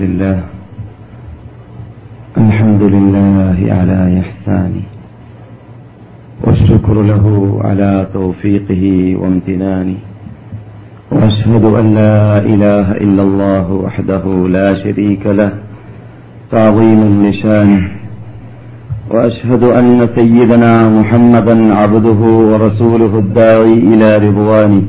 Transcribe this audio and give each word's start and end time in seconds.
لله. 0.00 0.40
الحمد 2.38 2.82
لله 2.82 3.56
على 3.72 4.20
إحسانه. 4.20 4.82
والشكر 6.44 7.02
له 7.02 7.58
على 7.64 8.06
توفيقه 8.12 9.16
وامتنانه. 9.20 9.94
وأشهد 11.12 11.64
أن 11.64 11.94
لا 11.94 12.38
إله 12.38 12.92
إلا 12.92 13.22
الله 13.22 13.72
وحده 13.72 14.24
لا 14.48 14.74
شريك 14.84 15.26
له 15.26 15.52
تعظيما 16.50 17.28
لشانه. 17.28 17.88
وأشهد 19.10 19.62
أن 19.64 20.06
سيدنا 20.06 20.88
محمدا 21.00 21.74
عبده 21.74 22.20
ورسوله 22.50 23.18
الداعي 23.18 23.74
إلى 23.74 24.28
رضوانه. 24.28 24.82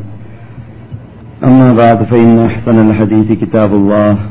أما 1.44 1.74
بعد 1.74 2.04
فإن 2.04 2.40
أحسن 2.40 2.90
الحديث 2.90 3.32
كتاب 3.32 3.74
الله. 3.74 4.31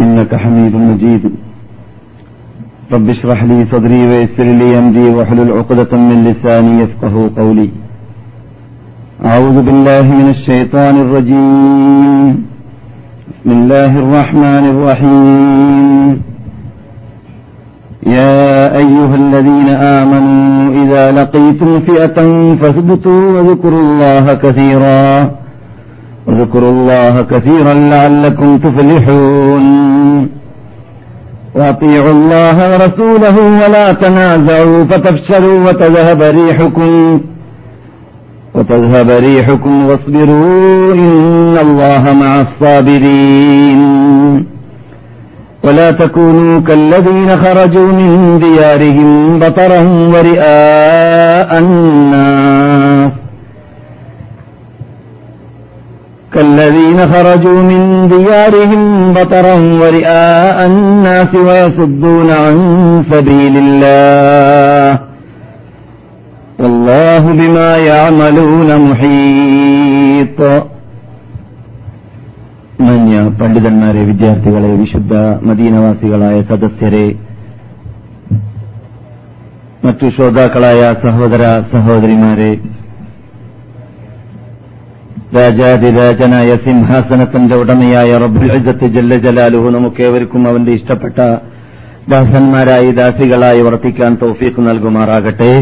إنك 0.00 0.34
حميد 0.34 0.74
مجيد. 0.74 1.30
رب 2.92 3.08
اشرح 3.10 3.44
لي 3.44 3.66
صدري 3.72 4.06
ويسر 4.06 4.48
لي 4.60 4.78
أمري 4.78 5.10
واحلل 5.14 5.52
عقدة 5.58 5.92
من 5.96 6.24
لساني 6.24 6.72
يفقه 6.82 7.30
قولي. 7.36 7.70
أعوذ 9.24 9.56
بالله 9.62 10.02
من 10.02 10.28
الشيطان 10.28 10.94
الرجيم. 11.00 12.46
بسم 13.28 13.50
الله 13.50 13.98
الرحمن 13.98 14.64
الرحيم. 14.74 16.22
يا 18.06 18.76
أيها 18.82 19.14
الذين 19.14 19.68
آمنوا 19.68 20.82
إذا 20.82 21.04
لقيتم 21.18 21.80
فئة 21.80 22.18
فاثبتوا 22.60 23.22
وذكروا 23.34 23.82
الله 23.82 24.34
كثيرا. 24.34 25.30
واذكروا 26.26 26.70
الله 26.70 27.22
كثيرا 27.22 27.72
لعلكم 27.72 28.58
تفلحون. 28.58 30.28
وأطيعوا 31.54 32.10
الله 32.10 32.72
ورسوله 32.72 33.36
ولا 33.38 33.92
تنازعوا 33.92 34.84
فتفشلوا 34.84 35.68
وتذهب 35.68 36.22
ريحكم. 36.22 37.20
وتذهب 38.54 39.10
ريحكم 39.10 39.86
واصبروا 39.86 40.94
إن 40.94 41.58
الله 41.58 42.14
مع 42.14 42.34
الصابرين. 42.40 43.80
ولا 45.64 45.90
تكونوا 45.90 46.60
كالذين 46.60 47.30
خرجوا 47.30 47.92
من 47.92 48.38
ديارهم 48.38 49.38
بطرا 49.38 49.80
ورئاء 50.12 51.58
الناس. 51.58 52.89
كالذين 56.33 56.99
خرجوا 57.13 57.61
من 57.71 57.81
ديارهم 58.07 58.81
بطرا 59.13 59.55
ورئاء 59.81 60.57
الناس 60.65 61.31
ويصدون 61.47 62.29
عن 62.43 62.55
سبيل 63.11 63.55
الله 63.63 64.89
والله 66.59 67.23
بما 67.39 67.69
يعملون 67.89 68.69
محيط 68.89 70.39
മാന്യ 72.79 73.17
പണ്ഡിതന്മാരെ 73.39 74.01
വിദ്യാർത്ഥികളെ 74.09 74.71
വിശുദ്ധ 74.81 75.13
മദീനവാസികളായ 75.49 76.37
സദസ്യരെ 76.49 77.05
മറ്റു 79.85 80.07
ശ്രോതാക്കളായ 80.15 80.81
സഹോദര 81.03 81.43
സഹോദരിമാരെ 81.73 82.49
രാജാതിരാജനായ 85.36 86.50
സിംഹാസനത്തിന്റെ 86.64 87.56
ഉടമയായ 87.62 88.10
റബ്ബുൽ 88.22 88.52
ഇസ്സത്ത് 88.58 88.86
ജല്ല 88.94 89.16
ജലാലുഹു 89.24 89.68
നമുക്കേവർക്കും 89.76 90.42
അവന്റെ 90.50 90.72
ഇഷ്ടപ്പെട്ട 90.78 91.18
ദാസന്മാരായി 92.12 92.90
ദാസികളായി 93.00 93.60
വർത്തിക്കാൻ 93.66 94.12
തോഫീക്ക് 94.22 94.60
നൽകുമാറാകട്ടെ. 94.68 95.52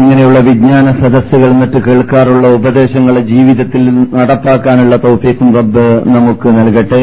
ഇങ്ങനെയുള്ള 0.00 0.38
വിജ്ഞാന 0.48 0.86
സദസ്സുകൾ 1.00 1.50
മറ്റ് 1.62 1.78
കേൾക്കാറുള്ള 1.86 2.46
ഉപദേശങ്ങൾ 2.58 3.16
ജീവിതത്തിൽ 3.32 3.82
നടപ്പാക്കാനുള്ള 4.20 4.96
തൗഫീഖും 5.06 5.50
റബ്ബ് 5.58 5.86
നമുക്ക് 6.14 6.48
നൽകട്ടെ. 6.58 7.02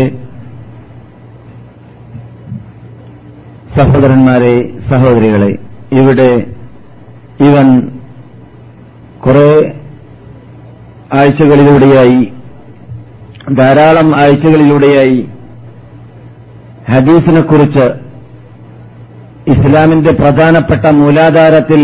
സഹോദരന്മാരെ 3.78 4.56
സഹോദരികളെ 4.92 5.52
ഇവിടെ 6.00 6.32
ഇവൻ 7.48 7.68
കുറെ 9.26 9.48
ആഴ്ചകളിലൂടെയായി 11.14 12.22
ധാരാളം 13.56 14.16
ആഴ്ചകളിലൂടെയായി 14.16 15.20
ഹദീസിനെക്കുറിച്ച് 16.92 17.86
ഇസ്ലാമിന്റെ 19.52 20.12
പ്രധാനപ്പെട്ട 20.14 20.86
മൂലാധാരത്തിൽ 20.94 21.82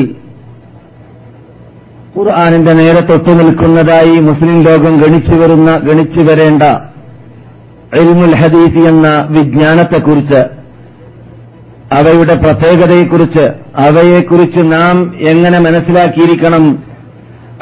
ഖുർആാനിന്റെ 2.17 2.73
നേരെ 2.73 3.01
തൊട്ടു 3.01 3.31
നിൽക്കുന്നതായി 3.31 4.15
മുസ്ലിം 4.19 4.63
ലോകം 4.63 4.95
ഗണിച്ചു 4.95 5.35
വരുന്ന 5.35 5.77
ഗണിച്ചു 5.77 6.21
വരേണ്ട 6.21 6.63
ഇൽമുൽ 7.94 8.35
ഹദീസ് 8.35 8.88
എന്ന 8.88 9.07
വിജ്ഞാനത്തെക്കുറിച്ച് 9.29 10.41
അവയുടെ 11.91 12.35
പ്രത്യേകതയെക്കുറിച്ച് 12.35 13.45
അവയെക്കുറിച്ച് 13.79 14.71
നാം 14.71 14.97
എങ്ങനെ 15.29 15.59
മനസ്സിലാക്കിയിരിക്കണം 15.59 16.63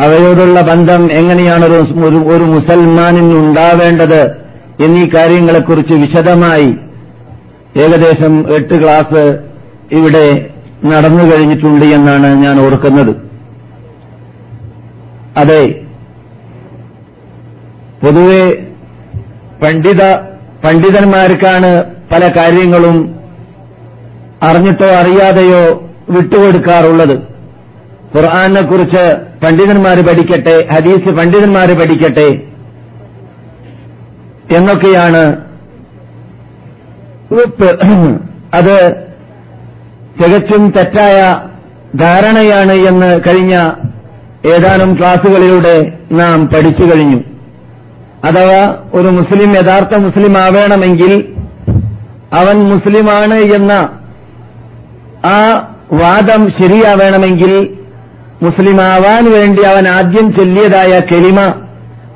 അവയോടുള്ള 0.02 0.60
ബന്ധം 0.70 1.02
എങ്ങനെയാണ് 1.20 1.66
ഒരു 2.34 2.46
മുസൽമാനിന് 2.54 3.36
ഉണ്ടാവേണ്ടത് 3.44 4.22
എന്നീ 4.86 5.04
കാര്യങ്ങളെക്കുറിച്ച് 5.16 5.96
വിശദമായി 6.04 6.70
ഏകദേശം 7.84 8.34
എട്ട് 8.58 8.76
ക്ലാസ് 8.82 9.24
ഇവിടെ 9.98 10.26
നടന്നു 10.92 11.24
കഴിഞ്ഞിട്ടുണ്ട് 11.32 11.86
എന്നാണ് 11.98 12.30
ഞാൻ 12.44 12.56
ഓർക്കുന്നത്. 12.66 13.14
അതെ 15.42 15.64
പൊതുവെ 18.04 18.44
പണ്ഡിത 19.64 20.04
പണ്ഡിതന്മാർക്കാണ് 20.64 21.72
പല 22.12 22.24
കാര്യങ്ങളും 22.38 22.98
അറിഞ്ഞിട്ടോ 24.48 24.88
അറിയാതെയോ 25.02 25.64
വിട്ടുകൊടുക്കാറുള്ളത്. 26.16 27.16
ഖുർആാനെ 28.16 28.62
കുറിച്ച് 28.62 29.06
പണ്ഡിതന്മാർ 29.42 29.98
പഠിക്കട്ടെ 30.02 30.56
ഹദീസ് 30.74 31.10
പണ്ഡിതന്മാർ 31.18 31.74
പഠിക്കട്ടെ 31.74 32.30
എന്നൊക്കെയാണ് 34.58 35.24
അത് 38.54 38.76
തികച്ചും 40.18 40.72
തെറ്റായ 40.72 41.18
ധാരണയാണ് 41.96 42.74
എന്ന് 42.88 43.20
കഴിഞ്ഞ 43.28 43.56
ഏതാനും 44.46 44.98
ക്ലാസുകളിലൂടെ 45.00 45.76
നാം 46.12 46.48
പഠിച്ചു 46.48 46.84
കഴിഞ്ഞു. 46.84 47.20
അഥവാ 48.24 48.62
ഒരു 48.94 49.08
മുസ്ലിം 49.10 49.52
യഥാർത്ഥ 49.56 49.96
മുസ്ലിം 49.98 50.38
ആവേണമെങ്കിൽ 50.40 51.12
അവൻ 52.34 52.58
മുസ്ലിമാണ് 52.70 53.38
എന്ന 53.56 53.72
ആ 55.26 55.38
വാദം 55.94 56.52
ശരിയാവേണമെങ്കിൽ 56.60 57.54
മുസ്ലിമാവാൻ 58.42 59.32
വേണ്ടി 59.32 59.64
അവൻ 59.64 59.88
ആദ്യം 59.88 60.34
ചൊല്ലിയതായ 60.34 61.00
കെലിമ. 61.00 61.40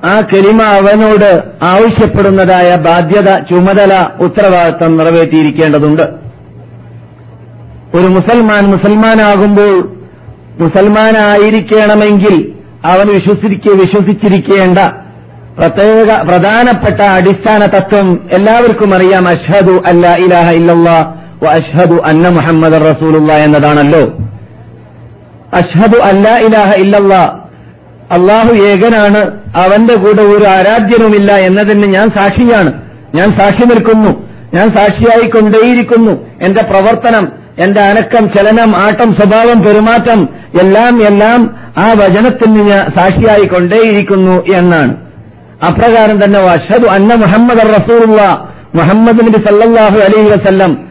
ആ 0.06 0.22
കെലിമ 0.22 0.64
അവനോട് 0.64 1.44
ആവശ്യപ്പെടുന്നതായ 1.64 2.76
ബാധ്യത 2.76 3.40
ചുമതല 3.40 4.08
ഉത്തരവാദിത്തം 4.20 4.98
നിറവേറ്റിയിരിക്കേണ്ടതുണ്ട്. 4.98 6.02
ഒരു 7.96 8.08
മുസൽമാൻ 8.08 8.66
മുസൽമാനാകുമ്പോൾ 8.66 9.98
മുസൽമാനായിരിക്കണമെങ്കിൽ 10.60 12.52
അവൻ 12.86 13.08
വിശ്വസിക്ക 13.08 13.72
വിശ്വസിച്ചിരിക്കേണ്ട 13.74 14.80
പ്രത്യേക 15.60 16.22
പ്രധാനപ്പെട്ട 16.22 17.02
അടിസ്ഥാന 17.02 17.66
തത്വം 17.66 18.30
എല്ലാവർക്കും 18.34 18.96
അറിയാം. 18.96 19.28
അഷ്ഹദു 19.28 19.84
അല്ല 19.88 20.08
ഇലാഹ 20.08 20.52
ഇല്ലല്ലാ 20.52 21.14
വ 21.44 21.48
അഷ്ഹദു 21.48 21.96
അന്ന 22.06 22.30
മുഹമ്മദ് 22.30 22.82
റസൂലുള്ള 22.82 23.34
എന്നതാണല്ലോ. 23.34 24.25
അഷ്ഹദു 25.56 25.98
അല്ല 26.04 26.36
ഇലാഹ 26.36 26.74
ഇല്ലല്ലാ. 26.78 27.40
അള്ളാഹു 28.12 28.54
ഏകനാണ്. 28.54 29.32
അവന്റെ 29.56 29.96
കൂടെ 29.96 30.22
ഒരു 30.22 30.46
ആരാധ്യനുമില്ല 30.46 31.34
എന്നതിന് 31.34 31.94
ഞാൻ 31.94 32.10
സാക്ഷിയാണ്. 32.10 32.74
ഞാൻ 33.16 33.40
സാക്ഷി 33.40 33.66
നിൽക്കുന്നു. 33.66 34.26
ഞാൻ 34.54 34.76
സാക്ഷിയായി 34.76 35.30
കൊണ്ടേയിരിക്കുന്നു 35.30 36.12
എന്റെ 36.42 36.62
പ്രവർത്തനം 36.62 37.46
എന്റെ 37.64 37.82
അനക്കം 37.82 38.30
ചലനം 38.30 38.78
ആട്ടം 38.78 39.16
സ്വഭാവം 39.16 39.64
പെരുമാറ്റം 39.64 40.30
എല്ലാം 40.62 41.04
എല്ലാം 41.04 41.56
ആ 41.78 41.92
വചനത്തിന് 41.92 42.70
ഞാൻ 42.70 42.92
സാക്ഷിയായി 42.98 43.46
കൊണ്ടേയിരിക്കുന്നു 43.46 44.46
എന്നാണ്. 44.46 44.96
അപ്രകാരം 45.68 46.24
തന്നെ 46.24 46.40
അഷദു 46.40 46.88
അന്ന 46.88 47.16
മുഹമ്മദ് 47.16 47.58
റസൂലുള്ള. 47.58 48.50
മുഹമ്മദ് 48.76 49.20
നബി 49.20 49.50
സല്ലാഹു 49.50 49.98
അലൈഹി 49.98 50.30
വസല്ലം 50.30 50.85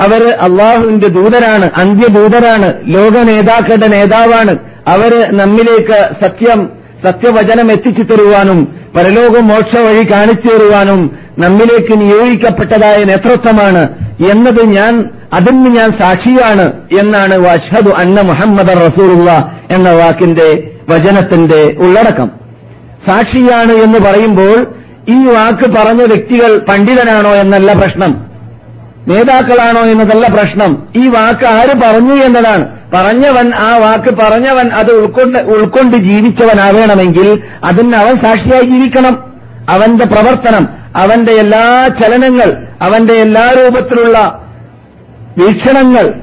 അവർ 0.00 0.30
അള്ളാഹുവിന്റെ 0.32 1.08
ദൂതരാണ് 1.08 1.70
അന്ത്യദൂതരാണ് 1.78 2.74
ലോക 2.86 3.22
നേതാക്കളുടെ 3.22 3.88
നേതാവാണ്. 3.88 4.58
അവർ 4.88 5.36
നമ്മിലേക്ക് 5.36 6.24
സത്യം 6.24 6.70
സത്യവചനം 7.04 7.72
എത്തിച്ചു 7.72 8.02
തരുവാനും 8.02 8.76
പരലോക 8.96 9.38
മോക്ഷ 9.40 9.78
വഴി 9.78 10.04
കാണിച്ചു 10.12 10.56
തരുവാനും 10.56 11.10
നമ്മിലേക്ക് 11.38 12.00
നിയോഗിക്കപ്പെട്ടതായ 12.00 13.04
നേതൃത്വമാണ് 13.04 13.88
എന്നത് 14.32 14.66
ഞാൻ 14.66 15.10
അതിന് 15.32 15.76
ഞാൻ 15.76 15.90
സാക്ഷിയാണ് 16.02 16.72
എന്നാണ് 17.00 17.38
വഷദു 17.38 17.90
അന്ന 17.90 18.20
മുഹമ്മദ് 18.20 18.76
റസൂലുള്ള 18.76 19.52
എന്ന 19.70 19.92
വാക്കിന്റെ 19.92 20.72
വചനത്തിന്റെ 20.88 21.76
ഉള്ളടക്കം. 21.78 22.30
സാക്ഷിയാണ് 23.08 23.72
എന്ന് 23.72 23.98
പറയുമ്പോൾ 23.98 24.66
ഈ 25.08 25.26
വാക്ക് 25.26 25.70
പറഞ്ഞ 25.70 26.02
വ്യക്തികൾ 26.02 26.58
പണ്ഡിതനാണോ 26.58 27.30
എന്നല്ല 27.30 27.72
പ്രശ്നം. 27.72 28.29
നേതാക്കളാണോ 29.08 29.80
എന്നതല്ല 29.80 30.26
പ്രശ്നം. 30.26 30.86
ഈ 30.96 31.08
വാക്ക് 31.08 31.46
ആര് 31.46 31.76
പറഞ്ഞു 31.76 32.14
എന്നതാണ്. 32.14 32.80
പറഞ്ഞവൻ 32.94 33.54
ആ 33.54 33.78
വാക്ക് 33.78 34.14
പറഞ്ഞവൻ 34.14 34.72
അത് 34.72 34.90
ഉൾക്കൊണ്ട് 34.90 35.38
ഉൾക്കൊണ്ട് 35.38 35.96
ജീവിച്ചവനാവേണമെങ്കിൽ 35.96 37.42
അതിന് 37.64 37.94
അവൻ 37.94 38.22
സാക്ഷിയായി 38.22 38.62
ജീവിക്കണം. 38.62 39.32
അവന്റെ 39.68 40.06
പ്രവർത്തനം 40.06 40.68
അവന്റെ 40.96 41.32
എല്ലാ 41.32 41.88
ചലനങ്ങൾ 42.02 42.66
അവന്റെ 42.82 43.14
എല്ലാ 43.14 43.52
രൂപത്തിലുള്ള 43.58 44.44
വീക്ഷണങ്ങൾ 45.38 46.14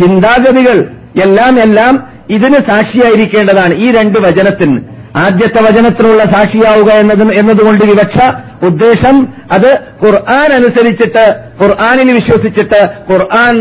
ചിന്താഗതികൾ 0.00 0.90
എല്ലാം 1.22 1.62
എല്ലാം 1.62 2.12
ഇതിന് 2.30 2.70
സാക്ഷിയായിരിക്കേണ്ടതാണ് 2.70 3.74
ഈ 3.74 3.92
രണ്ട് 3.92 4.18
വചനത്തിന്. 4.18 4.93
ആദ്യത്തെ 5.16 5.62
വചനത്തിനുള്ള 5.62 6.24
സാക്ഷിയാവുക 6.24 6.90
എന്നത് 6.92 7.34
എന്നതുകൊണ്ട് 7.34 7.84
വിവക്ഷ 7.84 8.18
ഉദ്ദേശം 8.62 9.16
അത് 9.52 9.68
ഖുർആൻ 10.04 10.52
അനുസരിച്ചിട്ട് 10.52 11.24
ഖുർആാനിൽ 11.62 12.12
വിശ്വസിച്ചിട്ട് 12.12 12.80
ഖുർആൻ 13.12 13.56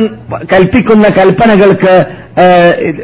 കൽപ്പിക്കുന്ന 0.51 1.07
കൽപ്പനകൾക്ക് 1.09 1.93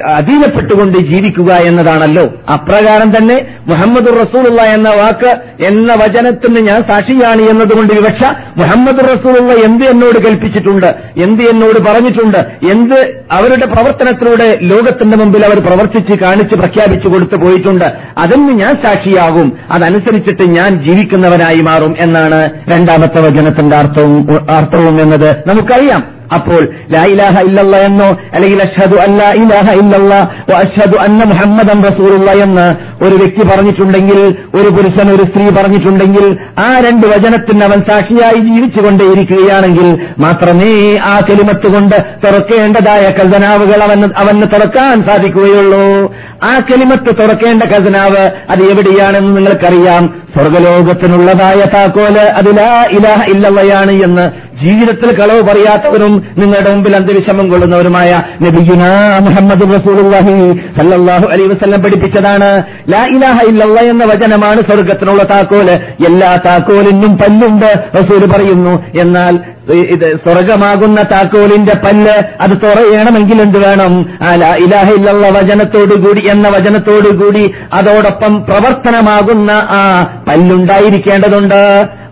അധീനപ്പെട്ടുകൊണ്ട് 0.07 0.97
ജീവിക്കുക 0.97 1.53
എന്നതാണല്ലോ. 1.53 2.23
അപ്രകാരം 2.53 3.17
തന്നെ 3.17 3.47
മുഹമ്മദ് 3.67 4.07
റസൂലുള്ള 4.07 4.61
എന്ന 4.61 4.89
വാക്ക് 4.89 5.63
എന്ന 5.63 5.93
വചനത്തിന് 5.93 6.67
ഞാൻ 6.67 6.83
സാക്ഷിയാണ് 6.89 7.41
എന്നതുകൊണ്ട് 7.41 7.93
വിവക്ഷ 7.93 8.23
മുഹമ്മദ് 8.57 8.99
റസൂലുള്ള 8.99 9.53
എന്ത് 9.53 9.85
എന്നോട് 9.85 10.27
കൽപ്പിച്ചിട്ടുണ്ട് 10.27 10.87
എന്ത് 11.23 11.43
എന്നോട് 11.43 11.91
പറഞ്ഞിട്ടുണ്ട് 11.91 12.37
എന്ത് 12.71 13.23
അവരുടെ 13.31 13.65
പ്രവർത്തനത്തിലൂടെ 13.65 14.59
ലോകത്തിന്റെ 14.61 15.17
മുമ്പിൽ 15.17 15.45
അവർ 15.45 15.65
പ്രവർത്തിച്ച് 15.65 16.13
കാണിച്ച് 16.13 16.55
പ്രഖ്യാപിച്ചു 16.55 17.07
കൊടുത്തു 17.07 17.35
പോയിട്ടുണ്ട് 17.35 17.85
അതിന് 18.17 18.51
ഞാൻ 18.51 18.83
സാക്ഷിയാകും 18.83 19.57
അതനുസരിച്ചിട്ട് 19.71 20.49
ഞാൻ 20.49 20.87
ജീവിക്കുന്നവനായി 20.87 21.61
മാറും 21.61 21.95
എന്നാണ് 21.99 22.49
രണ്ടാമത്തെ 22.69 23.21
വചനത്തിന്റെ 23.21 23.77
അർത്ഥവും 23.77 24.33
അർത്ഥവും 24.55 25.01
എന്നത്. 25.01 25.43
നമുക്കറിയാം. 25.47 26.18
അപ്പോൾ 26.35 26.69
ലാ 26.91 27.03
ഇലാഹ 27.03 27.41
ഇല്ലല്ല 27.41 27.77
എന്നോ 27.77 28.09
അല്ലെങ്കിൽ 28.33 28.61
അഷ്ഹദു 28.61 28.95
അല്ലാ 28.95 29.29
ഇലാഹ 29.43 29.73
ഇല്ലല്ല 29.73 30.13
അഷ്ഹദു 30.57 30.97
അന്ന 30.97 31.23
മുഹമ്മദൻ 31.23 31.83
റസൂലുള്ള 31.83 32.31
എന്ന് 32.31 32.67
ഒരു 33.05 33.15
വ്യക്തി 33.15 33.47
പറഞ്ഞിട്ടുണ്ടെങ്കിൽ 33.47 34.19
ഒരു 34.55 34.69
പുരുഷൻ 34.69 35.11
ഒരു 35.11 35.23
സ്ത്രീ 35.23 35.45
പറഞ്ഞിട്ടുണ്ടെങ്കിൽ 35.49 36.37
ആ 36.59 36.69
രണ്ട് 36.85 37.07
വചനത്തിന് 37.07 37.63
അവൻ 37.63 37.81
സാക്ഷിയായി 37.89 38.39
ജീവിച്ചുകൊണ്ടേയിരിക്കുകയാണെങ്കിൽ 38.39 39.89
മാത്രമേ 40.19 40.97
ആ 40.97 41.19
കെലിമത്ത് 41.29 41.73
കൊണ്ട് 41.73 41.95
തുറക്കേണ്ടതായ 42.25 43.05
കൽതനാവുകൾ 43.09 43.83
അവൻ 43.83 44.09
അവന് 44.17 44.41
തുറക്കാൻ 44.41 45.03
സാധിക്കുകയുള്ളൂ. 45.09 46.13
ആ 46.43 46.59
കെലിമത്ത് 46.71 47.11
തുറക്കേണ്ട 47.21 47.63
കൽതനാവ് 47.63 48.23
അത് 48.49 48.61
എവിടെയാണെന്ന് 48.71 49.37
നിങ്ങൾക്കറിയാം. 49.37 50.21
സ്വർഗലോകത്തിനുള്ളതായ 50.33 51.61
താക്കോൽ 51.75 52.17
അതിലാ 52.39 52.69
ഇലാഹ 52.91 53.23
ഇല്ലവയാണ് 53.29 53.91
എന്ന് 53.91 54.25
ജീവിതത്തിൽ 54.63 55.09
കളവ് 55.17 55.41
പറയാത്തവരും 55.41 56.13
നിങ്ങളുടെ 56.37 56.71
മുമ്പിൽ 56.73 56.95
അന്തവിഷമം 56.95 57.49
കൊള്ളുന്നവരുമായ 57.51 58.11
നബിയുന 58.41 58.83
മുഹമ്മദ് 59.27 59.67
റസൂലുള്ളാഹി 59.75 60.35
സല്ലല്ലാഹു 60.79 61.25
അലൈഹി 61.25 61.49
വസല്ലം 61.53 61.83
പഠിപ്പിച്ചതാണ്. 61.83 62.49
ലാ 62.93 63.03
ഇലാഹ 63.15 63.37
ഇല്ലല്ല 63.47 63.79
എന്ന 63.79 64.05
വചനമാണ് 64.05 64.61
സ്വർഗത്തിനുള്ള 64.61 65.23
താക്കോൽ. 65.23 65.69
എല്ലാ 66.07 66.31
താക്കോലിനും 66.45 67.17
പല്ലുണ്ട് 67.17 67.71
റസൂൽ 67.99 68.31
പറയുന്നു. 68.31 68.83
എന്നാൽ 69.01 69.39
ഇത് 69.73 70.17
സ്വർഗമാകുന്ന 70.17 71.01
താക്കോലിന്റെ 71.01 71.73
പല്ല് 71.73 72.15
അത് 72.41 72.61
തുറയണമെങ്കിൽ 72.63 73.41
എന്ത് 73.41 73.57
വേണം? 73.57 74.05
ആ 74.21 74.35
ലാ 74.35 74.55
ഇലാഹ 74.55 74.89
ഇല്ലല്ല 74.93 75.29
വചനത്തോടുകൂടി 75.29 76.21
എന്ന 76.29 76.47
വചനത്തോടുകൂടി 76.47 77.53
അതോടൊപ്പം 77.73 78.45
പ്രവർത്തനമാകുന്ന 78.45 79.51
ആ 79.51 79.81
പല്ലുണ്ടായിരിക്കേണ്ടതുണ്ട്. 80.27 81.63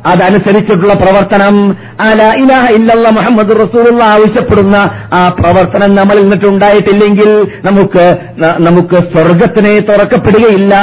അതനുസരിച്ചിട്ടുള്ള 0.08 0.94
പ്രവർത്തനം. 0.94 1.78
അല 2.00 2.24
ഇലാഹ 2.36 2.72
ഇല്ലല്ല 2.72 3.10
മുഹമ്മദ് 3.10 3.56
റസൂലുള്ള 3.56 4.04
ആവശ്യപ്പെടുന്ന 4.04 4.76
ആ 5.14 5.36
പ്രവർത്തനം 5.40 5.96
നമ്മളിൽ 5.96 6.22
നിന്നിട്ടുണ്ടായിട്ടില്ലെങ്കിൽ 6.22 7.48
നമുക്ക് 7.66 8.18
നമുക്ക് 8.60 8.96
സ്വർഗത്തിനെ 8.96 9.80
തുറക്കപ്പെടുകയില്ല. 9.80 10.76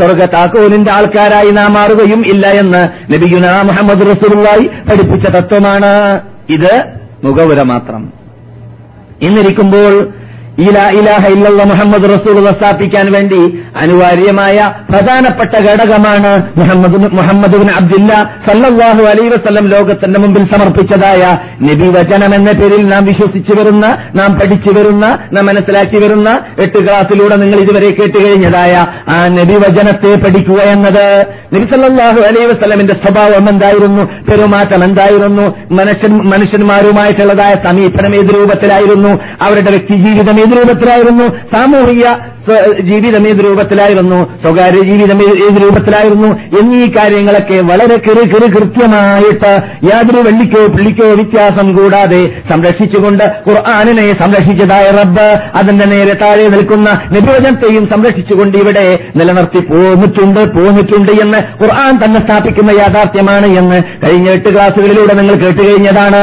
സ്വർഗ 0.00 0.24
താക്കോലിന്റെ 0.24 0.90
ആൾക്കാരായി 0.90 1.50
നാം 1.50 1.72
മാറുകയും 1.72 2.26
ഇല്ല 2.26 2.46
എന്ന് 2.46 3.12
നബിയുന 3.12 3.62
മുഹമ്മദ് 3.62 4.06
റസൂലുള്ളായി 4.06 4.66
പഠിപ്പിച്ച 4.66 5.26
തത്വമാണ്. 5.26 6.20
ഇത് 6.50 6.84
മുഖവുര 7.24 7.62
മാത്രം. 7.62 8.12
ഇന്നിരിക്കുമ്പോൾ 9.22 10.21
മുഹമ്മദ് 11.62 12.08
റസൂൽ 12.12 12.50
സ്ഥാപിക്കാൻ 12.50 13.06
വേണ്ടി 13.12 13.38
അനിവാര്യമായ 13.76 14.56
പ്രധാനപ്പെട്ട 14.90 15.54
ഘടകമാണ് 15.66 16.32
മുഹമ്മദ് 17.12 17.56
ബിൻ 17.56 17.70
അബ്ദുല്ല 17.70 18.12
സല്ലാഹു 18.48 19.02
അലൈ 19.02 19.26
വസ്ലം 19.28 19.66
ലോകത്തിന്റെ 19.68 20.20
മുമ്പിൽ 20.20 20.44
സമർപ്പിച്ചതായ 20.44 21.22
നബി 21.62 21.88
വചനം 21.88 22.34
എന്ന 22.34 22.52
പേരിൽ 22.52 22.84
നാം 22.88 23.04
വിശ്വസിച്ചു 23.04 23.54
വരുന്ന 23.60 23.86
നാം 24.14 24.40
പഠിച്ചു 24.40 24.80
വരുന്ന 24.80 25.06
നാം 25.32 25.46
മനസ്സിലാക്കി 25.46 26.00
വരുന്ന 26.02 26.28
എട്ട് 26.58 26.78
ക്ലാസ്സിലൂടെ 26.78 27.36
നിങ്ങൾ 27.36 27.60
ഇതുവരെ 27.60 27.90
കേട്ടുകഴിഞ്ഞതായ 27.90 28.74
ആ 29.08 29.18
നബി 29.28 29.56
വചനത്തെ 29.56 30.14
പഠിക്കുക 30.16 30.60
എന്നത് 30.70 31.04
നബി 31.54 31.64
സല്ലാഹു 31.72 32.20
അലൈ 32.20 32.44
വസ്ലമിന്റെ 32.46 32.94
സ്വഭാവം 32.94 33.48
എന്തായിരുന്നു 33.48 34.04
പെരുമാറ്റം 34.30 34.84
എന്തായിരുന്നു 34.84 35.46
മനുഷ്യൻ 35.72 36.14
മനുഷ്യന്മാരുമായിട്ടുള്ളതായ 36.28 37.54
സമീപനം 37.66 38.14
ഏത് 38.14 38.30
രൂപത്തിലായിരുന്നു 38.34 39.12
അവരുടെ 39.40 39.70
വ്യക്തി 39.70 39.96
ജീവിതം 39.96 40.38
ഏത് 40.42 40.56
രൂപത്തിലായിരുന്നു? 40.58 41.26
സാമൂഹിക 41.50 42.04
ജീവിതം 42.90 43.24
ഏത് 43.28 43.40
രൂപത്തിലായിരുന്നു? 43.44 44.18
സ്വകാര്യ 44.42 44.82
ജീവിതം 44.82 45.18
ഏത് 45.46 45.58
രൂപത്തിലായിരുന്നു? 45.64 46.30
എന്നീ 46.60 46.82
കാര്യങ്ങളൊക്കെ 46.96 47.58
വളരെ 47.70 47.96
കെറു 47.96 48.22
കെറു 48.32 48.46
കൃത്യമായിട്ട് 48.56 49.52
യാതൊരു 49.90 50.20
വെള്ളിക്കോ 50.28 50.62
പുള്ളിക്കോ 50.66 51.08
വ്യത്യാസം 51.12 51.68
കൂടാതെ 51.76 52.20
സംരക്ഷിച്ചുകൊണ്ട് 52.50 53.24
ഖുർആാനിനെ 53.48 54.06
സംരക്ഷിച്ചതായ 54.22 54.86
റബ്ബ് 54.90 55.28
അതിന്റെ 55.56 55.84
നേരെ 55.84 56.14
താഴെ 56.14 56.46
നിൽക്കുന്ന 56.48 56.88
നിരോധനത്തെയും 57.14 57.86
സംരക്ഷിച്ചുകൊണ്ട് 57.86 58.56
ഇവിടെ 58.58 58.86
നിലനിർത്തി 59.16 59.60
പോന്നിട്ടുണ്ട് 59.70 60.42
പോന്നിട്ടുണ്ട് 60.56 61.12
എന്ന് 61.22 61.40
ഖുർആൻ 61.62 61.94
തന്നെ 62.04 62.20
സ്ഥാപിക്കുന്ന 62.20 62.70
യാഥാർത്ഥ്യമാണ് 62.72 63.48
എന്ന് 63.56 63.78
കഴിഞ്ഞ 64.04 64.28
എട്ട് 64.30 64.48
ക്ലാസ്സുകളിലൂടെ 64.48 65.14
നിങ്ങൾ 65.14 65.34
കേട്ടുകഴിഞ്ഞതാണ് 65.34 66.22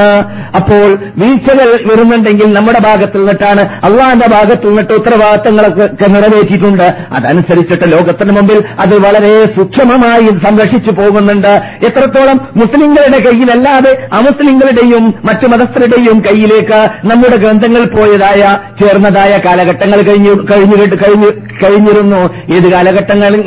അപ്പോൾ 0.60 0.86
വീഴ്ചകൾ 1.18 1.68
വരുന്നുണ്ടെങ്കിൽ 1.90 2.48
നമ്മുടെ 2.54 2.80
ഭാഗത്തു 2.80 3.18
നിന്നിട്ടാണ് 3.18 3.64
അള്ളാന്റെ 3.84 4.28
ഭാഗത്തു 4.28 4.68
നിന്നിട്ട് 4.68 4.94
ഉത്തരവാദിത്തങ്ങളൊക്കെ 4.94 5.88
നിറവേറ്റിയിട്ടുണ്ട്. 6.16 6.88
അതനുസരിച്ചിട്ട് 7.12 7.92
ലോകത്തിന് 7.94 8.32
മുമ്പിൽ 8.38 8.60
അത് 8.80 8.96
വളരെ 9.06 9.34
സൂക്ഷ്മമായി 9.56 10.30
സംരക്ഷിച്ചു 10.46 10.92
പോകുന്നുണ്ട്. 10.92 11.52
എത്രത്തോളം 11.88 12.38
മുസ്ലിങ്ങളുടെ 12.58 13.20
കയ്യിലല്ലാതെ 13.28 13.94
അമുസ്ലിങ്ങളുടെയും 14.14 15.06
മറ്റു 15.26 15.48
മതസ്ഥരുടെയും 15.48 16.18
കയ്യിലേക്ക് 16.28 16.80
നമ്മുടെ 17.10 17.38
ഗ്രന്ഥങ്ങൾ 17.44 17.84
പോയതായ 17.98 18.42
ചേർന്നതായ 18.82 19.34
കാലഘട്ടങ്ങൾ 19.46 20.00
കഴിഞ്ഞു 20.10 20.34
കഴിഞ്ഞു 20.52 20.78
കഴിഞ്ഞു 21.04 21.30
കഴിഞ്ഞിരുന്നു. 21.64 22.22
ഏത് 22.56 22.68
കാലഘട്ടങ്ങളിൽ 22.72 23.42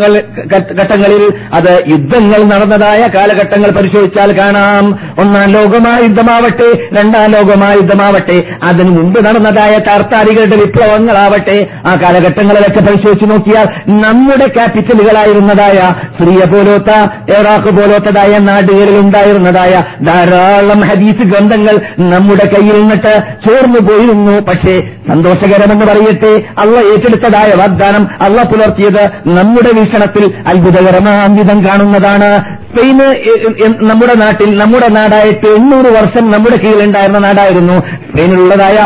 ഘട്ടങ്ങളിൽ 0.80 1.22
അത് 1.54 1.72
യുദ്ധങ്ങൾ 1.90 2.40
നടന്നതായ 2.52 3.02
കാലഘട്ടങ്ങൾ 3.16 3.70
പരിശോധിച്ചാൽ 3.78 4.30
കാണാം. 4.38 4.86
ഒന്നാം 5.22 5.48
ലോകമായുദ്ധമാവട്ടെ 5.56 6.68
രണ്ടാം 6.96 7.30
ലോകമായുദ്ധമാവട്ടെ 7.36 8.38
അതിനു 8.62 8.90
മുമ്പ് 8.90 9.18
നടന്നതായ 9.26 9.74
താർത്താരികളുടെ 9.88 10.56
വിപ്ലവങ്ങളാവട്ടെ 10.62 11.56
ആ 11.86 11.94
കാലഘട്ടങ്ങൾ 12.02 12.51
രാജ്യങ്ങളിലൊക്കെ 12.52 12.80
പരിശോധിച്ച് 12.80 13.26
നോക്കിയാൽ 13.30 13.66
നമ്മുടെ 14.02 14.46
ക്യാപിറ്റലുകളായിരുന്നതായ 14.56 15.78
സിറിയ 16.18 16.42
പോലോത്ത 16.52 16.90
ഇറാഖ് 17.38 17.70
പോലോത്തതായ 17.78 18.32
നാടുകളിൽ 18.48 18.96
ഉണ്ടായിരുന്നതായ 19.00 19.74
ധാരാളം 20.06 20.80
ഹദീസ് 20.88 21.26
ഗ്രന്ഥങ്ങൾ 21.30 21.76
നമ്മുടെ 22.12 22.46
കയ്യിൽ 22.54 22.76
നിന്നിട്ട് 22.80 23.14
ചോർന്നു 23.44 23.80
പോയിരുന്നു. 23.88 24.34
പക്ഷേ 24.48 24.74
സന്തോഷകരമെന്ന് 25.10 25.86
പറയട്ടെ 25.90 26.32
അള്ള 26.62 26.76
ഏറ്റെടുത്തതായ 26.92 27.50
വാഗ്ദാനം 27.62 28.04
അള്ള 28.22 28.42
പുലർത്തിയത് 28.52 29.02
നമ്മുടെ 29.38 29.70
വീക്ഷണത്തിൽ 29.80 30.24
അത്ഭുതകരമാം 30.46 31.36
വിധം 31.36 31.58
കാണുന്നതാണ്. 31.66 32.30
സ്പെയിന് 32.72 33.06
നമ്മുടെ 33.90 34.14
നാട്ടിൽ 34.14 34.58
നമ്മുടെ 34.58 34.88
നാടായിട്ട് 34.88 35.46
എണ്ണൂറ് 35.46 35.86
വർഷം 35.86 36.30
നമ്മുടെ 36.30 36.56
കീഴിലുണ്ടായിരുന്ന 36.56 37.18
നാടായിരുന്നു. 37.18 37.72
സ്പെയിനിലുള്ളതായ 37.72 38.76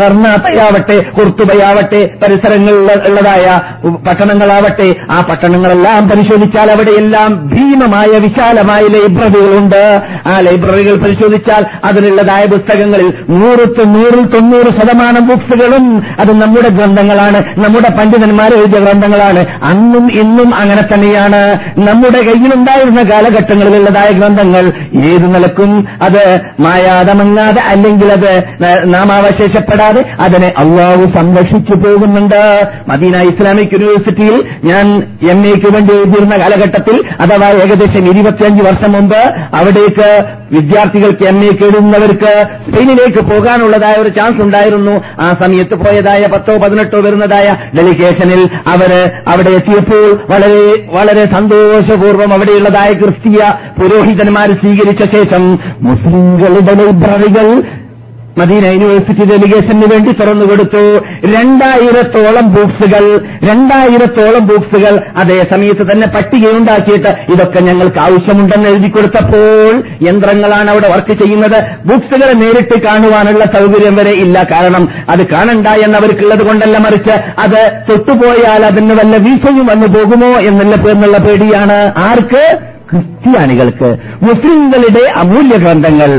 കർണാത്തയാവട്ടെ 0.00 0.96
കുർത്തുബയാവട്ടെ 1.10 2.00
പരിസരങ്ങളിലുള്ളതായ 2.22 3.60
പട്ടണങ്ങളാവട്ടെ 4.08 4.94
ആ 5.10 5.26
പട്ടണങ്ങളെല്ലാം 5.30 6.08
പരിശോധിച്ചാൽ 6.08 6.70
അവിടെയെല്ലാം 6.70 7.48
ഭീമമായ 7.48 8.18
വിശാലമായ 8.18 8.82
ലൈബ്രറികളുണ്ട്. 8.82 10.00
ആ 10.26 10.40
ലൈബ്രറികൾ 10.40 10.96
പരിശോധിച്ചാൽ 10.96 11.66
അതിനുള്ളതായ 11.84 12.44
പുസ്തകങ്ങളിൽ 12.46 13.14
നൂറ് 13.30 13.68
തൊണ്ണൂറിൽ 13.78 14.26
തൊണ്ണൂറ് 14.26 14.80
ശതമാനം 14.80 15.26
ബുക്സുകളും 15.28 16.02
അത് 16.20 16.32
നമ്മുടെ 16.42 16.68
ഗ്രന്ഥങ്ങളാണ്. 16.68 17.40
നമ്മുടെ 17.58 17.90
പണ്ഡിതന്മാർ 17.98 18.50
ഗ്രന്ഥങ്ങളാണ്. 18.64 19.46
അന്നും 19.62 20.12
ഇന്നും 20.12 20.54
അങ്ങനെ 20.54 20.82
തന്നെയാണ്. 20.94 21.42
നമ്മുടെ 21.88 22.20
കയ്യിലുണ്ടായിരുന്ന 22.22 23.09
കാലഘട്ടങ്ങളിലുള്ളതായ 23.10 24.08
ഗ്രന്ഥങ്ങൾ 24.18 24.64
ഏത് 25.10 25.26
നിലക്കും 25.34 25.70
അത് 26.02 26.22
മായാതമങ്ങാതെ 26.60 27.62
അല്ലെങ്കിൽ 27.68 28.12
അത് 28.12 28.30
നാം 28.62 28.90
നാമാവശേഷപ്പെടാതെ 28.90 30.02
അതിനെ 30.20 30.48
അള്ളാഹു 30.58 31.04
സംരക്ഷിച്ചു 31.18 31.74
പോകുന്നുണ്ട്. 31.84 32.40
മദീന 32.88 33.16
ഇസ്ലാമിക് 33.30 33.74
യൂണിവേഴ്സിറ്റിയിൽ 33.74 34.36
ഞാൻ 34.64 34.86
എം 35.30 35.40
എക്ക് 35.46 35.68
വേണ്ടി 35.74 35.92
എഴുതിയിരുന്ന 35.94 36.36
കാലഘട്ടത്തിൽ 36.36 36.96
അഥവാ 37.20 37.48
ഏകദേശം 37.62 38.10
ഇരുപത്തിയഞ്ച് 38.10 38.62
വർഷം 38.68 38.92
മുമ്പ് 38.92 39.20
അവിടേക്ക് 39.58 40.08
വിദ്യാർത്ഥികൾക്ക് 40.54 41.24
എം 41.24 41.38
എക്ക് 41.44 41.64
എഴുതുന്നവർക്ക് 41.64 42.32
സ്പെയിനിലേക്ക് 42.64 43.20
പോകാനുള്ളതായ 43.30 43.96
ഒരു 44.02 44.08
ചാൻസ് 44.08 44.40
ഉണ്ടായിരുന്നു. 44.42 44.94
ആ 45.20 45.28
സമയത്ത് 45.42 45.74
പോയതായ 45.82 46.22
പത്തോ 46.34 46.54
പതിനെട്ടോ 46.62 46.98
വരുന്നതായ 47.06 47.46
ഡെലിഗേഷനിൽ 47.76 48.42
അവർ 48.66 48.92
അവിടെ 49.32 49.50
എത്തിയപ്പോൾ 49.50 50.06
വളരെ 50.32 50.62
വളരെ 50.96 51.24
സന്തോഷപൂർവം 51.36 52.32
അവിടെയുള്ളതായ 52.34 52.90
ക്രിസ്തീയ 53.02 53.40
പുരോഹിതന്മാർ 53.80 54.48
സ്വീകരിച്ച 54.62 55.02
ശേഷം 55.16 55.44
മുസ്ലിങ്ങളുടെ 55.82 56.74
ലൈബ്രറികൾ 56.80 57.46
മദീന 58.40 58.66
യൂണിവേഴ്സിറ്റി 58.74 59.24
ഡെലിഗേഷന് 59.30 59.86
വേണ്ടി 59.92 60.12
തുറന്നു 60.20 60.44
കൊടുത്തു. 60.50 60.82
രണ്ടായിരത്തോളം 61.34 62.46
ബുക്സുകൾ 62.56 63.04
രണ്ടായിരത്തോളം 63.48 64.46
ബുക്സുകൾ 64.46 64.94
അതേ 65.22 65.38
സമയത്ത് 65.52 65.86
തന്നെ 65.92 66.06
പട്ടികയുണ്ടാക്കിയിട്ട് 66.06 67.10
ഇതൊക്കെ 67.32 67.60
ഞങ്ങൾക്ക് 67.68 68.00
ആവശ്യമുണ്ടെന്ന് 68.06 68.68
എഴുതി 68.70 68.90
കൊടുത്തപ്പോൾ 68.90 69.74
യന്ത്രങ്ങളാണ് 70.08 70.70
അവിടെ 70.70 70.88
വർക്ക് 70.94 71.16
ചെയ്യുന്നത്. 71.22 71.58
ബുക്സുകളെ 71.86 72.34
നേരിട്ട് 72.42 72.78
കാണുവാനുള്ള 72.86 73.44
സൗകര്യം 73.56 73.96
വരെ 73.96 74.14
ഇല്ല. 74.24 74.36
കാരണം 74.52 74.84
അത് 75.10 75.22
കാണണ്ട 75.34 75.66
എന്നവർക്കുള്ളത് 75.86 76.42
കൊണ്ടല്ല 76.48 76.78
മറിച്ച് 76.86 77.16
അത് 77.44 77.60
തൊട്ടുപോയാൽ 77.90 78.64
അതിന് 78.70 78.96
വല്ല 79.00 79.16
വീശയും 79.28 79.66
വന്നു 79.66 79.88
പോകുമോ 79.96 80.32
എന്നുള്ള 80.50 81.18
പേടിയാണ്. 81.26 81.78
ആർക്ക്? 82.08 82.44
ക്രിസ്ത്യാനികൾക്ക് 82.90 83.88
മുസ്ലിങ്ങളുടെ 84.26 85.02
അമൂല്യ 85.22 85.56
ഗ്രന്ഥങ്ങൾ 85.64 86.10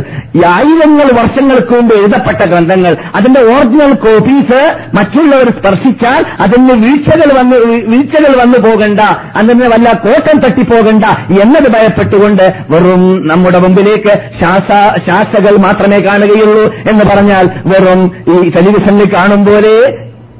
ആയിരങ്ങൾ 0.51 1.07
വർഷങ്ങൾക്ക് 1.19 1.73
മുമ്പ് 1.77 1.93
എഴുതപ്പെട്ട 1.99 2.41
ഗ്രന്ഥങ്ങൾ 2.51 2.93
അതിന്റെ 3.17 3.41
ഒറിജിനൽ 3.53 3.93
കോപ്പീസ് 4.03 4.59
മറ്റുള്ളവർ 4.97 5.49
സ്പർശിച്ചാൽ 5.57 6.21
അതിന് 6.45 6.75
വീഴ്ചകൾ 6.83 7.29
വന്ന് 7.39 7.57
വീഴ്ചകൾ 7.91 8.33
വന്നു 8.41 8.59
പോകണ്ട 8.67 9.01
അതിന് 9.41 9.67
വല്ല 9.73 9.89
കോട്ടം 10.05 10.37
തട്ടിപ്പോകണ്ട 10.45 11.05
എന്നത് 11.43 11.67
ഭയപ്പെട്ടുകൊണ്ട് 11.75 12.45
വെറും 12.71 13.03
നമ്മുടെ 13.31 13.61
മുമ്പിലേക്ക് 13.65 14.13
ശാസ 14.41 14.69
ശാസകൾ 15.07 15.55
മാത്രമേ 15.67 15.99
കാണുകയുള്ളൂ 16.07 16.63
എന്ന് 16.91 17.03
പറഞ്ഞാൽ 17.11 17.45
വെറും 17.73 18.01
ഈ 18.33 18.37
ടെലിവിഷനിൽ 18.55 19.07
കാണും 19.17 19.43
പോലെ 19.49 19.75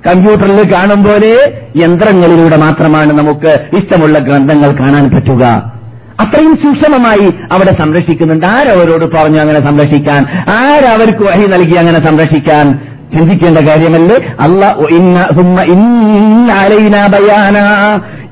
കമ്പ്യൂട്ടറിൽ 0.07 0.61
കാണും 0.73 1.01
പോലെ 1.07 1.33
യന്ത്രങ്ങളിലൂടെ 1.81 2.57
മാത്രമാണ് 2.63 3.11
നമുക്ക് 3.19 3.51
ഇഷ്ടമുള്ള 3.79 4.17
ഗ്രന്ഥങ്ങൾ 4.29 4.71
കാണാൻ 4.79 5.05
പറ്റുക. 5.15 5.43
അത്രയും 6.21 6.55
സൂക്ഷ്മമായി 6.55 7.33
അവിടെ 7.51 7.75
സംരക്ഷിക്കുന്നുണ്ട്. 7.79 8.45
ആരവരോട് 8.45 9.05
പറഞ്ഞു 9.05 9.39
അങ്ങനെ 9.39 9.59
സംരക്ഷിക്കാൻ? 9.59 10.25
ആരവർക്ക് 10.55 11.23
വഴി 11.23 11.47
നൽകി 11.47 11.75
അങ്ങനെ 11.75 12.07
സംരക്ഷിക്കാൻ? 12.07 12.79
ചിന്തിക്കേണ്ട 13.13 13.57
കാര്യമല്ലേ? 13.57 14.17
അല്ല 14.39 14.65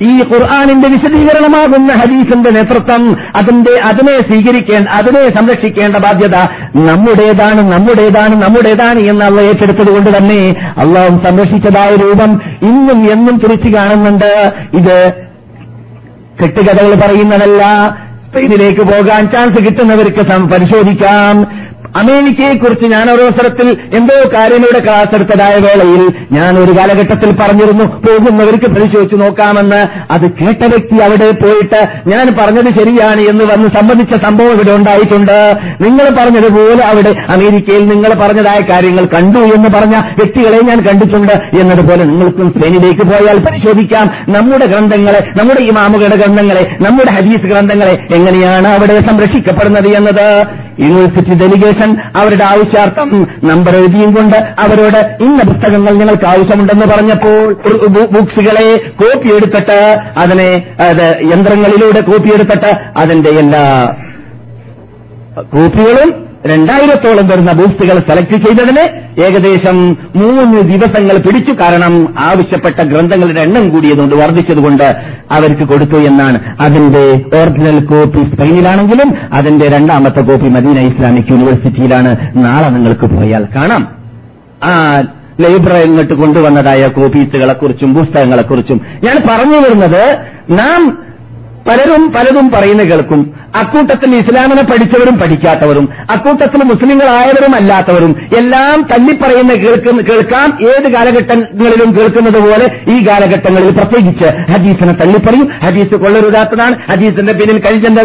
ഈ 0.02 0.18
ഖുർആാനിന്റെ 0.18 0.90
വിശദീകരണമാകുന്ന 0.90 1.94
ഹദീസിന്റെ 1.94 2.50
നേതൃത്വം 2.50 3.16
അതിന്റെ 3.36 3.82
അതിനെ 3.86 4.20
സ്വീകരിക്കേണ്ട 4.20 4.88
അതിനെ 4.88 5.36
സംരക്ഷിക്കേണ്ട 5.36 5.96
ബാധ്യത 5.96 6.36
നമ്മുടേതാണ് 6.76 7.72
നമ്മുടേതാണ് 7.72 8.42
നമ്മുടേതാണ് 8.42 9.00
എന്ന് 9.00 9.26
അള്ള 9.26 9.42
ഏറ്റെടുത്തത് 9.42 9.92
കൊണ്ട് 9.94 10.10
തന്നെ 10.10 10.56
അള്ളാഹു 10.78 11.28
സംരക്ഷിച്ചതായ 11.28 11.96
രൂപം 11.96 12.42
ഇന്നും 12.62 13.12
എന്നും 13.12 13.40
തിരിച്ചു 13.40 13.78
കാണുന്നുണ്ട്. 13.78 14.54
ഇത് 14.74 15.29
കെട്ടുകഥകൾ 16.42 16.96
പറയുന്നതല്ല. 16.96 17.64
സ്പെയിനിലേക്ക് 18.28 18.82
പോകാൻ 18.82 19.32
ചാൻസ് 19.32 19.64
കിട്ടുന്നവർക്ക് 19.64 20.22
പരിശോധിക്കാം. 20.48 21.42
അമേരിക്കയെക്കുറിച്ച് 21.96 22.86
ഞാൻ 22.86 23.12
ഒരു 23.12 23.22
അവസരത്തിൽ 23.22 23.68
എന്തോ 23.70 24.30
കാര്യങ്ങളുടെ 24.34 24.84
ക്ലാസ് 24.84 25.16
എടുത്തതായ 25.16 25.60
വേളയിൽ 25.60 26.14
ഞാൻ 26.32 26.58
ഒരു 26.58 26.72
കാലഘട്ടത്തിൽ 26.72 27.32
പറഞ്ഞിരുന്നു 27.32 27.84
പോകുന്നവർക്ക് 27.84 28.70
പരിശോധിച്ചു 28.70 29.16
നോക്കാമെന്ന്. 29.16 29.82
അത് 30.12 30.32
കേട്ട 30.32 30.64
വ്യക്തി 30.64 31.04
അവിടെ 31.04 31.32
പോയിട്ട് 31.32 32.10
ഞാൻ 32.10 32.36
പറഞ്ഞത് 32.40 32.80
ശരിയാണ് 32.80 33.22
എന്ന് 33.22 33.44
വന്ന് 33.44 33.70
സംബന്ധിച്ച 33.78 34.26
സംഭവം 34.26 34.54
ഇവിടെ 34.54 34.72
ഉണ്ടായിട്ടുണ്ട്. 34.72 35.60
നിങ്ങൾ 35.82 36.16
പറഞ്ഞതുപോലെ 36.20 36.86
അവിടെ 36.86 37.16
അമേരിക്കയിൽ 37.30 37.88
നിങ്ങൾ 37.88 38.14
പറഞ്ഞതായ 38.14 38.60
കാര്യങ്ങൾ 38.72 39.06
കണ്ടു 39.06 39.40
എന്ന് 39.40 39.70
പറഞ്ഞ 39.70 39.96
വ്യക്തികളെ 39.96 40.62
ഞാൻ 40.64 40.82
കണ്ടിട്ടുണ്ട്. 40.82 41.34
എന്നതുപോലെ 41.60 42.04
നിങ്ങൾക്കും 42.04 42.50
സ്പെയിനിലേക്ക് 42.50 43.06
പോയാൽ 43.08 43.40
പരിശോധിക്കാം. 43.40 44.08
നമ്മുടെ 44.30 44.66
ഗ്രന്ഥങ്ങളെ 44.66 45.32
നമ്മുടെ 45.38 45.60
ഇമാമുകളുടെ 45.62 46.16
ഗ്രന്ഥങ്ങളെ 46.16 46.78
നമ്മുടെ 46.82 47.12
ഹദീസ് 47.12 47.42
ഗ്രന്ഥങ്ങളെ 47.42 48.08
എങ്ങനെയാണ് 48.16 48.68
അവിടെ 48.68 49.00
സംരക്ഷിക്കപ്പെടുന്നത് 49.00 49.88
എന്നത്? 49.88 50.59
യൂണിവേഴ്സിറ്റി 50.80 51.36
ഡെലിഗേഷൻ 51.36 51.90
അവരുടെ 52.16 52.44
ആവശ്യാർത്ഥം 52.44 53.10
നമ്പർ 53.44 53.76
എഴുതിയും 53.76 54.12
കൊണ്ട് 54.16 54.38
അവരോട് 54.60 55.00
ഇന്ന 55.24 55.40
പുസ്തകങ്ങൾ 55.44 55.94
നിങ്ങൾക്ക് 55.94 56.28
ആവശ്യമുണ്ടെന്ന് 56.28 56.86
പറഞ്ഞപ്പോൾ 56.86 57.38
ബുക്സുകളെ 58.12 58.68
കോപ്പി 58.96 59.32
എടുത്തിട്ട് 59.34 59.80
അതിനെ 60.18 60.50
അത് 60.82 61.06
യന്ത്രങ്ങളിലൂടെ 61.34 62.02
കോപ്പി 62.02 62.32
എടുത്തിട്ട് 62.34 62.72
അതിന്റെ 62.98 63.30
എല്ലാ 63.40 63.66
കോപ്പികളും 65.52 66.10
രണ്ടായിരത്തോളം 66.48 67.28
വരുന്ന 67.28 67.52
ബൂസ്റ്റുകൾ 67.52 68.00
സെലക്ട് 68.00 68.36
ചെയ്തതിന് 68.36 68.84
ഏകദേശം 69.24 69.98
മൂന്ന് 70.16 70.62
ദിവസങ്ങൾ 70.62 71.18
പിടിച്ചു. 71.18 71.52
കാരണം 71.52 72.16
ആവശ്യപ്പെട്ട 72.20 72.84
ഗ്രന്ഥങ്ങളുടെ 72.84 73.42
എണ്ണം 73.42 73.70
കൂടിയതുകൊണ്ട് 73.70 74.16
വർദ്ധിച്ചതുകൊണ്ട് 74.16 74.84
അവർക്ക് 75.32 75.64
കൊടുത്തു 75.64 75.98
എന്നാണ്. 76.00 76.40
അതിന്റെ 76.62 77.04
ഒറിജിനൽ 77.40 77.86
കോപ്പി 77.86 78.36
സ്പെയിനിലാണെങ്കിലും 78.36 79.14
അതിന്റെ 79.34 79.68
രണ്ടാമത്തെ 79.68 80.22
കോപ്പി 80.22 80.48
മദീന 80.48 80.80
ഇസ്ലാമിക് 80.80 81.32
യൂണിവേഴ്സിറ്റിയിലാണ്. 81.32 82.18
നാളെ 82.36 82.70
നിങ്ങൾക്ക് 82.70 83.06
പോയാൽ 83.06 83.48
കാണാം. 83.56 83.88
ആ 84.64 85.02
ലൈബ്രറിയിൽ 85.42 85.90
നിന്നിട്ട് 85.90 86.14
കൊണ്ടുവന്നതായ 86.14 86.88
കോപ്പീസുകളെക്കുറിച്ചും 86.88 87.94
പുസ്തകങ്ങളെക്കുറിച്ചും 87.96 88.82
ഞാൻ 89.04 89.16
പറഞ്ഞു 89.30 89.58
വരുന്നത് 89.58 90.18
നാം 90.52 90.98
പലരും 91.70 92.04
പലതും 92.12 92.52
പറയുന്ന 92.52 92.84
കേൾക്കും. 92.84 93.22
അക്കൂട്ടത്തിൽ 93.56 94.12
ഇസ്ലാമിനെ 94.16 94.64
പഠിച്ചവരും 94.64 95.16
പഠിക്കാത്തവരും 95.20 95.86
അക്കൂട്ടത്തിൽ 96.12 96.64
മുസ്ലിങ്ങളായവരും 96.64 97.54
അല്ലാത്തവരും 97.56 98.12
എല്ലാം 98.38 98.82
തല്ലിപ്പറയുന്ന 98.92 99.54
കേൾക്കാം 100.10 100.50
ഏത് 100.68 100.88
കാലഘട്ടങ്ങളിലും 100.94 101.90
കേൾക്കുന്നത് 101.98 102.40
പോലെ 102.44 102.66
ഈ 102.94 102.98
കാലഘട്ടങ്ങളിൽ 103.08 103.72
പ്രത്യേകിച്ച് 103.78 104.28
ഹദീസിനെ 104.52 104.94
തള്ളിപ്പറയും. 105.02 105.48
ഹദീസ് 105.64 105.96
കൊള്ളരുതാത്തതാണ്. 105.96 106.76
ഹദീസിന്റെ 106.92 107.34
പിന്നിൽ 107.34 107.60
കരിഞ്ചന്ത 107.66 108.00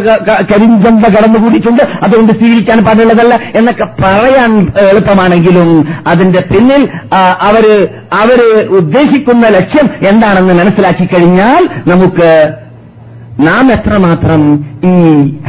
കരിഞ്ചന്ത 0.52 1.04
കടന്നുകൂടിയിട്ടുണ്ട്. 1.16 1.82
അതുകൊണ്ട് 2.02 2.32
സ്വീകരിക്കാൻ 2.32 2.84
പാടുള്ളതല്ല 2.84 3.34
എന്നൊക്കെ 3.58 3.88
പറയാൻ 4.02 4.52
എളുപ്പമാണെങ്കിലും 4.88 5.70
അതിന്റെ 6.06 6.42
പിന്നിൽ 6.52 6.88
അവർ 7.48 7.64
അവർ 8.12 8.40
ഉദ്ദേശിക്കുന്ന 8.78 9.46
ലക്ഷ്യം 9.48 9.86
എന്താണെന്ന് 10.08 10.54
മനസ്സിലാക്കി 10.54 11.06
കഴിഞ്ഞാൽ 11.06 11.62
നമുക്ക് 11.86 12.30
നാം 13.40 13.72
എത്രമാത്രം 13.72 14.64
ഈ 14.84 15.04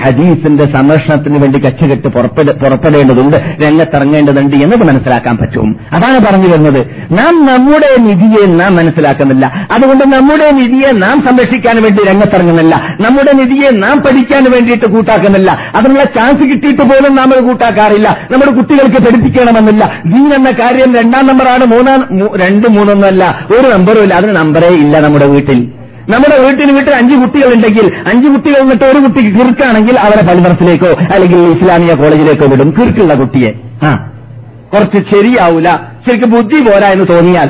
ഹദീസിന്റെ 0.06 0.65
സംരക്ഷണത്തിന് 0.65 1.38
വേണ്ടി 1.38 1.60
കച്ചുകെട്ട് 1.60 2.08
പുറപ്പെട- 2.08 2.51
പുറപ്പെടേണ്ടതുണ്ട് 2.51 3.38
രംഗത്തിറങ്ങേണ്ടതുണ്ട് 3.38 4.56
എന്നത് 4.56 4.88
മനസ്സിലാക്കാൻ 4.88 5.38
പറ്റും. 5.38 5.75
അതാണ് 5.92 6.20
പറഞ്ഞു 6.20 6.48
വരുന്നത്. 6.48 6.86
നാം 7.12 7.46
നമ്മുടെ 7.46 8.01
നിധിയെ 8.01 8.46
നാം 8.46 8.75
മനസ്സിലാക്കുന്നില്ല. 8.75 9.68
അതുകൊണ്ട് 9.72 10.04
നമ്മുടെ 10.04 10.51
നിധിയെ 10.51 10.92
നാം 10.92 11.22
സംരക്ഷിക്കാൻ 11.22 11.82
വേണ്ടി 11.82 12.04
രംഗത്തിറങ്ങുന്നില്ല. 12.12 12.98
നമ്മുടെ 13.01 13.32
നിധിയെ 13.32 13.72
നാം 13.72 13.98
പഠിക്കാൻ 13.98 14.44
വേണ്ടിയിട്ട് 14.44 14.86
കൂട്ടാക്കുന്നില്ല. 14.86 15.51
അതിനുള്ള 15.51 16.04
ചാൻസ് 16.04 16.44
കിട്ടിയിട്ട് 16.44 16.82
പോലും 16.82 17.15
നാം 17.15 17.34
അത് 17.34 17.44
കൂട്ടാക്കാറില്ല. 17.44 18.18
നമ്മുടെ 18.32 18.51
കുട്ടികൾക്ക് 18.51 19.01
പഠിപ്പിക്കണമെന്നില്ല. 19.01 20.01
ദീൻ 20.06 20.34
എന്ന 20.34 20.51
കാര്യം 20.51 20.96
രണ്ടാം 20.96 21.27
നമ്പറാണ് 21.27 21.65
മൂന്നാം 21.65 22.30
രണ്ട് 22.46 22.68
മൂന്നൊന്നല്ല 22.72 23.48
ഒരു 23.51 23.77
നമ്പറും 23.77 24.04
ഇല്ല. 24.04 24.13
അതിന് 24.13 24.36
നമ്പറേ 24.36 24.68
ഇല്ല 24.68 25.00
നമ്മുടെ 25.00 25.27
വീട്ടിൽ. 25.27 25.85
നമ്മുടെ 26.10 26.42
വീട്ടിന് 26.42 26.78
വീട്ടിൽ 26.78 26.94
അഞ്ച് 26.94 27.16
കുട്ടികളുണ്ടെങ്കിൽ 27.18 27.92
അഞ്ച് 28.08 28.28
കുട്ടികൾ 28.28 28.58
എന്നിട്ട് 28.58 28.86
ഒരു 28.86 29.00
കുട്ടിക്ക് 29.00 29.40
കിർക്കാണെങ്കിൽ 29.40 30.00
അവരെ 30.00 30.26
പലതരത്തിലേക്കോ 30.26 30.88
അല്ലെങ്കിൽ 30.88 31.38
ഇസ്ലാമിക 31.38 31.94
കോളേജിലേക്കോ 31.94 32.46
വിടും. 32.46 32.72
കിർക്കുള്ള 32.72 33.14
കുട്ടിയെ. 33.14 33.54
ആ. 33.84 34.12
കുറച്ച് 34.74 35.16
ശരിയാവൂല. 35.16 35.70
ശരിക്കും 36.08 36.32
ബുദ്ധി 36.32 36.62
പോരാ 36.62 36.88
എന്ന് 36.88 37.06
തോന്നിയാൽ 37.12 37.50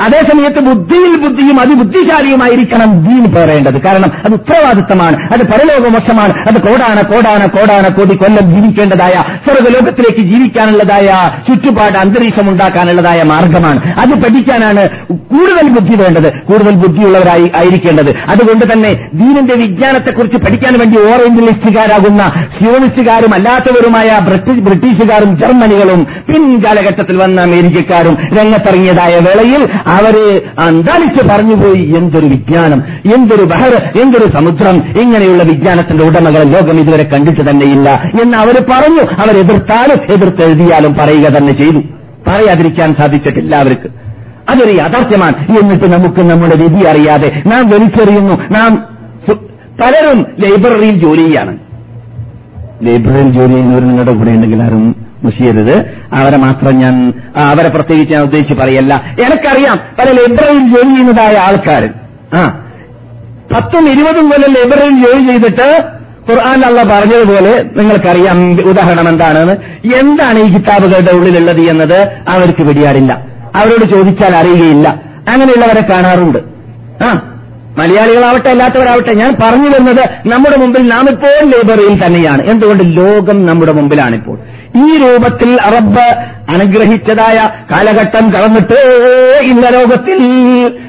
അതേസമയത്ത് 0.00 0.60
ബുദ്ധിയിൽ 0.60 1.16
ബുദ്ധിയും 1.16 1.60
അതിബുദ്ധിശാലിയുമായിരിക്കണം 1.60 2.90
ദീൻ 3.06 3.34
പേറേണ്ടത് 3.34 3.82
കാരണം 3.82 4.10
അത് 4.24 4.32
ഉത്തരവാദിത്തമാണ് 4.32 5.16
അത് 5.16 5.42
പരലോകമോശമാണ് 5.52 6.32
അത് 6.48 6.62
കോടാന 6.62 7.06
കോടാന 7.12 7.46
കോടാന 7.46 7.88
കോടി 7.88 8.16
കൊല്ലം 8.16 8.50
ജീവിക്കേണ്ടതായ 8.50 9.16
സ്വർഗലോകത്തിലേക്ക് 9.44 10.20
ജീവിക്കാനുള്ളതായ 10.20 11.08
ചുറ്റുപാട് 11.48 11.98
അന്തരീക്ഷം 11.98 12.50
ഉണ്ടാക്കാനുള്ളതായ 12.50 13.22
മാർഗമാണ്. 13.22 13.80
അത് 14.00 14.22
പഠിക്കാനാണ് 14.22 14.88
കൂടുതൽ 15.32 15.68
ബുദ്ധി 15.68 15.96
വേണ്ടത്. 16.02 16.38
കൂടുതൽ 16.40 16.70
ബുദ്ധിയുള്ളവരായി 16.70 17.52
ആയിരിക്കേണ്ടത്. 17.60 18.10
അതുകൊണ്ട് 18.28 18.64
തന്നെ 18.72 19.08
ദീനിന്റെ 19.14 19.54
വിജ്ഞാനത്തെക്കുറിച്ച് 19.54 20.36
പഠിക്കാൻ 20.36 20.78
വേണ്ടി 20.78 20.98
ഓറഞ്ച് 21.00 21.42
ലിസ്റ്റുകാരാകുന്ന 21.42 22.22
സിയോണിസ്റ്റുകാരും 22.58 23.34
അല്ലാത്തവരുമായ 23.34 24.08
ബ്രിട്ടീഷുകാരും 24.60 25.36
ജർമ്മനികളും 25.36 26.06
പിൻകാലഘട്ടത്തിൽ 26.28 27.16
വന്ന 27.16 27.40
അമേരിക്കക്കാരും 27.40 28.16
രംഗത്തിറങ്ങിയതായ 28.38 29.14
വേളയിൽ 29.28 29.81
അവർ 29.86 30.42
അന്താളിച്ച് 30.58 31.28
പറഞ്ഞുപോയി. 31.28 31.94
എന്തൊരു 31.98 32.26
വിജ്ഞാനം 32.26 32.82
എന്തൊരു 33.16 33.44
ബഹർ 33.44 34.02
എന്തൊരു 34.02 34.32
സമുദ്രം. 34.32 34.76
ഇങ്ങനെയുള്ള 34.76 35.42
വിജ്ഞാനത്തിന്റെ 35.42 36.04
ഉടമകൾ 36.04 36.42
ലോകം 36.42 36.80
ഇതുവരെ 36.80 37.04
കണ്ടിട്ട് 37.04 37.50
തന്നെയില്ല 37.50 38.10
എന്ന് 38.22 38.38
അവർ 38.38 38.64
പറഞ്ഞു. 38.70 39.02
അവരെതിർത്താലും 39.02 40.12
എതിർത്തെഴുതിയാലും 40.12 40.94
പറയുക 40.94 41.28
തന്നെ 41.28 41.52
ചെയ്തു. 41.52 41.78
പറയാതിരിക്കാൻ 42.26 42.94
സാധിച്ചിട്ടില്ല 42.94 43.56
അവർക്ക്. 43.56 43.88
അതൊരു 44.50 44.76
യാഥാർത്ഥ്യമാണ്. 44.76 45.58
എന്നിട്ട് 45.58 45.84
നമുക്ക് 45.84 46.30
നമ്മുടെ 46.30 46.56
വിധി 46.56 46.86
അറിയാതെ 46.86 47.42
നാം 47.46 47.68
വലിച്ചെറിയുന്നു. 47.68 48.32
നാം 48.50 48.84
പലരും 49.82 50.26
ലൈബ്രറിയിൽ 50.40 51.04
ജോലി 51.04 51.26
ചെയ്യാണ്. 51.26 51.58
ലൈബ്രറിയിൽ 52.82 53.32
ജോലി 53.32 53.52
ചെയ്യുന്നവർ 53.52 53.82
നിങ്ങളുടെ 53.82 54.14
കൂടെ 54.14 54.30
ഉണ്ടെങ്കിൽ 54.30 54.62
ആരും 54.62 55.01
മുഷിയരുത് 55.24 55.76
അവരെ 56.12 56.36
മാത്രം 56.36 56.78
ഞാൻ 56.78 57.12
അവരെ 57.36 57.68
പ്രത്യേകിച്ച് 57.68 58.14
ഞാൻ 58.14 58.22
ഉദ്ദേശിച്ച് 58.22 58.54
പറയല്ല. 58.54 58.94
എനിക്കറിയാം 58.94 59.76
പല 59.98 60.08
ലൈബ്രറിയിൽ 60.10 60.64
ജോലി 60.74 60.92
ചെയ്യുന്നതായ 60.94 61.34
ആൾക്കാർ 61.38 61.84
ആ 62.38 62.42
പത്തും 63.52 63.92
ഇരുപതും 63.92 64.30
കൊല്ലം 64.30 64.54
ലൈബ്രറിയിൽ 64.54 64.96
ജോലി 65.04 65.26
ചെയ്തിട്ട് 65.28 65.68
ഖുർആൻ 66.30 66.60
അള്ള 66.64 66.82
പറഞ്ഞതുപോലെ 66.82 67.52
നിങ്ങൾക്കറിയാം 67.76 68.38
ഉദാഹരണം 68.70 69.08
എന്താണെന്ന്. 69.08 69.54
എന്താണ് 70.00 70.38
ഈ 70.38 70.48
കിതാബുകളുടെ 70.54 71.12
ഉള്ളിലുള്ളത് 71.12 71.60
എന്നത് 71.60 71.98
അവർക്ക് 72.28 72.62
പിടിയാറില്ല. 72.62 73.12
അവരോട് 73.56 73.84
ചോദിച്ചാൽ 73.94 74.36
അറിയുകയില്ല. 74.36 74.88
അങ്ങനെയുള്ളവരെ 75.28 75.82
കാണാറുണ്ട്. 75.90 76.38
ആ 77.04 77.08
മലയാളികളാവട്ടെ 77.78 78.50
അല്ലാത്തവരാവട്ടെ 78.50 79.12
ഞാൻ 79.14 79.36
പറഞ്ഞു 79.42 79.68
വരുന്നത് 79.68 80.32
നമ്മുടെ 80.32 80.56
മുമ്പിൽ 80.56 80.82
നാം 80.88 81.04
ഇപ്പോൾ 81.10 81.36
ലേബറിയിൽ 81.52 81.94
തന്നെയാണ്. 82.04 82.42
എന്തുകൊണ്ട് 82.50 82.84
ലോകം 82.96 83.46
നമ്മുടെ 83.46 83.72
മുമ്പിലാണിപ്പോൾ? 83.72 84.38
ഈ 84.76 84.98
രൂപത്തിൽ 84.98 85.62
അറബ് 85.62 86.32
അനുഗ്രഹിച്ചതായ 86.52 87.36
കാലഘട്ടം 87.72 88.32
കടന്നിട്ട് 88.32 88.80
ഇന്ന 89.42 89.68
ലോകത്തിൽ. 89.68 90.18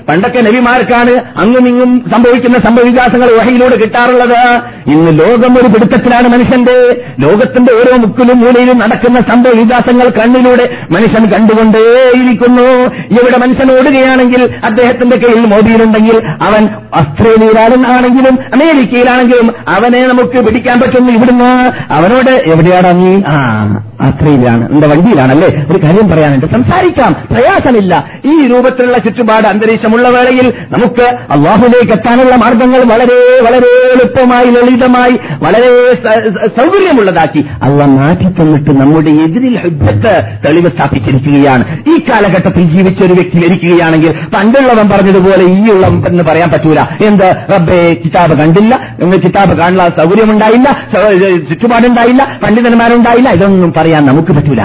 പണ്ടൊക്കെ 0.09 0.41
നബിമാർക്കാണ് 0.41 1.11
അങ്ങും 1.11 1.67
ഇങ്ങും 1.67 2.11
സംഭവിക്കുന്ന 2.15 2.57
സംഭവവികാസങ്ങൾ 2.57 3.27
വഹയിലൂടെ 3.39 3.75
കിട്ടാറുള്ളത്. 3.75 4.55
ഇന്ന് 4.91 5.19
ലോകം 5.19 5.53
ഒരു 5.53 5.67
പിടുത്തത്തിലാണ് 5.67 6.27
മനുഷ്യന്റെ. 6.27 7.05
ലോകത്തിന്റെ 7.19 7.73
ഓരോ 7.73 7.97
മുക്കിലും 7.97 8.39
മൂലയിലും 8.39 8.79
നടക്കുന്ന 8.79 9.19
സംഭവവികാസങ്ങൾ 9.19 10.09
കണ്ണിലൂടെ 10.09 10.77
മനുഷ്യൻ 10.91 11.29
കണ്ടുകൊണ്ടേയിരിക്കുന്നു. 11.29 12.83
ഇവിടെ 13.11 13.37
മനുഷ്യൻ 13.37 13.71
ഓടുകയാണെങ്കിൽ 13.71 14.55
അദ്ദേഹത്തിന്റെ 14.63 15.17
കയ്യിൽ 15.17 15.45
മോദിയിലുണ്ടെങ്കിൽ 15.45 16.23
അവൻ 16.25 16.69
ഓസ്ട്രേലിയയിലാണെങ്കിലും 16.93 18.39
അമേരിക്കയിലാണെങ്കിലും 18.53 19.53
അവനെ 19.67 20.07
നമുക്ക് 20.07 20.47
പിടിക്കാൻ 20.47 20.79
പറ്റുന്നു 20.79 21.11
ഇവിടുന്ന്. 21.11 21.71
അവനോട് 21.93 22.31
എവിടെയാണ് 22.31 22.99
നീ? 23.01 23.21
ആ 23.27 23.72
uh, 23.75 23.81
ആസ്ട്രേലിയയിലാണ് 24.01 24.71
എന്റെ 24.71 24.87
വണ്ടിയിലാണല്ലേ 24.87 25.65
ഒരു 25.71 25.83
കാര്യം 25.83 26.09
പറയാനുണ്ട്. 26.09 26.45
സംസാരിക്കാം. 26.45 27.15
പ്രയാസമില്ല. 27.31 28.05
ഈ 28.25 28.47
രൂപത്തിലുള്ള 28.47 28.97
ചുറ്റുപാട് 28.97 29.47
അന്തരീക്ഷമുള്ള 29.47 30.09
വേളയിൽ 30.09 30.53
നമുക്ക് 30.71 31.03
അള്ളാഹുലേക്ക് 31.03 31.91
എത്താനുള്ള 31.91 32.35
മാർഗങ്ങൾ 32.35 32.79
വളരെ 32.79 33.43
വളരെ 33.43 33.91
എളുപ്പമായി 33.91 34.45
ലളിതമായി 34.45 35.11
വളരെ 35.43 35.93
സൗകര്യമുള്ളതാക്കി 36.47 37.45
അള്ള 37.63 37.85
മാറ്റി 37.85 38.41
തന്നിട്ട് 38.41 38.71
നമ്മുടെ 38.71 39.09
എതിരിൽ 39.09 39.59
ഹുജ്ജത്ത് 39.59 40.21
തെളിവ് 40.45 40.67
സ്ഥാപിച്ചിരിക്കുകയാണ്. 40.67 41.77
ഈ 41.89 41.99
കാലഘട്ടത്തിൽ 41.99 42.61
ജീവിച്ച 42.61 43.05
ഒരു 43.05 43.13
വ്യക്തി 43.13 43.37
മരിക്കുകയാണെങ്കിൽ 43.37 44.11
പണ്ടുള്ളവൻ 44.11 44.89
പറഞ്ഞതുപോലെ 44.89 45.43
ഈ 45.43 45.73
ഉള്ളവൻ 45.73 46.03
എന്ന് 46.07 46.23
പറയാൻ 46.23 46.49
പറ്റൂല. 46.49 46.79
എന്ത്? 46.79 47.35
റബ്ബേ 47.55 48.01
കിതാബ് 48.05 48.41
കണ്ടില്ല. 48.41 48.97
കിതാബ് 49.17 49.57
കാണാൻ 49.57 49.75
സൗകര്യമുണ്ടായില്ല. 49.77 50.87
ചുറ്റുപാടുണ്ടായില്ല. 51.49 52.39
പണ്ഡിതന്മാരുണ്ടായില്ല. 52.43 53.29
ഇതൊന്നും 53.29 53.73
പറയാൻ 53.83 54.05
നമുക്ക് 54.05 54.31
പറ്റൂല. 54.31 54.61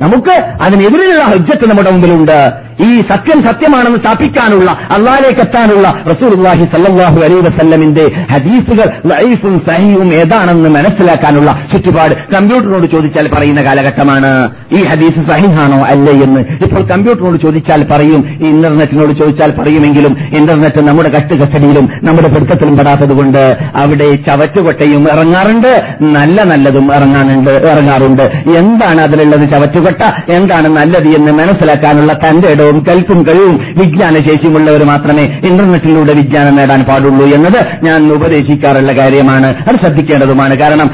നമുക്ക് 0.00 0.34
അതിനെതിരെയുള്ള 0.62 1.24
ഹജ്ജത്ത് 1.24 1.70
നമ്മുടെ 1.70 1.90
മുമ്പിലുണ്ട്. 1.90 2.52
ഈ 2.86 2.90
സത്യം 3.00 3.38
സത്യമാണെന്ന് 3.44 3.98
സ്ഥാപിക്കാനുള്ള 3.98 4.70
അള്ളാലേക്ക് 4.96 5.40
എത്താനുള്ള 5.40 5.88
റസൂർഹി 6.10 6.64
സല്ലാഹു 6.74 7.18
അലൈ 7.26 7.38
വസല്ലമിന്റെ 7.48 8.04
ഹദീസുകൾ 8.32 8.88
ലൈഫും 9.12 9.54
സഹിയും 9.68 10.08
ഏതാണെന്ന് 10.14 10.68
മനസ്സിലാക്കാനുള്ള 10.68 11.50
ചുറ്റുപാട് 11.72 12.14
കമ്പ്യൂട്ടറിനോട് 12.34 12.86
ചോദിച്ചാൽ 12.94 13.28
പറയുന്ന 13.28 13.62
കാലഘട്ടമാണ്. 13.62 14.32
ഈ 14.72 14.80
ഹദീസ് 14.84 15.22
സഹിഹാണോ 15.30 15.80
അല്ലേ 15.92 16.14
എന്ന് 16.26 16.40
ഇപ്പോൾ 16.64 16.82
കമ്പ്യൂട്ടറിനോട് 16.92 17.38
ചോദിച്ചാൽ 17.42 17.82
പറയും 17.92 18.20
ഈ 18.44 18.48
ഇന്റർനെറ്റിനോട് 18.48 19.12
ചോദിച്ചാൽ 19.20 19.50
പറയുമെങ്കിലും 19.60 20.16
ഇന്റർനെറ്റ് 20.40 20.80
നമ്മുടെ 20.88 21.08
കഷ്ടകസ്റ്റഡിയിലും 21.08 21.88
നമ്മുടെ 22.08 22.28
പിടുത്തത്തിലും 22.28 22.78
പെടാത്തതുകൊണ്ട് 22.78 23.42
അവിടെ 23.82 24.08
ചവറ്റുകൊട്ടയും 24.28 25.02
ഇറങ്ങാറുണ്ട് 25.14 25.72
നല്ല 26.16 26.42
നല്ലതും 26.42 26.86
ഇറങ്ങാനുണ്ട് 26.96 27.50
ഇറങ്ങാറുണ്ട്. 27.50 28.24
എന്താണ് 28.60 29.00
അതിലുള്ളത് 29.06 29.44
ചവറ്റുകൊട്ട? 29.54 30.02
എന്താണ് 30.36 30.68
നല്ലത് 30.68 31.08
എന്ന് 31.18 31.32
മനസ്സിലാക്കാനുള്ള 31.32 32.12
തന്റെ 32.24 32.48
ഇടവും 32.48 32.71
കൽപ്പും 32.80 33.26
കഴിവും 33.26 33.56
വിജ്ഞാനശേഷിയുമുള്ളവർ 33.56 34.84
മാത്രമേ 34.84 35.22
ഇന്റർനെറ്റിലൂടെ 35.22 36.12
വിജ്ഞാനം 36.12 36.54
നേടാൻ 36.54 36.82
പാടുള്ളൂ 36.82 37.26
എന്നത് 37.26 37.84
ഞാൻ 37.84 38.12
ഉപദേശിക്കാറുള്ള 38.12 38.92
കാര്യമാണ്. 38.92 39.46
അത് 39.46 39.76
ശ്രദ്ധിക്കേണ്ടതുമാണ്. 39.76 40.56
കാരണം 40.56 40.90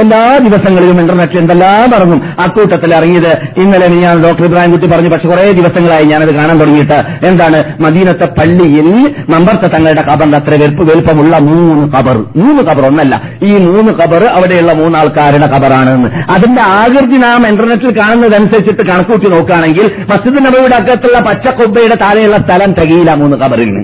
എല്ലാ 0.00 0.38
ദിവസങ്ങളിലും 0.42 1.00
ഇന്റർനെറ്റിൽ 1.00 1.38
എന്തെല്ലാം 1.38 1.94
ഇറങ്ങും 1.94 2.22
അക്കൂട്ടത്തിൽ 2.40 2.94
ഇറങ്ങിയത്. 2.94 3.60
ഇന്നലെ 3.60 3.88
ഞാൻ 3.88 4.24
ഡോക്ടർ 4.24 4.44
ഇബ്രാഹിം 4.44 4.70
കുട്ടി 4.70 4.86
പറഞ്ഞു 4.86 5.08
പക്ഷെ 5.08 5.28
കുറെ 5.28 5.52
ദിവസങ്ങളായി 5.52 6.04
ഞാനത് 6.04 6.34
കാണാൻ 6.34 6.58
തുടങ്ങിയിട്ട്. 6.58 7.26
എന്താണ്? 7.26 7.62
മദീനത്തെ 7.80 8.24
പള്ളിയിൽ 8.24 9.14
മമ്പർത്ത 9.28 9.60
തങ്ങളുടെ 9.60 10.02
കബറിന്റെ 10.02 10.38
അത്ര 10.38 10.50
വലുപ്പമുള്ള 10.60 11.38
മൂന്ന് 11.38 11.92
കബർ 11.92 12.16
മൂന്ന് 12.36 12.62
കബർ 12.62 12.88
ഒന്നല്ല. 12.88 13.22
ഈ 13.42 13.58
മൂന്ന് 13.58 13.92
കബർ 13.92 14.24
അവിടെയുള്ള 14.24 14.72
മൂന്നാൾക്കാരുടെ 14.72 15.46
കബറാണ് 15.46 16.24
അതിന്റെ 16.30 16.62
ആകൃതി 16.62 17.16
നാം 17.16 17.46
ഇന്റർനെറ്റിൽ 17.46 17.98
കാണുന്നതനുസരിച്ചിട്ട് 17.98 18.86
കണക്കൂട്ടി 18.86 19.30
നോക്കുകയാണെങ്കിൽ 19.30 19.90
മസ്ജിദ് 20.10 20.46
നബിയുടെ 20.46 20.76
അകത്തുള്ള 21.06 21.18
പച്ചക്കൊബ്ബയുടെ 21.28 21.94
താഴെയുള്ള 21.94 22.36
സ്ഥലം 22.36 22.70
തികയില്ല 22.72 23.10
മൂന്ന് 23.14 23.36
കബറിന് 23.36 23.82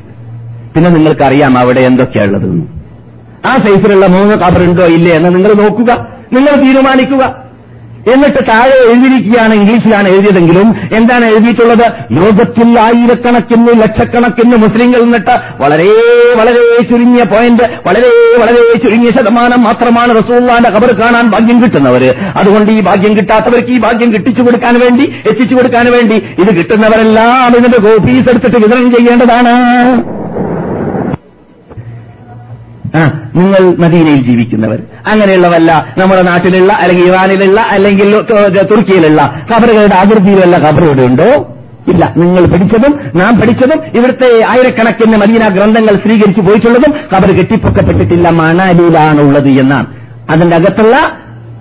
പിന്നെ 0.74 0.90
നിങ്ങൾക്കറിയാം 0.90 1.58
അവിടെ 1.58 1.80
എന്തൊക്കെയുള്ളത് 1.80 2.48
ആ 3.46 3.52
സൈസിലുള്ള 3.56 4.06
മൂന്ന് 4.06 4.34
കബറുണ്ടോ 4.36 4.84
ഇല്ലേ 4.86 5.12
എന്ന് 5.12 5.30
നിങ്ങൾ 5.34 5.52
നോക്കുക. 5.62 5.90
നിങ്ങൾ 6.32 6.52
തീരുമാനിക്കുക. 6.64 7.41
എന്നിട്ട് 8.12 8.40
താഴെ 8.50 8.76
എഴുതിയിരിക്കുകയാണ് 8.84 9.54
ഇംഗ്ലീഷിലാണ് 9.54 10.08
എഴുതിയതെങ്കിലും 10.08 10.68
എന്താണ് 10.96 11.24
എഴുതിയിട്ടുള്ളത്? 11.24 11.84
ലോകത്തിൽ 12.10 12.78
ആയിരക്കണക്കിന് 12.78 13.82
ലക്ഷക്കണക്കിന് 13.82 14.56
മുസ്ലിങ്ങൾ 14.56 15.02
നിന്നിട്ട് 15.02 15.34
വളരെ 15.62 15.88
വളരെ 16.38 16.82
ചുരുങ്ങിയ 16.90 17.22
പോയിന്റ് 17.22 17.62
വളരെ 17.86 18.10
വളരെ 18.42 18.62
ചുരുങ്ങിയ 18.84 19.10
ശതമാനം 19.10 19.62
മാത്രമാണ് 19.62 20.16
റസൂള്ളാന്റെ 20.16 20.70
ഖബർ 20.70 21.00
കാണാൻ 21.00 21.30
ഭാഗ്യം 21.30 21.62
കിട്ടുന്നവര്. 21.62 22.10
അതുകൊണ്ട് 22.36 22.72
ഈ 22.72 22.80
ഭാഗ്യം 22.80 23.16
കിട്ടാത്തവർക്ക് 23.16 23.68
ഈ 23.68 23.78
ഭാഗ്യം 23.78 24.12
കിട്ടിച്ചു 24.12 24.42
കൊടുക്കാൻ 24.42 24.80
വേണ്ടി 24.80 25.12
എത്തിച്ചു 25.30 25.54
കൊടുക്കാൻ 25.54 25.92
വേണ്ടി 25.92 26.14
ഇത് 26.14 26.56
കിട്ടുന്നവരെല്ലാം 26.56 27.56
ഇതിന്റെ 27.58 27.78
കോപ്പീസ് 27.78 28.28
എടുത്തിട്ട് 28.30 28.56
വിതരണം 28.56 28.94
ചെയ്യേണ്ടതാണ്. 28.94 29.54
നിങ്ങൾ 33.36 33.62
മദീനയിൽ 33.82 34.22
ജീവിക്കുന്നവർ. 34.26 34.80
അങ്ങനെയുള്ളവല്ല 35.12 35.72
നമ്മുടെ 35.98 36.22
നാട്ടിലുള്ള 36.22 36.72
അല്ലെങ്കിൽ 36.72 37.06
ഇറാനിലുള്ള 37.06 37.60
അല്ലെങ്കിൽ 37.60 38.10
തുർക്കിയിലുള്ള 38.70 39.22
ഖബറുകളുടെ 39.52 39.94
അതിർത്തിയിലുള്ള 39.94 40.56
ഖബർ 40.66 40.84
ഇവിടെ 40.84 41.02
ഉണ്ടോ? 41.02 41.30
ഇല്ല 41.92 42.12
നിങ്ങൾ 42.16 42.42
പഠിച്ചതും 42.44 42.92
നാം 43.16 43.40
പഠിച്ചതും 43.40 43.78
ഇവിടുത്തെ 43.94 44.44
ആയിരക്കണക്കിന് 44.48 45.16
മദീന 45.16 45.48
ഗ്രന്ഥങ്ങൾ 45.48 45.94
സ്വീകരിച്ചു 45.94 46.40
പോയിട്ടുള്ളതും 46.40 46.92
ഖബർ 47.14 47.30
കെട്ടിപ്പൊക്കപ്പെട്ടിട്ടില്ല 47.38 48.28
മണാലിയിലാണുള്ളത് 48.28 49.48
എന്നാണ്. 49.48 49.86
അതിന്റെ 50.30 50.56
അകത്തുള്ള 50.56 50.96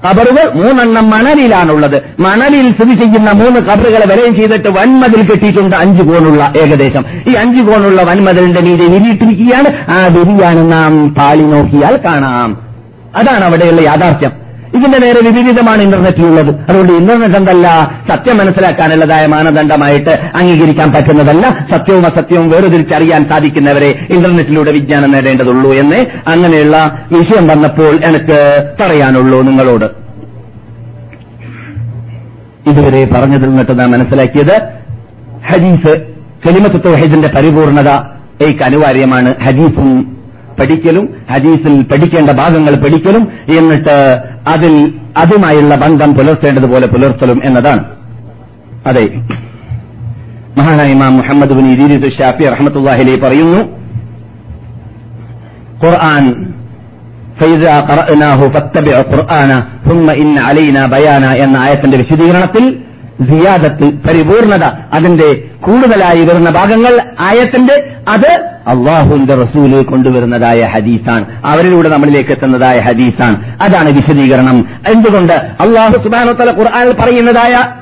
കബറുകൾ 0.06 0.54
മൂന്നെണ്ണം 0.54 1.10
മണലിലാണുള്ളത്. 1.10 2.02
മണലിൽ 2.20 2.72
സ്ഥിതി 2.72 2.94
ചെയ്യുന്ന 2.94 3.32
മൂന്ന് 3.32 3.60
കബറുകളെ 3.60 4.06
വലയം 4.08 4.36
ചെയ്തിട്ട് 4.36 4.68
വൻമതിൽ 4.70 5.32
കെട്ടിയിട്ടുണ്ട് 5.32 5.76
അഞ്ചു 5.76 6.02
കോണുള്ള 6.02 6.54
ഏകദേശം. 6.62 7.06
ഈ 7.30 7.34
അഞ്ചു 7.34 7.64
കോണുള്ള 7.64 8.04
വൻമതിലിന്റെ 8.04 8.62
നീതി 8.62 8.92
വിരിയിട്ടിരിക്കുകയാണ്. 8.92 10.00
ആ 10.00 10.08
വിരിയാണ് 10.08 10.72
നാം 10.72 11.16
പാളി 11.16 11.42
നോക്കിയാൽ 11.42 12.00
കാണാം. 12.08 12.58
അതാണ് 13.16 13.44
അവിടെയുള്ള 13.44 13.82
യാഥാർത്ഥ്യം. 13.82 14.51
ഇതിന്റെ 14.76 14.98
നേരെ 14.98 15.30
വിപരീതമാണ് 15.30 15.82
ഇന്റർനെറ്റിലുള്ളത്. 15.82 16.56
അതുകൊണ്ട് 16.70 16.94
ഇന്റർനെറ്റ് 16.94 17.36
എന്തല്ല? 17.36 17.68
സത്യം 18.10 18.38
മനസ്സിലാക്കാനുള്ളതായ 18.38 19.26
മാനദണ്ഡമായിട്ട് 19.26 20.10
അംഗീകരിക്കാൻ 20.10 20.92
പറ്റുന്നതല്ല. 20.92 21.68
സത്യവും 21.74 22.06
അസത്യവും 22.06 22.50
വേർതിരിച്ചറിയാൻ 22.50 23.30
സാധിക്കുന്നവരെ 23.30 24.08
ഇന്റർനെറ്റിലൂടെ 24.10 24.72
വിജ്ഞാനം 24.72 25.12
നേടേണ്ടതുള്ളൂ 25.12 25.74
എന്ന് 25.74 26.30
അങ്ങനെയുള്ള 26.30 27.06
വിഷയം 27.12 27.48
വന്നപ്പോൾ 27.48 27.96
എനിക്ക് 28.06 28.74
പറയാനുള്ളൂ 28.82 29.42
നിങ്ങളോട്. 29.42 29.86
ഇതുവരെ 32.70 33.06
പറഞ്ഞതിൽ 33.06 33.48
നിന്നിട്ട് 33.48 33.80
നാം 33.80 33.92
മനസ്സിലാക്കിയത് 33.92 34.62
ഹദീസ് 35.48 36.06
കലിമത്ത് 36.48 36.82
തൗഹീദിന്റെ 36.86 37.28
പരിപൂർണത 37.28 37.90
ഏക്ക് 38.48 38.64
അനിവാര്യമാണ്. 38.64 39.36
ഹദീസും 39.44 40.21
പഠിക്കലും 40.59 41.05
ഹദീസിൽ 41.33 41.75
പഠിക്കേണ്ട 41.91 42.31
ഭാഗങ്ങൾ 42.41 42.75
പഠിക്കലും 42.85 43.25
എന്നിട്ട് 43.57 43.97
അതിൽ 44.49 44.75
അതുമായുള്ള 45.23 45.75
ബന്ധം 45.85 46.11
പുലർത്തേണ്ടതുപോലെ 46.17 46.87
പുലർത്തലും 46.95 47.39
എന്നതാണ് 47.45 47.83
അതെ 48.87 49.05
മഹാനായ 50.59 50.91
ഇമാം 50.93 51.15
മുഹമ്മദ് 51.21 51.57
ബിൻ 51.59 51.67
ഇദീരിസ് 51.75 52.11
ഷാഫി 52.19 52.45
റഹ്മത്തുള്ളാഹിലെ 52.55 53.17
പറയുന്നു 53.25 53.63
ഖുർആൻ 55.83 56.25
فإذا 57.41 57.75
قرأناه 57.83 58.41
فاتبع 58.55 58.97
قرآنا 59.13 59.57
ثم 59.85 60.07
إن 60.23 60.35
علينا 60.39 60.83
بيانا 60.89 61.31
എന്ന 61.45 61.57
ആയത്തിന്റെ 61.59 61.97
വിശദീകരണത്തിൽ 61.97 62.65
സിയാദത്ത് 63.27 63.87
പരിപൂർണത 64.07 64.65
അതിന്റെ 64.93 65.29
കൂടുതലായി 65.61 66.23
വരുന്ന 66.25 66.51
ഭാഗങ്ങൾ 66.51 66.93
ആയത്തിന്റെ 67.21 67.77
അത് 68.09 68.31
അള്ളാഹുവിന്റെ 68.68 69.34
റസൂൽ 69.34 69.84
കൊണ്ടുവരുന്നതായ 69.84 70.66
ഹദീസാണ്. 70.66 71.26
അവരിലൂടെ 71.46 71.90
നമ്മളിലേക്ക് 71.90 72.32
എത്തുന്നതായ 72.32 72.80
ഹദീസാണ്. 72.80 73.58
അതാണ് 73.62 73.92
വിശദീകരണം. 73.92 74.68
എന്തുകൊണ്ട്? 74.96 75.34
അള്ളാഹു 75.34 75.92
സുബാനോത്തല 75.92 76.58
ഖുർആാനിൽ 76.58 76.94
പറയുന്നതായ 76.94 77.74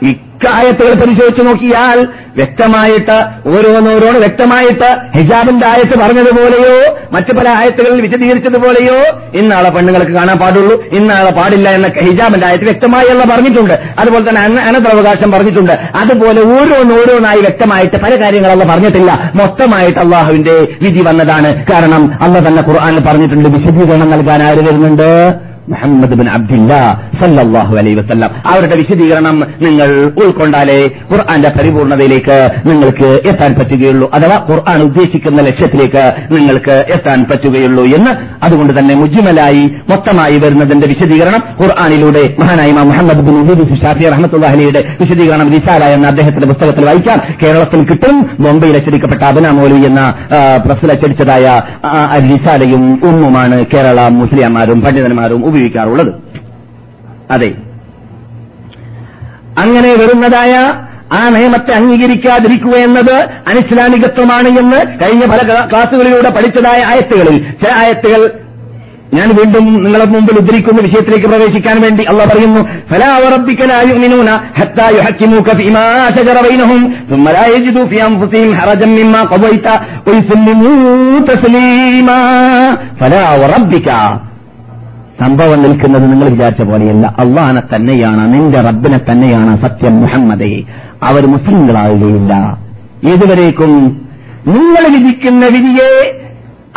ഇക്കായത്തുകൾ 0.44 0.94
പരിശോധിച്ചു 0.94 1.42
നോക്കിയാൽ 1.44 2.08
വ്യക്തമായിട്ട് 2.36 3.50
ഓരോന്നോരോന്ന് 3.50 4.20
വ്യക്തമായിട്ട് 4.20 5.18
ഹിജാബിന്റെ 5.18 5.68
ആയത്ത് 5.68 6.00
പറഞ്ഞതുപോലെയോ 6.00 6.98
മറ്റു 7.12 7.32
പല 7.34 7.50
ആയത്തുകളിൽ 7.50 8.02
വിശദീകരിച്ചതുപോലെയോ 8.02 9.20
ഇന്നാളെ 9.34 9.70
പെണ്ണുങ്ങൾക്ക് 9.70 10.12
കാണാൻ 10.12 10.38
പാടുള്ളൂ 10.38 10.84
ഇന്നാളെ 10.94 11.32
പാടില്ല 11.32 11.70
എന്നൊക്കെ 11.70 12.00
ഹിജാബിന്റെ 12.00 12.48
ആയത്ത് 12.48 12.64
വ്യക്തമായി 12.64 13.12
അല്ല 13.12 13.24
പറഞ്ഞിട്ടുണ്ട്. 13.34 13.74
അതുപോലെ 13.74 14.30
തന്നെ 14.30 14.42
അന- 14.42 14.60
അനന്തരാവകാശം 14.60 15.32
പറഞ്ഞിട്ടുണ്ട്. 15.32 15.74
അതുപോലെ 15.74 16.42
ഓരോന്നോരോന്നായി 16.42 17.40
വ്യക്തമായിട്ട് 17.40 17.98
പല 17.98 18.10
കാര്യങ്ങൾ 18.10 18.30
കാര്യങ്ങളല്ല 18.30 18.74
പറഞ്ഞിട്ടില്ല. 18.74 19.32
മൊത്തമായിട്ട് 19.36 20.00
അള്ളാഹുവിന്റെ 20.00 20.68
വിധി 20.82 21.04
വന്നതാണ്. 21.04 21.66
കാരണം 21.66 22.24
അല്ല 22.24 22.40
തന്നെ 22.40 22.64
ഖുർആാനിൽ 22.68 23.00
പറഞ്ഞിട്ടുണ്ട്. 23.00 23.50
വിശദീകരണം 23.50 24.12
നൽകാൻ 24.12 24.44
ആര് 24.44 24.58
വരുന്നുണ്ട്? 24.58 25.49
മുഹമ്മദ് 25.70 26.16
ബിൻ 26.20 26.30
അബ്ദില്ല 26.30 27.02
സല്ലാഹു 27.22 27.76
അലൈ 27.76 27.94
വസല്ലം. 27.94 28.30
അവരുടെ 28.52 28.76
വിശദീകരണം 28.76 29.44
നിങ്ങൾ 29.62 30.12
ഉൾക്കൊണ്ടാലേ 30.24 30.80
ഖുർആന്റെ 31.12 31.50
പരിപൂർണതയിലേക്ക് 31.50 32.50
നിങ്ങൾക്ക് 32.70 33.10
എത്താൻ 33.28 33.56
പറ്റുകയുള്ളൂ. 33.60 34.12
അഥവാ 34.14 34.46
ഖുർആൻ 34.50 34.82
ഉദ്ദേശിക്കുന്ന 34.82 35.42
ലക്ഷ്യത്തിലേക്ക് 35.42 36.14
നിങ്ങൾക്ക് 36.38 36.86
എത്താൻ 36.94 37.26
പറ്റുകയുള്ളൂ 37.32 37.84
എന്ന് 37.84 38.12
അതുകൊണ്ട് 38.46 38.74
തന്നെ 38.80 38.96
മുജ്മലായി 38.96 39.64
മൊത്തമായി 39.90 40.40
വരുന്നതിന്റെ 40.40 40.88
വിശദീകരണം 40.88 41.44
ഖുർആാനിലൂടെ 41.62 42.36
മഹാനായ 42.40 42.72
മുഹമ്മദ് 42.72 43.22
ബിൻ 43.28 43.40
ഉദീദ് 43.42 43.82
ഷാഫി 43.82 44.04
അഹമ്മദ്ഹലിയുടെ 44.04 44.96
വിശദീകരണം 45.02 45.54
റിസാല 45.54 45.84
എന്ന 45.84 46.08
അദ്ദേഹത്തിന്റെ 46.08 46.48
പുസ്തകത്തിൽ 46.48 46.86
വായിക്കാം. 46.86 47.22
കേരളത്തിൽ 47.44 47.84
കിട്ടും 47.84 48.30
ബോംബെയിൽ 48.40 48.76
അച്ചടിക്കപ്പെട്ട 48.76 49.24
അബനാമോലി 49.24 49.86
എന്ന 49.86 50.02
പ്രസിൽ 50.66 50.92
അച്ചടിച്ചതായ 50.92 51.46
റിസാലയും 52.32 53.00
ഉമ്മുമാണ് 53.04 53.66
കേരള 53.74 54.08
മുസ്ലിംമാരും 54.08 54.82
പണ്ഡിതന്മാരും 54.82 55.59
ഉപയോഗിക്കാറുള്ളത്. 55.60 56.14
അതെ. 57.32 57.54
അങ്ങനെ 59.60 59.90
വരുന്നതായ 59.90 60.56
ആ 61.14 61.30
നിയമത്തെ 61.30 61.72
അംഗീകരിക്കാതിരിക്കുക 61.72 62.76
എന്നത് 62.76 63.14
അനിസ്ലാമികത്വമാണ് 63.48 64.48
എന്ന് 64.48 65.04
കഴിഞ്ഞ 65.04 65.26
പല 65.26 65.68
ക്ലാസുകളിലൂടെ 65.72 66.30
പഠിച്ചതായ 66.30 66.84
ആയത്തുകളിൽ. 66.84 67.38
ചില 67.38 67.74
ആയത്തുകൾ 67.78 68.32
ഞാൻ 69.14 69.30
വീണ്ടും 69.30 69.84
നിങ്ങളുടെ 69.84 70.06
മുമ്പിൽ 70.06 70.38
ഉദ്ധരിക്കുന്ന 70.38 70.82
വിഷയത്തിലേക്ക് 70.82 71.28
പ്രവേശിക്കാൻ 71.28 71.82
വേണ്ടി 71.82 72.04
അള്ള 72.04 72.26
പറയുന്നു 72.26 72.60
ഫലാ 83.02 84.29
സംഭവം 85.20 85.62
നിൽക്കുന്നത് 85.62 86.12
നിങ്ങൾ 86.12 86.30
വിചാരിച്ച 86.30 86.62
പോലെയല്ല. 86.62 87.16
അള്ളാഹനെ 87.20 87.62
തന്നെയാണ് 87.76 88.34
നിന്റെ 88.34 88.62
റബ്ബിനെ 88.62 89.00
തന്നെയാണ് 89.12 89.62
സത്യം 89.62 90.02
മുഹമ്മദേ. 90.02 90.64
അവർ 91.04 91.26
മുസ്ലിങ്ങളാവുകയില്ല. 91.26 92.58
ഏതുവരേക്കും 93.12 94.02
നിങ്ങൾ 94.48 94.98
വിധിക്കുന്ന 94.98 95.46
വിധിയെ 95.46 96.22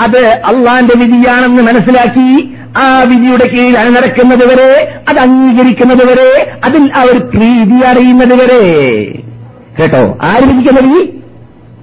അത് 0.00 0.18
അള്ളാന്റെ 0.18 0.98
വിധിയാണെന്ന് 0.98 1.62
മനസ്സിലാക്കി 1.62 2.54
ആ 2.76 3.04
വിധിയുടെ 3.08 3.48
കീഴിൽ 3.52 3.78
അണിനടക്കുന്നതുവരെ 3.78 5.00
അത് 5.08 5.18
അംഗീകരിക്കുന്നത് 5.18 6.06
വരെ 6.06 6.52
അതിൽ 6.64 6.92
അവർ 6.96 7.18
പ്രീതി 7.18 7.86
അറിയുന്നത് 7.86 8.34
വരെ. 8.34 8.64
കേട്ടോ? 9.80 10.18
ആര് 10.22 10.42
വിധിക്കുന്ന 10.42 10.80
വിധി? 10.80 11.22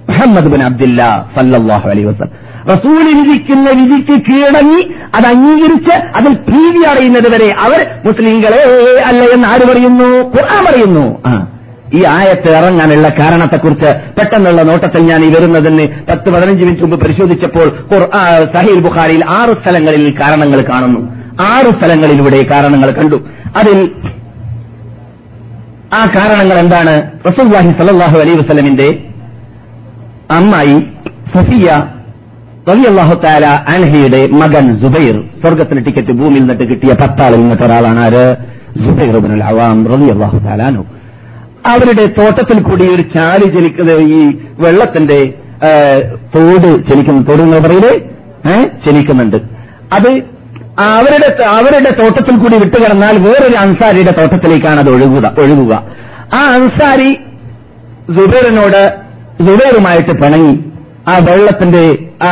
മുഹമ്മദ് 0.08 0.52
ബിൻ 0.52 0.62
അബ്ദില്ല 0.62 1.28
സല്ലാഹു 1.36 1.88
അലൈഹി 1.88 2.06
വസല്ലം. 2.06 2.49
റസൂൽ 2.70 3.18
വിധിക്കുന്ന 3.18 3.70
വിധിക്ക് 3.70 4.22
കീഴടങ്ങി 4.22 4.94
അത് 5.14 5.26
അംഗീകരിച്ച് 5.26 6.00
അതിൽ 6.16 6.32
പ്രീതി 6.34 6.86
അറിയുന്നത് 6.90 7.32
വരെ 7.32 7.52
അവർ 7.52 7.86
മുസ്ലിങ്ങളെ 8.06 8.62
അല്ല 9.04 9.24
എന്ന് 9.24 9.48
ആര് 9.48 9.68
പറയുന്നു? 9.68 10.04
ഖുർആൻ 10.04 10.64
പറയുന്നു. 10.64 11.22
ആ. 11.26 11.46
ഈ 11.94 12.04
ആയത്ത് 12.08 12.50
ഇറങ്ങാനുള്ള 12.50 13.08
കാരണത്തെക്കുറിച്ച് 13.08 13.86
പെട്ടെന്നുള്ള 13.86 14.62
നോട്ടത്തിൽ 14.62 15.02
ഞാൻ 15.02 15.24
ഈ 15.24 15.28
വരുന്നതിന് 15.28 15.88
പത്ത് 16.08 16.30
പതിനഞ്ച് 16.30 16.64
മിനിറ്റ് 16.64 16.82
മുമ്പ് 16.82 17.00
പരിശോധിച്ചപ്പോൾ 17.00 17.68
സഹീൽ 18.44 18.80
ബുഖാരിയിൽ 18.80 19.24
ആറ് 19.24 19.48
സ്ഥലങ്ങളിൽ 19.48 20.14
കാരണങ്ങൾ 20.20 20.60
കാണുന്നു. 20.60 21.00
ആറ് 21.40 21.66
സ്ഥലങ്ങളിലൂടെ 21.66 22.42
കാരണങ്ങൾ 22.42 22.90
കണ്ടു. 22.90 23.16
അതിൽ 23.56 23.90
ആ 25.94 26.00
കാരണങ്ങൾ 26.06 26.58
എന്താണ്? 26.58 27.10
റസൂൽ 27.28 27.52
വാഹി 27.52 27.72
സലാഹു 27.72 28.18
അലൈ 28.18 28.32
വസ്ലമിന്റെ 28.32 29.02
അമ്മായി 30.30 30.80
സഫിയ 31.36 31.68
റളിയല്ലാഹു 32.68 33.14
തആല 33.24 33.44
അൻഹയുടെ 33.74 34.20
മകൻ 34.40 34.64
സുബൈർ 34.80 35.16
സ്വർഗത്തിന് 35.40 35.80
ടിക്കറ്റ് 35.86 36.12
ഭൂമിയിൽ 36.20 36.42
നിന്നിട്ട് 36.44 36.64
കിട്ടിയ 36.70 36.92
പത്താളിൽ 37.02 37.40
നിന്നിട്ട് 37.42 37.64
ഒരാളാണ് 37.68 38.00
ആര്? 38.06 38.24
സുബൈർ 38.82 39.14
ഇബ്നുൽ 39.20 39.44
അവാം 39.50 39.78
റബിയല്ലാഹു 39.92 40.38
അൻഹു. 40.68 40.82
അവരുടെ 41.72 42.04
തോട്ടത്തിൽ 42.18 42.58
കൂടി 42.68 42.84
ഒരു 42.94 43.04
ചാലി 43.14 43.46
ചലിക്കുന്ന 43.54 43.94
ഈ 44.18 44.20
വെള്ളത്തിന്റെ 44.64 45.18
തോട് 46.34 46.68
ചലിക്കുന്ന 46.88 47.20
തോട് 47.30 47.42
എന്ന് 47.46 47.60
പറയില്ലേ? 47.66 47.94
ചലിക്കുന്നുണ്ട് 48.84 49.38
അത് 49.96 50.10
അവരുടെ 50.98 51.28
അവരുടെ 51.56 51.90
തോട്ടത്തിൽ 52.00 52.34
കൂടി 52.42 52.56
വിട്ടുകിടന്നാൽ 52.62 53.16
വേറൊരു 53.26 53.56
അൻസാരിയുടെ 53.64 54.12
തോട്ടത്തിലേക്കാണ് 54.18 54.80
അത് 54.84 54.90
ഒഴുകുക 54.96 55.26
ഒഴുകുക. 55.42 55.72
ആ 56.38 56.40
അൻസാരി 56.58 57.10
സുബൈറിനോട് 58.16 58.82
സുബൈറുമായിട്ട് 59.46 60.12
പിണങ്ങി. 60.22 60.54
ആ 61.10 61.14
വെള്ളത്തിന്റെ 61.28 61.84
ആ 62.28 62.30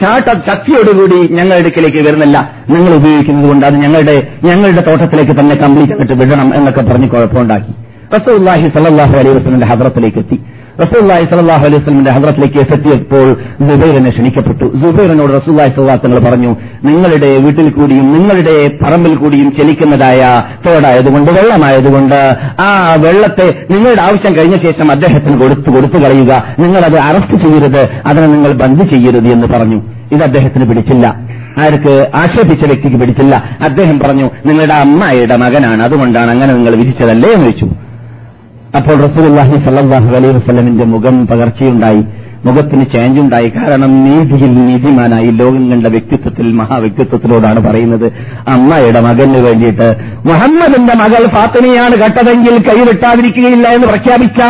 ചാട്ട 0.00 0.28
ശക്തിയോടുകൂടി 0.48 1.18
ഞങ്ങളുടെ 1.38 1.60
അടുക്കലേക്ക് 1.62 2.00
വരുന്നില്ല. 2.06 2.36
നിങ്ങൾ 2.74 2.92
ഉപയോഗിക്കുന്നത് 2.94 3.46
കൊണ്ട് 3.48 3.64
അത് 3.66 3.76
ഞങ്ങളുടെ 3.84 4.14
ഞങ്ങളുടെ 4.44 4.82
തോട്ടത്തിലേക്ക് 4.88 5.34
തന്നെ 5.40 5.54
കംപ്ലീറ്റ് 5.62 5.96
ആയിട്ട് 5.98 6.16
വിടണം 6.20 6.48
എന്നൊക്കെ 6.58 6.82
പറഞ്ഞ് 6.90 7.08
കുഴപ്പമുണ്ടാക്കി. 7.14 7.72
റസൂല്ലാഹി 8.16 8.68
സല്ലാഹു 8.76 9.14
അലൈഹി 9.20 9.34
വസ്ലമിന്റെ 9.38 9.66
ഹദ്രത്തിലേക്ക് 9.66 10.18
എത്തി. 10.18 10.38
റസൂല്ലാഹി 10.82 11.24
സല്ലാഹു 11.30 11.64
അലൈഹി 11.66 11.80
വസ്ലമിന്റെ 11.82 12.12
ഹദ്രത്തിലേക്ക് 12.16 12.58
എത്തിയപ്പോൾ 12.58 13.26
ജുബൈറിനെ 13.68 14.10
ക്ഷണിക്കപ്പെട്ടു. 14.10 14.66
ജുബൈറിനോട് 14.82 15.32
റസൂല്ലായി 15.38 15.70
സല്ലാ 15.76 15.96
തങ്ങൾ 16.04 16.18
പറഞ്ഞു 16.28 16.52
നിങ്ങളുടെ 16.88 17.30
വീട്ടിൽ 17.44 17.70
കൂടിയും 17.70 18.12
നിങ്ങളുടെ 18.12 18.56
പറമ്പിൽ 18.82 19.14
കൂടിയും 19.16 19.48
ചലിക്കുന്നതായ 19.58 20.20
തോടായതുകൊണ്ട് 20.66 21.30
വെള്ളമായതുകൊണ്ട് 21.38 22.18
ആ 22.66 22.68
വെള്ളത്തെ 23.04 23.48
നിങ്ങളുടെ 23.70 24.02
ആവശ്യം 24.02 24.36
കഴിഞ്ഞ 24.36 24.56
ശേഷം 24.66 24.92
അദ്ദേഹത്തിന് 24.92 25.36
കൊടുത്തു 25.40 25.70
കൊടുത്തു 25.76 25.98
കളയുക. 26.04 26.32
നിങ്ങളത് 26.58 26.98
അറസ്റ്റ് 27.08 27.38
ചെയ്യരുത് 27.44 27.82
അതിനെ 28.06 28.26
നിങ്ങൾ 28.26 28.52
ബന്ദ് 28.52 28.86
ചെയ്യരുത് 28.94 29.28
എന്ന് 29.32 29.46
പറഞ്ഞു. 29.46 29.80
ഇത് 30.14 30.22
അദ്ദേഹത്തിന് 30.22 30.64
പിടിച്ചില്ല. 30.68 31.06
ആർക്ക്? 31.64 31.94
ആക്ഷേപിച്ച 32.14 32.64
വ്യക്തിക്ക് 32.64 32.98
പിടിച്ചില്ല. 33.00 33.34
അദ്ദേഹം 33.68 33.98
പറഞ്ഞു 33.98 34.26
നിങ്ങളുടെ 34.46 34.74
അമ്മായിയുടെ 34.74 35.36
മകനാണ് 35.36 35.82
അതുകൊണ്ടാണ് 35.82 36.30
അങ്ങനെ 36.30 36.52
നിങ്ങൾ 36.54 36.74
വിധിച്ചതല്ലേ? 36.74 37.30
എന്ന് 37.36 37.46
അപ്പോൾ 38.78 38.96
റസൂലുള്ളാഹി 39.06 39.56
സ്വല്ലല്ലാഹു 39.64 40.08
അലൈഹി 40.16 40.34
വസല്ലമിന്റെ 40.36 40.84
മുഖം 40.84 41.16
പകർച്ചയുണ്ടായി. 41.26 42.02
മുഖത്തിന് 42.46 42.84
ചേഞ്ച് 42.92 43.20
ഉണ്ടായി. 43.22 43.48
കാരണം 43.56 43.92
നീതിയിൽ 44.04 44.52
നീതിമാനായി 44.68 45.30
ലോകം 45.40 45.64
കണ്ട 45.70 45.86
വ്യക്തിത്വത്തിൽ 45.94 46.46
മഹാവ്യക്തിത്വത്തിനോടാണ് 46.60 47.60
പറയുന്നത്. 47.66 48.06
അമ്മയുടെ 48.54 49.00
മകന് 49.06 49.40
വേണ്ടിയിട്ട്. 49.46 49.88
മുഹമ്മദിന്റെ 50.28 50.94
മകൾ 51.02 51.22
ഫാത്തിമയാണ് 51.34 51.94
കട്ടതെങ്കിൽ 52.02 52.54
കൈവിട്ടാതിരിക്കുകയില്ല 52.68 53.66
എന്ന് 53.76 53.86
പ്രഖ്യാപിച്ച 53.92 54.40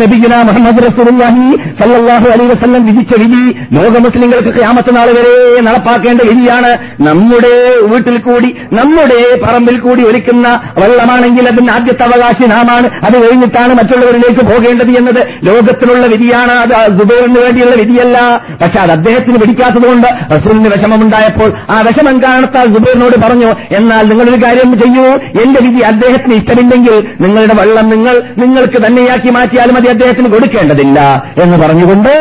നബിഗുന 0.00 0.34
മുഹമ്മദ് 0.48 0.82
റസൂലുള്ളാഹി 0.86 1.46
സല്ലല്ലാഹു 1.78 2.26
അലൈഹി 2.34 2.50
വസല്ലം 2.54 2.82
വിധിച്ച 2.88 3.12
വിധി 3.22 3.44
ലോക 3.76 3.94
മുസ്ലിങ്ങൾക്ക് 4.06 4.50
ഖിയാമത്ത് 4.56 4.90
നാൾ 4.96 5.08
വരെ 5.18 5.36
നടപ്പാക്കേണ്ട 5.68 6.20
വിധിയാണ്. 6.30 6.72
നമ്മുടെ 7.06 7.54
വീട്ടിൽ 7.92 8.18
കൂടി 8.26 8.50
നമ്മുടെ 8.78 9.20
പറമ്പിൽ 9.44 9.78
കൂടി 9.86 10.02
ഒലിക്കുന്ന 10.08 10.48
വെള്ളമാണെങ്കിൽ 10.82 11.48
അതിന് 11.52 11.72
ആദ്യത്തെ 11.76 12.04
അവകാശി 12.08 12.44
നാമാണ്. 12.54 12.86
അത് 13.06 13.16
കഴിഞ്ഞിട്ടാണ് 13.24 13.72
മറ്റുള്ളവരിലേക്ക് 13.80 14.42
പോകേണ്ടത് 14.50 14.92
എന്നത് 15.00 15.22
ലോകത്തിലുള്ള 15.48 16.04
വിധിയാണ്. 16.14 16.56
അത് 16.66 16.76
സുബൈറിന് 16.98 17.35
വേണ്ടിയുള്ള 17.42 17.76
വിധിയല്ല. 17.82 18.18
പക്ഷെ 18.62 18.80
അത് 18.80 18.90
അദ്ദേഹത്തിന് 18.90 19.38
പിടിക്കാത്തതുകൊണ്ട് 19.40 20.08
റസൂലിന് 20.34 20.68
വിഷമമുണ്ടായപ്പോൾ 20.74 21.50
ആ 21.70 21.78
വിഷമം 21.80 22.18
കാരണത്താൽ 22.18 22.66
ജുബൈറിനോട് 22.66 23.16
പറഞ്ഞു 23.24 23.50
എന്നാൽ 23.76 24.04
നിങ്ങളൊരു 24.10 24.44
കാര്യം 24.44 24.72
ചെയ്യൂ. 24.82 25.06
എന്റെ 25.44 25.60
വിധി 25.66 25.82
അദ്ദേഹത്തിന് 25.92 26.34
ഇഷ്ടമില്ലെങ്കിൽ 26.34 26.96
നിങ്ങളുടെ 27.20 27.54
വള്ളം 27.60 27.88
നിങ്ങൾ 27.90 28.14
നിങ്ങൾക്ക് 28.38 28.78
തന്നെയാക്കി 28.86 29.30
മാറ്റിയാലും 29.30 29.74
മതി 29.74 29.88
അദ്ദേഹത്തിന് 29.88 30.28
കൊടുക്കേണ്ടതില്ല. 30.28 30.98
എന്ന് 31.42 31.56
പറഞ്ഞുകൊണ്ട് 31.64 32.12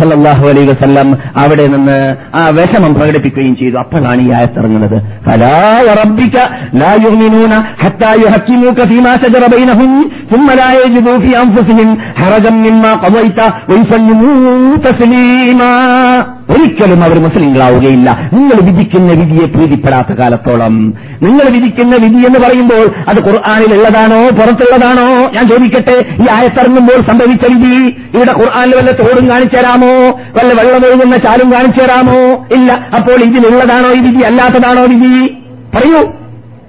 സല്ലല്ലാഹു 0.00 0.44
അലൈ 0.48 0.62
വസല്ലം 0.66 1.08
അവിടെ 1.42 1.66
നിന്ന് 1.66 1.98
ആ 2.34 2.48
വിഷമം 2.58 2.94
പ്രകടിപ്പിക്കുകയും 2.94 3.56
ചെയ്തു. 3.56 3.76
അപ്പോഴാണ് 3.78 4.20
ഈ 4.22 4.30
ആയത്തിറങ്ങുന്നത് 4.32 4.98
തസ്ലീമാ 14.66 15.70
ഒരിക്കലും 16.50 17.04
അവർ 17.04 17.18
മുസ്ലിങ്ങളാവുകയില്ല. 17.18 18.30
നിങ്ങൾ 18.32 18.70
വിധിക്കുന്ന 18.70 19.12
വിധിയെ 19.12 19.46
പ്രീതിപ്പെടാത്ത 19.46 20.12
കാലത്തോളം. 20.12 20.94
നിങ്ങൾ 21.22 21.50
വിധിക്കുന്ന 21.50 21.96
വിധി 21.96 22.26
എന്ന് 22.26 22.38
പറയുമ്പോൾ 22.38 22.90
അത് 23.08 23.26
ഖുർആാനിലുള്ളതാണോ 23.26 24.30
പുറത്തുള്ളതാണോ? 24.30 25.30
ഞാൻ 25.34 25.48
ചോദിക്കട്ടെ 25.48 26.06
ഈ 26.22 26.26
ആയത്തിറങ്ങുമ്പോൾ 26.32 27.00
സംഭവിച്ച 27.12 27.52
വിധി 27.52 27.76
ഇവിടെ 28.14 28.32
ഖുർആാനിൽ 28.38 28.74
വല്ല 28.76 28.90
തോടും 28.90 29.28
കാണിച്ചു 29.28 29.56
തരാമോ? 29.56 30.08
വല്ല 30.10 30.62
വെള്ളമൊഴുകുന്ന 30.62 31.16
ചാലും 31.16 31.52
കാണിച്ചു 31.52 31.80
തരാമോ? 31.80 32.46
ഇല്ല 32.56 32.72
അപ്പോൾ 32.72 33.24
ഇതിലുള്ളതാണോ 33.24 33.90
ഈ 33.90 33.98
വിധി 33.98 34.22
അല്ലാത്തതാണോ 34.24 34.82
വിധി? 34.82 35.36
പറയൂ. 35.74 36.17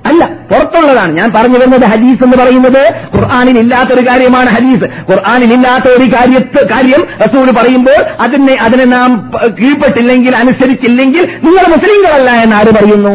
അല്ല 0.06 0.26
പുറത്തുള്ളതാണ്. 0.52 1.16
ഞാൻ 1.18 1.34
പറഞ്ഞു 1.36 1.58
വരുന്നത് 1.60 1.86
ഹദീസ് 1.86 2.24
എന്ന് 2.24 2.38
പറയുന്നത് 2.38 2.84
ഖുർആാനിൽ 3.16 3.58
ഇല്ലാത്തൊരു 3.60 4.08
കാര്യമാണ് 4.08 4.50
ഹദീസ്. 4.50 4.90
ഖുർആാനിൽ 5.12 5.54
ഇല്ലാത്ത 5.54 5.88
ഒരു 5.96 6.06
കാര്യത്ത് 6.14 6.70
കാര്യം 6.70 7.02
റസൂൽ 7.22 7.52
പറയുമ്പോൾ 7.52 8.22
അതിനെ 8.22 8.56
അതിനെ 8.62 8.86
നാം 8.86 9.32
കീഴ്പ്പെട്ടില്ലെങ്കിൽ 9.62 10.36
അനുസരിച്ചില്ലെങ്കിൽ 10.36 11.22
നിങ്ങൾ 11.22 11.66
മുസ്ലിങ്ങളല്ല 11.76 12.30
എന്ന് 12.32 12.56
ആര് 12.56 12.72
പറയുന്നു? 12.80 13.14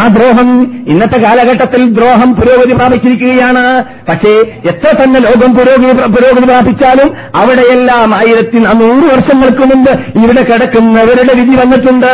ആ 0.00 0.02
ദ്രോഹം 0.06 0.48
ഇന്നത്തെ 0.88 1.18
കാലഘട്ടത്തിൽ 1.22 1.82
ദ്രോഹം 1.94 2.30
പുരോഗതി 2.34 2.74
പ്രാപിച്ചിരിക്കുകയാണ്. 2.74 3.64
പക്ഷേ 4.08 4.32
എത്ര 4.70 4.92
തന്നെ 5.00 5.20
ലോകം 5.20 5.50
പുരോഗതി 5.56 6.12
പുരോഗതി 6.14 6.46
പ്രാപിച്ചാലും 6.46 7.10
അവിടെയെല്ലാം 7.34 8.14
ആയിരത്തി 8.14 8.58
നൂറ് 8.58 9.06
വർഷങ്ങൾക്ക് 9.12 9.64
മുമ്പ് 9.72 9.90
ഇവിടെ 10.18 10.42
കിടക്കുന്നവരുടെ 10.42 11.34
വിധി 11.40 11.56
വന്നിട്ടുണ്ട്. 11.56 12.12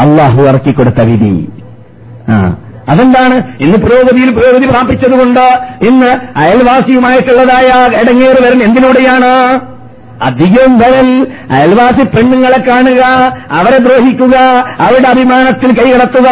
അള്ളാഹു 0.00 0.42
ഇറക്കിക്കൊടുത്ത 0.42 1.00
വിധി. 1.02 1.32
ആ 2.28 2.36
അതെന്താണ്? 2.88 3.36
ഇന്ന് 3.60 3.78
പുരോഗതിയിൽ 3.78 4.30
പുരോഗതി 4.36 4.66
പ്രാപിച്ചതുകൊണ്ട് 4.66 5.44
ഇന്ന് 5.88 6.10
അയൽവാസിയുമായിട്ടുള്ളതായ 6.38 7.68
ഇടങ്ങേറ് 8.00 8.40
വരൻ 8.44 8.62
എന്തിലൂടെയാണ് 8.62 9.30
അധികം 10.22 10.78
വരൽ 10.78 11.08
അയൽവാസി 11.50 12.04
പെണ്ണുങ്ങളെ 12.16 12.58
കാണുക 12.68 13.02
അവരെ 13.50 13.78
ദ്രോഹിക്കുക 13.78 14.36
അവരുടെ 14.84 15.08
അഭിമാനത്തിൽ 15.08 15.70
കൈകടത്തുക. 15.72 16.28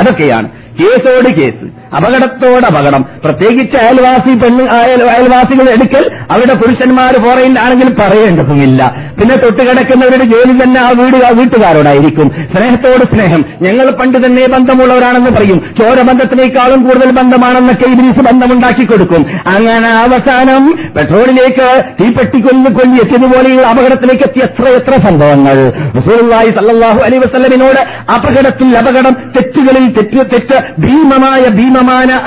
അതൊക്കെയാണ് 0.00 0.48
കേസോട് 0.80 1.28
കേസ്. 1.34 1.66
അപകടത്തോട് 1.96 2.66
അപകടം. 2.66 3.04
പ്രത്യേകിച്ച് 3.24 3.76
അയൽവാസി 3.84 4.32
പെണ്ണ് 4.38 4.64
അയൽവാസികൾ 5.10 5.68
എടുക്കൽ 5.70 6.04
അവരുടെ 6.30 6.54
പുരുഷന്മാർ 6.54 7.12
ഫോറയിലാണെങ്കിൽ 7.24 7.88
പറയേണ്ടതുമില്ല. 8.00 8.80
പിന്നെ 9.20 9.36
തൊട്ടുകിടക്കുന്നവരുടെ 9.36 10.24
ജോലി 10.24 10.54
തന്നെ 10.62 10.80
ആ 10.80 10.90
വീട് 10.98 11.16
ആ 11.16 11.30
വീട്ടുകാരോടായിരിക്കും. 11.30 12.28
സ്നേഹത്തോട് 12.52 13.04
സ്നേഹം. 13.14 13.44
ഞങ്ങൾ 13.62 13.90
പണ്ട് 13.90 14.18
തന്നെ 14.26 14.46
ബന്ധമുള്ളവരാണെന്ന് 14.48 15.30
പറയും. 15.30 15.58
ചോരബന്ധത്തിനേക്കാളും 15.80 16.82
കൂടുതൽ 16.88 17.10
ബന്ധമാണെന്നൊക്കെ 17.10 17.90
ഇബ്ലീസ് 17.90 18.22
ബന്ധമുണ്ടാക്കി 18.28 18.84
കൊടുക്കും. 18.84 19.26
അങ്ങനെ 19.46 19.90
അവസാനം 19.94 20.64
പെട്രോളിലേക്ക് 20.96 21.68
തീപ്പെട്ടിക്കൊന്ന് 22.00 22.70
കൊല്ലി 22.70 22.98
എത്തിയതുപോലെയുള്ള 23.04 23.66
അപകടത്തിലേക്ക് 23.66 24.22
എത്തിയ 24.22 24.42
എത്ര 24.42 24.68
എത്ര 24.80 24.92
സംഭവങ്ങൾ. 25.06 25.56
റസൂലുള്ളാഹി 25.98 26.50
സല്ലല്ലാഹു 26.58 27.00
അലൈഹി 27.00 27.22
വസല്ലമിനോട് 27.26 27.80
അപകടത്തിൽ 28.14 28.76
അപകടം 28.78 29.14
തെറ്റുകളിൽ 29.36 29.86
തെറ്റ് 29.96 30.30
തെറ്റ് 30.32 30.58
ഭീമമായ 30.80 31.42
ഭീമമാന 31.84 32.20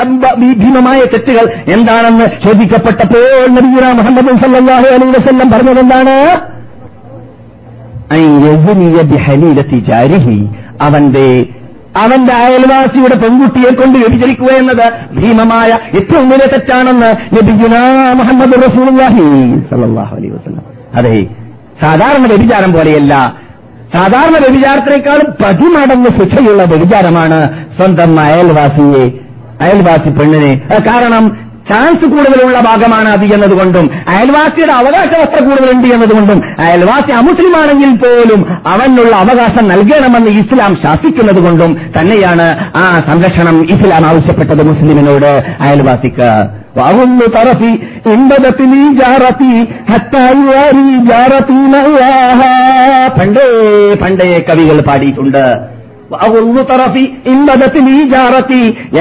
ഭീമമായ 0.57 0.99
തെറ്റുകൾ 0.99 1.45
എന്താണെന്ന് 1.73 2.25
ചോദിക്കപ്പെട്ടപ്പോൾ 2.47 3.49
നബിയുന 3.49 3.91
മുഹമ്മദ് 3.91 4.41
സല്ലാഹു 4.43 4.87
അലൈ 4.95 5.09
വസല്ലം 5.09 5.51
പറഞ്ഞതെന്താണ്? 5.51 6.15
അവന്റെ 10.81 11.45
അവന്റെ 11.97 12.33
അയൽവാസിയുടെ 12.33 13.15
പെൺകുട്ടിയെ 13.15 13.75
കൊണ്ട് 13.75 13.97
വ്യഭിചരിക്കുക 13.99 14.47
എന്നത് 14.47 14.87
ഭീമമായ 15.15 15.69
ഏറ്റവും 15.95 16.29
വലിയ 16.29 16.45
തെറ്റാണെന്ന് 16.45 17.09
മുഹമ്മദ് 18.13 18.55
അലൈഹി 20.13 20.29
വസല്ലം. 20.29 20.63
അതെ 20.95 21.25
സാധാരണ 21.83 22.27
വ്യഭിചാരം 22.27 22.73
പോലെയല്ല. 22.73 23.33
സാധാരണ 23.95 24.35
വ്യഭിചാരത്തിനേക്കാളും 24.47 25.27
പതിമടങ്ങ് 25.43 26.09
ശിക്ഷയുള്ള 26.19 26.63
വ്യഭിചാരമാണ് 26.63 27.67
സ്വന്തം 27.77 28.19
അയൽവാസിയെ 28.19 29.26
അയൽവാസി 29.62 30.10
പെണ്ണിനെ 30.18 30.52
അത് 30.70 30.80
കാരണം 30.90 31.24
ചാൻസ് 31.68 32.06
കൂടുതലുള്ള 32.12 32.58
ഭാഗമാണ് 32.66 33.08
അത് 33.14 33.24
എന്നതുകൊണ്ടും 33.34 33.84
അയൽവാസിയുടെ 34.12 34.74
അവകാശം 34.78 35.20
അത്ര 35.26 35.40
കൂടുതലുണ്ട് 35.44 35.86
എന്നതുകൊണ്ടും 35.94 36.38
അയൽവാസി 36.64 37.12
അമുസ്ലിമാണെങ്കിൽ 37.18 37.92
പോലും 38.02 38.40
അവനുള്ള 38.72 39.12
അവകാശം 39.16 39.66
നൽകണമെന്ന് 39.72 40.32
ഇസ്ലാം 40.40 40.72
ശാസിക്കുന്നത് 40.82 41.40
കൊണ്ടും 41.46 41.72
തന്നെയാണ് 41.96 42.46
ആ 42.76 42.86
സംരക്ഷണം 43.08 43.58
ഇസ്ലാം 43.76 44.06
ആവശ്യപ്പെട്ടത് 44.10 44.64
മുസ്ലിമിനോട് 44.70 45.30
അയൽവാസിക്ക് 45.66 46.32
وأغل 46.76 47.20
طرفي 47.32 47.72
إن 48.06 48.20
بدت 48.30 48.60
لي 48.62 48.82
جارتي 48.94 49.54
حتى 49.88 50.24
يواري 50.36 50.88
جارتي 51.10 51.58
مأواها 51.72 52.52
പണ്ടേ 53.18 53.46
പണ്ടേ 54.02 54.28
കവികൾ 54.48 54.78
പാടിയിട്ടുണ്ട് 54.86 55.44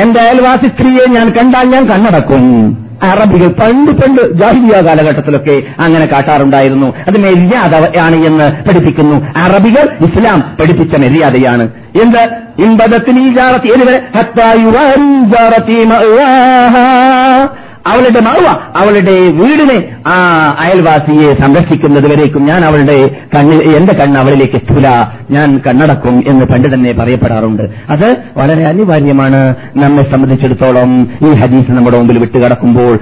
എന്റെ 0.01 0.21
അയൽവാസി 0.21 0.69
സ്ത്രീയെ 0.69 1.11
ഞാൻ 1.11 1.29
കണ്ടാൽ 1.29 1.65
ഞാൻ 1.65 1.89
കണ്ണടക്കും. 1.89 2.77
അറബികൾ 3.03 3.49
പണ്ട് 3.49 3.93
പണ്ട് 3.93 4.33
ജാഹിദിയ 4.33 4.81
കാലഘട്ടത്തിലൊക്കെ 4.81 5.63
അങ്ങനെ 5.79 6.07
കാട്ടാറുണ്ടായിരുന്നു. 6.07 6.87
അത് 6.87 7.21
മര്യാദ 7.21 7.99
ആണ് 7.99 8.17
എന്ന് 8.17 8.69
പഠിപ്പിക്കുന്നു. 8.69 9.27
അറബികൾ 9.37 9.97
ഇസ്ലാം 10.01 10.57
പഠിപ്പിച്ച 10.61 10.95
മര്യാദയാണ്. 10.95 11.69
എന്ത്? 12.03 12.63
ഇമ്പതത്തിന് 12.63 13.21
ഈ 13.21 13.35
ജാറത്തി 13.35 13.69
മഅ്വാഹാ. 15.85 17.49
അവളുടെ 17.87 18.21
മാവ 18.21 18.59
അവളുടെ 18.85 19.13
വീടിനെ 19.13 19.97
ആ 20.07 20.17
അയൽവാസിയെ 20.59 21.43
സംരക്ഷിക്കുന്നത് 21.43 22.13
വരേക്കും. 22.13 22.47
ഞാൻ 22.47 22.65
അവളുടെ 22.65 23.17
കണ്ണിൽ 23.37 23.77
എന്റെ 23.77 23.95
കണ്ണ് 23.95 24.21
അവളിലേക്ക് 24.21 24.55
എത്തൂല. 24.55 24.89
ഞാൻ 25.31 25.59
കണ്ണടക്കും 25.59 26.25
എന്ന് 26.29 26.45
പണ്ട് 26.45 26.75
തന്നെ 26.75 26.93
പറയപ്പെടാറുണ്ട്. 26.93 27.63
അത് 27.91 28.17
വളരെ 28.37 28.65
അനിവാര്യമാണ്. 28.65 29.55
നമ്മെ 29.77 30.03
സംബന്ധിച്ചിടത്തോളം 30.03 31.11
ഈ 31.27 31.33
ഹദീസ് 31.33 31.71
നമ്മുടെ 31.71 31.99
മുമ്പിൽ 31.99 32.19
വിട്ടുകിടക്കുമ്പോൾ 32.19 32.99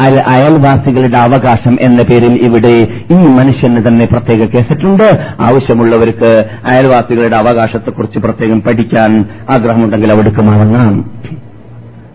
അയൽ- 0.00 0.22
അയൽവാസികളുടെ 0.22 1.18
അവകാശം 1.18 1.78
എന്ന 1.80 2.02
പേരിൽ 2.02 2.32
ഇവിടെ 2.32 2.88
ഈ 3.10 3.26
മനുഷ്യന് 3.26 3.88
തന്നെ 3.88 4.06
പ്രത്യേക 4.06 4.48
കേസിട്ടുണ്ട്. 4.48 5.18
ആവശ്യമുള്ളവർക്ക് 5.40 6.44
അയൽവാസികളുടെ 6.66 7.36
അവകാശത്തെക്കുറിച്ച് 7.36 8.18
പ്രത്യേകം 8.18 8.60
പഠിക്കാൻ 8.60 9.24
ആഗ്രഹമുണ്ടെങ്കിൽ 9.50 10.12
അവിടേക്ക് 10.12 10.40
മടങ്ങാം. 10.40 11.10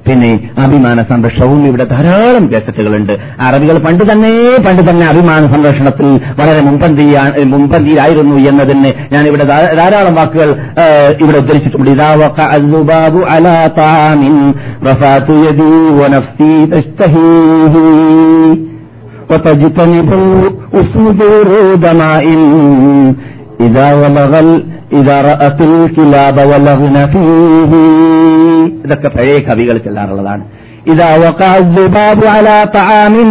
പിന്നെ 0.06 0.30
അഭിമാന 0.58 1.02
സംരക്ഷണവും 1.10 1.60
ഇവിടെ 1.68 1.84
ധാരാളം 1.84 2.44
കേസറ്റുകളുണ്ട് 2.50 3.12
അറബികൾ 3.40 3.76
പണ്ട് 3.78 4.02
തന്നെ 4.10 4.32
പണ്ട് 4.66 4.82
തന്നെ 4.88 5.04
അഭിമാന 5.06 5.42
സംരക്ഷണത്തിൽ 5.46 6.08
വളരെ 6.40 6.60
മുൻപന്തിയാണ് 6.60 7.44
മുൻപന്തിയിലായിരുന്നു 7.52 8.36
എന്നതിന് 8.50 8.90
ഞാൻ 9.12 9.24
ഇവിടെ 9.30 9.44
ധാ- 9.44 9.72
ധാരാളം 9.80 10.14
വാക്കുകൾ 10.14 10.50
ആ, 10.78 10.84
ഇവിടെ 11.22 11.38
ഉദ്ധരിച്ചിട്ടുണ്ട് 11.42 11.90
ഇതാ 11.94 12.10
വഖഅ 12.20 12.48
الذباب 12.56 13.14
على 13.32 13.54
طعام 13.78 14.22
رفعت 14.88 15.28
يدي 15.46 15.70
ونفسي 15.98 16.52
تشتهيه 16.72 17.74
وتجتنب 19.30 20.08
الأسود 20.14 21.18
ورود 21.32 21.84
ماء 22.00 22.26
إذا 23.60 23.86
ولغ 23.94 24.32
ال- 24.40 24.62
إذا 24.92 25.16
رأت 25.22 25.58
الكلاب 25.62 26.36
ولغن 26.50 26.96
فيه 27.12 27.72
ഇതൊക്കെ 28.84 29.08
പഴയ 29.08 29.36
കവികൾ 29.40 29.76
ചെല്ലാറുള്ളതാണ് 29.78 30.44
ഇതാ 30.86 31.08
വക്കാബാബു 31.16 32.26
അലാ 32.32 32.56
താമിൻ 32.74 33.30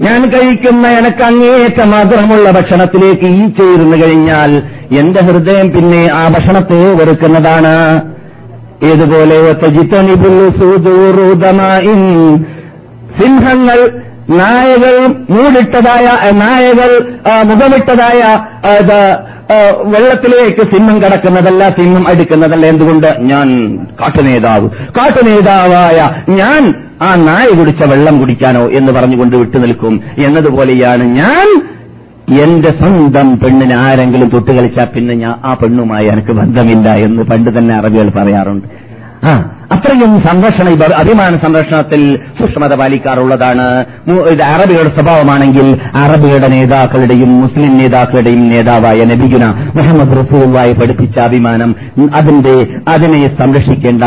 ഞാൻ 0.00 0.20
കഴിക്കുന്ന 0.32 0.84
എനക്ക് 0.98 1.22
അങ്ങേറ്റ 1.22 1.78
മധുരമുള്ള 1.92 2.46
ഭക്ഷണത്തിലേക്ക് 2.50 3.28
ഈ 3.34 3.44
ചേർന്നു 3.58 3.96
കഴിഞ്ഞാൽ 3.96 4.50
എന്റെ 4.98 5.20
ഹൃദയം 5.20 5.66
പിന്നെ 5.74 6.02
ആ 6.12 6.28
ഭക്ഷണത്തെ 6.28 6.80
വെറുക്കുന്നതാണ് 6.98 7.74
ഏതുപോലെ 8.90 9.38
ഒത്തജിത്തനിബുൽ 9.50 10.36
സൂദൂറുദമാഇൻ 10.60 12.02
സിംഹങ്ങൾ 13.18 13.78
നായകൾ 14.40 14.94
മൂടിട്ടതായ 15.30 16.06
അഹ് 16.26 16.34
നായകൾ 16.40 16.90
ആ, 17.30 17.42
മുഖമിട്ടതായ 17.42 18.20
ആ, 18.62 18.72
ഇത്, 18.74 18.98
ആ, 19.33 19.33
വെള്ളത്തിലേക്ക് 19.83 20.75
സിംഹം 20.75 21.01
കടക്കുന്നതല്ല 21.01 21.69
സിംഹം 21.69 22.07
അടിക്കുന്നതല്ല. 22.07 22.65
എന്തുകൊണ്ട്? 22.65 23.07
ഞാൻ 23.19 23.77
കാട്ടുനേതാവ്. 24.01 24.69
കാട്ടുനേതാവായ 24.69 26.09
ഞാൻ 26.29 26.73
ആ 27.01 27.15
നായ 27.15 27.57
കുടിച്ച 27.57 27.83
വെള്ളം 27.85 28.19
കുടിക്കാനോ 28.19 28.69
എന്ന് 28.69 28.91
പറഞ്ഞുകൊണ്ട് 28.91 29.35
വിട്ടു 29.35 29.57
നിൽക്കും. 29.57 30.01
എന്നതുപോലെയാണ് 30.25 31.03
ഞാൻ 31.03 31.61
എന്റെ 32.43 32.67
സ്വന്തം 32.67 33.39
പെണ്ണിന് 33.39 33.73
ആരെങ്കിലും 33.73 34.29
തൊട്ടുകളിച്ചാൽ 34.29 34.85
പിന്നെ 34.85 35.13
ഞാൻ 35.13 35.35
ആ 35.43 35.53
പെണ്ണുമായി 35.53 36.05
എനിക്ക് 36.05 36.31
ബന്ധമില്ല 36.31 36.91
എന്ന് 36.93 37.23
പണ്ട് 37.23 37.59
തന്നെ 37.59 37.75
അറബികൾ 37.75 38.09
പറയാറുണ്ട്. 38.09 38.67
ആ 39.25 39.54
അത്രയും 39.73 40.11
സംരക്ഷണ 40.23 40.67
അഭിമാന 40.93 41.37
സംരക്ഷണത്തിൽ 41.37 42.01
സുഷ്മത 42.39 42.73
പാലിക്കാറുള്ളതാണ്. 42.79 43.65
അറബികളുടെ 44.53 44.89
സ്വഭാവമാണെങ്കിൽ 44.89 45.67
അറബികളുടെ 45.95 46.47
നേതാക്കളുടെയും 46.47 47.41
മുസ്ലിം 47.41 47.77
നേതാക്കളുടെയും 47.77 48.49
നേതാവായ 48.49 49.05
നബിഗുന 49.05 49.45
മുഹമ്മദ് 49.77 50.17
റസൂലുള്ളാഹി 50.17 50.73
പഠിപ്പിച്ച 50.73 51.19
അഭിമാനം 51.19 51.75
അതിന്റെ 52.15 52.55
അതിനെ 52.87 53.21
സംരക്ഷിക്കേണ്ട 53.41 54.03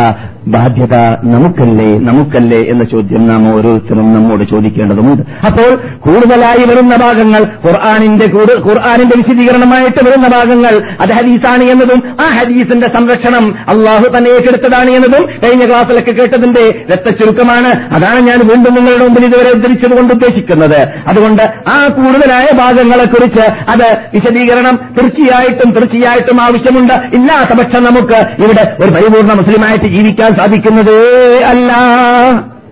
ബാധ്യത 0.54 0.96
നമുക്കല്ലേ 1.32 1.88
നമുക്കല്ലേ 2.08 2.60
എന്ന 2.72 2.84
ചോദ്യം 2.84 3.22
നാം 3.28 3.42
ഓരോരുത്തരും 3.54 4.08
നമ്മോട് 4.14 4.44
ചോദിക്കേണ്ടതുണ്ട്. 4.52 5.22
അപ്പോൾ 5.48 5.70
കൂടുതലായി 6.06 6.64
വരുന്ന 6.70 6.94
ഭാഗങ്ങൾ 6.96 7.42
ഖുർആാനിന്റെ 7.66 8.26
ഖുർആാനിന്റെ 8.66 9.16
വിശദീകരണമായിട്ട് 9.20 10.00
വരുന്ന 10.08 10.28
ഭാഗങ്ങൾ 10.36 10.74
അത് 11.00 11.12
ഹദീസാണ് 11.18 11.64
എന്നതും 11.74 12.02
ആ 12.24 12.28
ഹദീസിന്റെ 12.38 12.88
സംരക്ഷണം 12.96 13.44
അള്ളാഹു 13.74 14.06
തന്നെ 14.16 14.30
ഏറ്റെടുത്തതാണ് 14.30 14.90
എന്നതും 14.90 15.24
കഴിഞ്ഞ 15.44 15.66
ക്ലാസ്സിലൊക്കെ 15.66 16.14
കേട്ടതിന്റെ 16.20 16.64
രക്തചുരുക്കമാണ് 16.92 17.72
അതാണ് 17.96 18.20
ഞാൻ 18.28 18.38
വീണ്ടും 18.50 18.74
നിങ്ങളുടെ 18.78 19.04
മുമ്പിൽ 19.04 19.26
ഇതുവരെ 19.28 19.50
ഉദ്ധരിച്ചത് 19.56 19.96
കൊണ്ട് 19.96 20.14
ഉദ്ദേശിക്കുന്നത്. 20.14 20.78
അതുകൊണ്ട് 21.06 21.44
ആ 21.74 21.78
കൂടുതലായ 21.98 22.46
ഭാഗങ്ങളെക്കുറിച്ച് 22.62 23.46
അത് 23.74 23.86
വിശദീകരണം 24.14 24.76
തീർച്ചയായിട്ടും 24.98 25.70
തീർച്ചയായിട്ടും 25.78 26.40
ആവശ്യമുണ്ട്. 26.42 26.94
ഇല്ലാത്ത 27.18 27.52
പക്ഷം 27.60 27.84
നമുക്ക് 27.88 28.18
ഇവിടെ 28.42 28.64
ഒരു 28.82 28.90
പരിപൂർണ 28.96 29.32
മുസ്ലിമായിട്ട് 29.40 29.88
ജീവിക്കാൻ 29.96 30.37
സാധിക്കുന്നതേ 30.38 30.98
അല്ല. 31.40 31.72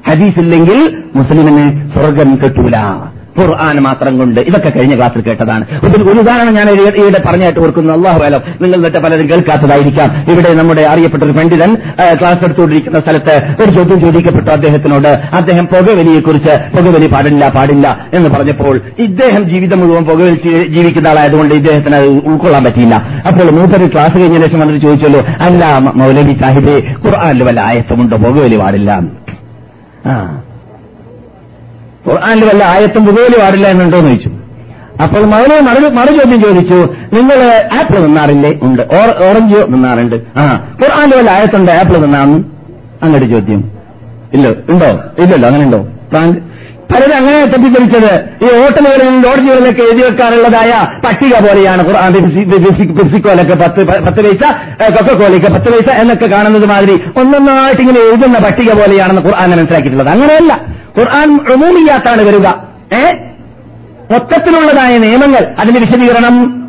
ഹദീസില്ലെങ്കിൽ 0.09 1.03
മുസ്ലിമിന് 1.15 1.93
സ്വർഗം 1.93 2.35
കിട്ടൂല. 2.35 2.77
ഖുർആൻ 3.41 3.79
മാത്രം 3.79 4.19
കൊണ്ട് 4.19 4.41
ഇതൊക്കെ 4.41 4.69
കഴിഞ്ഞ 4.69 4.97
ക്ലാസ്സിൽ 4.97 5.21
കേട്ടതാണ്. 5.21 5.65
ഒരു 5.85 6.03
ഒരു 6.05 6.19
ഉദാഹരണം 6.21 6.55
ഞാൻ 6.55 6.71
ഇവിടെ 6.71 7.23
പറഞ്ഞായിട്ട് 7.27 7.61
ഓർക്കുന്നു. 7.61 7.93
അള്ളാഹു 7.93 8.23
അലം. 8.23 8.41
നിങ്ങൾ 8.61 8.77
എന്നിട്ട് 8.77 8.99
പലരും 8.99 9.29
കേൾക്കാത്തതായിരിക്കാം. 9.29 10.33
ഇവിടെ 10.33 10.53
നമ്മുടെ 10.55 10.83
അറിയപ്പെട്ട 10.83 11.23
ഒരു 11.23 11.33
പണ്ഡിതൻ 11.33 11.75
ക്ലാസ് 12.21 12.45
എടുത്തുകൊണ്ടിരിക്കുന്ന 12.45 13.01
സ്ഥലത്ത് 13.01 13.63
ഒരു 13.63 13.71
ചോദ്യം 13.71 14.01
ചോദിക്കപ്പെട്ടു 14.01 14.51
അദ്ദേഹത്തിനോട്. 14.51 15.09
അദ്ദേഹം 15.09 15.67
പുകവലിയെക്കുറിച്ച് 15.67 16.55
പുകവലി 16.77 17.07
പാടില്ല 17.07 17.49
പാടില്ല 17.49 18.07
എന്ന് 18.15 18.31
പറഞ്ഞപ്പോൾ 18.31 18.81
ഇദ്ദേഹം 18.99 19.49
ജീവിതം 19.49 19.81
മുഴുവൻ 19.81 20.05
പുകവലി 20.05 20.67
ജീവിക്കുന്ന 20.69 21.09
ആളായതുകൊണ്ട് 21.09 21.55
ഇദ്ദേഹത്തിന് 21.55 21.95
അത് 21.95 22.09
ഉൾക്കൊള്ളാൻ 22.09 22.65
പറ്റിയില്ല. 22.65 22.95
അപ്പോൾ 23.27 23.51
മൂപ്പര് 23.51 23.93
ക്ലാസ് 23.93 24.19
കഴിഞ്ഞ 24.21 24.41
ശേഷം 24.41 24.61
വന്നിട്ട് 24.61 24.87
ചോദിച്ചല്ലോ 24.87 25.21
അല്ല 25.41 25.79
മൗലവി 25.79 26.33
സാഹിബെ 26.33 26.95
ഖുർആാനിൽ 27.07 27.43
വല്ല 27.43 27.61
ആയത്തമുണ്ടോ? 27.61 28.17
പുകവലി 28.17 28.57
പാടില്ല. 28.57 29.01
ആ. 30.07 30.41
ഖുർആാനിൽ 32.09 32.45
വല്ല 32.45 32.65
ആയത്തും 32.65 33.07
പുകവലി 33.07 33.41
പാടില്ല 33.41 33.67
എന്നുണ്ടോ 33.69 33.99
എന്ന് 33.99 34.11
ചോദിച്ചു. 34.11 34.31
അപ്പോൾ 35.03 35.27
മകനെ 35.27 35.61
മറു 35.89 36.17
ചോദ്യം 36.17 36.43
ചോദിച്ചു 36.43 36.75
നിങ്ങൾ 37.13 37.61
ആപ്പിൾ 37.79 38.01
നിന്നാറില്ലേ 38.01 38.59
ഉണ്ട്. 38.63 38.83
ഓറ- 38.83 39.29
ഓറഞ്ച് 39.29 39.67
നിന്നാറുണ്ട് 39.69 40.17
ആ 40.39 40.69
ഖുർആാനിൽ 40.83 41.17
വല്ല 41.17 41.31
ആയത്തുണ്ട് 41.31 41.73
ആപ്പിൾ 41.73 41.97
നിന്നാന്ന് 41.97 42.39
അങ്ങോട്ട് 43.03 43.27
ചോദ്യം. 43.27 43.71
ഇല്ല 44.35 44.49
ഉണ്ടോ? 44.49 44.87
ഇല്ലല്ലോ 45.23 45.49
അങ്ങനെ 45.49 45.65
ഉണ്ടോ 45.65 45.79
പലരും 46.95 47.17
അങ്ങനെ 47.17 47.45
തെറ്റിദ്ധരിച്ചത്. 47.45 48.25
ഈ 48.43 48.61
ഹോട്ടലുകളിലും 48.61 49.23
ലോഡ്ജുകളിലൊക്കെ 49.23 49.83
എഴുതി 49.83 50.03
വെക്കാറുള്ളതായ 50.03 50.99
പട്ടിക 51.07 51.39
പോലെയാണ് 51.39 51.85
പെപ്സിക്കോലൊക്കെ 52.97 53.55
പത്ത് 53.55 53.85
പത്ത് 53.85 54.21
പൈസ 54.25 54.53
കൊക്കക്കോലയ്ക്ക് 54.91 55.53
പത്ത് 55.53 55.73
പൈസ 55.73 56.01
എന്നൊക്കെ 56.01 56.27
കാണുന്നത് 56.27 56.67
മാതിരി 56.67 56.93
ഒന്നൊന്നായിട്ട് 56.93 57.83
ഇങ്ങനെ 57.83 58.01
എഴുതുന്ന 58.01 58.39
പട്ടിക 58.39 58.73
പോലെയാണെന്ന് 58.73 59.23
ഖുർആൻ 59.23 59.51
മനസ്സിലാക്കിയിട്ടുള്ളത്. 59.51 60.09
അങ്ങനെയല്ല. 60.09 60.76
ഖുർആൻ 60.99 61.41
ഉമൂമിയാത്താണ് 61.53 62.23
വരിക. 62.23 62.47
ഏ? 62.95 63.15
മൊത്തത്തിലുള്ളതായ 64.13 64.99
നിയമങ്ങൾ 64.99 65.55
അതിന്റെ 65.59 65.81
വിശദീകരണം. 65.81 66.63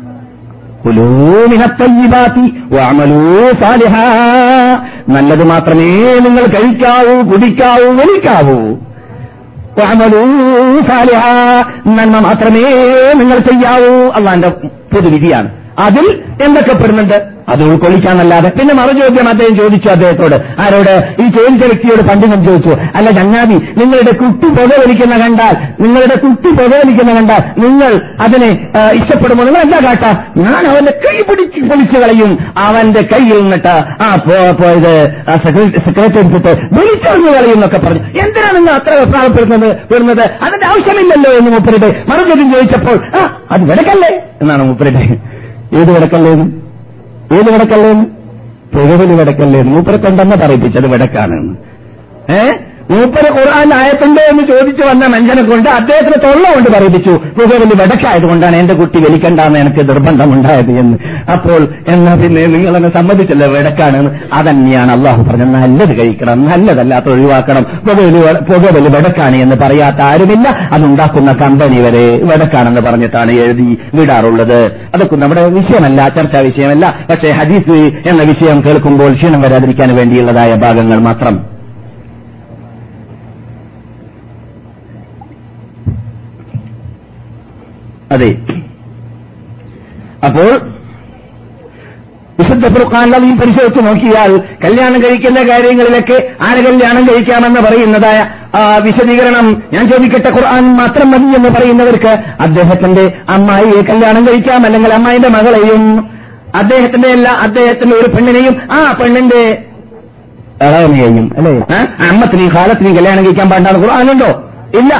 നല്ലത് 5.08 5.44
മാത്രമേ 5.44 6.18
നിങ്ങൾ 6.18 6.46
കഴിക്കാവൂ 6.46 7.32
കുടിക്കാവൂ 7.32 7.92
വലിക്കാവൂ. 7.92 8.76
നന്മ 11.86 12.18
മാത്രമേ 12.18 12.60
നിങ്ങൾ 13.12 13.38
ചെയ്യാവൂ. 13.38 14.10
അള്ളാന്റെ 14.10 14.48
പൊതുവിധിയാണ്. 14.94 15.50
അതിൽ 15.78 16.22
എന്തൊക്കെ 16.42 16.74
പെടുന്നുണ്ട്? 16.74 17.37
അത് 17.52 17.62
ഉൾക്കൊള്ളിക്കാന്നല്ലാതെ. 17.66 18.48
പിന്നെ 18.58 18.74
മറുചോദ്യം 18.78 19.28
അദ്ദേഹം 19.30 19.54
ചോദിച്ചു 19.58 19.88
അദ്ദേഹത്തോട് 19.94 20.34
ആരോട്? 20.64 20.92
ഈ 21.22 21.26
ചോദിച്ച 21.36 21.62
വ്യക്തിയോട് 21.70 22.02
പണ്ഡിതൻ 22.08 22.40
ചോദിച്ചു 22.46 22.72
അല്ല 22.98 23.08
ചങ്ങാതി 23.18 23.56
നിങ്ങളുടെ 23.80 24.12
കുട്ടി 24.20 24.48
പുകവലിക്കുന്ന 24.58 25.14
കണ്ടാൽ 25.22 25.54
നിങ്ങളുടെ 25.84 26.16
കുട്ടി 26.24 26.50
പുകവലിക്കുന്ന 26.58 27.12
കണ്ടാൽ 27.18 27.42
നിങ്ങൾ 27.64 27.92
അതിനെ 28.26 28.50
ഇഷ്ടപ്പെടുമോ 29.00 29.42
നിങ്ങൾ 29.48 29.62
എന്താ 29.66 29.80
കാട്ടാ. 29.86 30.10
ഞാൻ 30.44 30.62
അവന്റെ 30.72 30.94
കൈ 31.04 31.16
പിടിച്ച് 31.28 31.60
പൊളിച്ചു 31.70 31.98
കളയും. 32.02 32.32
അവന്റെ 32.66 33.02
കയ്യിൽ 33.12 33.38
നിന്നിട്ട് 33.42 33.74
ആ 34.04 34.08
പോയത് 34.60 34.92
സെക്രട്ടറി 35.86 36.18
എടുത്തിട്ട് 36.22 36.52
വിളിച്ചറിഞ്ഞു 36.76 37.32
കളയും 37.36 37.56
എന്നൊക്കെ 37.56 37.78
പറഞ്ഞു. 37.78 38.02
എന്തിനാണ് 38.24 38.56
നിങ്ങൾ 38.58 38.74
അത്ര 38.80 38.92
അഭിപ്രായപ്പെടുന്നത് 38.98 39.68
വരുന്നത് 39.92 40.24
അതിന്റെ 40.46 40.66
ആവശ്യമില്ലല്ലോ 40.70 41.32
എന്ന് 41.40 41.50
മൂപ്പരുടെ 41.56 41.90
മറുചോദ്യം 42.10 42.48
ചോദിച്ചപ്പോൾ 42.54 42.96
ആ 43.18 43.22
അത് 43.54 43.64
വിടക്കല്ലേ? 43.70 44.12
എന്നാണ് 44.42 44.62
മൂപ്പരുടെ 44.70 45.02
ഏത് 45.78 45.90
വിടക്കല്ലേന്ന് 45.96 46.46
ഏത് 47.30 47.48
വിടക്കല്ലേന്ന് 47.52 48.06
പുകവലി 48.72 49.14
വിടക്കല്ലേന്ന് 49.14 49.72
മൂപ്പരെ 49.72 49.96
കൊണ്ടെന്ന് 49.96 50.36
പറയിപ്പിച്ചത് 50.36 50.86
വടക്കാണ് 50.86 51.36
ഏ? 52.32 52.40
മൂപ്പര് 52.90 53.30
ഖുർആൻ 53.32 53.70
ആയത്തുണ്ടോ 53.74 54.22
എന്ന് 54.30 54.42
ചോദിച്ചു 54.48 54.82
വന്ന 54.82 55.06
മനുഷ്യനെ 55.06 55.42
കൊണ്ട് 55.42 55.70
അദ്ദേഹത്തിന് 55.70 56.14
തൊള്ള 56.24 56.54
കൊണ്ട് 56.54 56.70
പറയിപ്പിച്ചു. 56.76 57.10
പുകവലി 57.10 57.64
വിടക്കായതുകൊണ്ടാണ് 57.64 58.56
എന്റെ 58.56 58.74
കുട്ടി 58.74 58.98
വലിക്കണ്ടെന്ന് 58.98 59.58
എനിക്ക് 59.58 59.88
നിർബന്ധമുണ്ടായത് 59.88 60.70
എന്ന്. 60.70 60.98
അപ്പോൾ 61.32 61.68
എന്നാ 61.88 62.14
പിന്നെ 62.14 62.46
നിങ്ങൾ 62.46 62.76
എന്നെ 62.76 62.88
സമ്മതിച്ചല്ലോ 62.88 63.48
വിടക്കാണെന്ന് 63.48 64.10
അതന്നെയാണ് 64.32 64.92
അള്ളാഹു 64.92 65.22
പറഞ്ഞത്. 65.22 65.48
നല്ലത് 65.48 66.02
കഴിക്കണം 66.02 66.44
നല്ലതല്ലാത്ത 66.44 67.08
ഒഴിവാക്കണം. 67.08 67.62
പുകവലി 67.62 68.44
പുകവലി 68.52 68.88
വിടക്കാണ് 68.96 69.36
എന്ന് 69.36 69.56
പറയാത്ത 69.56 70.00
ആരുമില്ല. 70.02 70.68
അതുണ്ടാക്കുന്ന 70.72 71.32
കമ്പനി 71.32 71.80
വരെ 71.80 72.06
വിടക്കാണെന്ന് 72.16 72.80
പറഞ്ഞിട്ടാണ് 72.80 73.32
എഴുതി 73.32 73.78
വിടാറുള്ളത്. 73.94 74.66
അതൊക്കെ 74.94 75.16
നമ്മുടെ 75.16 75.46
വിഷയമല്ല 75.48 76.08
ചർച്ചാ 76.08 76.40
വിഷയമല്ല. 76.40 77.06
പക്ഷേ 77.10 77.30
ഹദീസ് 77.30 77.78
എന്ന 78.08 78.22
വിഷയം 78.22 78.64
കേൾക്കുമ്പോൾ 78.64 79.12
ക്ഷീണം 79.12 79.42
വരാതിരിക്കാൻ 79.42 79.96
വേണ്ടിയുള്ളതായ 79.96 80.54
ഭാഗങ്ങൾ 80.54 80.98
മാത്രം. 80.98 81.57
അതെ. 88.10 88.30
അപ്പോൾ 90.24 90.50
വിശുദ്ധ 92.38 92.66
ഫുർഖാനിലും 92.74 93.32
പരിശോധിച്ച് 93.38 93.80
നോക്കിയാൽ 93.84 94.32
കല്യാണം 94.64 94.98
കഴിക്കുന്ന 95.04 95.40
കാര്യങ്ങളിലൊക്കെ 95.48 96.16
ആര് 96.46 96.60
കല്യാണം 96.66 97.02
കഴിക്കാമെന്ന് 97.08 97.60
പറയുന്നതായ 97.60 98.18
ആ 98.54 98.78
വിശദീകരണം 98.78 99.46
ഞാൻ 99.72 99.84
ചോദിക്കട്ടെ 99.90 100.30
ഖുർആൻ 100.36 100.64
മാത്രം 100.76 101.08
മതി 101.10 101.36
എന്ന് 101.36 101.50
പറയുന്നവർക്ക് 101.50 102.12
അദ്ദേഹത്തിന്റെ 102.40 103.04
അമ്മായിയെ 103.28 103.80
കല്യാണം 103.82 104.22
കഴിക്കാം 104.28 104.62
അല്ലെങ്കിൽ 104.66 104.92
അമ്മായിന്റെ 104.92 105.28
മകളെയും 105.28 105.82
അദ്ദേഹത്തിന്റെ 106.54 107.08
അല്ല 107.10 107.28
അദ്ദേഹത്തിന്റെ 107.46 107.96
ഒരു 107.96 108.08
പെണ്ണിനെയും 108.08 108.54
ആ 108.70 108.94
പെണ്ണിന്റെ 109.00 109.42
ഇളവനെയും 110.62 111.26
അല്ലേ? 111.38 111.52
അമ്മത്തിനെയും 112.06 112.52
കാലത്തിനെയും 112.54 112.96
കല്യാണം 112.96 113.24
കഴിക്കാൻ 113.24 113.48
പാടാണ് 113.50 113.78
ഖുർആാനുണ്ടോ 113.78 114.30
ഇല്ല. 114.80 114.92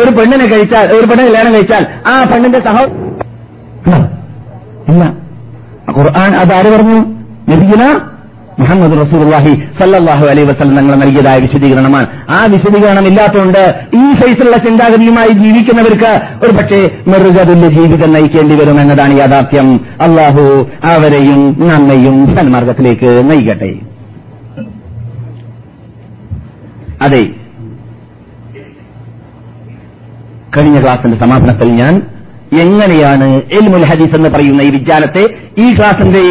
ഒരു 0.00 0.10
പെണ്ണിനെ 0.10 0.46
കഴിച്ചാൽ 0.46 0.86
ഒരു 0.92 1.06
പെണ്ണിനെ 1.06 1.28
കല്യാണം 1.28 1.54
കഴിച്ചാൽ 1.54 1.86
ആ 2.12 2.24
പെണ്ണിന്റെ 2.24 2.58
സഹോ 2.58 2.84
ഇല്ല. 4.88 5.04
ഖുർആൻ 5.98 6.36
അത് 6.36 6.52
അതാര് 6.52 6.70
പറഞ്ഞു? 6.76 6.98
നബിഗുന 7.48 8.12
മുഹമ്മദ് 8.60 8.92
റസൂലുള്ളാഹി 9.00 9.52
സല്ലാഹു 9.78 10.24
അലൈ 10.26 10.42
വസ്ലം 10.42 10.76
തങ്ങൾ 10.76 10.94
നൽകിയതായ 10.96 11.38
വിശദീകരണമാണ്. 11.38 12.06
ആ 12.30 12.46
വിശദീകരണം 12.50 13.06
ഇല്ലാത്തതുകൊണ്ട് 13.06 13.62
ഈ 13.96 14.14
ഫേസിലുള്ള 14.20 14.56
ചിന്താഗതിയുമായി 14.56 15.28
ജീവിക്കുന്നവർക്ക് 15.28 16.12
ഒരു 16.44 16.52
പക്ഷേ 16.56 16.80
മൃഗതുല്യ 17.08 17.68
ജീവിതം 17.68 18.12
നയിക്കേണ്ടി 18.12 18.54
വരും 18.54 18.80
എന്നതാണ് 18.80 19.18
യാഥാർത്ഥ്യം. 19.18 19.68
അള്ളാഹു 19.76 20.66
അവരെയും 20.84 21.68
നമ്മയും 21.68 22.36
സന്മാർഗത്തിലേക്ക് 22.36 23.30
നയിക്കട്ടെ. 23.30 23.72
അതെ. 27.02 27.41
കഴിഞ്ഞ 30.56 30.80
ക്ലാസിന്റെ 30.80 31.18
സമാപനത്തിൽ 31.18 31.68
ഞാൻ 31.72 32.02
എങ്ങനെയാണ് 32.60 33.28
എൽമുൽ 33.34 33.84
ഹദീസ് 33.84 34.16
എന്ന് 34.16 34.28
പറയുന്ന 34.28 34.62
ഈ 34.62 34.70
വിജ്ഞാനത്തെ 34.70 35.22
ഈ 35.58 35.74
ക്ലാസിന്റെ 35.74 36.22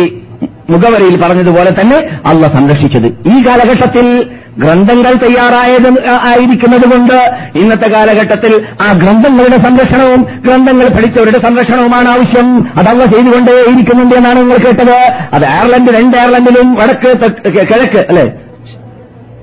മുഖവരയിൽ 0.70 1.22
പറഞ്ഞതുപോലെ 1.22 1.70
തന്നെ 1.70 1.98
അള്ള 2.26 2.42
സംരക്ഷിച്ചത്. 2.42 3.06
ഈ 3.06 3.36
കാലഘട്ടത്തിൽ 3.48 4.08
ഗ്രന്ഥങ്ങൾ 4.58 5.14
തയ്യാറായത് 5.24 5.90
ആയിരിക്കുന്നതുകൊണ്ട് 6.10 7.18
ഇന്നത്തെ 7.60 7.90
കാലഘട്ടത്തിൽ 7.92 8.54
ആ 8.82 8.94
ഗ്രന്ഥങ്ങളുടെ 8.94 9.58
സംരക്ഷണവും 9.58 10.22
ഗ്രന്ഥങ്ങൾ 10.46 10.88
പഠിച്ചവരുടെ 10.88 11.40
സംരക്ഷണവുമാണ് 11.48 12.10
ആവശ്യം. 12.10 12.48
അതല്ല 12.80 13.06
ചെയ്തുകൊണ്ടേയിരിക്കുന്നുണ്ട് 13.06 14.16
എന്നാണ് 14.16 14.40
നിങ്ങൾ 14.40 14.58
കേട്ടത്. 14.66 14.98
അത് 15.34 15.46
അയർലൻഡ് 15.46 15.98
രണ്ട് 16.00 16.18
അയർലൻഡിലും 16.18 16.74
വടക്ക് 16.74 17.18
കിഴക്ക് 17.52 18.00
അല്ലെ? 18.10 18.26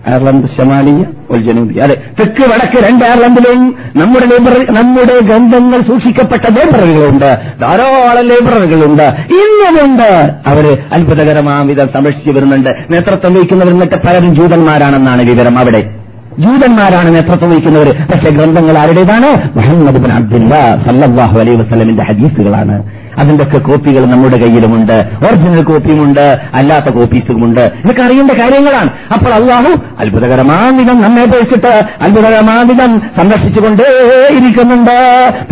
അയർലൻഡ് 0.07 0.47
ശമാലിയ 0.59 1.05
ഒരു 1.31 1.43
ജനൂബി 1.43 1.79
അതെ 1.79 1.95
തെക്ക് 2.21 2.45
വടക്ക് 2.51 2.85
രണ്ട് 2.89 3.05
അയർലൻഡിലും 3.05 3.77
നമ്മുടെ 3.97 4.27
ലൈബ്രറി 4.27 4.73
നമ്മുടെ 4.73 5.21
ഗ്രന്ഥങ്ങൾ 5.25 5.81
സൂക്ഷിക്കപ്പെട്ട 5.81 6.43
ലൈബ്രറികളുണ്ട് 6.43 7.31
ധാരാളം 7.61 8.27
ലൈബ്രറികളുണ്ട് 8.29 9.03
ഇന്നുമുണ്ട്. 9.39 10.11
അവർ 10.49 10.79
അത്ഭുതകരമാം 10.93 11.67
വിധം 11.67 11.89
സംരക്ഷിച്ചു 11.95 12.31
വരുന്നുണ്ട്. 12.31 12.71
നേതൃത്വം 12.91 13.35
വഹിക്കുന്നവർ 13.35 13.73
എന്നിട്ട് 13.73 13.95
പലരും 13.95 14.35
ജൂതന്മാരാണെന്നാണ് 14.35 15.23
വിവരം 15.23 15.59
അവിടെ. 15.59 15.91
ജൂതന്മാരാണ് 16.39 17.15
നേതൃത്വം 17.15 17.51
വഹിക്കുന്നവർ 17.51 17.89
പക്ഷേ 17.89 18.31
ഗ്രന്ഥങ്ങൾ 18.35 18.79
ആരുടേതാണ്? 18.79 19.31
മുഹമ്മദ് 19.57 20.03
ബിൻ 20.03 20.13
അബ്ദുല്ല 20.13 20.55
സല്ലാഹു 20.87 21.39
അലൈ 21.39 21.55
വസല്ലമിന്റെ 21.55 22.03
ഹദീസുകളാണ്. 22.03 22.98
അതിന്റെയൊക്കെ 23.19 23.59
കോപ്പികൾ 23.59 24.05
നമ്മുടെ 24.11 24.37
കയ്യിലുമുണ്ട്. 24.37 24.93
ഒറിജിനൽ 25.27 25.63
കോപ്പിയുമുണ്ട്. 25.63 26.39
അല്ലാത്ത 26.55 26.89
കോപ്പീസുമുണ്ട്. 26.95 27.61
ഇതൊക്കെ 27.61 28.03
അറിയേണ്ട 28.03 28.31
കാര്യങ്ങളാണ്. 28.31 28.91
അപ്പോൾ 29.13 29.35
അള്ളാഹു 29.35 29.73
അത്ഭുതകരമാവിധം 29.99 31.01
നമ്മെ 31.03 31.25
പേശിട്ട് 31.25 31.73
അത്ഭുതകരമാവിധം 32.03 32.91
സംരക്ഷിച്ചുകൊണ്ടേയിരിക്കുന്നുണ്ട് 33.19 34.97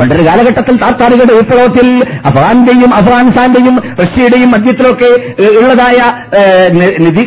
പണ്ടൊരു 0.01 0.27
കാലഘട്ടത്തിൽ 0.27 0.77
താത്താറുകളുടെ 0.77 1.35
വിപ്ലവത്തിൽ 1.35 1.89
അഫ്ഗാന്റെയും 2.25 2.95
അഫ്ഗാനിസ്ഥാന്റെയും 2.95 3.77
റഷ്യയുടെയും 4.03 4.51
മധ്യത്തിലൊക്കെ 4.51 5.11
ഉള്ളതായ 5.61 5.99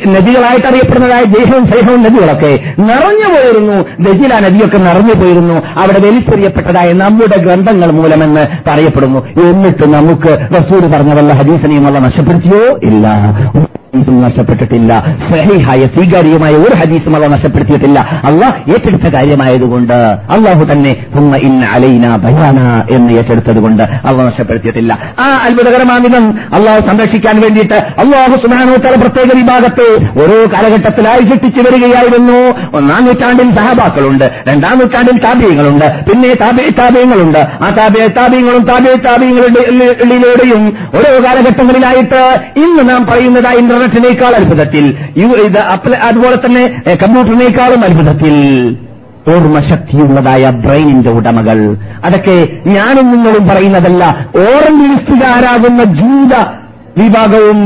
നദികളായിട്ട് 0.08 0.68
അറിയപ്പെടുന്നതായ 0.68 1.24
ജയ്ഹവും 1.24 1.66
സൈഹവും 1.72 2.02
നദികളൊക്കെ 2.04 2.52
നിറഞ്ഞു 2.80 3.28
പോയിരുന്നു 3.36 3.78
ദജില 4.00 4.34
നദിയൊക്കെ 4.48 4.78
നിറഞ്ഞു 4.78 5.14
പോയിരുന്നു 5.14 5.54
അവിടെ 5.54 6.00
വലിച്ചെറിയപ്പെട്ടതായ 6.08 6.94
നമ്മുടെ 6.94 7.38
ഗ്രന്ഥങ്ങൾ 7.38 7.92
മൂലമെന്ന് 7.92 8.48
പറയപ്പെടുന്നു. 8.68 9.20
എന്നിട്ട് 9.50 9.88
നമുക്ക് 9.90 10.29
റസൂൽ 10.58 10.86
പറഞ്ഞ 10.94 11.14
വല്ല 11.14 11.34
ഹദീസനെയും 11.34 11.86
വല്ല 11.86 12.00
നഷ്ടപ്പെടുത്തിയോ 12.00 12.64
ഇല്ല 12.84 13.08
ഹദീസും 13.26 13.66
നഷ്ടപ്പെട്ടിട്ടില്ല. 13.98 15.18
സഹിഹായ 15.30 15.82
സ്വീകാര്യമായ 15.82 16.52
ഒരു 16.52 16.78
ഹദീസും 16.78 17.16
അല്ല 17.16 17.28
നഷ്ടപ്പെടുത്തിയിട്ടില്ല. 17.28 18.00
അള്ളാഹ് 18.00 18.72
ഏറ്റെടുത്ത 18.72 19.14
കാര്യമായതുകൊണ്ട് 19.14 19.94
അള്ളാഹു 20.34 20.64
തന്നെ 20.72 21.06
"സുമ്മ 21.14 21.36
ഇന്ന 21.36 21.66
അലൈന 21.66 22.16
ബയാന 22.16 22.84
എന്ന് 22.92 23.14
ഏറ്റെടുത്തത് 23.14 23.60
കൊണ്ട് 23.60 23.84
അള്ളാഹ് 23.84 24.28
നഷ്ടപ്പെടുത്തിയിട്ടില്ല. 24.28 25.00
ആ 25.20 25.24
അത്ഭുതകരമാമിതം 25.24 26.30
അള്ളാഹു 26.56 26.80
സംരക്ഷിക്കാൻ 26.80 27.42
വേണ്ടിയിട്ട് 27.42 27.74
അള്ളാഹു 27.74 28.38
സുനാനോത്തല 28.38 29.02
പ്രത്യേക 29.02 29.44
വിഭാഗത്തെ 29.44 29.90
ഓരോ 30.24 30.54
കാലഘട്ടത്തിലായി 30.54 31.20
സൃഷ്ടിച്ചു 31.20 31.60
വരികയായിരുന്നു. 31.60 32.38
ഒന്നാം 32.78 33.06
നൂറ്റാണ്ടിൽ 33.06 33.56
സഹബാക്കളുണ്ട്. 33.56 34.26
രണ്ടാം 34.50 34.78
നൂറ്റാണ്ടിൽ 34.78 35.18
താപ്യങ്ങളുണ്ട്. 35.20 35.86
പിന്നെ 35.86 36.34
താപ്യങ്ങളുണ്ട്. 36.72 37.40
ആ 37.40 37.76
താപ്യ 37.80 38.08
താപ്യങ്ങളും 38.08 38.64
താപ്യ 38.64 38.96
താപ്യങ്ങളിലൂടെയും 38.96 40.78
ഓരോ 40.96 41.26
കാലഘട്ടങ്ങളിലായിട്ട് 41.26 42.22
ഇന്ന് 42.60 42.90
നാം 42.90 43.06
പറയുന്നതായ 43.06 43.79
ഇന്റർനെറ്റിനേക്കാൾ 43.80 44.32
അത്ഭുതത്തിൽ. 44.36 44.86
അതുപോലെ 46.10 46.36
തന്നെ 46.36 46.64
കമ്പ്യൂട്ടറിനേക്കാളും 46.94 47.84
അത്ഭുതത്തിൽ. 47.84 48.36
ഓർമ്മശക്തിയുള്ളതായ 49.34 50.44
ബ്രെയിനിന്റെ 50.66 51.10
ഉടമകൾ. 51.10 51.58
അതൊക്കെ 52.06 52.36
ഞാനും 52.68 53.06
നിങ്ങളും 53.12 53.48
പറയുന്നതല്ല 53.48 54.04
ഓറഞ്ച് 54.38 54.86
ലിസ്റ്റുകാരാകുന്ന 54.92 55.84
ജീവിത 55.84 56.36
വിഭാഗവും 57.04 57.60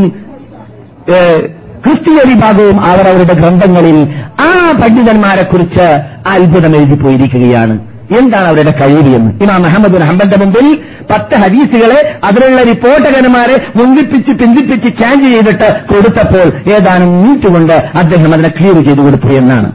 ക്രിസ്തീയ 1.86 2.20
വിഭാഗവും 2.34 2.78
അവർ 2.82 3.06
അവരുടെ 3.08 3.34
ഗ്രന്ഥങ്ങളിൽ 3.34 3.98
ആ 4.42 4.50
പണ്ഡിതന്മാരെക്കുറിച്ച് 4.82 5.88
അത്ഭുതം 6.28 6.76
എഴുതി 6.76 6.96
പോയിരിക്കുകയാണ് 7.02 7.80
എന്താണ് 8.10 8.48
അവരുടെ 8.48 8.72
കഴിവ് 8.72 9.16
എന്ന്? 9.16 9.32
ഇമാം 9.44 9.62
മുഹമ്മദ് 9.62 10.02
ഹംബന്റെ 10.02 10.38
മുമ്പിൽ 10.38 10.76
പത്ത് 11.12 11.36
ഹദീസുകളെ 11.36 12.20
അതിലുള്ള 12.24 12.64
റിപ്പോർട്ടകന്മാരെ 12.64 13.68
മുങ്കിപ്പിച്ച് 13.76 14.32
പിന്തിപ്പിച്ച് 14.32 15.02
ചാഞ്ച് 15.02 15.26
ചെയ്തിട്ട് 15.26 15.94
കൊടുത്തപ്പോൾ 15.94 16.74
ഏതാനും 16.74 17.22
മിനിറ്റ് 17.22 17.48
കൊണ്ട് 17.48 17.74
അദ്ദേഹം 17.74 18.34
അതിനെ 18.34 18.50
ക്ലിയർ 18.50 18.84
ചെയ്തു 18.84 19.02
കൊടുത്തു 19.02 19.28
എന്നാണ്. 19.28 19.72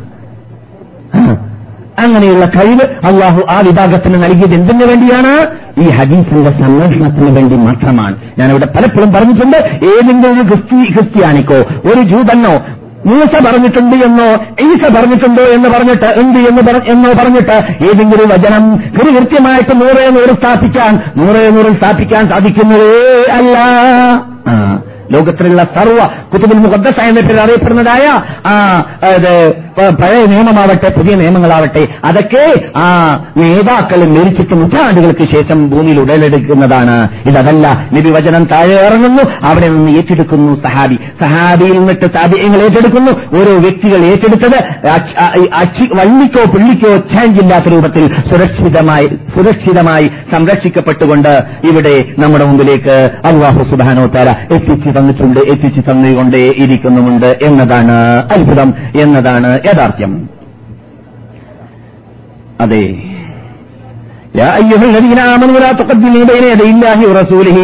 അങ്ങനെയുള്ള 2.04 2.44
കഴിവ് 2.44 2.84
അള്ളാഹു 3.06 3.40
ആ 3.50 3.60
വിഭാഗത്തിന് 3.60 4.24
നൽകിയത് 4.24 4.54
എന്തിനു 4.54 4.84
വേണ്ടിയാണ്? 4.86 5.32
ഈ 5.82 5.90
ഹദീസിന്റെ 5.90 6.50
സംരക്ഷണത്തിന് 6.50 7.36
വേണ്ടി 7.36 7.56
മാത്രമാണ്. 7.56 8.16
ഞാനിവിടെ 8.38 8.66
പലപ്പോഴും 8.66 9.12
പറഞ്ഞിട്ടുണ്ട് 9.12 9.56
ഏതെങ്കിലും 9.86 10.32
ഒരു 10.32 10.48
ക്രിസ്തി 10.48 10.92
ക്രിസ്ത്യാനിക്കോ 10.92 11.56
ഒരു 11.92 12.00
ജൂതനോ 12.00 12.54
മൂസ 13.08 13.32
പറഞ്ഞിട്ടുണ്ട് 13.46 13.96
എന്നോ 14.04 14.28
ഈസ 14.64 14.82
പറഞ്ഞിട്ടുണ്ടോ 14.96 15.44
എന്ന് 15.54 15.68
പറഞ്ഞിട്ട് 15.68 16.08
എന്ത് 16.20 16.38
എന്ന് 16.48 16.62
എന്നോ 16.90 17.12
പറഞ്ഞിട്ട് 17.12 17.56
ഏതെങ്കിലും 17.84 18.28
വചനം 18.28 18.64
ഒരു 18.98 19.10
കൃത്യമായിട്ട് 19.16 19.74
നൂറേ 19.80 20.08
നൂറ് 20.10 20.34
സ്ഥാപിക്കാൻ 20.36 20.92
നൂറേ 21.16 21.48
നൂറിൽ 21.48 21.76
സ്ഥാപിക്കാൻ 21.76 22.28
സാധിക്കുന്നതേ 22.28 22.92
അല്ല. 23.32 23.56
ലോകത്തിലുള്ള 25.14 25.62
സർവ 25.76 25.98
കുത്തുബുൽ 26.32 26.60
മുഖദ്ദസ 26.64 26.98
എന്ന 27.10 27.40
അറിയപ്പെടുന്നതായ 27.44 28.04
ആ 28.50 28.54
പഴയ 30.00 30.22
നിയമമാവട്ടെ 30.32 30.88
പുതിയ 30.96 31.14
നിയമങ്ങളാവട്ടെ 31.20 31.82
അതൊക്കെ 32.08 32.44
ആ 32.82 32.86
നേതാക്കൾ 33.40 34.00
മരിച്ചിട്ട് 34.14 34.54
നൂറ്റാണ്ടുകൾക്ക് 34.60 35.24
ശേഷം 35.34 35.58
ഭൂമിയിൽ 35.72 35.98
ഉടലെടുക്കുന്നതാണ്. 36.02 36.96
ഇതല്ല 37.30 37.66
നിബിവചനം 37.94 38.44
താഴെ 38.52 38.76
ഇറങ്ങുന്നു 38.86 39.24
അവിടെ 39.50 39.68
നിന്ന് 39.74 39.92
ഏറ്റെടുക്കുന്നു 39.98 40.52
സഹാബി. 40.64 40.96
സഹാബിയിൽ 41.22 41.76
നിന്നിട്ട് 41.78 42.08
താപിയങ്ങൾ 42.16 42.60
ഏറ്റെടുക്കുന്നു 42.66 43.12
ഓരോ 43.38 43.52
വ്യക്തികൾ 43.66 44.00
ഏറ്റെടുത്തത് 44.10 44.58
വള്ളിക്കോ 46.00 46.42
പുള്ളിക്കോ 46.54 46.92
ചാഞ്ചില്ലാത്ത 47.12 47.72
രൂപത്തിൽ 47.74 48.04
സുരക്ഷിതമായി 48.30 49.08
സുരക്ഷിതമായി 49.36 50.06
സംരക്ഷിക്കപ്പെട്ടുകൊണ്ട് 50.34 51.32
ഇവിടെ 51.70 51.94
നമ്മുടെ 52.22 52.44
മുമ്പിലേക്ക് 52.50 52.96
അള്ളാഹു 53.30 53.62
സുബാനോ 53.70 54.06
താര 54.16 54.28
എത്തിച്ചു 54.56 54.90
തന്നിട്ടുണ്ട് 54.97 55.39
എത്തിച്ചു 55.53 55.81
തന്നുകൊണ്ടേ 55.81 56.43
ഇരിക്കുന്നുമുണ്ട് 56.63 57.29
എന്നതാണ് 57.41 57.97
അത്ഭുതം 58.35 58.69
എന്നതാണ് 59.03 59.51
യാഥാർത്ഥ്യം 59.69 60.13
അതെ 62.59 62.85
يا 64.35 64.49
أيها 64.59 64.85
الذين 64.85 65.19
آمنوا 65.33 65.57
لا 65.59 65.71
تقدموا 65.73 66.23
بين 66.25 66.43
يدي 66.51 66.69
الله 66.71 66.99
ورسوله 67.09 67.57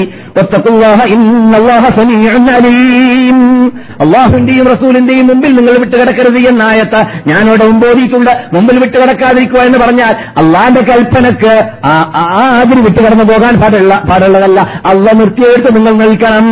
അള്ളാഹുവിന്റെയും 4.00 4.66
റസൂലിന്റെയും 4.66 5.26
മുമ്പിൽ 5.26 5.52
നിങ്ങൾ 5.56 5.74
വിട്ടുകിടക്കരുത് 5.78 6.38
എന്നായത്ത് 6.48 7.00
ഞാനിവിടെ 7.26 7.66
മുമ്പോതിയിട്ടുണ്ട് 7.66 8.30
മുമ്പിൽ 8.52 8.78
വിട്ടുകിടക്കാതിരിക്കുക 8.78 9.60
എന്ന് 9.60 9.78
പറഞ്ഞാൽ 9.78 10.14
അള്ളാന്റെ 10.38 10.80
കൽപ്പനക്ക് 10.80 11.52
ആദ്യം 11.84 12.84
വിട്ടുകടന്നു 12.84 13.24
പോകാൻ 13.24 13.60
പാടുള്ള 13.60 13.94
പാടുള്ളതല്ല. 14.10 14.60
അള്ള 14.86 15.10
നിർത്തിയെടുത്ത് 15.12 15.76
നിങ്ങൾ 15.76 15.94
നിൽക്കണം. 15.94 16.46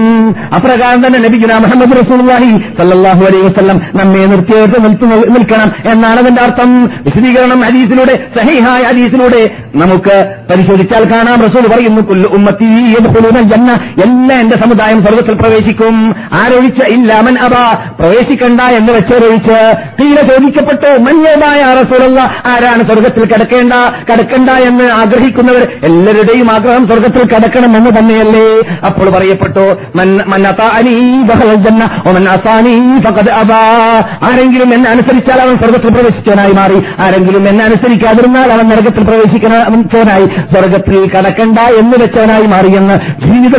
അപ്രകാരം 0.57 1.07
തന്നെ 1.07 1.19
നബിഗുന 1.19 1.55
മുഹമ്മദ് 1.55 1.97
റസൂലി 1.97 2.51
സല്ലാഹു 2.79 3.25
അലൈഹി 3.25 3.45
വസ്ലം 3.47 3.81
നമ്മെ 3.95 4.25
നിർത്തിയെടുത്ത് 4.27 4.85
നിൽത്തു 4.85 5.05
നിൽക്കണം 5.05 5.93
എന്നാണ് 5.93 6.19
അതിന്റെ 6.19 6.43
അർത്ഥം. 6.43 6.85
വിശദീകരണം 6.85 7.61
ഹദീസിലൂടെ 7.61 8.15
സഹിഹായ 8.37 8.83
ഹദീസിലൂടെ 8.83 9.43
നമുക്ക് 9.75 10.17
പരിശോധിച്ചാൽ 10.51 11.05
കാണാം. 11.13 11.41
റസൂൽ 11.41 11.67
പറയുന്നു 11.75 12.03
കുല്ലു 12.03 12.29
ഉമ്മത്തി 12.29 12.71
ജന്മ 13.43 13.72
ജന്ന 13.73 14.23
എല്ലാ 14.23 14.41
എന്റെ 14.41 14.57
സമുദായം 14.57 15.03
സ്വർഗത്തിൽ 15.03 15.35
പ്രവേശിക്കും. 15.35 16.15
ആരൊഴിച്ച? 16.33 16.85
ഇല്ലാമൻ 16.85 17.39
അബ. 17.39 17.53
പ്രവേശിക്കണ്ട 18.01 18.61
എന്ന് 18.61 18.93
വെച്ചൊരൊഴിച്ച് 18.93 19.77
തീരെ 20.03 20.23
ചോദിക്കപ്പെട്ടു. 20.23 21.03
മന്യമായ 21.03 21.61
അറസുള്ള 21.61 22.21
ആരാണ് 22.47 22.83
സ്വർഗത്തിൽ 22.83 23.25
കിടക്കേണ്ട? 23.25 23.73
കിടക്കണ്ട 24.01 24.51
എന്ന് 24.51 24.85
ആഗ്രഹിക്കുന്നവർ 24.85 25.63
എല്ലാവരുടെയും 25.85 26.53
ആഗ്രഹം 26.55 26.89
സ്വർഗത്തിൽ 26.89 27.23
കിടക്കണം 27.23 27.77
എന്ന് 27.77 27.91
തന്നെയല്ലേ? 27.99 28.77
അപ്പോൾ 28.87 29.11
പറയപ്പെട്ടു 29.11 29.75
ആരെങ്കിലും 34.25 34.75
എന്നെ 34.75 34.91
അനുസരിച്ചാൽ 34.91 35.41
അവൻ 35.41 35.57
സ്വർഗത്തിൽ 35.57 35.95
പ്രവേശിക്കാനായി 35.95 36.53
മാറി. 36.53 37.07
ആരെങ്കിലും 37.07 37.49
എന്നെ 37.49 37.65
അനുസരിക്കാതിരുന്നാൽ 37.65 38.53
അവൻ 38.53 38.67
നരകത്തിൽ 38.67 39.03
പ്രവേശിക്കുന്നവനായി 39.03 40.27
സ്വർഗത്തിൽ 40.27 41.11
കടക്കണ്ട 41.11 41.59
എന്ന് 41.59 41.93
വെച്ചവനായി 41.93 42.47
മാറിയെന്ന് 42.47 42.95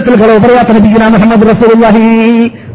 ജീവിതത്തിൽ 0.03 0.21
കളവ് 0.21 0.39
പറയാത്ത 0.45 0.71
നബിഗുന 0.71 1.03
മുഹമ്മദ് 1.07 1.45
റസൂലുള്ളാഹി 1.49 2.03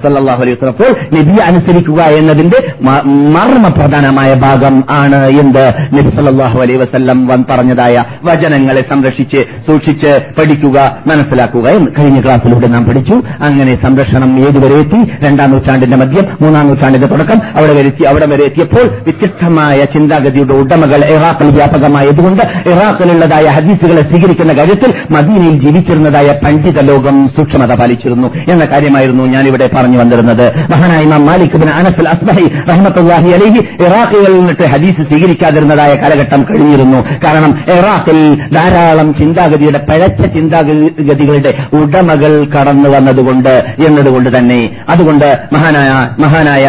സല്ലല്ലാഹു 0.05 0.41
അലൈഹി 0.43 0.57
വസല്ലം 0.57 0.75
അപ്പോൾ 0.75 0.91
നബിയെ 1.17 1.43
അനുസരിക്കുക 1.51 2.01
എന്നതിന്റെ 2.19 2.61
മർമ്മ 2.83 3.37
മർമ്മപ്രധാനമായ 3.37 4.31
ഭാഗം 4.35 4.75
ആണ് 4.91 5.21
എന്ത്? 5.43 5.65
നബി 5.97 6.11
സല്ലാഹു 6.17 6.59
അലൈഹി 6.61 6.81
വസ്ല്ലം 6.83 7.19
പറഞ്ഞതായ 7.51 7.97
വചനങ്ങളെ 8.25 8.83
സംരക്ഷിച്ച് 8.91 9.41
സൂക്ഷിച്ച് 9.67 10.11
പഠിക്കുക 10.39 10.79
മനസ്സിലാക്കുക 11.07 11.67
എന്ന് 11.79 11.91
കഴിഞ്ഞ 11.99 12.19
ക്ലാസ്സിലൂടെ 12.25 12.69
നാം 12.69 12.85
പഠിച്ചു. 12.85 13.17
അങ്ങനെ 13.49 13.73
സംരക്ഷണം 13.83 14.31
ഏതുവരെ 14.49 14.77
എത്തി? 14.83 15.01
രണ്ടാം 15.27 15.51
നൂറ്റാണ്ടിന്റെ 15.51 15.97
മധ്യം 15.97 16.27
മൂന്നാം 16.43 16.67
നൂറ്റാണ്ടിന്റെ 16.69 17.09
തുടക്കം 17.09 17.39
അവിടെ 17.59 17.73
വരെ 17.79 17.91
അവിടെ 18.09 18.27
വരെ 18.27 18.45
എത്തിയപ്പോൾ 18.45 18.85
വ്യത്യസ്തമായ 19.07 19.79
ചിന്താഗതിയുടെ 19.95 20.55
ഉടമകൾ 20.55 21.01
ഇറാഖിൽ 21.15 21.51
വ്യാപകമായതുകൊണ്ട് 21.59 22.43
ഇറാഖിലുള്ളതായ 22.73 23.47
ഹദീസുകളെ 23.57 24.03
സ്വീകരിക്കുന്ന 24.11 24.53
കാര്യത്തിൽ 24.53 24.91
മദീനയിൽ 25.17 25.57
ജീവിച്ചിരുന്നതായ 25.65 26.29
പണ്ഡിത 26.45 26.79
ലോകം 26.91 27.17
സൂക്ഷ്മത 27.29 27.73
പാലിച്ചിരുന്നു. 27.81 28.29
എന്ന 28.53 28.65
കാര്യമായിരുന്നു 28.65 29.25
ഞാനിവിടെ 29.35 29.67
പറഞ്ഞു 29.89 29.99
വന്നിരുന്നത്. 30.03 30.47
മഹാനായ 30.73 31.01
ഇമാം 31.07 31.23
Malik 31.29 31.57
bin 31.63 31.71
Anas 31.79 32.01
al 32.03 32.09
Asbahi 32.15 32.47
റഹ്മത്തുള്ളാഹി 32.71 33.31
അലഹി 33.37 33.61
ഇറാഖുകളിൽ 33.85 34.35
നിന്നിട്ട് 34.39 34.65
ഹദീസ് 34.73 35.03
സ്വീകരിക്കാതിരുന്നതായ 35.11 35.93
കാലഘട്ടം 36.03 36.41
കഴിഞ്ഞിരുന്നു. 36.51 37.01
കാരണം 37.25 37.53
ഇറാഖിൽ 37.77 38.21
ധാരാളം 38.57 39.09
ചിന്താഗതിയുടെ 39.21 39.81
പഴച്ച 39.91 40.23
ചിന്താഗതികളുടെ 40.37 41.53
ഉടമകൾ 41.81 42.35
കടന്നു 42.55 42.91
വന്നതുകൊണ്ട് 42.97 43.55
എന്നതുകൊണ്ട് 43.89 44.31
തന്നെ. 44.39 44.61
അതുകൊണ്ട് 44.95 45.29
മഹാനായ 45.57 45.91
മഹാനായ 46.25 46.67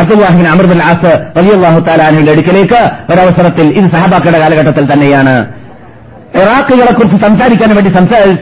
അബ്ദുല്ലാഹിബിൻ 0.00 0.46
അമർബിൻ 0.54 0.80
ആസ് 0.90 1.12
വലിയല്ലാഹു 1.36 1.78
താലാനുവിന്റെ 1.86 2.32
അടുക്കലേക്ക് 2.32 2.80
ഒരവസരത്തിൽ 3.12 3.66
ഇത് 3.78 3.86
സഹബാക്കയുടെ 3.94 4.38
കാലഘട്ടത്തിൽ 4.42 4.84
തന്നെയാണ്. 4.92 5.36
ഇറാഖികളെ 6.34 6.92
കുറിച്ച് 6.94 7.16
സംസാരിക്കാൻ 7.16 7.74
വേണ്ടി 7.74 7.90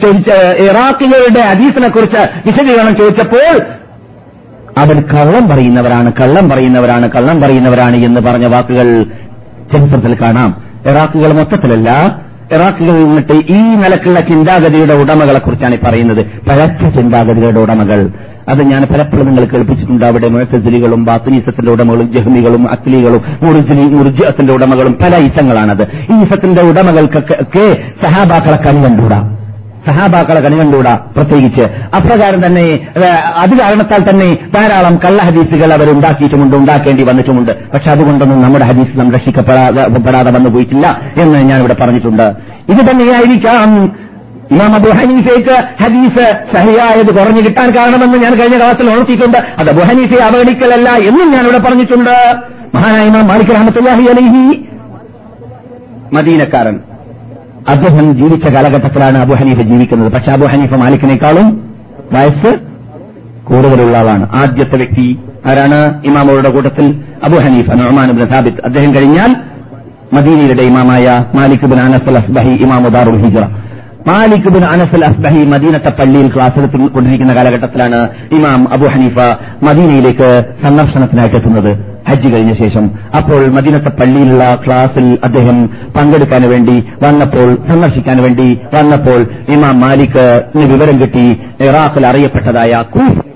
ചോദിച്ച 0.05 0.29
ഇറാഖികളുടെ 0.71 1.39
അതീസിനെ 1.39 1.89
കുറിച്ച് 1.89 2.29
വിശദീകരണം 2.45 2.95
ചോദിച്ചപ്പോൾ 2.95 3.59
അവർ 4.77 5.01
കള്ളം 5.01 5.49
പറയുന്നവരാണ് 5.49 6.11
കള്ളം 6.21 6.49
പറയുന്നവരാണ് 6.49 7.11
കള്ളം 7.11 7.41
പറയുന്നവരാണ് 7.41 7.95
എന്ന് 7.95 8.21
പറഞ്ഞ 8.21 8.45
വാക്കുകൾ 8.45 9.03
ചരിത്രത്തിൽ 9.73 10.17
കാണാം. 10.21 10.63
ഇറാഖുകൾ 10.85 11.33
മൊത്തത്തിലല്ല 11.33 11.89
ഇറാഖുകൾ 12.55 12.91
നിന്നിട്ട് 12.91 13.33
ഈ 13.33 13.61
നിലക്കുള്ള 13.61 14.19
ചിന്താഗതിയുടെ 14.19 14.93
ഉടമകളെ 14.93 15.39
കുറിച്ചാണ് 15.39 15.77
പറയുന്നത്. 15.85 16.25
പഴച്ച 16.25 16.97
ചിന്താഗതികളുടെ 16.97 17.59
ഉടമകൾ. 17.59 18.09
അത് 18.49 18.61
ഞാൻ 18.71 18.81
പലപ്പോഴും 18.91 19.27
നിങ്ങൾ 19.27 19.43
കേൾപ്പിച്ചിട്ടുണ്ട്. 19.53 20.05
അവിടെ 20.05 20.27
മുഴത്തസിലികളും 20.33 21.01
ബാത്തുനീസത്തിന്റെ 21.05 21.71
ഉടമകളും 21.71 22.07
ജഹ്മികളും 22.13 22.63
അക്ലികളും 22.71 23.21
മുർജിഅത്തിന്റെ 23.97 24.53
ഉടമകളും 24.53 24.93
പല 25.03 25.13
ഇസങ്ങളാണത് 25.27 25.83
ഈ 26.11 26.17
ഇസത്തിന്റെ 26.25 26.63
ഉടമകൾക്കൊക്കെ 26.71 27.65
സഹാബാക്കളെ 28.03 28.59
കണി 28.65 28.81
കണ്ടുകൂടാ? 28.85 29.19
സഹാബാക്കളെ 29.87 30.41
കണി 30.41 30.55
കണ്ടുകൂടാ? 30.59 30.93
പ്രത്യേകിച്ച്. 31.15 31.65
അപ്രകാരം 31.97 32.39
തന്നെ 32.45 32.65
അത് 33.43 33.53
കാരണത്താൽ 33.59 34.01
തന്നെ 34.09 34.29
ധാരാളം 34.55 34.95
കള്ള 35.05 35.19
ഹദീസുകൾ 35.27 35.73
അവർ 35.73 35.87
ഉണ്ടാക്കിയിട്ടുമുണ്ട് 35.95 36.55
ഉണ്ടാക്കേണ്ടി 36.57 37.03
വന്നിട്ടുമുണ്ട്. 37.09 37.51
പക്ഷെ 37.73 37.89
അതുകൊണ്ടൊന്നും 37.91 38.41
നമ്മുടെ 38.41 38.65
ഹദീസ് 38.65 38.97
സംരക്ഷിക്കപ്പെടാതെ 39.01 39.83
പെടാതെ 40.07 40.31
വന്നു 40.37 40.49
പോയിട്ടില്ല 40.49 40.87
എന്ന് 41.23 41.39
ഞാൻ 41.49 41.57
ഇവിടെ 41.59 41.77
പറഞ്ഞിട്ടുണ്ട്. 41.81 42.27
ഇത് 42.73 42.81
തന്നെയായിരിക്കാം 42.89 43.69
ഇമാം 44.51 44.75
അബു 44.75 44.89
ഹനീഫയ്ക്ക് 44.89 45.83
ഹദീസ് 45.83 46.33
സഹിയായത് 46.55 47.17
കുറഞ്ഞു 47.17 47.41
കിട്ടാൻ 47.41 47.69
കാരണമെന്ന് 47.69 48.17
ഞാൻ 48.17 48.33
കഴിഞ്ഞ 48.33 48.57
ക്ലാസ്സിൽ 48.57 48.93
ഓർത്തിയിട്ടുണ്ട്. 48.93 49.37
അത് 49.57 49.69
അബു 49.69 49.79
ഹനീഫയെ 49.79 50.23
അവഗണിക്കലല്ല 50.23 50.89
എന്നും 50.89 51.31
ഞാൻ 51.31 51.45
ഇവിടെ 51.45 51.59
പറഞ്ഞിട്ടുണ്ട്. 51.59 52.35
മഹാനായ 52.75 53.07
ഇമാം 53.07 53.27
മാലിക് 53.27 53.55
റഹ്മത്തുള്ളാഹി 53.55 54.03
അലൈഹി. 54.03 54.65
മദീനക്കാരൻ. 56.13 56.79
അദ്ദേഹം 57.69 58.17
ജീവിച്ച 58.17 58.47
കാലഘട്ടത്തിലാണ് 58.47 59.17
അബു 59.17 59.33
ഹനീഫ 59.33 59.61
ജീവിക്കുന്നത്. 59.61 60.11
പക്ഷെ 60.11 60.31
അബു 60.31 60.45
ഹനീഫ 60.45 60.73
മാലിക്കിനേക്കാളും 60.73 61.73
വയസ്സ് 62.13 62.57
കൂടുതലുള്ള 63.43 63.97
ആളാണ്. 63.97 64.29
ആദ്യത്തെ 64.29 64.77
വ്യക്തി 64.77 65.19
ആരാണ്? 65.45 66.03
ഇമാമുകളുടെ 66.05 66.49
കൂട്ടത്തിൽ 66.49 67.03
അബു 67.23 67.37
ഹനീഫ് 67.37 67.69
നൊഹ്മാൻ 67.69 68.33
സാബിത്ത്. 68.33 68.65
അദ്ദേഹം 68.65 68.95
കഴിഞ്ഞാൽ 68.95 69.35
മദീനയുടെ 70.13 70.63
ഇമാമായ 70.63 71.25
Malik 71.35 71.65
bin 71.65 71.79
Anas 71.79 72.09
al 72.09 72.17
Asbahi 72.17 72.51
ഇമാമു 72.51 72.89
ദാറുൽ 72.89 73.25
ഹിജ്റ. 73.25 73.64
Malik 74.07 74.49
bin 74.49 74.65
Anas 74.65 74.95
al 74.95 75.05
Asbahi 75.05 75.41
മദീനത്തെ 75.45 75.89
പള്ളിയിൽ 75.89 76.27
ക്ലാസ് 76.33 76.59
എടുത്തുകൊണ്ടിരിക്കുന്ന 76.59 77.33
കാലഘട്ടത്തിലാണ് 77.33 77.99
ഇമാം 78.31 78.73
അബു 78.73 78.87
ഹനീഫ 78.87 79.17
മദീനയിലേക്ക് 79.63 80.29
സന്ദർശനത്തിനായിട്ട് 80.63 81.37
എത്തുന്നത് 81.37 81.94
ഹജ്ജ് 82.09 82.33
കഴിഞ്ഞ 82.33 82.53
ശേഷം 82.53 82.91
അപ്പോൾ 83.17 83.41
മദീനത്തെ 83.49 83.89
പള്ളിയിലുള്ള 83.89 84.45
ക്ലാസിൽ 84.65 85.17
അദ്ദേഹം 85.23 85.57
പങ്കെടുക്കാൻ 85.97 86.49
വേണ്ടി 86.49 86.75
വന്നപ്പോൾ 87.03 87.55
സന്ദർശിക്കാൻ 87.67 88.17
വേണ്ടി 88.23 88.47
വന്നപ്പോൾ 88.75 89.19
ഇമാം 89.53 89.79
മാലിക് 89.79 90.43
വിവരം 90.73 90.97
കിട്ടി. 91.01 91.25
ഇറാഖിൽ 91.69 92.07
അറിയപ്പെട്ടതായ 92.07 92.71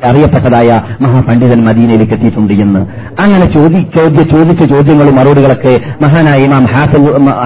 അറിയപ്പെട്ടതായ 0.09 0.69
മഹാപണ്ഡിതൻ 1.01 1.61
മദീനയിലേക്ക് 1.65 2.13
എത്തിയിട്ടുണ്ട് 2.13 2.53
എന്ന്. 2.53 2.81
അങ്ങനെ 3.23 3.45
ചോദിച്ച 3.53 3.97
ചോദിച്ച 4.33 4.63
ചോദ്യങ്ങളും 4.73 5.15
മറുപടികളൊക്കെ 5.15 5.73
മഹാനായ 6.01 6.39
ഇമാം 6.43 6.65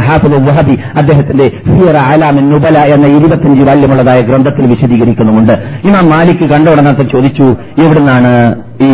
ഹാഫിദ് 0.07 0.39
വഹബി 0.49 0.76
അദ്ദേഹത്തിന്റെ 0.99 1.47
സിയറ 1.67 1.97
ആലാമിൻ 2.11 2.49
നുബല 2.49 2.78
എന്ന 2.95 3.07
ഇരുപത്തിയഞ്ച് 3.17 3.63
വാല്യമുള്ളതായ 3.69 4.21
ഗ്രന്ഥത്തിൽ 4.21 4.65
വിശദീകരിക്കുന്നുമുണ്ട്. 4.74 5.53
ഇമാം 5.89 6.09
മാലിക് 6.09 6.45
കണ്ട 6.53 6.69
ഉടനെ 6.69 6.93
ചോദിച്ചു 7.15 7.47
എവിടുന്നാണ് 7.84 8.34
ഈ 8.82 8.91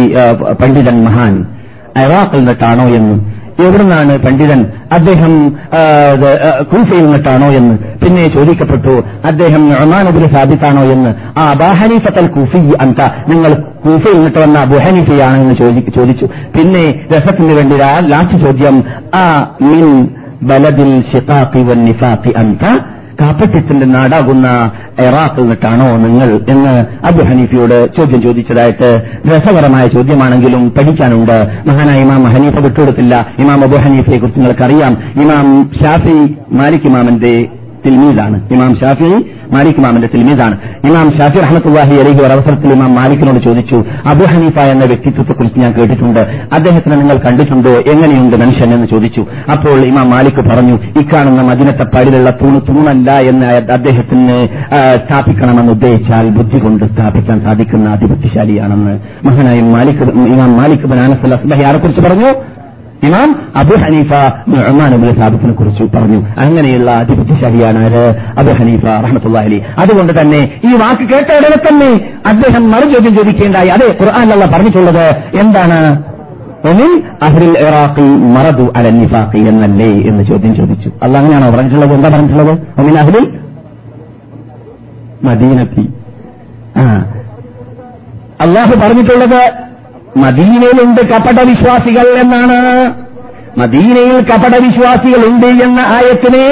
പണ്ഡിതൻ 0.61 0.97
മഹാൻ? 1.07 1.35
ഇറാഖിൽ 2.03 2.39
നിന്നിട്ടാണോ 2.39 2.87
എന്ന്. 2.99 3.17
എവിടുന്നാണ് 3.65 4.13
പണ്ഡിതൻ 4.23 4.59
അദ്ദേഹം 4.95 5.33
കൂഫയിൽ 6.71 7.01
നിന്നിട്ടാണോ 7.05 7.47
എന്ന്. 7.59 7.73
പിന്നെ 8.03 8.27
ചോദിക്കപ്പെട്ടു 8.35 8.93
അദ്ദേഹം 9.29 9.63
ഒമാനബുൽ 9.83 10.27
സാബിത്താണോ 10.35 10.83
എന്ന്. 10.95 11.11
ആ 11.39 11.43
അബാഹനീഫത്തൽ 11.55 12.29
കൂഫി 12.35 12.61
അന്ത 12.83 13.01
നിങ്ങൾ 13.31 13.51
കൂഫയിൽ 13.85 14.15
നിന്നിട്ട് 14.17 14.39
വന്ന 14.43 14.59
അബുഹനീഫയാണ് 14.59 15.39
എന്ന് 15.41 15.55
ചോദിച്ചു. 15.97 16.25
പിന്നെ 16.55 16.85
രസത്തിന് 17.15 17.53
വേണ്ടി 17.59 17.75
ലാസ്റ്റ് 18.11 18.39
ചോദ്യം 18.45 18.77
ആ 19.15 19.25
മിൻ 19.61 19.85
ബലദിൽ 20.49 20.93
ഷിഖാഖി 21.11 21.63
വൻ 21.69 21.83
നിഫാഖി 21.89 22.33
അന്ത 22.43 22.65
കാപ്പറ്റ്യത്തിന്റെ 23.21 23.85
നാടാകുന്ന 23.85 24.71
ഇറാഖിൽ 24.99 25.41
എന്നിട്ടാണോ 25.41 25.97
നിങ്ങൾ 25.97 26.39
എന്ന് 26.49 26.85
അബു 27.07 27.23
ഹനീഫയോട് 27.23 27.95
ചോദ്യം 27.97 28.21
ചോദിച്ചതായിട്ട് 28.21 29.01
രസകരമായ 29.27 29.87
ചോദ്യമാണെങ്കിലും 29.87 30.69
പഠിക്കാനുണ്ട്. 30.69 31.47
മഹാനായ 31.67 32.01
ഇമാം 32.01 32.23
ഹനീഫ 32.23 32.59
വിട്ടുകൊടുത്തില്ല. 32.59 33.27
ഇമാം 33.39 33.63
അബു 33.63 33.77
ഹനീഫയെ 33.77 34.17
കുറിച്ച് 34.17 34.39
നിങ്ങൾക്കറിയാം. 34.39 34.97
ഇമാം 35.21 35.69
ഷാഫി 35.81 36.35
മാലിക് 36.51 36.87
ഇമാമിന്റെ 36.87 37.47
തിൽമീദാണ് 37.85 38.49
ഇമാം 38.51 38.75
ഷാഫി 38.79 39.25
മാലിക് 39.53 39.79
ഇമാമിന്റെ 39.81 40.09
തിരുമീതാണ് 40.13 40.55
ഇമാം 40.89 41.07
ഷാഫി 41.17 41.39
റഹ്മത്തുല്ലാഹി 41.45 41.95
അലഹി 42.01 42.19
ഒരു 42.25 42.33
അവസരത്തിൽ 42.35 42.69
ഇമാം 42.77 42.91
മാലിക്കിനോട് 42.99 43.39
ചോദിച്ചു 43.47 43.77
അബു 44.11 44.25
ഹനീഫ 44.31 44.57
എന്ന 44.73 44.83
വ്യക്തിത്വത്തെക്കുറിച്ച് 44.91 45.59
ഞാൻ 45.63 45.71
കേട്ടിട്ടുണ്ട്. 45.77 46.21
അദ്ദേഹത്തിനെ 46.57 46.95
നിങ്ങൾ 47.01 47.17
കണ്ടിട്ടുണ്ടോ? 47.25 47.73
എങ്ങനെയുണ്ട് 47.93 48.35
മനുഷ്യൻ? 48.43 48.69
എന്ന് 48.77 48.87
ചോദിച്ചു. 48.93 49.21
അപ്പോൾ 49.53 49.79
ഇമാം 49.91 50.07
മാലിക് 50.15 50.41
പറഞ്ഞു 50.49 50.75
ഇക്കാണുന്ന 51.01 51.41
മദിനത്തെ 51.49 51.87
പടിലുള്ള 51.95 52.29
തൂണ് 52.41 52.61
തൂണല്ല 52.69 53.09
എന്ന് 53.31 53.49
അദ്ദേഹത്തിന് 53.77 54.37
സ്ഥാപിക്കണമെന്ന് 55.03 55.73
ഉദ്ദേശിച്ചാൽ 55.77 56.29
ബുദ്ധി 56.37 56.59
കൊണ്ട് 56.65 56.85
സ്ഥാപിക്കാൻ 56.93 57.39
സാധിക്കുന്ന 57.47 57.89
അതിബുദ്ധിശാലിയാണെന്ന് 57.97 58.95
മഹാനായ 59.27 59.59
മാലിക് 59.75 60.05
ഇമാം 60.35 60.53
മാലിക് 60.61 60.87
ബനാനസ് 60.93 61.33
അസ്ബഹി 61.39 61.63
ആരെക്കുറിച്ച് 61.69 62.03
പറഞ്ഞു? 62.07 62.31
ഇമാം 63.07 63.29
അബു 63.61 63.75
ഹനീഫ 63.83 64.11
നുഅ്മാൻ 64.53 64.91
അബുൽ 64.95 65.11
സാബിത്തിനെ 65.19 65.53
കുറിച്ച് 65.59 65.83
പറഞ്ഞു. 65.95 66.19
അങ്ങനെയുള്ള 66.43 66.89
അതിബുദ്ധിശാലിയാണ് 67.03 67.79
ആര് 67.87 68.03
അബു 68.41 68.51
ഹനീഫ 68.59 68.85
റഹ്മത്തുള്ള 69.05 69.37
അലി 69.47 69.59
അതുകൊണ്ട് 69.81 70.13
തന്നെ 70.19 70.41
ഈ 70.69 70.71
വാക്ക് 70.81 71.05
കേട്ട 71.11 71.29
ഉടനെ 71.39 71.59
തന്നെ 71.67 71.89
അദ്ദേഹം 72.31 72.63
മറുചോദ്യം 72.73 73.13
ചോദിക്കേണ്ടായി. 73.19 73.69
അതെ 73.75 73.87
ഖുർആാനല്ല 74.01 74.45
പറഞ്ഞിട്ടുള്ളത്. 74.53 75.05
എന്താണ്? 75.43 75.79
ഇറാഖി 77.65 78.07
മറദു 78.35 78.65
അല 78.77 78.87
നിഫാഖി 78.95 79.41
എന്നല്ലേ 79.51 79.91
എന്ന് 80.09 80.23
ചോദ്യം 80.29 80.53
ചോദിച്ചു. 80.57 80.89
അല്ല 81.03 81.13
അങ്ങനെയാണോ 81.19 81.47
പറഞ്ഞിട്ടുള്ളത്? 81.55 81.93
എന്താ 81.97 82.09
പറഞ്ഞിട്ടുള്ളത്? 82.15 82.53
ഒമിൻ 82.81 82.95
അഹ്ലിൽ 83.03 83.25
മദീനത്തി. 85.27 85.85
അള്ളാഹു 88.45 88.73
പറഞ്ഞിട്ടുള്ളത് 88.83 89.41
മദീനയിലുണ്ട് 90.23 91.01
കപട 91.11 91.39
വിശ്വാസികൾ 91.51 92.07
എന്നാണ് 92.23 92.59
മദീനയിൽ 93.61 94.17
കപട 94.31 94.55
വിശ്വാസികളുണ്ട് 94.65 95.47
എന്ന 95.65 95.79
ആയത്തിനെ 95.95 96.45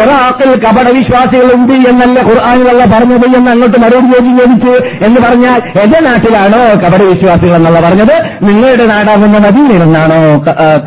ഇറാഖിൽ 0.00 0.50
കപട 0.64 0.88
വിശ്വാസികളുണ്ട് 0.96 1.74
എന്നല്ല 1.90 2.18
ഖുർആാനിലുള്ള 2.28 2.84
പറഞ്ഞത് 2.92 3.24
എന്ന് 3.38 3.50
അങ്ങോട്ട് 3.52 3.78
മറുപടി 3.84 4.08
ചോദ്യം 4.14 4.34
ചോദിച്ചു 4.40 4.72
എന്ന് 5.06 5.18
പറഞ്ഞാൽ 5.24 5.58
എന്റെ 5.82 6.00
നാട്ടിലാണോ 6.06 6.60
കപട 6.82 7.00
വിശ്വാസികൾ 7.12 7.54
എന്നുള്ള 7.58 7.80
പറഞ്ഞത്? 7.86 8.14
നിങ്ങളുടെ 8.48 8.86
നാടാകുന്ന 8.92 9.38
മദീനയിൽ 9.46 9.82
നിന്നാണോ 9.84 10.20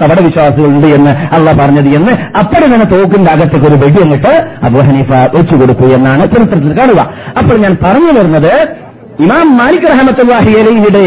കപട 0.02 0.18
വിശ്വാസികളുണ്ട് 0.28 0.88
എന്ന് 0.98 1.14
അള്ള 1.38 1.52
പറഞ്ഞത് 1.62 1.90
എന്ന് 2.00 2.14
അപ്പോഴും 2.42 2.86
തോക്കിന്റെ 2.94 3.32
അകത്തേക്ക് 3.36 3.68
ഒരു 3.72 3.80
വെടി 3.84 4.02
എന്നിട്ട് 4.06 4.34
അബുഹനീഫ 4.70 5.12
വെച്ചു 5.36 5.58
കൊടുക്കൂ 5.62 5.90
എന്നാണ് 5.98 6.24
ചരിത്രത്തിൽ 6.36 6.74
കാണുക. 6.82 7.02
അപ്പോൾ 7.42 7.58
ഞാൻ 7.66 7.76
പറഞ്ഞു 7.86 8.14
വരുന്നത് 8.20 8.54
ഇമാം 9.26 9.48
മാലിക് 9.60 9.90
റഹമത്തുല്ലാഹി 9.94 10.52
അലൈഹിയുടെ 10.62 11.06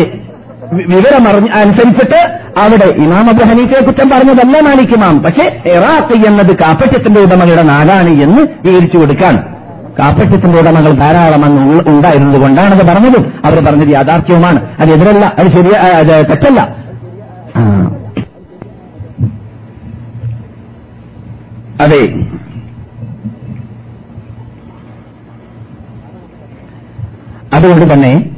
വിവരമറിഞ്ഞ 0.72 1.50
അനുസരിച്ചിട്ട് 1.50 2.40
അവിടെ 2.60 2.84
ഇമാം 2.84 3.28
അബു 3.28 3.44
ഹനീഫയെ 3.44 3.84
കുറ്റം 3.84 4.10
പറഞ്ഞതല്ല 4.10 4.60
മാലിക് 4.60 4.94
ഇമാം 4.94 5.22
പക്ഷേ 5.22 5.62
ഇറാഖ് 5.66 6.26
എന്നത് 6.28 6.56
കാപ്പറ്റത്തിന്റെ 6.56 7.20
ഉടമകളുടെ 7.20 7.62
നാടാണ് 7.62 8.10
എന്ന് 8.10 8.46
വിവരിച്ചു 8.64 8.98
കൊടുക്കാൻ. 8.98 9.54
കാപ്പറ്റത്തിന്റെ 9.98 10.58
ഉടമകൾ 10.58 10.90
ധാരാളം 10.90 11.44
അന്ന് 11.44 11.80
ഉണ്ടായിരുന്നത് 11.88 12.40
കൊണ്ടാണത് 12.40 12.86
പറഞ്ഞതും. 12.88 13.32
അവർ 13.44 13.64
പറഞ്ഞത് 13.64 13.88
യാഥാർത്ഥ്യവുമാണ്. 13.88 14.60
അത് 14.80 14.90
എതിരല്ല 14.90 15.34
അത് 15.38 15.46
ശരിയ 15.46 16.22
തെറ്റല്ല. 16.22 16.60
അതെ. 21.80 22.00
അതുകൊണ്ട് 27.54 27.94
തന്നെ 27.94 28.33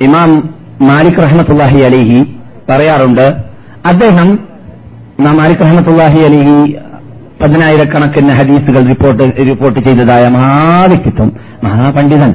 ഇമാം 0.00 0.30
മാലിക് 0.80 1.20
റഹ്മത്തുല്ലാഹി 1.22 1.80
അലിഹി 1.88 2.18
പറയാറുണ്ട്. 2.70 3.26
അദ്ദേഹം 3.90 4.28
മാലിക് 5.38 5.62
റഹ്മത്തുല്ലാഹി 5.66 6.20
അലിഹി 6.28 6.56
പതിനായിരക്കണക്കിന് 7.42 8.32
ഹദീസുകൾ 8.32 8.82
റിപ്പോർട്ട് 8.86 9.24
റിപ്പോർട്ട് 9.46 9.80
ചെയ്തതായ 9.80 10.24
മഹാവ്യക്തിത്വം 10.28 11.32
മഹാപണ്ഡിതൻ 11.64 12.32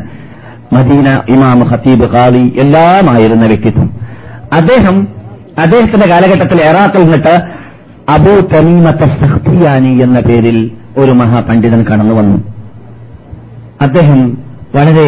മദീന 0.73 1.07
ഇമാം 1.29 1.59
ഹത്തീബ് 1.69 2.07
ഖാദി 2.13 2.53
എല്ലാമായിരുന്ന 2.57 3.45
വ്യക്തിത്വം. 3.45 3.87
അദ്ദേഹം 4.53 5.07
അദ്ദേഹത്തിന്റെ 5.63 6.07
കാലഘട്ടത്തിൽ 6.07 6.59
ഇറാഖിൽ 6.69 7.03
നിന്നിട്ട് 7.03 7.35
അബൂ 8.15 8.33
തനീമത്തെ 8.53 9.07
സഹ്തിയാനി 9.21 9.93
എന്ന 10.01 10.19
പേരിൽ 10.19 10.71
ഒരു 10.97 11.11
മഹാപണ്ഡിതൻ 11.11 11.81
കടന്നു 11.83 12.13
വന്നു 12.13 12.37
അദ്ദേഹം 13.81 14.19
വളരെ 14.75 15.07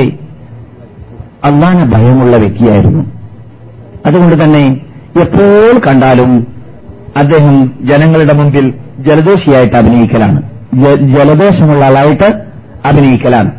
അള്ളാന 1.45 1.85
ഭയമുള്ള 1.93 2.37
വ്യക്തിയായിരുന്നു. 2.37 3.03
അതുകൊണ്ട് 4.05 4.43
തന്നെ 4.43 4.81
എപ്പോൾ 5.21 5.79
കണ്ടാലും 5.87 6.47
അദ്ദേഹം 7.17 7.71
ജനങ്ങളുടെ 7.81 8.33
മുമ്പിൽ 8.33 8.73
ജലദോഷിയായിട്ട് 8.99 9.75
അഭിനയിക്കലാണ്. 9.75 10.41
ജലദോഷമുള്ള 10.95 11.85
ആളായിട്ട് 11.85 12.43
അഭിനയിക്കലാണ്. 12.85 13.51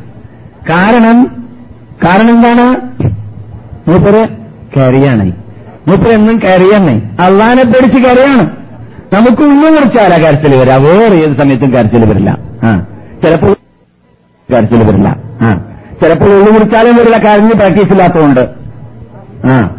കാരണം 0.71 1.47
കാരണം 2.05 2.35
എന്താണ്? 2.35 2.77
മൂപ്പര് 3.91 4.29
കയറിയാണ് 4.77 5.33
മൂപ്പര് 5.89 6.13
എന്നും 6.13 6.39
കയറിയെന്നേ 6.39 7.01
അള്ളാനെ 7.21 7.65
പേടിച്ച് 7.65 8.03
കയറിയാണ് 8.03 8.51
നമുക്ക് 9.13 9.43
ഒന്നും 9.43 9.75
കുറച്ചാല 9.75 10.23
കരച്ചിൽ 10.23 10.59
വരാം 10.59 10.83
വേറെ 10.83 11.17
ഏത് 11.17 11.37
സമയത്തും 11.37 11.71
കരച്ചിൽ 11.71 12.11
വരില്ല. 12.11 12.39
ആ. 12.65 12.87
ചിലപ്പോൾ 13.25 13.57
കരച്ചിൽ 14.53 14.85
വരില്ല. 14.85 15.17
ആ. 15.43 15.61
ചിലപ്പോൾ 16.03 16.25
ഉള്ളു 16.25 16.53
കുടിച്ചാലും 16.53 16.97
വരില്ല 16.97 17.17
കരഞ്ഞ് 17.17 17.53
പ്രാക്ടീസ് 17.53 17.93
ഇല്ലാത്തതുകൊണ്ട്. 17.93 18.41
ആ. 19.45 19.77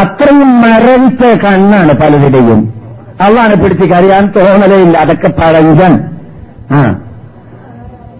അത്രയും 0.00 0.60
മരവിച്ച 0.60 1.44
കണ്ണാണ് 1.44 1.92
പലരുടെയും. 1.92 2.74
അള്ളാണ് 3.20 3.62
പിടിച്ച് 3.62 3.84
കരയാൻ 3.84 4.26
തോന്നലയില്ല 4.26 4.98
അതൊക്കെ 4.98 5.28
പഴഞ്ചൻ. 5.28 6.00
ആ. 6.70 6.96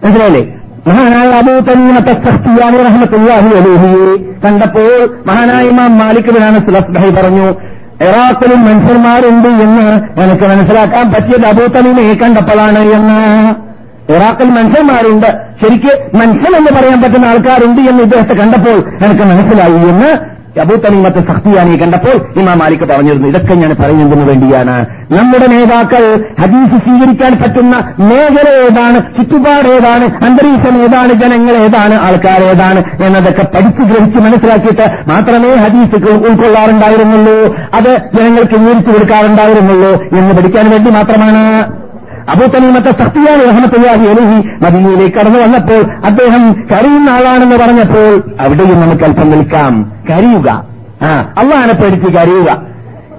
മനസ്സിലായില്ലേ? 0.05 0.53
മഹാനായ 0.89 1.31
അബൂ 1.31 1.59
തന്നീമത്തെ 1.59 2.13
സഖ്തിയാനി 2.13 2.83
റഹ്മത്തുല്ലാഹി 2.83 3.49
അലൈഹിയെ 3.49 4.17
കണ്ടപ്പോൾ 4.45 5.15
മഹാനായ 5.27 5.69
ഇമാം 5.69 5.99
മാലിക് 5.99 6.25
സുലഭായി 6.25 7.11
പറഞ്ഞു 7.11 7.55
എറാത്തിലും 8.01 8.65
മനുഷ്യന്മാരുണ്ട് 8.65 9.49
എന്ന് 9.49 9.83
എനിക്ക് 10.23 10.45
മനസ്സിലാക്കാൻ 10.45 11.13
പറ്റിയത് 11.13 11.47
അബൂ 11.47 11.67
തമീമയെ 11.67 12.15
കണ്ടപ്പോഴാണ് 12.15 12.79
എന്ന്. 12.79 13.66
ഇറാഖിൽ 14.11 14.51
മനുഷ്യന്മാരുണ്ട്. 14.51 15.27
ശരിക്ക് 15.65 16.17
മനുഷ്യൻ 16.17 16.57
എന്ന് 16.57 16.81
പറയാൻ 16.81 17.03
പറ്റുന്ന 17.03 17.27
ആൾക്കാരുണ്ട് 17.27 17.81
എന്ന് 17.81 18.03
ഇദ്ദേഹത്തെ 18.03 18.35
കണ്ടപ്പോൾ 18.35 19.07
എനിക്ക് 19.07 19.23
മനസ്സിലായി 19.23 19.73
എന്ന് 19.73 20.37
അബൂ 20.61 20.75
സഖ്തിയാനിയെ 20.75 21.33
സഖ്തിയാനി 21.33 21.77
കണ്ടപ്പോൾ 21.77 22.41
ഇമാം 22.41 22.59
മാലിക് 22.59 22.81
പറഞ്ഞിരുന്നു. 22.81 23.29
ഇതൊക്കെ 23.29 23.55
ഞാൻ 23.55 23.77
പറയുന്നതിന് 23.85 24.29
വേണ്ടിയാണ്. 24.29 24.87
നമ്മുടെ 25.11 25.47
നേതാക്കൾ 25.47 26.25
ഹദീസ് 26.41 26.85
സ്വീകരിക്കാൻ 26.85 27.33
പറ്റുന്ന 27.33 27.95
മേഖല 27.99 28.49
ഏതാണ്? 28.49 28.95
ചുറ്റുപാട് 28.95 29.69
ഏതാണ്? 29.69 30.25
അന്തരീക്ഷം 30.25 30.83
ഏതാണ്? 30.83 31.13
ജനങ്ങൾ 31.13 31.53
ഏതാണ്? 31.53 31.95
ആൾക്കാർ 31.95 32.47
ഏതാണ്? 32.47 32.85
എന്നതൊക്കെ 33.05 33.43
പഠിച്ചു 33.43 33.83
ഗ്രഹിച്ച് 33.83 34.19
മനസ്സിലാക്കിയിട്ട് 34.19 35.11
മാത്രമേ 35.11 35.55
ഹദീസ് 35.55 36.05
ഉൾ- 36.05 36.27
ഉൾക്കൊള്ളാറുണ്ടായിരുന്നുള്ളൂ. 36.27 37.57
അത് 37.57 37.97
ജനങ്ങൾക്ക് 38.19 38.59
വിവരിച്ചു 38.59 38.91
കൊടുക്കാറുണ്ടായിരുന്നുള്ളൂ 38.91 40.03
എന്ന് 40.19 40.35
പഠിക്കാൻ 40.35 40.71
വേണ്ടി 40.71 40.91
മാത്രമാണ്. 40.91 41.86
അബൂത്തനീമത്തെ 42.29 42.91
സത്യാണ് 42.91 43.41
റഹമത്തുല്ലാഹി 43.41 44.07
അലഹി 44.09 44.49
മദീനയിലേക്ക് 44.65 45.17
കടന്നു 45.17 45.39
വന്നപ്പോൾ 45.39 46.07
അദ്ദേഹം 46.07 46.53
കരയുന്ന 46.53 47.11
ആളാണെന്ന് 47.11 47.57
പറഞ്ഞപ്പോൾ 47.57 48.23
അവിടെയും 48.41 48.81
നമുക്ക് 48.81 49.05
അല്പം 49.05 49.31
നിൽക്കാം. 49.31 49.93
കരയുക. 50.11 50.65
ആ 51.03 51.33
അള്ളാനെ 51.39 51.75
പേടിച്ച് 51.75 52.07
കരയുക. 52.07 52.63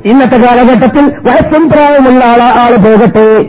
ഇന്നത്തെ 0.05 0.38
കാലഘട്ടത്തിൽ 0.38 1.05
വയസ്സും 1.05 1.70
പ്രായമുള്ള 1.70 2.26
ആൾ 2.26 2.41
ആൾ 2.41 2.76
പോകട്ടെ. 2.76 3.45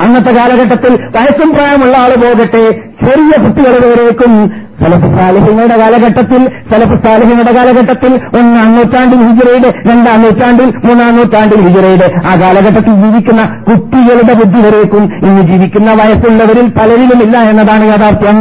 അന്നത്തെ 0.00 0.32
കാലഘട്ടത്തിൽ 0.32 0.94
വയസ്സും 0.94 1.50
പ്രായമുള്ള 1.52 1.96
ആൾ 1.96 2.08
പോകട്ടെ. 2.08 2.70
ചെറിയ 3.06 3.44
കുട്ടികൾ 3.44 3.86
വരേക്കും 3.86 4.52
സലഫ് 4.80 5.08
സാലിഹ്യങ്ങളുടെ 5.16 5.76
കാലഘട്ടത്തിൽ 5.78 6.42
സലഫ് 6.70 6.96
സാലിഹ്യങ്ങളുടെ 7.06 7.54
കാലഘട്ടത്തിൽ 7.56 8.12
ഒന്നാം 8.38 8.68
നൂറ്റാണ്ടിൽ 8.76 9.20
ഹിജറയുടെ 9.28 9.70
രണ്ടാം 9.88 10.20
നൂറ്റാണ്ടിൽ 10.22 10.68
മൂന്നാം 10.86 11.16
നൂറ്റാണ്ടിൽ 11.16 11.60
ഹിജറയുടെ. 11.66 12.08
ആ 12.26 12.34
കാലഘട്ടത്തിൽ 12.40 12.94
ജീവിക്കുന്ന 13.02 13.42
കുട്ടികളുടെ 13.68 14.34
ബുദ്ധി 14.42 14.62
വരേക്കും. 14.66 15.04
ഇന്ന് 15.26 15.42
ജീവിക്കുന്ന 15.42 15.92
വയസ്സുള്ളവരിൽ 15.92 16.68
പലരിലും 16.78 17.22
ഇല്ല 17.26 17.38
എന്നതാണ് 17.50 17.86
യാഥാർത്ഥ്യം. 17.88 18.38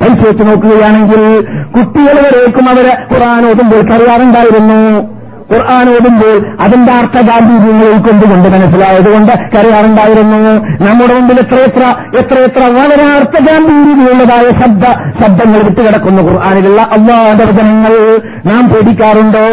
പരിശോധിച്ച് 0.00 0.44
നോക്കുകയാണെങ്കിൽ 0.48 1.22
കുട്ടികൾ 1.74 2.16
വരേക്കും 2.24 2.66
അവരെ 2.70 2.94
ഖുറാൻ 3.12 3.44
ഓതുമ്പോൾ 3.50 3.80
കറിയാറുണ്ടായിരുന്നു 3.90 4.80
ഖുർആൻ 5.52 5.90
ഓടുമ്പോൾ 5.94 6.62
അതിന്റെ 6.62 6.92
അർത്ഥഗാംഭീര്യങ്ങൾ 6.92 7.86
ഉൾക്കൊണ്ടുകൊണ്ട് 7.86 8.48
മനസ്സിലായതുകൊണ്ട് 8.48 9.32
കരയാറുണ്ടായിരുന്നു. 9.32 10.50
നമ്മുടെ 10.88 11.14
മുമ്പിൽ 11.14 11.38
എത്രയെത്ര 11.38 11.84
എത്രയെത്ര 12.18 12.62
വളരെ 12.62 13.16
അർത്ഥഗാംഭീര്യമുള്ളതായ 13.16 14.62
ശബ്ദ 14.62 14.84
ശബ്ദങ്ങൾ 15.22 15.58
വിട്ടുകിടക്കുന്നു 15.58 16.22
ഖുർആാനിലുള്ള 16.22 16.82
അള്ളാന്റെ 16.82 17.44
വചനങ്ങൾ. 17.44 18.16
നാം 18.46 18.68
പേടിക്കാറുണ്ടോ? 18.68 19.46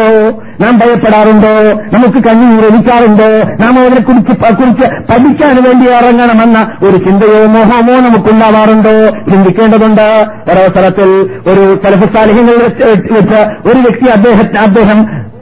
നാം 0.60 0.78
ഭയപ്പെടാറുണ്ടോ? 0.78 1.72
നമുക്ക് 1.96 2.28
കണ്ണീരൊലിക്കാറുണ്ടോ 2.28 3.48
നാം 3.62 3.78
അവരെ 3.78 4.02
കുറിച്ച് 4.02 4.32
കുറിച്ച് 4.32 4.88
പഠിക്കാൻ 4.88 5.62
വേണ്ടി 5.62 5.90
ഇറങ്ങണമെന്ന 5.90 6.76
ഒരു 6.82 6.96
ചിന്തയോ 6.96 7.46
മോഹമോ 7.46 7.92
നമുക്കുണ്ടാവാറുണ്ടോ? 7.92 8.96
ചിന്തിക്കേണ്ടതുണ്ട്. 9.30 10.24
ഒരവസരത്തിൽ 10.50 11.30
ഒരു 11.46 11.74
തലഫസാലിഹ്യങ്ങൾ 11.74 12.52
വെച്ച് 12.52 12.88
ഒരു 13.68 13.78
വ്യക്തി 13.78 14.10
അദ്ദേഹത്തെ 14.10 14.58
അദ്ദേഹം 14.58 15.33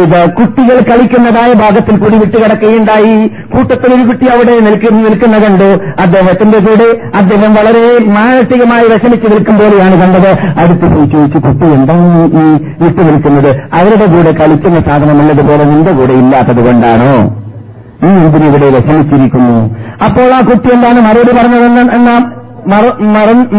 ഇത് 0.00 0.18
കുട്ടികൾ 0.38 0.78
കളിക്കുന്നതായ 0.88 1.52
ഭാഗത്തിൽ 1.52 1.96
കൂടി 1.98 2.16
വിട്ടുകിടക്കുകയുണ്ടായി 2.18 3.14
കൂട്ടത്തിൽ 3.54 3.94
ഒരു 3.94 4.02
കുട്ടി 4.08 4.26
അവിടെ 4.26 4.54
നിൽക്കുന്ന 4.60 5.36
കണ്ടു. 5.44 5.68
അദ്ദേഹത്തിന്റെ 6.00 6.58
കൂടെ 6.58 6.88
അദ്ദേഹം 7.18 7.54
വളരെ 7.54 7.84
മാനസികമായി 8.08 8.86
വിഷമിച്ചു 8.88 9.26
നിൽക്കും 9.26 9.56
പോലെയാണ് 9.58 9.96
കണ്ടത്. 10.02 10.30
അടുത്ത് 10.62 10.86
പോയി 10.94 11.06
ചോദിച്ചു 11.06 11.38
കുട്ടി 11.38 11.66
എന്താണ് 11.66 12.24
ഈ 12.42 12.44
വിട്ടു 12.82 13.02
നിൽക്കുന്നത്? 13.10 13.50
അവരുടെ 13.74 14.06
കൂടെ 14.06 14.32
കളിക്കുന്ന 14.40 14.80
സാധനമുള്ളതുപോലെ 14.80 15.64
നിന്റെ 15.64 15.92
കൂടെ 15.92 16.12
ഇല്ലാത്തത് 16.12 16.64
കൊണ്ടാണോ? 16.66 17.14
നീ 18.02 18.46
ഇവിടെ 18.48 18.66
വിഷമിച്ചിരിക്കുന്നു? 18.76 19.58
അപ്പോൾ 20.04 20.34
ആ 20.34 20.40
കുട്ടി 20.50 20.68
എന്താണ് 20.74 21.00
മറുപടി 21.00 21.32
പറഞ്ഞതെന്ന് 21.36 21.94
എന്നാ 21.94 22.16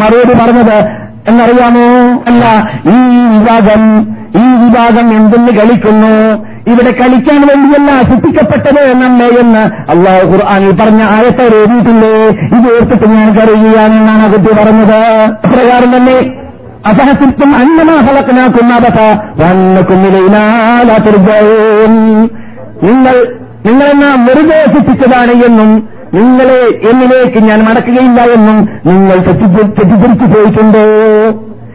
മറുപടി 0.02 0.36
പറഞ്ഞത്? 0.44 0.78
എന്നറിയാമോ? 1.30 1.88
അല്ല 2.30 2.44
ഈ 2.90 2.98
വിഭാഗം 3.34 3.82
ഈ 4.40 4.42
വിഭാഗം 4.62 5.08
എന്തെന്ന് 5.18 5.52
കളിക്കുന്നു? 5.60 6.14
ഇവിടെ 6.72 6.92
കളിക്കാൻ 7.00 7.42
വേണ്ടിയല്ല 7.50 7.90
സൃഷ്ടിക്കപ്പെട്ടത് 8.10 8.82
നമ്മെ 9.02 9.28
എന്ന് 9.42 9.64
അള്ളാഹു 9.94 10.24
ഖുർആാനിൽ 10.32 10.72
പറഞ്ഞ 10.82 11.02
ആയത്തെ 11.16 11.44
എഴുതിയിട്ടില്ലേ? 11.58 12.14
ഇത് 12.56 12.68
ഓർത്തിട്ട് 12.76 13.08
ഞാൻ 13.16 13.28
ആ 14.24 14.26
കുട്ടി 14.34 14.52
പറഞ്ഞത്. 14.62 15.00
പ്രകാരം 15.54 15.90
തന്നെ 15.98 16.18
അസഹസിത്വം 16.90 17.52
വന്ന 17.52 17.90
വന്നക്കുന്നിലാലാതിർജവും 19.42 21.94
നിങ്ങൾ 22.86 23.16
നിങ്ങളെന്നാ 23.68 24.10
വെറുതെ 24.28 24.60
സൃഷ്ടിച്ചതാണ് 24.74 25.34
എന്നും 25.48 25.72
നിങ്ങളെ 26.14 26.60
എന്നിലേക്ക് 26.90 27.40
ഞാൻ 27.48 27.60
മടക്കുകയില്ല 27.68 28.20
എന്നും 28.36 28.58
നിങ്ങൾ 28.88 29.18
തെറ്റിദ്ധരിച്ചു 29.28 30.26
പോയിട്ടുണ്ടോ? 30.34 30.84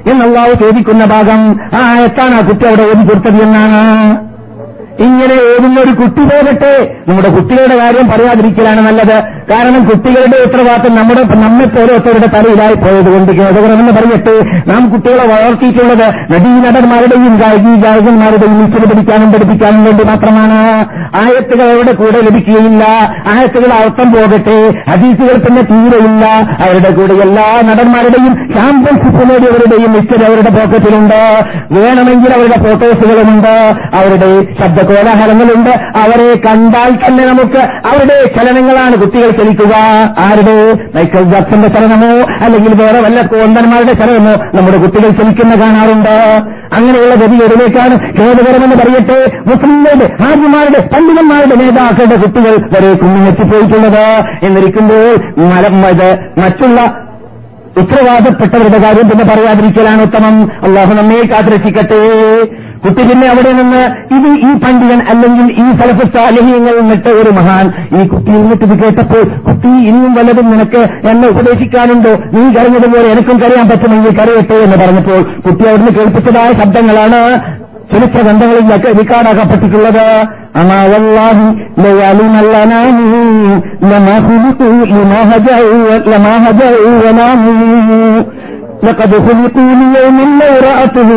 എന്നല്ലാവ് 0.07 0.55
ചോദിക്കുന്ന 0.55 1.05
ഭാഗം 1.05 1.41
ആ 1.75 1.83
എത്താണ് 2.01 2.35
ആ 2.35 2.41
കുട്ടി 2.41 2.65
അവിടെ 2.67 2.83
ഓതി 2.83 3.05
കൊടുത്തത് 3.07 3.43
എന്നാണ് 3.43 4.30
ഇങ്ങനെ 5.05 5.37
ഓടുന്ന 5.51 5.81
ഒരു 5.81 5.93
കുട്ടി 6.01 6.23
പോകട്ടെ 6.23 6.73
നമ്മുടെ 7.09 7.29
കുട്ടികളുടെ 7.29 7.77
കാര്യം 7.79 8.07
പറയാതിരിക്കലാണ് 8.11 8.81
നല്ലത്. 8.87 9.17
കാരണം 9.51 9.83
കുട്ടികളുടെ 9.89 10.37
ഉത്തരവാദിത്തം 10.47 10.97
നമ്മുടെ 10.97 11.23
നമ്മെ 11.45 11.65
പോലത്തവരുടെ 11.65 12.29
തലയിലായി 12.35 12.75
പോയതുകൊണ്ട് 12.75 13.33
ഖേദകരമെന്ന് 13.33 13.93
പറഞ്ഞിട്ട് 13.93 14.35
നാം 14.71 14.83
കുട്ടികളെ 14.93 15.25
വളർത്തിയിട്ടുള്ളത് 15.33 16.05
നടീനടന്മാരുടെയും 16.33 17.37
ഗായകീ 17.39 17.73
ഗായകന്മാരുടെയും 17.85 18.59
മീറ്റിൽ 18.59 18.85
പഠിക്കാനും 18.91 19.33
പഠിപ്പിക്കാനും 19.33 19.85
വേണ്ടി 19.85 20.05
മാത്രമാണ്. 20.05 20.59
ആയത്തുകൾ 21.23 21.67
അവരുടെ 21.71 21.93
കൂടെ 21.93 22.21
ലഭിക്കുകയില്ല. 22.21 22.85
ആയത്തുകൾ 23.35 23.73
അർത്ഥം 23.73 24.13
പോകട്ടെ. 24.13 24.59
ഹദീസുകൾ 24.91 25.37
തന്നെ 25.47 25.63
തീരെയില്ല. 25.63 26.25
അവരുടെ 26.67 26.91
കൂടെ 26.91 27.15
എല്ലാ 27.27 27.49
നടന്മാരുടെയും 27.71 28.35
ചാമ്പ്യൻഷിപ്പ് 28.57 29.25
നേടിയവരുടെയും 29.31 29.93
മിസ്റ്റർ 29.93 30.25
അവരുടെ 30.25 30.51
പോക്കറ്റിലുണ്ട് 30.59 31.21
വേണമെങ്കിൽ 31.73 32.33
അവരുടെ 32.35 32.59
ഫോട്ടോസുകളുമുണ്ട് 32.65 33.55
അവരുടെ 34.01 34.31
ശബ്ദ 34.61 34.90
കോലാഹലങ്ങളുണ്ട്. 34.91 35.71
അവരെ 35.99 36.29
കണ്ടാൽ 36.47 36.91
തന്നെ 37.09 37.25
നമുക്ക് 37.25 37.61
അവരുടെ 37.89 38.19
ചലനങ്ങളാണ് 38.37 38.97
കുട്ടികൾ 38.97 39.31
ചലിക്കുക. 39.31 39.75
ആരുടെ? 40.19 40.59
മൈക്കൽ 40.95 41.23
ജാക്സന്റെ 41.23 41.69
ചലനമോ? 41.69 42.13
അല്ലെങ്കിൽ 42.45 42.75
വേറെ 42.83 43.01
വല്ല 43.01 43.27
കോന്തന്മാരുടെ 43.27 43.93
ചലനമോ 43.93 44.33
നമ്മുടെ 44.57 44.79
കുട്ടികൾ 44.79 45.11
ചലിക്കുന്ന 45.11 45.55
കാണാറുണ്ട്? 45.55 46.17
അങ്ങനെയുള്ള 46.77 47.15
ഗതികളിലേക്കാണ് 47.15 47.95
ഖേദകരമെന്ന് 48.19 48.77
പറയട്ടെ 48.77 49.19
മുസ്ലിങ്ങളുടെ 49.47 50.07
ഹാജിമാരുടെ 50.23 50.81
പണ്ഡിതന്മാരുടെ 50.95 51.55
നേതാക്കളുടെ 51.55 52.17
കുട്ടികൾ 52.17 52.53
വരെ 52.75 52.95
കുഞ്ഞെത്തിപ്പോയിട്ടുള്ളത് 52.95 54.07
എന്നിരിക്കുമ്പോൾ 54.47 55.17
മറ്റുള്ള 56.41 56.81
ഉത്തരവാദപ്പെട്ടവരുടെ 57.79 58.79
കാര്യം 58.79 59.09
പിന്നെ 59.11 59.25
പറയാതിരിക്കലാണ് 59.25 60.03
ഉത്തമം. 60.03 60.37
അള്ളാഹു 60.63 60.95
നമ്മെ 60.95 61.21
കാത്തിരക്ഷിക്കട്ടെ. 61.27 62.01
കുട്ടി 62.85 63.03
പിന്നെ 63.03 63.27
അവിടെ 63.29 63.51
നിന്ന് 63.53 63.83
ഇത് 64.15 64.29
ഈ 64.29 64.55
പണ്ഡിതൻ 64.55 65.01
അല്ലെങ്കിൽ 65.09 65.53
ഈ 65.53 65.77
ഫലപുസ്താലഹീങ്ങൾ 65.77 66.81
നിന്നിട്ട 66.81 67.07
ഒരു 67.07 67.31
മഹാൻ. 67.31 67.67
ഈ 68.03 68.07
കുട്ടി 68.07 68.31
നിന്നിട്ട് 68.31 68.65
ഇത് 68.65 68.83
കേട്ടപ്പോൾ 68.83 69.23
കുട്ടി 69.39 69.69
ഇനിയും 69.69 70.15
വല്ലതും 70.15 70.51
നിനക്ക് 70.51 71.09
എന്നെ 71.09 71.29
ഉപദേശിക്കാനുണ്ടോ? 71.29 72.13
നീ 72.33 72.43
കരഞ്ഞതുപോലെ 72.53 73.09
എനിക്കും 73.13 73.39
കരയാൻ 73.39 73.69
പറ്റുമെങ്കിൽ 73.69 74.11
കരയട്ടെ 74.11 74.55
എന്ന് 74.55 74.77
പറഞ്ഞപ്പോൾ 74.77 75.23
കുട്ടി 75.41 75.69
അവിടുന്ന് 75.69 75.93
കേൾപ്പിച്ചതായ 75.99 76.53
ശബ്ദങ്ങളാണ് 76.53 77.21
ചരിത്ര 77.93 78.23
ഗ്രന്ഥങ്ങളിൽ 78.23 78.99
റിക്കാർഡാക്കപ്പെട്ടിട്ടുള്ളത്. 78.99 80.07
അമാവല്ലാഹി 80.57 81.49
والله 88.80 88.96
ليعلمنني 88.96 90.06
لما 90.06 90.16
خلقوا 90.16 90.16
لما 90.16 90.16
هدعوا 90.16 90.16
لما 90.16 90.16
هدعوا 90.16 90.16
وناموا 90.16 90.16
لقد 90.16 90.16
خلقوا 90.16 90.16
ليوم 90.16 90.18
لو 90.40 90.54
رأته 90.70 91.10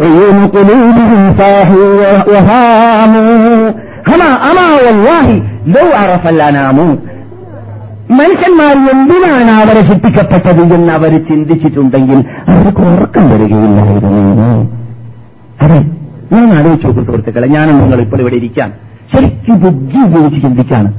عيون 0.00 0.46
قلوبهم 0.46 1.34
صاحوا 1.38 1.90
وهاموا 2.28 3.70
أما 4.08 4.30
أما 4.48 4.66
والله 4.84 5.26
لو 5.66 5.86
عرف 5.94 6.24
الأنام 6.28 6.78
മനുഷ്യന്മാർ 8.10 8.74
എന്തിനാണ് 8.92 9.50
അവരെ 9.62 9.82
സൃഷ്ടിക്കപ്പെട്ടത് 9.88 10.60
എന്ന് 10.64 10.92
അവർ 10.92 11.12
ചിന്തിച്ചിട്ടുണ്ടെങ്കിൽ 11.28 12.18
അവർക്ക് 12.54 12.82
ഉറക്കം 12.94 13.24
വരികയില്ലായിരുന്നു 13.32 14.50
അതെ 15.64 15.78
ഞാൻ 16.32 16.48
ആലോചിച്ച് 16.58 16.86
നോക്കും 16.86 17.04
സുഹൃത്തുക്കളെ 17.04 17.48
ഞാനും 17.56 17.76
നിങ്ങൾ 17.82 18.00
ഇപ്പോൾ 18.00 18.20
ഇവിടെ 18.20 18.36
ഇരിക്കാൻ 18.36 18.70
ശരിക്കും 19.14 19.56
ബുദ്ധി 19.64 19.98
ഉപയോഗിച്ച് 20.06 20.40
ചിന്തിക്കാണ് 20.44 20.90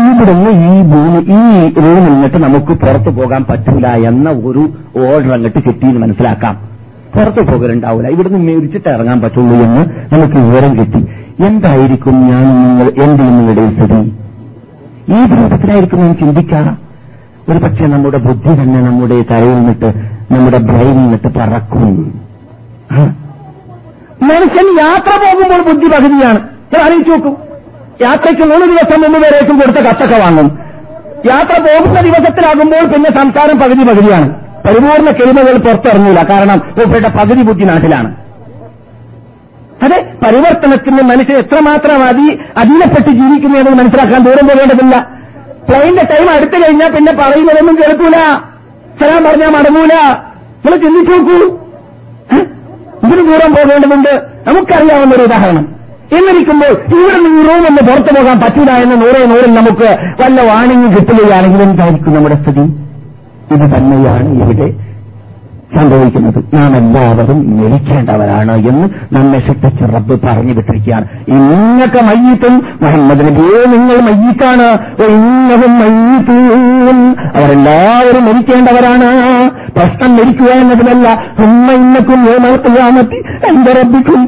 ഇവിടുന്ന് 0.00 0.50
ഈ 0.50 0.82
ഭൂമി 0.82 1.18
ഈ 1.18 1.72
റൂമിൽ 1.74 2.04
നിന്നിട്ട് 2.12 2.36
നമുക്ക് 2.36 2.72
പുറത്തു 2.82 3.10
പോകാൻ 3.10 3.44
പറ്റില്ല 3.50 3.86
എന്ന 4.10 4.30
ഒരു 4.30 4.62
ഓർഡർ 4.96 5.32
അങ്ങോട്ട് 5.32 5.58
കിട്ടിയെന്ന് 5.58 6.00
മനസ്സിലാക്കാം. 6.00 6.54
പുറത്തു 7.14 7.42
പോകലുണ്ടാവില്ല. 7.50 8.08
ഇവിടുന്ന് 8.08 8.38
മേടിച്ചിട്ട് 8.38 8.88
ഇറങ്ങാൻ 8.88 9.20
പറ്റുള്ളൂ 9.20 9.56
എന്ന് 9.56 9.82
നമുക്ക് 10.14 10.36
വിവരം 10.36 10.72
കിട്ടി. 10.78 11.00
എന്തായിരിക്കും 11.46 12.16
ഞാൻ 12.30 12.44
നിങ്ങൾ 12.62 12.88
എന്റെ 13.04 13.24
നിങ്ങളുടെ 13.24 13.64
സ്ഥിതി? 13.74 14.00
ഈ 15.12 15.18
രൂപത്തിലായിരിക്കും 15.34 16.00
ഞാൻ 16.00 16.14
ചിന്തിക്കാം 16.14 16.78
ഒരു 17.48 17.58
പക്ഷേ 17.58 17.86
നമ്മുടെ 17.86 18.18
ബുദ്ധി 18.18 18.62
തന്നെ 18.62 18.80
നമ്മുടെ 18.82 19.24
തലയിൽ 19.30 19.54
നിന്നിട്ട് 19.54 19.88
നമ്മുടെ 20.32 20.58
ബ്രെയിനിൽ 20.58 20.96
നിന്നിട്ട് 20.96 21.28
പറക്കും. 21.38 21.94
മനുഷ്യൻ 24.22 24.68
യാത്ര 24.80 25.14
പോകുമ്പോൾ 25.22 25.72
ബുദ്ധി 25.72 25.86
പകുതിയാണ് 25.86 26.40
അറിയിച്ചു 26.84 27.10
നോക്കും. 27.10 27.36
യാത്രയ്ക്ക് 28.02 28.42
മൂന്ന് 28.42 28.66
ദിവസം 28.66 29.00
മുമ്പ് 29.00 29.18
വരേക്കും 29.18 29.58
കൊടുത്ത 29.58 29.76
കത്തൊക്കെ 29.76 30.18
വാങ്ങും. 30.20 30.58
യാത്ര 31.26 31.60
പോകുന്ന 31.60 32.00
ദിവസത്തിലാകുമ്പോൾ 32.00 32.92
പിന്നെ 32.92 33.10
സംസാരം 33.16 33.58
പകുതി 33.58 33.82
പകുതിയാണ്. 33.82 34.30
പരിപൂർണ 34.66 35.10
കെരുമകൾ 35.10 35.58
പുറത്തിറങ്ങില്ല 35.58 36.22
കാരണം 36.30 36.54
ഉപ്പയുടെ 36.54 37.08
പകുതി 37.08 37.42
ബുദ്ധി 37.42 37.64
നാട്ടിലാണ്. 37.64 38.16
അതെ 39.84 40.14
പരിവർത്തനത്തിന് 40.26 40.98
മനുഷ്യൻ 41.02 41.36
എത്രമാത്രം 41.36 42.04
അതി 42.04 42.38
അധീനപ്പെട്ട് 42.56 43.10
ജീവിക്കുന്നു 43.10 43.58
എന്ന് 43.58 43.70
മനസ്സിലാക്കാൻ 43.70 44.24
ദൂരം 44.24 44.46
പോകേണ്ടതില്ല. 44.46 45.08
പ്ലെയിന്റെ 45.68 46.02
ടൈം 46.02 46.34
അടുത്തു 46.34 46.54
കഴിഞ്ഞാൽ 46.54 46.90
പിന്നെ 46.92 47.12
പറയുന്നതൊന്നും 47.12 47.76
കേൾക്കൂല. 47.76 48.16
സലാം 49.00 49.24
പറഞ്ഞാൽ 49.24 49.48
മടങ്ങൂല. 49.48 49.94
നിങ്ങൾ 50.64 50.76
ചിന്തിച്ചു 50.76 51.16
നോക്കൂ. 51.16 51.58
ഇതിന് 53.04 53.26
ദൂരം 53.26 53.52
പോകേണ്ടതുണ്ട്? 53.52 54.22
നമുക്കറിയാവുന്ന 54.46 55.14
ഒരു 55.14 55.22
ഉദാഹരണം. 55.22 55.81
എന്നിരിക്കുമ്പോൾ 56.16 56.70
ഇവിടെ 56.70 57.18
നിന്ന് 57.18 57.48
റൂം 57.48 57.66
ഒന്ന് 57.66 57.82
പുറത്തു 57.82 58.20
പോകാൻ 58.20 58.40
പറ്റില്ല 58.40 58.72
എന്ന് 58.72 58.96
നൂറെ 58.96 59.26
നൂറിൽ 59.26 59.54
നമുക്ക് 59.54 59.96
വല്ല 60.22 60.42
വാണിംഗ് 60.42 60.96
കിട്ടുകയാണെങ്കിൽ 60.96 61.62
എന്തായിരിക്കും 61.62 62.14
നമ്മുടെ 62.14 62.34
സ്ഥിതി. 62.34 62.60
ഇത് 63.54 63.76
തന്നെയാണ് 63.76 64.28
ഇവിടെ 64.28 64.92
സംഭവിക്കുന്നത്. 65.76 66.44
നാം 66.54 66.76
എല്ലാവരും 66.76 67.38
മരിക്കേണ്ടവരാണ് 67.56 68.68
എന്ന് 68.68 69.14
നമ്മെ 69.14 69.38
ശക്തിച്ച 69.38 69.82
റബ്ബ് 69.82 70.26
പറഞ്ഞു 70.26 70.52
വിട്ടിരിക്കുകയാണ്. 70.52 71.04
ഇന്നൊക്കെ 71.28 72.00
മയ്യത്തും 72.02 72.54
മുഹമ്മദ് 72.82 73.20
നബിയെ 73.20 73.66
നിങ്ങൾ 73.66 74.00
മയ്യത്താണ്. 74.00 74.68
ഇന്നവും 75.04 75.78
മയ്യത്തൂൻ. 75.78 77.14
അവരെല്ലാവരും 77.36 78.24
മരിക്കേണ്ടവരാണ് 78.24 79.50
പ്രശ്നം 79.76 80.16
മരിക്കുക 80.16 80.50
എന്നതിനല്ല 80.52 81.08
ഉമ്മയിന്നക്കും 81.44 82.20
യോമൽക്കുയാമത്തി 82.30 83.18
എന്റെ 83.50 83.72
റബ്ബിക്കും. 83.72 84.20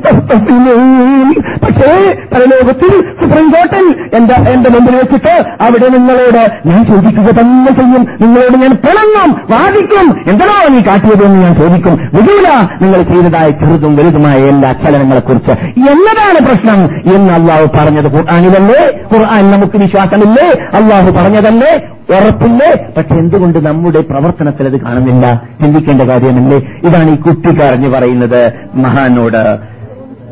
പക്ഷേ 1.65 1.91
പരലോകത്തിൽ 2.33 2.93
സുപ്രീം 3.21 3.51
കോർട്ടിൽ 3.51 3.87
എന്റെ 4.15 4.35
എന്റെ 4.51 4.71
മുമ്പിൽ 4.71 4.97
വെച്ചിട്ട് 4.97 5.35
അവിടെ 5.65 5.89
നിങ്ങളോട് 5.89 6.43
ഞാൻ 6.67 6.81
ചോദിക്കുക 6.91 7.29
തന്നെ 7.41 7.73
ചെയ്യും. 7.81 8.07
നിങ്ങളോട് 8.21 8.57
ഞാൻ 8.63 8.75
പിണങ്ങും 8.85 9.31
വാദിക്കും. 9.51 10.07
എന്താണോ 10.31 10.57
നീ 10.75 10.81
കാട്ടിയതെന്ന് 10.81 11.41
ഞാൻ 11.41 11.55
ചോദിക്കും. 11.61 11.95
വിജയില 12.15 12.49
നിങ്ങൾ 12.83 13.03
ചെയ്തതായ 13.03 13.51
ചെറുതും 13.51 13.97
വലുതുമായ 13.97 14.37
എല്ലാ 14.37 14.73
ചലനങ്ങളെക്കുറിച്ച് 14.73 15.55
എന്നതാണ് 15.93 16.41
പ്രശ്നം 16.47 16.81
എന്ന് 17.17 17.33
അള്ളാഹു 17.33 17.67
പറഞ്ഞത് 17.79 18.09
ഖുർആാനിതല്ലേ 18.17 18.83
ഖുർആൻ 19.15 19.51
നമുക്ക് 19.51 19.77
വിശ്വാസമില്ലേ? 19.79 20.49
അള്ളാഹു 20.81 21.11
പറഞ്ഞതല്ലേ? 21.11 21.73
ഉറപ്പില്ലേ 22.14 22.70
പക്ഷെ 22.96 23.16
എന്തുകൊണ്ട് 23.16 23.60
നമ്മുടെ 23.68 24.02
പ്രവർത്തനത്തിൽ 24.12 24.68
അത് 24.68 24.78
കാണുന്നില്ല 24.86 25.26
ചിന്തിക്കേണ്ട 25.62 26.04
കാര്യമല്ലേ 26.12 26.60
ഇതാണ് 26.88 27.12
ഈ 27.16 27.20
കുട്ടിക്കാരഞ്ഞ് 27.26 27.92
പറയുന്നത് 27.96 28.42
മഹാനോട് 28.76 29.44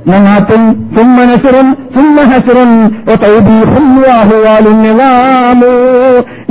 منات 0.08 0.52
ثم 0.96 1.18
نشر 1.32 1.56
ثم 1.96 2.16
حشر 2.32 2.58
وتوبيخ 3.10 3.72
واهوال 4.04 4.66
النظام 4.68 5.62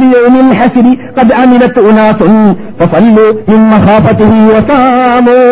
ليوم 0.00 0.34
الحشر 0.44 0.86
قد 1.18 1.28
عملت 1.32 1.76
أناس 1.80 2.20
فصلوا 2.78 3.30
من 3.50 3.60
مخافته 3.72 4.32
وساموا 4.48 5.44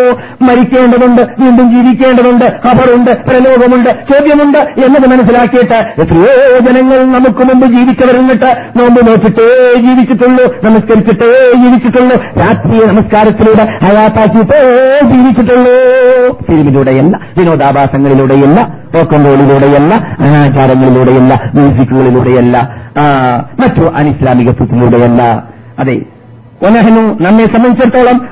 മരിക്കേണ്ടതുണ്ട് 0.46 1.22
വീണ്ടും 1.40 1.66
ജീവിക്കേണ്ടതുണ്ട് 1.74 2.46
ഖബറുണ്ട് 2.64 3.10
പ്രലോകമുണ്ട് 3.28 3.90
ചോദ്യമുണ്ട് 4.10 4.60
എന്നത് 4.84 5.06
മനസ്സിലാക്കിയിട്ട് 5.12 5.78
എത്രയോ 6.02 6.32
ജനങ്ങൾ 6.66 6.98
നമുക്ക് 7.14 7.42
മുമ്പ് 7.44 7.66
ജീവിച്ചവരെന്നിട്ട് 7.74 8.50
നോമ്പ് 8.78 9.00
നോക്കിട്ടേ 9.08 9.48
ജീവിച്ചിട്ടുള്ളൂ 9.86 10.44
നമസ്കരിച്ചിട്ടേ 10.66 11.30
ജീവിച്ചിട്ടുള്ളൂ 11.62 12.16
രാത്രി 12.42 12.78
നമസ്കാരത്തിലൂടെ 12.92 13.66
ഹയാത്താക്കിയിട്ടേ 13.84 14.60
ജീവിച്ചിട്ടുള്ളൂ 15.12 15.74
ഫിലിമിലൂടെയല്ല 16.46 17.14
വിനോദാഭാസങ്ങളിലൂടെയല്ല 17.38 18.58
റോക്കൻ 18.96 19.22
റോളിലൂടെയല്ല 19.26 19.92
അനാചാരങ്ങളിലൂടെയല്ല 20.24 21.32
മ്യൂസിക്കുകളിലൂടെയല്ല 21.56 22.56
ആ, 22.99 23.03
അനിസ്ലാമിക 23.59 23.87
അനിസ്ലാമികത്വത്തിലൂടെയല്ല 23.87 25.43
അതെ. 25.79 26.01
ഒനഹനു 26.65 27.17
നമ്മെ 27.21 27.45
സംബന്ധിച്ചിടത്തോളം 27.45 28.27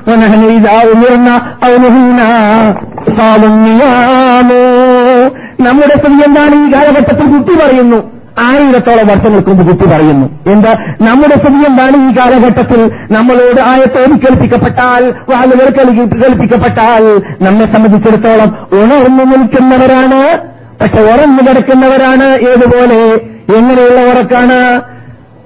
നമ്മുടെ 5.60 5.98
സ്ഥിതി 5.98 6.22
എന്താണ്? 6.28 6.54
ഈ 6.54 6.72
കാലഘട്ടത്തിൽ 6.72 7.26
കുട്ടി 7.26 7.54
പറയുന്നു. 7.54 7.96
ആയിരത്തോളം 8.38 9.06
വർഷങ്ങൾക്ക് 9.06 9.48
മുമ്പ് 9.48 9.66
കുട്ടി 9.66 9.86
പറയുന്നു. 9.86 10.50
എന്താ? 10.50 10.94
നമ്മുടെ 11.00 11.34
സ്ഥിതി 11.38 11.66
എന്താണ് 11.66 12.10
ഈ 12.10 12.14
കാലഘട്ടത്തിൽ? 12.18 12.90
നമ്മളോട് 13.10 13.60
ആയത്തോട് 13.60 14.18
കേൾപ്പിക്കപ്പെട്ടാൽ 14.18 15.10
വാളുകൾ 15.10 15.70
കേൾപ്പിക്കപ്പെട്ടാൽ 15.76 17.22
നമ്മെ 17.44 17.74
സംബന്ധിച്ചിടത്തോളം 17.74 18.66
ഉണർന്നു 18.72 19.24
നിൽക്കുന്നവരാണ്. 19.24 20.38
പക്ഷെ 20.80 21.02
ഉറന്നു 21.02 21.42
കിടക്കുന്നവരാണ്. 21.42 22.24
ഏതുപോലെ? 22.24 23.20
എങ്ങനെയുള്ള 23.56 24.10
ഉറക്കാണ് 24.10 24.82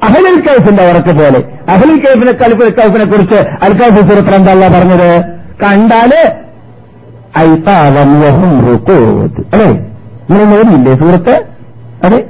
അഹലിൽ 0.03 0.41
കൈഫിന്റെ 0.41 0.83
ഉറക്ക 0.91 1.13
പോലെ. 1.13 1.45
അഹലിൽ 1.69 1.97
കൈഫിനെ 1.97 2.33
കൽഫ് 2.33 2.73
കൈഫിനെ 2.73 3.05
കുറിച്ച് 3.05 3.35
അൽക്കാഫ് 3.35 3.99
സുഹൃത്ത് 3.99 4.35
എന്താ 4.35 4.55
പറഞ്ഞത്? 4.55 5.23
കണ്ടാൽ 5.63 6.13
അല്ലെ? 9.53 9.71
നിങ്ങൾ 10.31 10.59
ഓടിയില്ലേ 10.59 10.95
സുഹൃത്ത് 10.95 11.45
അതെ? 12.05 12.25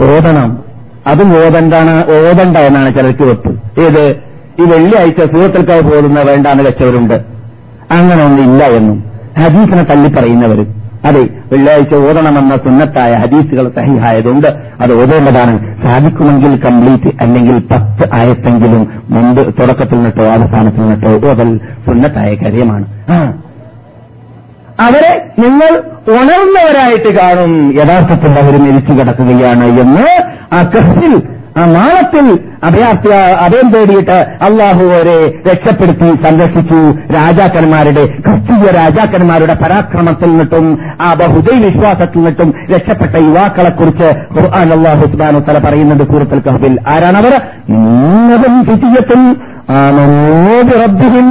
ഓതണം. 0.00 0.64
അതും 1.06 1.46
ഓതണ്ടാണ് 1.46 2.04
ഓതണ്ട 2.08 2.56
എന്നാണ് 2.56 2.94
ചിലർക്ക് 2.94 3.22
വെപ്പ്. 3.22 3.48
ഏത്? 3.80 4.16
ഈ 4.60 4.62
വെള്ളിയാഴ്ച 4.62 5.20
സുഹൃത്തുക്കാവ് 5.20 5.82
പോകുന്ന 5.82 6.20
വേണ്ടാന്ന് 6.22 6.62
വെച്ചവരുണ്ട്. 6.62 7.14
അങ്ങനെ 7.90 8.24
ഒന്നില്ല 8.24 8.64
എന്നും. 8.64 9.04
ഹദീസിനെ 9.38 9.82
തള്ളിപ്പറയുന്നവർ 9.82 10.85
അതെ 11.04 11.22
വെള്ളിയാഴ്ച 11.52 11.94
ഓതണമെന്ന 11.94 12.56
സുന്നത്തായ 12.56 13.12
ഹദീസുകൾ 13.14 13.72
സഹിഹായതുകൊണ്ട് 13.76 14.48
അത് 14.80 14.92
ഓതേണ്ടതാണ്. 14.94 15.82
സാധിക്കുമെങ്കിൽ 15.82 16.60
കംപ്ലീറ്റ് 16.60 17.10
അല്ലെങ്കിൽ 17.20 17.58
പത്ത് 17.58 18.04
ആയത്തെങ്കിലും 18.18 19.02
മുമ്പ് 19.10 19.54
തുടക്കത്തിൽ 19.60 19.96
നിന്നിട്ടോ 19.96 20.24
അവസാനത്തിൽ 20.24 20.80
നിന്നിട്ടോ 20.80 21.30
ഓതൽ 21.30 21.56
സുന്നത്തായ 21.58 22.34
കാര്യമാണ്. 22.34 22.86
അവരെ 24.80 25.12
നിങ്ങൾ 25.38 25.70
ഉണർന്നവരായിട്ട് 26.16 27.18
കാണും. 27.18 27.72
യഥാർത്ഥത്തിൽ 27.74 28.32
അവർ 28.42 28.56
മരിച്ചു 28.64 28.92
കിടക്കുകയാണ് 28.92 29.64
എന്ന് 29.64 30.06
ആ 30.52 30.62
കഹ്ഫിൽ 30.62 31.14
ആ 31.56 31.64
നാളത്തിൽ 31.70 32.26
അഭയാർത്ഥി 32.62 33.10
അഭയം 33.44 33.68
തേടിയിട്ട് 33.72 34.16
അള്ളാഹു 34.46 34.84
അവരെ 34.88 35.16
രക്ഷപ്പെടുത്തി 35.48 36.08
സംരക്ഷിച്ചു. 36.24 36.80
രാജാക്കന്മാരുടെ 37.16 38.04
ക്രിസ്തീയ 38.24 38.70
രാജാക്കന്മാരുടെ 38.78 39.54
പരാക്രമത്തിൽ 39.62 40.30
നിന്നിട്ടും 40.30 40.66
ആ 41.00 41.10
ബഹുദൈ 41.14 41.56
വിശ്വാസത്തിൽ 41.64 42.18
നിന്നിട്ടും 42.18 42.50
രക്ഷപ്പെട്ട 42.72 43.14
യുവാക്കളെക്കുറിച്ച് 43.26 44.08
ഖുർആൻ 44.34 44.70
അള്ളാഹു 44.76 45.06
സുബാനു 45.12 45.40
തല 45.48 45.58
പറയുന്നുണ്ട് 45.66 46.04
സൂറത്തുൽ 46.04 46.42
കഹബിൽ 46.46 46.74
ആരാണവർ 46.94 47.36
ഇന്നതും 47.76 48.56
ഫിതിയത്തും 48.68 49.22
ആണോ 49.76 50.06
റബ്ബിഹിൻ 50.82 51.26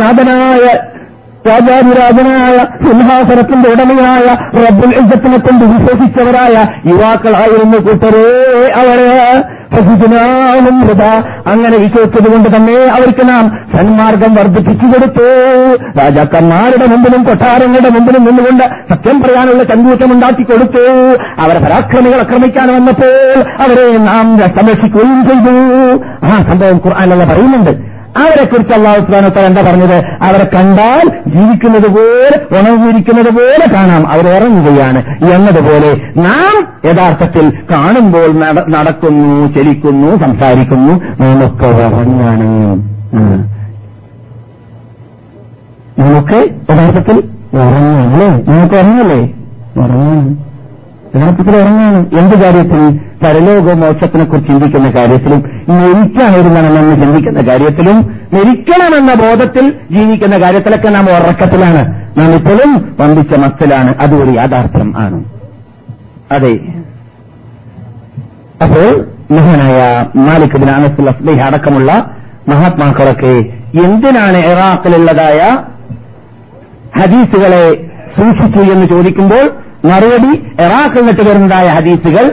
നാഥനായ 0.00 0.64
രാജാതിരാജനായ 1.48 2.56
സിംഹാസനത്തിന്റെ 2.86 3.70
ഉടമയായ 3.70 4.26
റബ്ബുൽ 4.64 4.94
ഇജ്ജത്തിനെ 4.94 5.38
കൊണ്ട് 5.38 5.64
വിശ്വസിച്ചവരായ 5.64 6.64
യുവാക്കളായിരുന്നു 6.86 7.78
കൂട്ടരേ 7.78 8.26
അവർ. 8.80 9.00
അങ്ങനെ 11.46 11.76
വിശ്വസിച്ചതുകൊണ്ട് 11.78 12.48
തന്നെ 12.56 12.74
അവർക്ക് 12.74 13.28
നാം 13.28 13.68
സന്മാർഗം 13.76 14.34
വർദ്ധിപ്പിച്ചു 14.34 14.86
കൊടുത്തു. 14.86 15.26
രാജാക്കന്മാരുടെ 15.98 16.86
മുമ്പിലും 16.86 17.24
കൊട്ടാരങ്ങളുടെ 17.24 17.90
മുമ്പിലും 17.90 18.24
നിന്നുകൊണ്ട് 18.24 18.64
സത്യം 18.64 19.20
പറയാനുള്ള 19.22 19.62
ചങ്കൂറ്റം 19.62 20.12
ഉണ്ടാക്കി 20.12 20.42
കൊടുത്തു. 20.42 20.84
അവരെ 21.42 21.58
പരാക്രമികൾ 21.58 22.20
ആക്രമിക്കാൻ 22.20 22.68
വന്നപ്പോൾ 22.68 23.40
അവരെ 23.62 23.98
നാം 23.98 24.38
സംരക്ഷിക്കുകയും 24.38 25.28
ചെയ്തു. 25.28 25.54
ആ 26.24 26.28
സംഭവം 26.28 26.76
ഖുർആാനുള്ള 26.86 27.24
പറയുന്നുണ്ട്. 27.24 27.95
അവരെ 28.18 28.44
കുറിച്ച് 28.46 28.74
അള്ളാഹു 28.74 29.00
എന്താ 29.46 29.62
പറഞ്ഞത്? 29.70 29.98
അവരെ 30.22 30.46
കണ്ടാൽ 30.54 31.06
ജീവിക്കുന്നത് 31.26 31.88
പോലെ 31.96 32.36
ഉണർന്നിരിക്കുന്നത് 32.58 33.30
പോലെ 33.34 33.66
കാണാം. 33.74 34.06
അവർ 34.08 34.26
ഉറങ്ങുകയാണ്. 34.28 35.00
എന്നതുപോലെ 35.34 35.90
നാം 36.20 36.54
യഥാർത്ഥത്തിൽ 36.84 37.52
കാണുമ്പോൾ 37.72 38.28
നടക്കുന്നു 38.68 39.52
ചലിക്കുന്നു 39.52 40.16
സംസാരിക്കുന്നു 40.16 40.94
നമുക്ക് 41.22 41.66
ഉറങ്ങാണ്. 41.66 42.50
നമുക്ക് 45.98 46.40
യഥാർത്ഥത്തിൽ 46.72 47.18
ഉറങ്ങല്ലേ 47.54 48.28
നമുക്ക് 48.48 48.74
ഉറങ്ങല്ലേ 48.74 49.20
ഉറങ്ങാണ് 49.76 50.45
യഥാർത്ഥത്തിൽ 51.16 51.56
ഉറങ്ങാണ്. 51.56 52.06
എന്ത് 52.18 52.42
കാര്യത്തിൽ? 52.44 53.00
പരലോക 53.24 53.72
മോക്ഷത്തിനെക്കുറിച്ച് 53.72 54.48
ചിന്തിക്കുന്ന 54.48 54.90
കാര്യത്തിലും 54.90 55.38
മരിക്കാനിരുന്നണമെന്ന് 55.68 57.02
ചിന്തിക്കുന്ന 57.02 57.40
കാര്യത്തിലും 57.40 57.96
മരിക്കണമെന്ന 58.32 59.14
ബോധത്തിൽ 59.14 59.70
ജീവിക്കുന്ന 59.70 60.42
കാര്യത്തിലൊക്കെ 60.42 60.88
നാം 60.88 61.04
ഉറക്കത്തിലാണ്. 61.04 62.10
നാം 62.18 62.34
ഇപ്പോഴും 62.34 62.96
വമ്പിച്ച 63.00 63.38
മത്തിലാണ് 63.38 63.94
അത് 64.02 64.14
ഒരു 64.14 64.30
യാഥാർത്ഥ്യം 64.30 64.98
ആണ്. 64.98 65.24
അതെ. 66.32 66.58
അപ്പോൾ 68.62 69.06
മഹാനായ 69.30 70.06
മാലിക് 70.16 70.56
ബിൻ 70.56 70.70
അനസുൽ 70.70 71.08
അസ്ലിഹ 71.08 71.46
അടക്കമുള്ള 71.46 72.10
മഹാത്മാക്കളൊക്കെ 72.48 73.52
എന്തിനാണ് 73.84 74.38
ഇറാഖിലുള്ളതായ 74.38 75.56
ഹദീസുകളെ 77.00 77.90
സൂക്ഷിച്ചു 78.16 78.72
എന്ന് 78.72 78.86
ചോദിക്കുമ്പോൾ 78.86 79.65
മറുപടി 79.90 80.32
ഇറാഖിൽ 80.64 81.00
നിന്നിട്ട് 81.00 81.24
വരുന്നതായ 81.30 81.68
ഹദീസുകൾ 81.78 82.26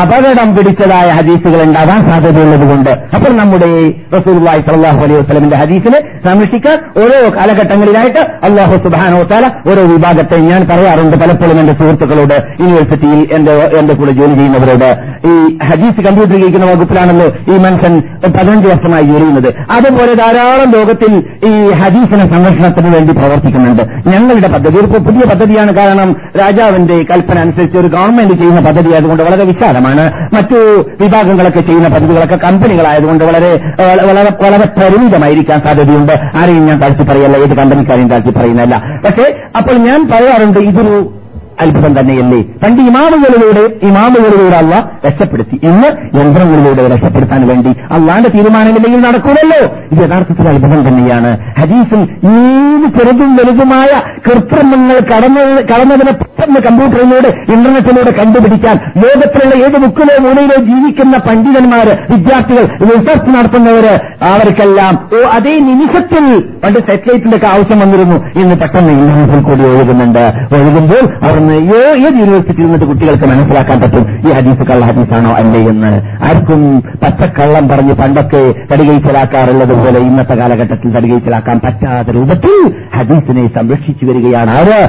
അപകടം 0.00 0.48
പിടിച്ചതായ 0.56 1.08
ഹദീസുകൾ 1.18 1.60
ഉണ്ടാകാൻ 1.62 2.00
സാധ്യതയുള്ളതുകൊണ്ട്. 2.08 2.90
അപ്പോൾ 3.14 3.32
നമ്മുടെ 3.36 3.70
റസൂർലായി 4.16 4.60
സലാഹു 4.68 5.00
അലൈഹി 5.04 5.18
വസ്ലമിന്റെ 5.20 5.56
ഹദീസിനെ 5.56 6.00
സംരക്ഷിക്കാൻ 6.26 6.76
ഓരോ 7.02 7.18
കാലഘട്ടങ്ങളിലായിട്ട് 7.36 8.22
അള്ളാഹു 8.48 8.76
സുബാനോത്താല 8.84 9.46
ഓരോ 9.70 9.82
വിഭാഗത്തെ 9.92 10.38
ഞാൻ 10.50 10.62
പറയാറുണ്ട് 10.70 11.16
പലപ്പോഴും 11.16 11.60
എന്റെ 11.60 11.72
സുഹൃത്തുക്കളോട് 11.72 12.36
യൂണിവേഴ്സിറ്റിയിൽ 12.60 13.22
എന്റെ 13.32 13.54
എന്റെ 13.80 13.94
കൂടെ 13.94 14.12
ജോലി 14.12 14.34
ചെയ്യുന്നവരോട്. 14.34 14.90
ഈ 15.26 15.58
ഹദീസ് 15.64 16.06
കമ്പ്യൂട്ടറിയിരിക്കുന്ന 16.06 16.66
വകുപ്പിലാണല്ലോ 16.66 17.26
ഈ 17.26 17.58
മനുഷ്യൻ 17.58 18.00
പതിനഞ്ച് 18.24 18.68
വർഷമായി 18.68 19.02
ജോലിയുന്നത് 19.02 19.48
അതുപോലെ 19.48 20.14
ധാരാളം 20.14 20.72
ലോകത്തിൽ 20.72 21.12
ഈ 21.44 21.70
ഹദീസിനെ 21.70 22.34
സംരക്ഷണത്തിന് 22.34 22.94
വേണ്ടി 22.94 23.12
പ്രവർത്തിക്കുന്നുണ്ട്. 23.14 23.82
ഞങ്ങളുടെ 23.82 24.48
പദ്ധതി 24.48 24.76
ഒരു 24.78 24.86
പുതിയ 24.86 25.28
പദ്ധതിയാണ്. 25.30 25.76
കാരണം 25.76 26.16
രാജാവിന്റെ 26.40 26.94
കൽപ്പന 26.94 27.38
അനുസരിച്ച് 27.38 27.78
ഒരു 27.78 27.88
ഗവൺമെന്റ് 27.88 28.34
ചെയ്യുന്ന 28.34 28.60
പദ്ധതി 28.60 28.92
ആയതുകൊണ്ട് 28.92 29.22
വളരെ 29.22 29.44
വിശാലമാണ്. 29.44 30.12
മറ്റു 30.34 30.58
വിഭാഗങ്ങളൊക്കെ 31.00 31.60
ചെയ്യുന്ന 31.60 31.88
പദ്ധതികളൊക്കെ 31.88 32.36
കമ്പനികളായതുകൊണ്ട് 32.36 33.24
വളരെ 33.24 33.52
വളരെ 33.80 34.30
വളരെ 34.44 34.66
പരിമിതമായിരിക്കാൻ 34.80 35.60
സാധ്യതയുണ്ട്. 35.60 36.12
ആരെയും 36.12 36.66
ഞാൻ 36.66 36.78
താഴ്ത്തി 36.80 37.02
പറയല്ല. 37.02 37.38
ഏത് 37.38 37.56
കമ്പനിക്കാരെയും 37.56 38.08
താഴ്ത്തി 38.08 38.38
പറയുന്നതല്ല. 38.38 38.76
പക്ഷേ 39.04 39.34
അപ്പോൾ 39.56 39.74
ഞാൻ 39.74 40.08
പറയാറുണ്ട് 40.08 40.58
ഇതൊരു 40.58 41.14
അത്ഭുതം 41.60 41.98
തന്നെയല്ലേ? 41.98 42.40
പണ്ട് 42.42 42.82
ഇമാമുകളിലൂടെ 42.82 43.86
ഇമാമുകളിലൂടെ 43.86 44.56
അല്ല 44.56 44.90
രക്ഷപ്പെടുത്തി. 45.06 45.60
ഇന്ന് 45.62 46.18
യന്ത്രങ്ങളിലൂടെ 46.18 46.94
രക്ഷപ്പെടുത്താൻ 46.94 47.48
വേണ്ടി 47.48 47.68
അള്ളാന്റെ 47.68 48.30
തീരുമാനമില്ലെങ്കിൽ 48.30 49.00
നടക്കൂലല്ലോ. 49.00 49.60
ഇത് 49.92 50.10
യഥാർത്ഥത്തിൽ 50.10 50.48
അത്ഭുതം 50.48 50.88
തന്നെയാണ്. 50.88 51.30
ഹദീസിൽ 51.60 52.00
ഏത് 52.32 52.86
ചെറുതും 52.98 53.36
വലുതുമായ 53.36 53.90
കൃത്രിമങ്ങൾ 54.28 54.98
കടന്നു 55.12 55.42
കടന്നതിനെ 55.62 56.12
പെട്ടെന്ന് 56.12 56.60
കമ്പ്യൂട്ടറിലൂടെ 56.60 57.52
ഇന്റർനെറ്റിലൂടെ 57.52 58.10
കണ്ടുപിടിക്കാൻ 58.10 58.76
ലോകത്തിലുള്ള 58.96 59.64
ഏത് 59.64 59.76
മുക്കിലോ 59.84 60.22
മൂലയിലോ 60.22 60.64
ജീവിക്കുന്ന 60.64 61.18
പണ്ഡിതന്മാര് 61.18 61.92
വിദ്യാർത്ഥികൾ 62.12 62.64
റിസർച്ച് 62.82 63.30
നടത്തുന്നവര് 63.30 63.94
അവർക്കെല്ലാം 64.30 65.08
ഓ 65.14 65.28
അതേ 65.28 65.58
നിമിഷത്തിൽ 65.58 66.24
പണ്ട് 66.64 66.78
സാറ്റലൈറ്റിന്റെ 66.78 67.36
ഒക്കെ 67.36 67.46
ആവശ്യം 67.46 67.80
വന്നിരുന്നു. 67.80 68.16
ഇന്ന് 68.40 68.56
പെട്ടെന്ന് 68.56 68.92
ഇന്റർനെറ്റിൽ 68.92 69.42
കൂടി 69.42 69.64
ഒഴുകുന്നുണ്ട്. 69.68 70.24
ഒഴുകുമ്പോൾ 70.54 71.04
അവിടുന്ന് 71.24 71.41
ഏ- 71.50 71.96
ഏത് 71.96 72.14
യൂണിവേഴ്സിറ്റിയിൽ 72.14 72.62
നിന്നിട്ട് 72.62 72.84
കുട്ടികൾക്ക് 72.84 73.24
മനസ്സിലാക്കാൻ 73.24 73.80
പറ്റും? 73.80 74.18
ഈ 74.28 74.32
ഹദീസ് 74.32 74.68
കള്ള 74.68 74.84
ഹദീസാണോ 74.86 75.30
അല്ലേ 75.30 75.60
എന്ന്. 75.60 76.02
ആർക്കും 76.24 76.80
പച്ചക്കള്ളം 76.80 77.68
പറഞ്ഞ് 77.68 77.94
പണ്ടൊക്കെ 77.94 78.54
തടികയിച്ചലാക്കാറുള്ളത് 78.72 79.74
പോലെ 79.78 79.98
ഇന്നത്തെ 79.98 80.34
കാലഘട്ടത്തിൽ 80.34 80.90
തടികയിച്ചലാക്കാൻ 80.90 81.60
പറ്റാത്ത 81.64 82.08
രൂപത്തിൽ 82.08 82.72
ഹദീസിനെ 82.96 83.46
സംരക്ഷിച്ചു 83.46 84.06
വരികയാണ് 84.06 84.50
ആര്? 84.50 84.88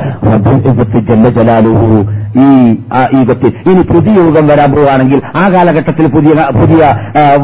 ജലാലുഹു. 1.32 2.06
ഈ 2.40 2.76
യുഗത്തിൽ 3.20 3.72
ഇനി 3.72 3.82
പുതിയ 3.82 4.14
യുഗം 4.14 4.48
വരാൻ 4.48 4.72
പോവുകയാണെങ്കിൽ 4.72 5.22
ആ 5.36 5.50
കാലഘട്ടത്തിൽ 5.50 6.08
പുതിയ 6.08 6.30
പുതിയ 6.62 6.94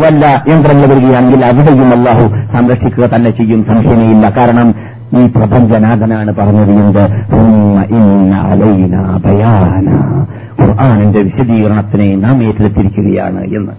വല്ല 0.04 0.44
യന്ത്രങ്ങൾ 0.48 0.86
വരികയാണെങ്കിൽ 0.88 1.46
അവിടെയും 1.46 1.92
അള്ളാഹു 1.98 2.28
സംരക്ഷിക്കുക 2.58 3.06
തന്നെ 3.06 3.32
ചെയ്യും. 3.32 3.66
സംശയമേയില്ല 3.66 4.30
കാരണം 4.30 4.76
ഈ 5.18 5.26
പ്രപഞ്ചനാഥനാണ് 5.28 6.36
പറഞ്ഞത് 6.36 6.72
എന്ത്? 6.72 7.08
"സുമ്മ 7.32 7.84
ഇന്ന 7.84 8.36
അലൈന 8.36 9.18
ബയാന. 9.26 9.90
ഖുർആാനിന്റെ 10.62 11.20
വിശദീകരണത്തിനെ 11.20 12.16
നാം 12.16 12.44
ഏറ്റെടുത്തിരിക്കുകയാണ് 12.44 13.42
എന്ന്. 13.42 13.72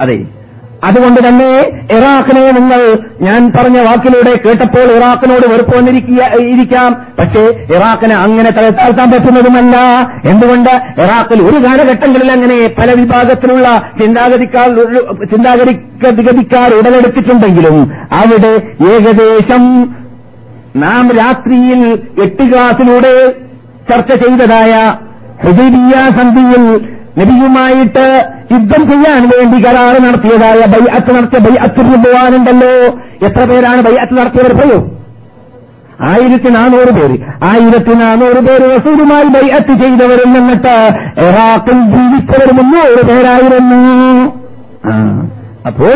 അതെ 0.00 0.39
അതുകൊണ്ട് 0.88 1.20
തന്നെ 1.26 1.48
ഇറാഖിനെ 1.96 2.44
നിങ്ങൾ 2.50 2.80
ഞാൻ 3.22 3.40
പറഞ്ഞ 3.56 3.78
വാക്കിലൂടെ 3.78 4.32
കേട്ടപ്പോൾ 4.44 4.86
ഇറാഖിനോട് 4.96 5.46
വെറുപ്പ് 5.52 5.74
വന്നിരിക്കാം 5.76 6.90
പക്ഷേ 7.18 7.42
ഇറാഖിനെ 7.76 8.14
അങ്ങനെ 8.16 8.50
തലത്താഴ്ത്താൻ 8.50 9.08
പറ്റുന്നതുമല്ല. 9.10 9.76
എന്തുകൊണ്ട്? 10.24 10.72
ഇറാഖിൽ 11.04 11.42
ഒരു 11.42 11.58
കാലഘട്ടങ്ങളിൽ 11.66 12.30
അങ്ങനെ 12.32 12.58
പല 12.78 12.88
വിഭാഗത്തിലുള്ള 13.00 13.66
ചിന്താഗതിക്കാർ 14.00 14.68
ചിന്താഗതിക്കാർ 15.30 16.70
ഉടലെടുത്തിട്ടുണ്ടെങ്കിലും 16.78 17.76
അവിടെ 18.20 18.52
ഏകദേശം 18.94 19.64
നാം 20.76 21.06
രാത്രിയിൽ 21.12 21.80
എട്ട് 22.24 22.44
ക്ലാസിലൂടെ 22.50 23.14
ചർച്ച 23.90 24.12
ചെയ്തതായ 24.24 24.72
ഹുദൈബിയ 25.44 25.94
സന്ധിയിൽ 26.18 26.64
നബിയുമായിട്ട് 27.18 28.04
യുദ്ധം 28.54 28.82
ചെയ്യാൻ 28.90 29.22
വേണ്ടി 29.32 29.58
കരാറ് 29.64 29.98
നടത്തിയതായ 30.04 30.60
ബൈഅത്ത് 30.74 31.10
നടത്തിയ 31.16 31.40
ബൈഅത്ത് 31.46 31.80
റുബുവാനുണ്ടല്ലോ 31.90 32.72
എത്ര 33.26 33.42
പേരാണ് 33.50 33.80
ബൈഅത്ത് 33.88 34.14
നടത്തിയവർ 34.18 34.52
പറയൂ? 34.60 34.78
ആയിരത്തി 36.10 36.50
നാനൂറ് 36.56 36.92
പേര്. 36.96 37.16
ആയിരത്തി 37.50 37.94
നാനൂറ് 38.02 38.40
പേര് 38.46 38.64
റസൂലുമായി 38.76 39.26
ബൈഅത്ത് 39.36 39.74
ചെയ്തവരിൽ 39.82 40.28
നിന്നിട്ട് 40.36 40.76
ഇറാഖിൽ 41.26 41.78
ജീവിച്ചവർ 41.94 42.50
മുന്നൂറ് 42.58 43.02
പേരായിരുന്നു. 43.10 43.82
അപ്പോൾ 45.70 45.94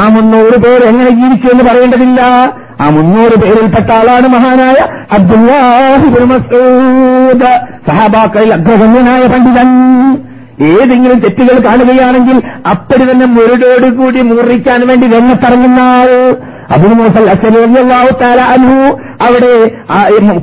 ആ 0.00 0.02
മുന്നൂറ് 0.16 0.56
പേര് 0.64 0.84
എങ്ങനെ 0.90 1.10
ജീവിച്ചു 1.20 1.46
എന്ന് 1.52 1.64
പറയേണ്ടതില്ല. 1.68 2.20
ആ 2.82 2.86
മുന്നൂറ് 2.96 3.36
പേരിൽപ്പെട്ട 3.42 3.90
ആളാണ് 3.98 4.28
മഹാനായ 4.36 4.78
അബ്ദുല്ലാഹിബുൽ 5.18 6.26
മസൂദ്. 6.32 7.52
സഹാബാക്കളിൽ 7.88 8.52
അഗ്രഗണ്യനായ 8.58 9.22
പണ്ഡിതൻ. 9.34 9.70
ഏതെങ്കിലും 10.72 11.18
തെറ്റുകൾ 11.22 11.56
കാണുകയാണെങ്കിൽ 11.64 12.36
അപ്പടി 12.70 13.04
തന്നെ 13.08 13.26
മുരടോടുകൂടി 13.32 14.20
മുറിക്കാൻ 14.28 14.82
വേണ്ടി 14.88 15.06
രംഗത്തിറങ്ങുന്ന 15.12 15.80
ആൾ 15.92 16.10
അബുമോസൽ 16.74 17.26
അവിടെ 19.24 19.50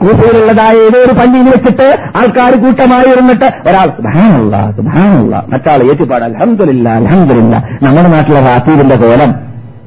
കൂട്ടയിലുള്ളതായ 0.04 0.76
ഏതോ 0.84 1.00
ഒരു 1.00 1.14
പള്ളിയിൽ 1.18 1.48
വെച്ചിട്ട് 1.50 1.88
ആൾക്കാർ 2.20 2.54
കൂട്ടമായി 2.62 3.08
ഇരുന്നിട്ട് 3.12 3.48
ഒരാൾ 3.68 3.88
സുബാനുള്ള 3.98 4.56
സുബാനുള്ള 4.78 5.36
മറ്റാൾ 5.52 5.82
ഏറ്റുപാട് 5.88 6.26
അലഹമില്ല 6.30 6.88
അലഹമില്ല 7.00 7.56
നമ്മുടെ 7.84 8.10
നാട്ടിലെ 8.10 8.42
റാത്തീരിന്റെ 8.48 8.98
കോലം 9.04 9.34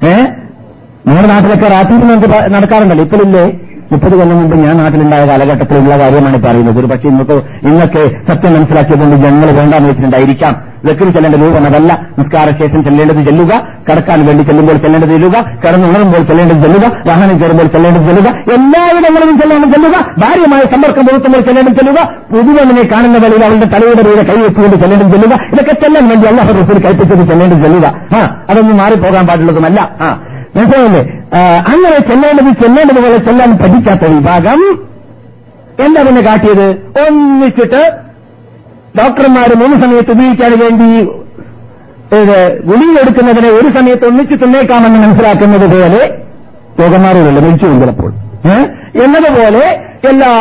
ഏ? 0.06 0.14
നമ്മുടെ 1.06 1.28
നാട്ടിലൊക്കെ 1.28 1.68
റാത്തീബ് 1.72 2.04
നമുക്ക് 2.06 2.28
നടക്കാറുണ്ടല്ലോ 2.52 3.04
ഇപ്പോഴില്ലേ? 3.04 3.44
മുപ്പത് 3.90 4.14
കൊല്ലം 4.18 4.36
മുമ്പ് 4.38 4.56
ഞാൻ 4.58 4.76
നാട്ടിലുണ്ടായ 4.76 5.24
കാലഘട്ടത്തിലുള്ള 5.30 5.96
കാര്യമാണ് 5.98 6.38
പറയുന്നത് 6.44 6.78
ഒരു 6.78 6.86
പക്ഷേ 6.86 7.08
ഇന്നത്തെ 7.08 7.34
ഇന്നൊക്കെ 7.68 8.02
സത്യം 8.28 8.54
മനസ്സിലാക്കിയതുകൊണ്ട് 8.54 9.16
ജനങ്ങൾ 9.16 9.50
വേണ്ടാന്ന് 9.58 9.88
വെച്ചിട്ടുണ്ടായിരിക്കാം. 9.88 10.54
വെക്കിന് 10.86 11.10
ചെല്ലേണ്ട 11.14 11.36
രൂപം 11.42 11.64
അതല്ല. 11.66 11.92
നിസ്കാര 12.18 12.48
ശേഷം 12.58 12.84
ചെല്ലേണ്ടത് 12.84 13.20
ചെല്ലുക 13.28 13.52
കടക്കാൻ 13.88 14.26
വേണ്ടി 14.26 14.42
ചെല്ലുമ്പോൾ 14.48 14.76
ചെല്ലേണ്ടത് 14.84 15.10
ചെല്ലുക 15.10 15.36
കടന്നുണരുമ്പോൾ 15.62 16.22
ചെല്ലേണ്ടത് 16.30 16.62
ചെല്ലുക 16.64 16.86
വാഹനം 17.08 17.36
കയറുമ്പോൾ 17.40 17.66
ചെല്ലേണ്ടത് 17.66 18.06
ചെല്ലുക 18.08 18.28
എല്ലാവിടങ്ങളിലും 18.56 19.38
ചെല്ലേണ്ടത് 19.40 19.72
ചെല്ലുക 19.74 19.96
ഭാര്യമായ 20.22 20.60
സമ്പർക്കം 20.74 21.06
പുലർത്തുമ്പോൾ 21.06 21.40
ചെല്ലേണ്ടത് 21.40 21.76
ചെല്ലുക 21.80 21.98
പുതുവണ്ണിനെ 22.30 22.84
കാണുന്ന 22.92 23.18
വേളയിൽ 23.18 23.44
അവളുടെ 23.44 23.66
തലയുടെ 23.66 24.02
മീതെ 24.08 24.22
കൈ 24.22 24.38
വെച്ചുകൊണ്ട് 24.42 24.76
ചെല്ലേണ്ടത് 24.84 25.12
ചെല്ലുക 25.16 25.34
ഇതൊക്കെ 25.52 25.74
ചെല്ലാൻ 25.84 26.08
വേണ്ടി 26.08 26.28
അള്ളാഹു 26.28 26.52
റസൂൽ 26.60 26.80
കൽപ്പിച്ചത് 26.86 27.24
ചെല്ലേണ്ടത് 27.32 27.64
ചെല്ലുക. 27.64 27.86
ആ 28.16 28.46
അതൊന്നും 28.50 28.76
മാറിപ്പോകാൻ 28.76 29.26
പാടുള്ളതുമല്ല. 29.26 29.80
ആ 30.00 30.08
മനസ്സിലായില്ലേ? 30.56 31.02
അങ്ങനെ 31.70 31.98
ചെല്ലേണ്ടത് 32.10 32.50
ചെല്ലേണ്ടത് 32.62 33.00
പോലെ 33.04 33.18
ചെല്ലാൻ 33.28 33.50
പഠിക്കാത്ത 33.62 34.10
വിഭാഗം. 34.14 34.60
എന്താ 35.84 36.02
പിന്നെ 36.02 36.22
കാട്ടിയത്? 36.26 36.66
ഒന്നിച്ചിട്ട് 37.04 37.82
ഡോക്ടർമാർ 39.00 39.50
മൂന്ന് 39.62 39.76
സമയത്ത് 39.82 40.12
ഉപയോഗിക്കാൻ 40.16 40.52
വേണ്ടി 40.62 40.90
ഇത് 42.20 42.38
ഗുളിയെടുക്കുന്നതിനെ 42.68 43.48
ഒരു 43.58 43.68
സമയത്ത് 43.78 44.06
ഒന്നിച്ച് 44.08 44.34
തിന്നേക്കാമെന്ന് 44.42 44.98
മനസ്സിലാക്കുന്നത് 45.06 45.66
പോലെ 45.74 46.02
രോഗമാറുകളല്ല 46.80 47.40
മരിച്ചു 47.46 47.66
ചിലപ്പോൾ. 47.82 48.12
എന്നതുപോലെ 49.04 49.62
എല്ലാ 50.10 50.32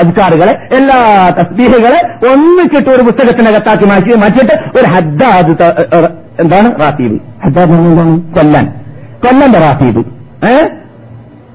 അധികാരികളെ 0.00 0.54
എല്ലാ 0.76 0.98
തസ്ബീഹുകളെ 1.38 2.00
ഒന്നിച്ചിട്ട് 2.32 2.90
ഒരു 2.90 3.02
പുസ്തകത്തിനകത്താക്കി 3.08 3.86
മാറ്റി 3.90 4.16
മാറ്റിയിട്ട് 4.22 4.54
ഒരു 4.78 4.86
ഹദ്ദാദ് 4.94 5.52
എന്താണ്? 6.42 6.68
റാത്തീബ്. 6.82 7.18
ഹദ്ദാദ് 7.44 7.76
കൊല്ലാൻ. 8.36 8.66
കൊല്ലന്റെ 9.24 9.58
റാത്തീബ് 9.58 10.02
ഏ? 10.46 10.54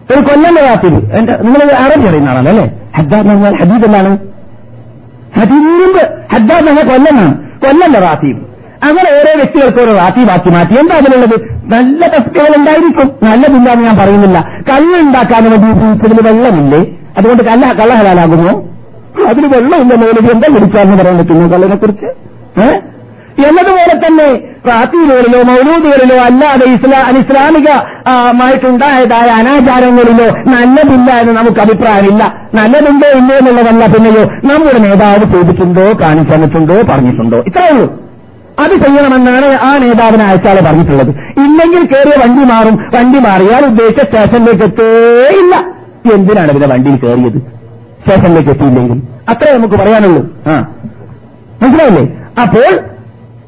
ഒരു 0.10 0.22
കൊല്ലന്റെ 0.28 0.62
റാത്തീബ് 0.62 1.00
എന്റെ 1.18 1.34
നിങ്ങൾ 1.46 1.62
അറബി 1.82 2.06
അറിയുന്ന 2.08 2.30
ആളാണ് 2.30 2.50
അല്ലേ? 2.50 2.66
ഹദ്ദാദ് 2.98 3.26
എന്ന് 3.26 3.36
പറഞ്ഞാൽ 3.38 3.58
ഹദീദ് 3.62 3.86
എന്താണ് 3.88 4.12
ഹദീബ് 5.38 6.04
ഹദ്ദാദ് 6.34 6.70
എന്ന 6.72 6.84
കൊല്ലനാണ് 6.84 7.26
കൊല്ലന്റെ 7.64 8.00
റാത്തീബ് 8.00 8.42
അങ്ങനെ 8.88 9.10
ഓരോ 9.12 9.32
വ്യക്തികൾക്ക് 9.38 9.80
ഓരോ 9.82 9.94
റാത്തീബാക്കി 9.96 10.50
മാറ്റി. 10.50 10.74
എന്താ 10.82 10.96
അതിലുള്ളത്? 10.96 11.34
നല്ല 11.74 12.02
തസ്തികൾ 12.14 12.52
ഉണ്ടായിരിക്കും. 12.60 13.08
നല്ലതില്ലാന്ന് 13.24 13.84
ഞാൻ 13.88 13.98
പറയുന്നില്ല. 13.98 14.38
കല്ലുണ്ടാക്കാൻ 14.70 15.44
വേണ്ടി 15.46 15.68
ഉപയോഗിച്ചതിൽ 15.72 16.20
വെള്ളമില്ലേ? 16.28 16.82
അതുകൊണ്ട് 17.18 17.44
കല്ല 17.44 17.64
കള്ള 17.74 17.92
അതിന് 19.30 19.48
വെള്ളമില്ല 19.54 19.94
മേലത് 19.96 20.30
എന്താ 20.34 20.48
കുടിക്കാന്ന് 20.48 20.96
പറയാൻ 21.00 21.18
പറ്റുന്നു 21.20 21.46
കള്ളിനെ 21.54 21.76
കുറിച്ച് 21.76 22.08
ഏഹ് 22.64 22.78
എന്നതുപോലെ 23.48 23.96
തന്നെ 24.06 24.28
പ്രാർത്ഥനകളിലോ 24.66 25.42
മൗലൂദുകളിലോ 25.42 26.24
അല്ലാതെ 26.24 26.66
ഇസ്ലാ 26.66 27.08
അനിസ്ലാമികമായിട്ടുണ്ടായതായ 27.08 29.30
അനാചാരങ്ങളിലോ 29.30 30.52
നല്ലതില്ല 30.52 31.12
എന്ന് 31.12 31.34
നമുക്ക് 31.34 31.62
അഭിപ്രായമില്ല. 31.62 32.34
നല്ലതുണ്ടോ 32.54 33.18
ഇല്ലോ 33.18 33.36
എന്നുള്ളതല്ല 33.36 33.86
പിന്നെയോ 33.86 34.24
നമ്മുടെ 34.24 34.80
നേതാവ് 34.80 35.34
ചോദിച്ചിട്ടുണ്ടോ 35.34 36.02
കാണിച്ചെന്നിട്ടുണ്ടോ 36.02 36.76
പറഞ്ഞിട്ടുണ്ടോ? 36.90 37.44
ഇത്രയേ 37.48 37.72
ഉള്ളൂ. 37.72 37.94
അത് 38.60 38.72
ചെയ്യണമെന്നാണ് 38.72 39.46
ആ 39.46 39.78
നേതാവിനെ 39.78 40.26
അയച്ചാളെ 40.26 40.62
പറഞ്ഞിട്ടുള്ളത്. 40.62 41.10
ഇല്ലെങ്കിൽ 41.10 41.86
കയറിയ 41.86 42.14
വണ്ടി 42.24 42.54
മാറും. 42.54 42.76
വണ്ടി 42.76 43.20
മാറിയാൽ 43.20 43.66
ഉദ്ദേശിച്ച 43.66 44.04
സ്റ്റേഷനിലേക്ക് 44.04 44.64
എത്തേയില്ല. 44.64 45.66
എന്തിനാണ് 46.14 46.52
പിന്നെ 46.52 46.68
വണ്ടിയിൽ 46.68 46.96
കയറിയത് 46.96 47.42
സ്റ്റേഷനിലേക്ക് 48.02 48.50
എത്തിയില്ലെങ്കിൽ. 48.50 49.02
അത്രേ 49.30 49.58
നമുക്ക് 49.58 49.76
പറയാനുള്ളൂ. 49.76 50.28
ആ. 50.48 50.66
മനസ്സിലായില്ലേ? 51.62 52.08
അപ്പോൾ 52.42 52.99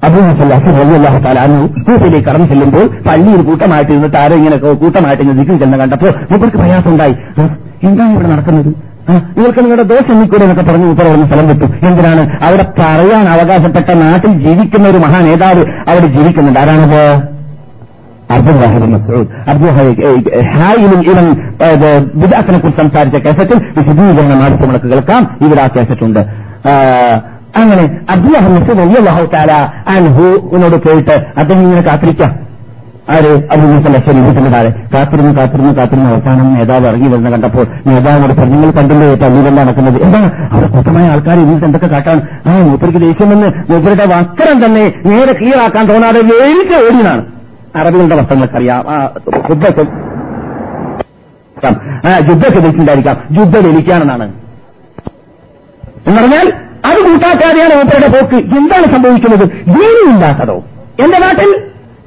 അബൂഹല്ലാഹു 0.04 1.24
താലാനു 1.24 1.68
കൂട്ടിലേക്ക് 1.68 2.28
കടന്നു 2.28 2.47
ചെല്ലുമ്പോൾ 2.47 2.88
പള്ളിയിൽ 3.10 3.41
കൂട്ടമായിട്ട് 3.41 3.91
ഇരുന്നിട്ട് 3.91 4.18
ആരോ 4.18 4.36
ഇങ്ങനെ 4.36 4.58
കൂട്ടമായിട്ട് 4.58 5.24
ഇങ്ങനെ 5.24 5.43
ദിക്കിൽ 5.43 5.60
ചെന്ന് 5.60 5.78
കണ്ടപ്പോൾ 5.78 6.06
മൂപ്പർക്ക് 6.06 6.58
പ്രയാസമുണ്ടായി. 6.58 7.16
"ഉം, 7.38 7.49
എന്താണ് 7.84 8.12
ഇവിടെ 8.12 8.28
നടക്കുന്നത്? 8.28 8.91
നിങ്ങൾക്ക് 9.38 9.60
നിങ്ങളുടെ 9.60 9.84
ദോഷം 9.84 10.20
നീക്കൂടെ 10.20 10.43
എന്നൊക്കെ 10.43 10.72
പറഞ്ഞു 10.72 10.86
ഉത്തരവിടുന്ന 10.86 11.26
സ്ഥലം 11.26 11.47
വിട്ടു. 11.47 11.86
എന്തിനാണ്? 11.86 12.30
അവിടെ 12.43 12.64
പറയാൻ 12.80 13.30
അവകാശപ്പെട്ട 13.30 13.91
നാട്ടിൽ 13.91 14.32
ജീവിക്കുന്ന 14.32 14.88
ഒരു 14.88 14.97
മഹാനേതാവ് 14.97 15.66
അവിടെ 15.89 16.08
ജീവിക്കുന്നുണ്ട്. 16.08 16.60
ആരാണത്? 16.60 17.32
കുറിച്ച് 22.62 22.82
സംസാരിച്ച 22.82 23.16
കേസറ്റിൽ 23.16 23.68
വിശദീകരണം 23.78 24.43
ആവശ്യം 24.43 24.68
നമുക്ക് 24.68 24.86
കേൾക്കാം. 24.86 25.38
ഇവിടെ 25.41 25.62
ആ 25.62 25.68
കേസറ്റുണ്ട്. 25.68 26.20
അങ്ങനെ 27.58 27.99
അള്ളാഹു 28.10 29.26
താല 29.26 29.52
പോയിട്ട് 30.76 31.26
അദ്ദേഹം 31.38 31.62
ഇങ്ങനെ 31.62 31.82
കാത്തിരിക്കാം. 31.82 32.52
ആര്? 33.16 33.32
അബുമുസല്ല 33.52 33.99
ശരീരത്തിന്റെ 33.99 34.49
താഴെ. 34.49 34.70
കാത്തിരുന്ന് 34.70 35.36
കാത്തിരുന്ന് 35.36 35.76
കാത്തിരുന്ന്. 35.76 36.10
അവസാനം 36.10 36.54
നേതാവ് 36.54 36.88
ഇറങ്ങി 36.88 37.08
വരുന്ന 37.08 37.30
കണ്ടപ്പോൾ 37.30 37.66
നേതാവിനോട് 37.88 38.34
പറഞ്ഞു 38.34 38.56
നിങ്ങൾ 38.56 38.72
കണ്ടില്ലേ 38.72 39.16
പള്ളിയിലെന്താ 39.16 39.64
നടക്കുന്നത്? 39.64 40.02
എന്താ 40.04 40.32
അവിടെ 40.52 40.68
കൂട്ടമായ 40.68 41.08
ആൾക്കാർ 41.08 41.39
ഇന്നിട്ട് 41.39 41.66
എന്തൊക്കെ 41.66 41.88
കാട്ടാണ്? 41.88 42.22
ആ 42.45 42.60
മൂപ്പർക്ക് 42.60 43.02
ദേഷ്യം 43.02 43.30
വന്ന് 43.30 43.47
മൂപ്പരുടെ 43.72 44.06
വസ്ത്രം 44.06 44.66
തന്നെ 44.66 44.93
നേരെ 45.06 45.34
ക്ലിയറാക്കാൻ 45.34 45.86
തോന്നാതെ 45.86 46.22
വേലിക്ക് 46.22 46.88
ഓടിയതാണ്. 46.88 47.26
അറബികളുടെ 47.76 48.16
വസ്ത്രങ്ങൾക്ക് 48.16 48.56
അറിയാം 48.56 48.91
ആ 48.91 49.10
യുദ്ധം 49.49 49.86
ആ 52.06 52.12
യുദ്ധത്തെ 52.30 52.54
ധരിച്ചിട്ടുണ്ടായിരിക്കാം 52.54 53.18
യുദ്ധം 53.39 53.64
വലിക്കാണെന്നാണ് 53.64 54.34
എന്ന് 56.08 56.22
പറഞ്ഞാൽ 56.22 56.54
അത് 56.90 57.00
കൂട്ടാക്കാതെയാണ് 57.08 57.74
മൂപ്പരുടെ 57.80 58.10
പോക്ക്. 58.16 58.38
എന്താണ് 58.60 58.88
സംഭവിക്കുന്നത്? 58.94 59.46
ദീനില്ലാത്തതോ 59.76 60.58
എന്റെ 61.04 61.20
നാട്ടിൽ? 61.26 61.52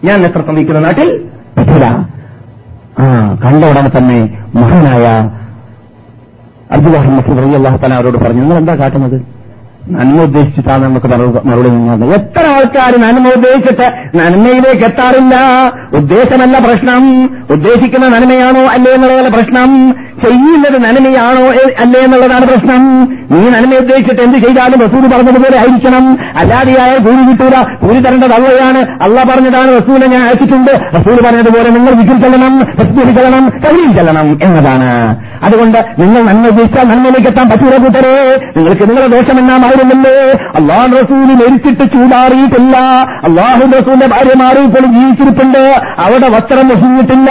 ഞാൻ 0.09 0.19
എത്ര 0.29 0.41
വഹിക്കുന്ന 0.49 0.81
നാട്ടിൽ? 0.87 1.09
പറ്റില്ല 1.57 1.87
ആ 3.03 3.05
കണ്ട 3.45 3.63
ഉടനെ 3.73 3.91
തന്നെ 3.97 4.19
മഹാനായ 4.59 5.07
അബ്ദുല്ലാഹി 6.77 7.09
മസൂദ് 7.17 7.41
റലി 7.45 7.57
അള്ളാഹു 7.61 7.79
തന്നെ 7.85 7.97
അവരോട് 7.99 8.19
പറഞ്ഞു 8.25 8.43
നിങ്ങൾ 8.45 8.59
എന്താ 8.63 8.75
കാട്ടുന്നത്? 8.83 9.17
നന്മ 9.95 10.19
ഉദ്ദേശിച്ചിട്ടാണ് 10.27 10.83
നമുക്ക് 10.85 11.09
മറുപടി 11.49 11.71
നിന്നത് 11.73 12.05
എത്ര 12.19 12.45
ആൾക്കാർ 12.57 12.93
നന്മ 13.03 13.25
ഉദ്ദേശിച്ചിട്ട് 13.37 13.87
നന്മയിലേക്ക് 14.19 14.85
എത്താറില്ല? 14.89 15.35
ഉദ്ദേശമല്ല 15.99 16.57
പ്രശ്നം. 16.67 17.03
ഉദ്ദേശിക്കുന്ന 17.55 18.07
നന്മയാണോ 18.15 18.63
അല്ലേ 18.75 18.93
എന്നുള്ള 18.97 19.31
പ്രശ്നം? 19.37 19.71
ചെയ്യുന്നത് 20.23 20.77
നന്മയാണോ 20.85 21.45
അല്ലേ 21.83 22.01
എന്നുള്ളതാണ് 22.01 22.47
പ്രശ്നം. 22.47 22.83
നീ 23.31 23.49
നന്മ 23.49 23.75
ഉദ്ദേശിച്ചിട്ട് 23.75 24.23
എന്ത് 24.23 24.39
ചെയ്താലും 24.39 24.81
റസൂൽ 24.81 25.15
പറഞ്ഞതുപോലെ 25.15 25.59
ആയിരിക്കണം. 25.59 26.19
അല്ലാതെയായ 26.37 26.99
കൂലി 26.99 27.31
കിട്ടൂല. 27.31 27.87
കൂലി 27.87 28.01
തരേണ്ടത് 28.01 28.33
അള്ളയാണ്. 28.33 28.79
അള്ള 29.03 29.23
പറഞ്ഞതാണ് 29.23 29.69
റസൂലെ 29.83 30.07
ഞാൻ 30.07 30.23
അയച്ചിട്ടുണ്ട്. 30.23 30.71
റസൂൽ 30.71 31.17
പറഞ്ഞതുപോലെ 31.27 31.71
നിങ്ങൾ 31.71 31.93
വിജിൽ 31.93 32.23
ചെല്ലണം 32.23 32.61
റസ്തൂരി 32.61 33.15
ചെല്ലണം 33.15 33.49
കഴിയും 33.49 33.97
ചെല്ലണം 33.97 34.39
എന്നതാണ്. 34.43 34.91
അതുകൊണ്ട് 35.45 35.79
നിങ്ങൾ 35.99 36.23
നന്മ 36.23 36.47
ഉദ്ദേശിച്ചാൽ 36.47 36.85
നന്മയിലേക്ക് 36.85 37.29
എത്താൻ 37.29 37.49
പറ്റൂല 37.49 37.77
കൂട്ടരെ. 37.77 38.41
നിങ്ങൾക്ക് 38.57 38.89
നിങ്ങളുടെ 38.91 39.17
ദോഷമെന്നാമായിരുന്നല്ലേ 39.17 40.17
അള്ളാഹു 40.61 40.89
റസൂൽ 40.97 41.25
മരിച്ചിട്ട് 41.43 41.85
ചൂടാറിയിട്ടില്ല. 41.95 42.77
അള്ളാഹു 43.29 43.61
റസൂലിന്റെ 43.67 44.07
ഭാര്യമാർ 44.07 44.59
ഇപ്പോൾ 44.65 44.87
ജീവിച്ചിരിപ്പുണ്ട്. 44.87 45.83
അവിടെ 45.99 46.29
വസ്ത്രം 46.29 46.69
മുഹിഞ്ഞിട്ടില്ല 46.69 47.31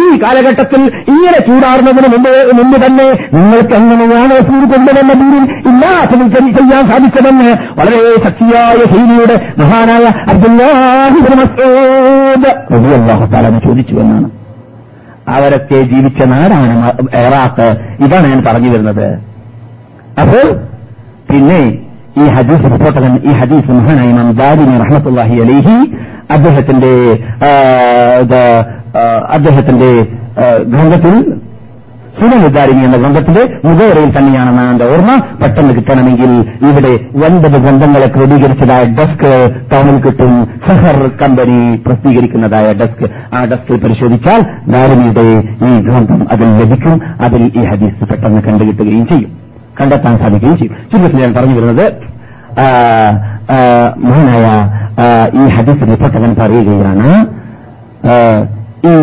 ഈ 0.00 0.22
കാലഘട്ടത്തിൽ 0.22 0.80
ഇങ്ങനെ 1.08 1.38
ചൂടാറുന്നതിന് 1.48 2.21
മുമ്പ് 2.58 2.76
തന്നെ 2.84 3.06
നിങ്ങൾക്ക് 3.34 3.74
എങ്ങനെയാണ് 3.74 4.32
റസൂൽ 4.40 4.64
കൊണ്ടുവന്ന 4.72 5.12
ദീനിൽ 5.20 5.44
ഇല്ലാത്തതിൽ 5.70 6.28
ചെയ്യാൻ 6.58 6.82
സാധിച്ചതെന്ന് 6.90 7.50
വളരെ 7.78 8.00
ശക്തിയായ 8.26 8.78
ശൈലിയുടെ 8.92 9.36
മഹാനായ 9.58 10.04
തആല 13.26 13.58
ചോദിച്ചു 13.66 13.94
എന്നാണ്. 13.96 14.28
അവരൊക്കെ 15.28 15.78
ജീവിച്ച 15.90 16.20
നാടാണ് 16.24 16.74
ഇറാഖ്. 17.20 17.68
ഇതാണ് 18.04 18.26
ഞാൻ 18.28 18.40
പറഞ്ഞു 18.46 18.70
വരുന്നത്. 18.70 19.06
അപ്പോൾ 20.18 20.46
പിന്നെ 21.30 21.60
ഈ 22.22 22.24
ഹദീസ് 22.28 22.66
റിപ്പോർട്ടകൻ 22.72 23.12
ഈ 23.24 23.32
ഹദീസ് 23.32 23.70
മഹാനായ 23.70 24.08
ഇമാം 24.08 24.30
ദാരിമി 24.40 24.74
റഹ്മത്തുല്ലാഹി 24.82 25.36
അലൈഹി 25.40 25.76
അദ്ദേഹത്തിന്റെ 26.30 26.92
അദ്ദേഹത്തിന്റെ 29.30 29.90
ആ, 30.36 30.44
സുനനുദ്ധാരിണി 32.22 32.82
എന്ന 32.84 32.96
ഗ്രന്ഥത്തിന്റെ 32.96 33.44
മുഖവരയിൽ 33.64 34.10
തന്നെയാണെന്നാണ് 34.18 34.70
എന്റെ 34.70 34.84
ഓർമ്മ. 34.92 35.14
പെട്ടെന്ന് 35.42 35.74
കിട്ടണമെങ്കിൽ 35.74 36.30
ഇവിടെ 36.68 36.92
ഒൻപത് 37.26 37.56
ഗ്രന്ഥങ്ങളെ 37.64 38.08
ക്രോഡീകരിച്ചതായ 38.16 38.82
ഡെസ്ക് 38.98 39.30
ടൗണിൽ 39.72 39.98
കിട്ടും. 40.02 40.44
സഹർ 40.66 40.98
കമ്പനി 41.22 41.76
പ്രസിദ്ധീകരിക്കുന്നതായ 41.86 42.72
ഡെസ്ക്. 42.72 43.10
ആ 43.34 43.44
ഡെസ്കിൽ 43.44 43.80
പരിശോധിച്ചാൽ 43.84 44.40
നാരമിയുടെ 44.68 45.26
ഈ 45.68 45.80
ഗ്രന്ഥം 45.88 46.26
അതിൽ 46.32 46.48
ലഭിക്കും. 46.60 47.00
അതിൽ 47.22 47.42
ഈ 47.56 47.64
ഹദീസ് 47.70 48.08
പെട്ടെന്ന് 48.10 48.42
കണ്ടുകിട്ടുകയും 48.42 49.06
ചെയ്യും. 49.06 49.30
കണ്ടെത്താൻ 49.80 50.18
സാധിക്കുകയും 50.18 50.58
ചെയ്യും. 50.58 50.76
ചുരുക്കത്തിൽ 50.90 51.20
ഞാൻ 51.20 51.34
പറഞ്ഞു 51.34 51.54
വരുന്നത് 51.54 51.86
മഹാനായ 54.06 54.46
ഈ 55.40 55.48
ഹദീസ് 55.54 55.86
റിപ്പോർട്ടകൻ 55.90 56.34
പറയുകയാണ്. 56.40 57.08
ഈ 58.90 58.94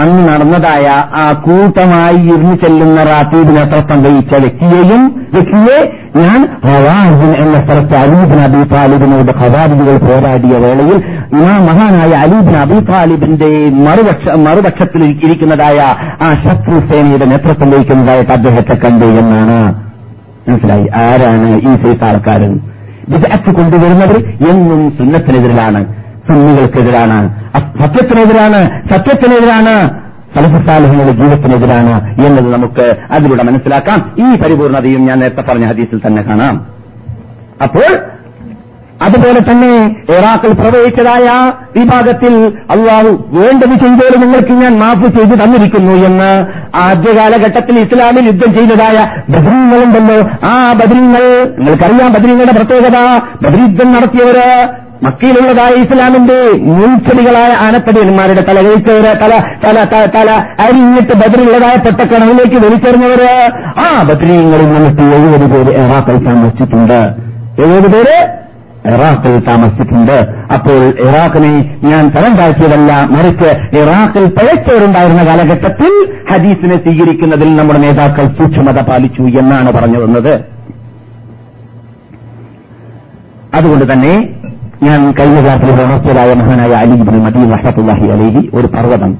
അന്ന് 0.00 0.22
നടന്നതായ 0.28 0.86
ആ 1.22 1.24
കൂട്ടമായി 1.44 2.18
ഇരുന്ന് 2.32 2.54
ചെല്ലുന്ന 2.62 3.02
റാത്തീബിനെ 3.02 3.62
വഹിച്ച 4.06 4.34
വ്യക്തിയെയും 4.44 5.02
വ്യക്തിയെ 5.32 5.78
ഞാൻ 6.16 6.38
ഹവാജിൻ 6.66 7.32
എന്ന 7.42 7.56
സ്ഥലത്ത് 7.64 7.96
അലീബിൻ 7.96 8.40
അബി 8.46 8.60
താലിബിനോട് 8.74 9.32
ഹവാജികൾ 9.40 9.96
പോരാടിയ 10.06 10.56
വേളയിൽ 10.58 10.98
ഇമാം 11.32 11.60
മഹാനായ 11.66 12.12
അലീബിൻ 12.24 12.56
അബി 12.62 12.78
താലിബിന്റെ 12.92 13.50
മറുപക്ഷ 13.86 14.36
മറുപക്ഷത്തിൽ 14.46 15.04
ഇരിക്കുന്നതായ 15.24 15.80
ആ 16.26 16.30
ശത്രു 16.44 16.78
സേനയുടെ 16.88 17.24
നേതൃത്വം 17.24 17.70
വഹിക്കുന്നതായിട്ട് 17.70 18.32
അദ്ദേഹത്തെ 18.32 18.76
കണ്ടു 18.86 19.08
എന്നാണ് 19.22 19.58
മനസ്സിലായി. 20.48 20.88
ആരാണ് 21.06 21.48
ഈ 21.68 21.72
സൈത്താൾക്കാരൻ 21.82 22.52
വിദഗ്ധ 23.08 23.50
കൊണ്ടുവരുന്നവർ 23.50 24.18
എന്നും 24.50 24.80
സുന്നത്തിനെതിരിലാണ്. 24.98 25.80
സുന്നികൾക്കെതിരാണ്. 26.28 27.18
സത്യത്തിനെതിരാണ് 27.82 28.60
സത്യത്തിനെതിരാണ്. 28.92 30.08
സലഹസാലഹങ്ങളുടെ 30.36 31.12
ജീവിതത്തിനെതിരാണ് 31.12 32.22
എന്നത് 32.26 32.52
നമുക്ക് 32.52 32.86
അതിലൂടെ 33.10 33.42
മനസ്സിലാക്കാം. 33.42 33.98
ഈ 34.18 34.36
പരിപൂർണതയും 34.36 35.06
ഞാൻ 35.06 35.18
നേരത്തെ 35.18 35.42
പറഞ്ഞ 35.42 35.66
ഹദീസിൽ 35.66 36.00
തന്നെ 36.06 36.22
കാണാം. 36.22 36.66
അപ്പോൾ 37.62 37.88
അതുപോലെ 39.02 39.40
തന്നെ 39.40 39.72
ഇറാഖിൽ 40.10 40.52
പ്രവേശിച്ചതായ 40.52 41.26
വിഭാഗത്തിൽ 41.78 42.34
അള്ളാഹു 42.70 43.10
വേണ്ടത് 43.30 43.74
ചെയ്തോളും 43.84 44.20
നിങ്ങൾക്ക് 44.20 44.52
ഞാൻ 44.52 44.78
മാപ്പ് 44.78 45.18
ചെയ്തു 45.18 45.34
തന്നിരിക്കുന്നു 45.42 45.92
എന്ന് 45.92 46.30
ആദ്യ 46.82 47.16
കാലഘട്ടത്തിൽ 47.18 47.78
ഇസ്ലാമിൽ 47.78 48.26
യുദ്ധം 48.26 48.52
ചെയ്തതായ 48.54 48.98
ബദ്രീങ്ങളുണ്ടല്ലോ. 49.32 50.18
ആ 50.48 50.72
ബദ്രീങ്ങൾ 50.74 51.24
നിങ്ങൾക്കറിയാം 51.58 52.12
ബദ്രീങ്ങളുടെ 52.12 52.52
പ്രത്യേകത. 52.52 52.98
ബദ്രീയുദ്ധം 53.42 53.92
നടത്തിയവര് 53.92 54.50
മക്കയിലുള്ളതായ 55.04 55.72
ഇസ്ലാമിന്റെ 55.82 56.38
മുൻചെടികളായ 56.78 57.50
ആനപ്പടിയന്മാരുടെ 57.66 58.42
തല 58.48 58.58
കഴിച്ചവര് 58.66 59.12
തല 59.22 59.34
തല 59.64 59.76
തല 60.16 60.30
അരിഞ്ഞിട്ട് 60.64 61.14
ബദ്രിയുള്ളതായ 61.20 61.76
പൊട്ടക്കണവിലേക്ക് 61.86 62.58
വലിച്ചെറിഞ്ഞവര് 62.64 63.30
ആ 63.84 63.88
ബദ്രീങ്ങളിൽ 64.08 64.68
നിന്നിട്ട് 64.74 65.04
എഴുപത് 65.18 65.46
പേര് 65.52 65.72
ഇറാഖിൽ 65.84 66.18
താമസിച്ചിട്ടുണ്ട്. 66.26 66.98
എഴുപത് 67.64 67.88
പേര് 67.94 68.16
ഇറാഖിൽ 68.92 69.34
താമസിച്ചിട്ടുണ്ട്. 69.48 70.16
അപ്പോൾ 70.56 70.78
ഇറാഖിനെ 71.06 71.54
ഞാൻ 71.90 72.04
തരം 72.14 72.34
താഴ്ത്തിയതല്ല 72.40 72.92
മറിച്ച് 73.14 73.48
ഇറാഖിൽ 73.80 74.24
പഴച്ചവരുണ്ടായിരുന്ന 74.36 75.22
കാലഘട്ടത്തിൽ 75.30 75.92
ഹദീസിനെ 76.30 76.76
സ്വീകരിക്കുന്നതിൽ 76.84 77.50
നമ്മുടെ 77.58 77.80
നേതാക്കൾ 77.86 78.26
സൂക്ഷ്മത 78.38 78.80
പാലിച്ചു 78.90 79.24
എന്നാണ് 79.42 79.72
പറഞ്ഞു 79.78 80.00
വന്നത് 80.04 80.32
അതുകൊണ്ട് 83.58 83.84
തന്നെ 83.92 84.14
ഞാൻ 84.86 85.00
കഴിഞ്ഞ 85.10 85.40
ക്ലാസ്സിൽ 85.40 85.70
ഉണർത്തിയതായ 85.70 86.34
മഹാനായ 86.34 86.72
അലീബിൻ 86.72 87.16
മദീൻ 87.24 87.52
റഹ്മത്തുല്ലാഹി 87.52 88.06
അലൈഹി 88.06 88.50
ഒരു 88.54 88.66
പർവതം 88.66 89.12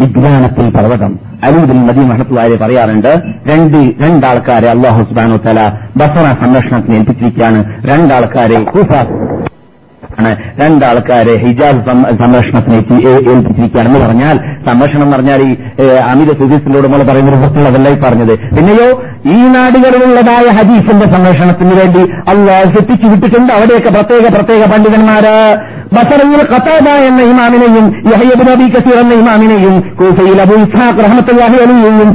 വിജ്ഞാനത്തിൽ 0.00 0.70
പർവതം. 0.70 1.12
അലീബിൻ 1.46 1.78
മദീൻ 1.86 2.10
റഹ്മത്തുല്ലാഹി 2.10 2.56
പറയാറുണ്ട് 2.62 3.10
രണ്ട് 3.50 3.76
രണ്ടാൾക്കാരെ 4.02 4.68
അള്ളാഹു 4.68 5.02
സുബാനു 5.02 5.36
തല 5.36 5.58
ബസറ 5.96 6.26
സംരക്ഷണത്തിന് 6.42 6.96
ഏൽപ്പിച്ചിരിക്കുകയാണ്. 6.96 7.60
രണ്ടാൾക്കാരെ 7.90 8.58
കൂഫ 8.72 8.90
ആണ്. 10.18 10.32
രണ്ടാൾക്കാരെ 10.62 11.34
ഹിജാബ് 11.44 11.80
സംരക്ഷണത്തിന് 12.22 12.78
ഏൽപ്പിച്ചിരിക്കുകയാണെന്ന് 13.10 14.00
പറഞ്ഞാൽ 14.04 14.36
സംരക്ഷണം 14.68 15.04
എന്ന് 15.04 15.16
പറഞ്ഞാൽ 15.16 15.42
ഈ 15.48 15.52
അമിത 16.12 16.30
സുധീസിനോട് 16.40 16.86
നമ്മൾ 16.86 17.02
പറയുന്ന 17.10 17.30
പുറത്തുള്ളതല്ല 17.42 17.88
ഈ 17.94 17.98
പറഞ്ഞത്. 18.06 18.34
പിന്നെയോ 18.56 18.88
ഈ 19.34 19.38
നാടുകളിലുള്ളതായ 19.56 20.46
ഹദീസിന്റെ 20.58 21.06
സംരക്ഷണത്തിന് 21.14 21.74
വേണ്ടി 21.80 22.02
അള്ളാഹ് 22.32 22.66
സിപ്പിച്ചു 22.74 23.06
വിട്ടിട്ടുണ്ട്. 23.12 23.52
അവിടെയൊക്കെ 23.58 23.92
പ്രത്യേക 23.98 24.34
പ്രത്യേക 24.36 24.62
പണ്ഡിതന്മാര്. 24.72 25.36
ബസറയിൽ 25.94 26.40
കത്താബ 26.50 26.86
എന്ന 27.08 27.20
ഇമാമിനെയും 27.32 27.84
യഹയബ് 28.10 28.44
നബി 28.48 28.64
കസീർ 28.74 28.96
എന്ന 29.02 29.14
ഇമാമിനെയും 29.22 29.74
കൂഫയിൽ 29.98 30.38
അബു 30.44 30.54
ഇസ്ഹാഖ് 30.62 31.02
റഹ്മത്തുല്ലാഹി 31.06 31.58
അലിയെയും 31.64 32.08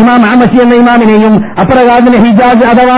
ഇമാം 0.00 0.22
ആമസി 0.30 0.58
എന്ന 0.64 0.74
ഇമാമിനെയും 0.82 1.34
അപ്രകാരത്തിന് 1.62 2.18
ഹിജാസ് 2.24 2.64
അഥവാ 2.72 2.96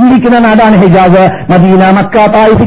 ജീവിക്കുന്ന 0.00 0.38
നാടാണ് 0.46 0.76
ഹിജാസ് 0.82 1.22
മദീന 1.52 1.90
മക്ക 1.98 2.26
തായിഫ് 2.34 2.66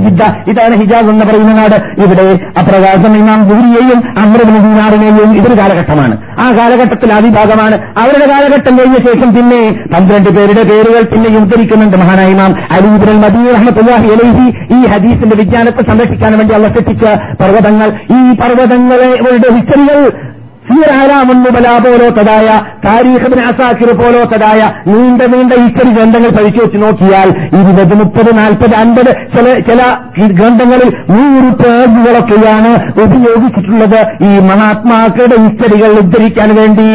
ഇതാണ് 0.54 0.76
ഹിജാസ് 0.82 0.91
എന്ന് 1.00 1.26
പറയുന്ന 1.26 1.54
നാട് 1.54 2.02
ഇവിടെ 2.02 2.40
അപ്രകാശം 2.60 3.18
ഇമാം 3.18 3.44
ഗുരിയെയും 3.48 4.20
അമ്രബിൻ 4.20 4.58
ദീനാറിനെയും 4.58 5.38
ഇതൊരു 5.38 5.60
കാലഘട്ടമാണ്. 5.60 6.18
ആ 6.40 6.52
കാലഘട്ടത്തിൽ 6.52 7.14
ആദിഭാഗമാണ് 7.14 7.76
അവരുടെ 7.76 8.28
കാലഘട്ടം 8.32 8.78
കഴിഞ്ഞ 8.78 8.96
ശേഷം 8.96 9.36
പിന്നെ 9.36 9.88
പന്ത്രണ്ട് 9.94 10.30
പേരുടെ 10.30 10.64
പേരുകൾ 10.64 11.02
പിന്നെ 11.02 11.40
ഉദ്ധരിക്കുന്നുണ്ട് 11.40 11.98
മഹാനായ 11.98 12.32
ഇമാം 12.32 12.56
അലീബിൻ 12.72 13.22
മദീൻ 13.22 13.54
റഹ്മത്തുല്ലാഹി 13.54 14.08
അലൈഹി. 14.08 14.78
ഈ 14.78 14.86
ഹദീസിന്റെ 14.86 15.36
വിജ്ഞാനത്തെ 15.36 15.92
സംരക്ഷിക്കാൻ 15.92 16.38
വേണ്ടി 16.38 16.56
അവർ 16.56 16.70
സൃഷ്ടിച്ച 16.70 17.06
പർവതങ്ങൾ. 17.42 17.90
ഈ 18.18 18.36
പർവതങ്ങളെ 18.36 19.10
ഹിസ്റ്ററികൾ 19.56 20.31
സീറാലാമുന്നുബല 20.72 21.68
പോലോത്തതായ 21.86 22.48
താരീഖിന് 22.86 23.44
അസാക്കിർ 23.44 23.90
പോലോത്തതായ 24.02 24.62
നീണ്ട 24.88 25.22
നീണ്ട 25.34 25.54
ഇത്തരം 25.66 25.94
ഗ്രന്ഥങ്ങൾ 25.94 26.30
പഠിച്ചു 26.30 26.62
വെച്ച് 26.64 26.78
നോക്കിയാൽ 26.78 27.30
ഇരുപത് 27.60 27.96
മുപ്പത് 28.02 28.38
നാൽപ്പത് 28.38 28.76
അൻപത് 28.76 29.12
ചില 29.36 29.48
ചില 29.70 29.82
ഗ്രന്ഥങ്ങളിൽ 30.32 30.90
നൂറ് 31.10 31.52
പേജുകളൊക്കെയാണ് 31.62 32.72
ഉപയോഗിച്ചിട്ടുള്ളത് 33.06 34.00
ഈ 34.30 34.32
മഹാത്മാക്കളുടെ 34.40 35.38
ഇത്തരികൾ 35.50 35.92
ഉദ്ധരിക്കാൻ 36.00 36.50
വേണ്ടി. 36.56 36.90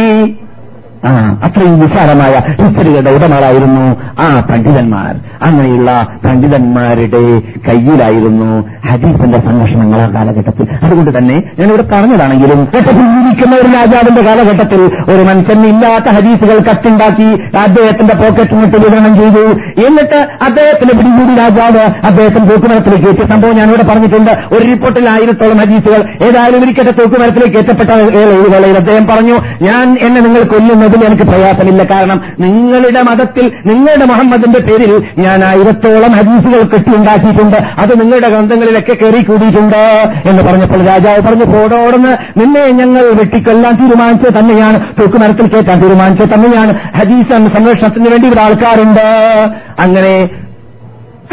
ആ 1.06 1.10
അത്രയും 1.44 1.74
വിശാലമായ 1.80 2.34
ഹിസ്റ്ററികളുടെ 2.62 3.10
ഉടമകളായിരുന്നു 3.10 3.84
ആ 4.22 4.28
പണ്ഡിതന്മാർ. 4.50 5.14
അങ്ങനെയുള്ള 5.46 5.90
പണ്ഡിതന്മാരുടെ 6.24 7.22
കയ്യിലായിരുന്നു 7.68 8.50
ഹദീസിന്റെ 8.90 9.38
സംഘർഷണങ്ങൾ 9.46 10.00
ആ 10.00 10.08
കാലഘട്ടത്തിൽ. 10.14 10.66
അതുകൊണ്ട് 10.82 11.10
തന്നെ 11.18 11.36
ഞാൻ 11.58 11.68
ഇവിടെ 11.68 11.84
പറഞ്ഞതാണെങ്കിലും 11.92 12.60
ജീവിക്കുന്ന 13.00 13.54
ഒരു 13.56 13.68
രാജാവിന്റെ 13.76 14.22
കാലഘട്ടത്തിൽ 14.22 14.82
ഒരു 15.12 15.22
മനുഷ്യൻ 15.28 15.60
ഇല്ലാത്ത 15.66 16.08
ഹദീസുകൾ 16.16 16.58
കട്ടുണ്ടാക്കി 16.68 17.28
അദ്ദേഹത്തിന്റെ 17.64 18.14
പോക്കറ്റിനിട്ട് 18.14 18.76
വിതരണം 18.84 19.14
ചെയ്തു. 19.20 19.44
എന്നിട്ട് 19.86 20.20
അദ്ദേഹത്തിന് 20.46 20.92
പിടികൂടി 20.98 21.34
രാജാവ് 21.42 21.84
അദ്ദേഹത്തിന് 22.06 22.50
തൂക്കുമരത്തിലേക്ക് 22.50 23.08
എത്തിയ 23.12 23.26
സംഭവം 23.32 23.56
ഞാനിവിടെ 23.56 23.84
പറഞ്ഞിട്ടുണ്ട്. 23.90 24.32
ഒരു 24.54 24.64
റിപ്പോർട്ടിൽ 24.70 25.08
ആയിരത്തോളം 25.14 25.58
ഹദീസുകൾ. 25.64 26.00
ഏതായാലും 26.28 26.62
ഒരിക്കട്ടെ 26.64 26.92
തൂക്കുമരത്തിലേക്ക് 27.00 27.58
എത്തപ്പെട്ട 27.62 27.90
വേളയിൽ 28.54 28.76
അദ്ദേഹം 28.82 29.06
പറഞ്ഞു 29.12 29.36
ഞാൻ 29.68 29.86
എന്നെ 30.06 30.20
നിങ്ങൾ 30.26 30.42
കൊല്ലുന്നതിൽ 30.96 31.06
എനിക്ക് 31.06 31.22
പ്രയാസമില്ല. 31.22 31.82
കാരണം 31.84 32.20
നിങ്ങളുടെ 32.40 33.02
മതത്തിൽ 33.02 33.52
നിങ്ങളുടെ 33.66 34.04
മുഹമ്മദിന്റെ 34.04 34.58
പേരിൽ 34.58 35.02
ഞാൻ 35.18 35.44
ആയിരത്തോളം 35.44 36.12
ഹദീസുകൾ 36.12 36.62
കെട്ടിയുണ്ടാക്കിയിട്ടുണ്ട്. 36.68 37.56
അത് 37.56 38.00
നിങ്ങളുടെ 38.00 38.28
ഗ്രന്ഥങ്ങളിലൊക്കെ 38.28 38.94
കയറി 38.94 39.22
കൂടിയിട്ടുണ്ട് 39.22 40.12
എന്ന് 40.26 40.42
പറഞ്ഞപ്പോൾ 40.42 40.84
രാജാവ് 40.84 41.20
പറഞ്ഞു 41.20 41.44
പോടോടന്ന് 41.44 42.40
നിന്നെ 42.40 42.66
ഞങ്ങൾ 42.70 43.02
വെട്ടിക്കൊല്ലാൻ 43.04 43.74
തീരുമാനിച്ചത് 43.74 44.34
തന്നെയാണ്. 44.38 44.80
തൂക്കുമരത്തിൽ 45.00 45.46
കയറ്റാൻ 45.48 45.82
തീരുമാനിച്ചത് 45.82 46.34
തന്നെയാണ്. 46.34 46.74
ഹദീസ് 46.98 47.30
സംരക്ഷണത്തിന് 47.32 48.10
വേണ്ടി 48.10 48.26
ഇവിടെ 48.26 48.40
ആൾക്കാരുണ്ട്. 48.40 49.06
അങ്ങനെ 49.80 50.28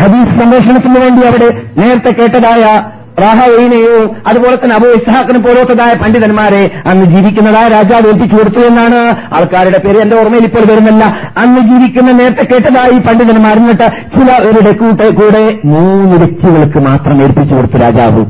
ഹദീസ് 0.02 0.40
സംരക്ഷണത്തിന് 0.42 1.00
വേണ്ടി 1.00 1.28
അവിടെ 1.28 1.62
നേരത്തെ 1.78 2.12
കേട്ടതായ 2.12 2.92
റാഹവൈനെയോ 3.22 4.16
അതുപോലെ 4.28 4.56
തന്നെ 4.56 4.76
അബു 4.76 4.86
ഇസ്ഹാക്കിന് 4.86 5.40
പോലത്തതായ 5.44 5.94
പണ്ഡിതന്മാരെ 6.04 6.72
അന്ന് 6.88 7.06
ജീവിക്കുന്നതായ 7.06 7.68
രാജാവ് 7.68 8.08
ഏൽപ്പിച്ചു 8.08 8.36
കൊടുത്തു 8.36 8.60
എന്നാണ് 8.60 9.00
ആൾക്കാരുടെ 9.34 9.80
പേര്. 9.86 9.98
എന്റെ 9.98 10.16
ഓർമ്മയിൽ 10.16 10.44
ഇപ്പോൾ 10.44 10.74
വരുന്നില്ല. 10.74 11.04
അന്ന് 11.38 11.60
ജീവിക്കുന്ന 11.60 12.12
നേരത്തെ 12.12 12.46
കേട്ടതായി 12.46 13.00
പണ്ഡിതന്മാർ 13.00 13.54
എന്നിട്ട് 13.54 13.88
ചിലവരുടെ 14.16 14.72
കൂട്ടെ 14.72 15.10
കൂടെ 15.10 15.60
മൂന്ന് 15.66 16.18
വ്യക്തികൾക്ക് 16.18 16.80
മാത്രം 16.80 17.24
ഏൽപ്പിച്ചു 17.24 17.56
കൊടുത്തു 17.56 17.78
രാജാവ്. 17.78 18.26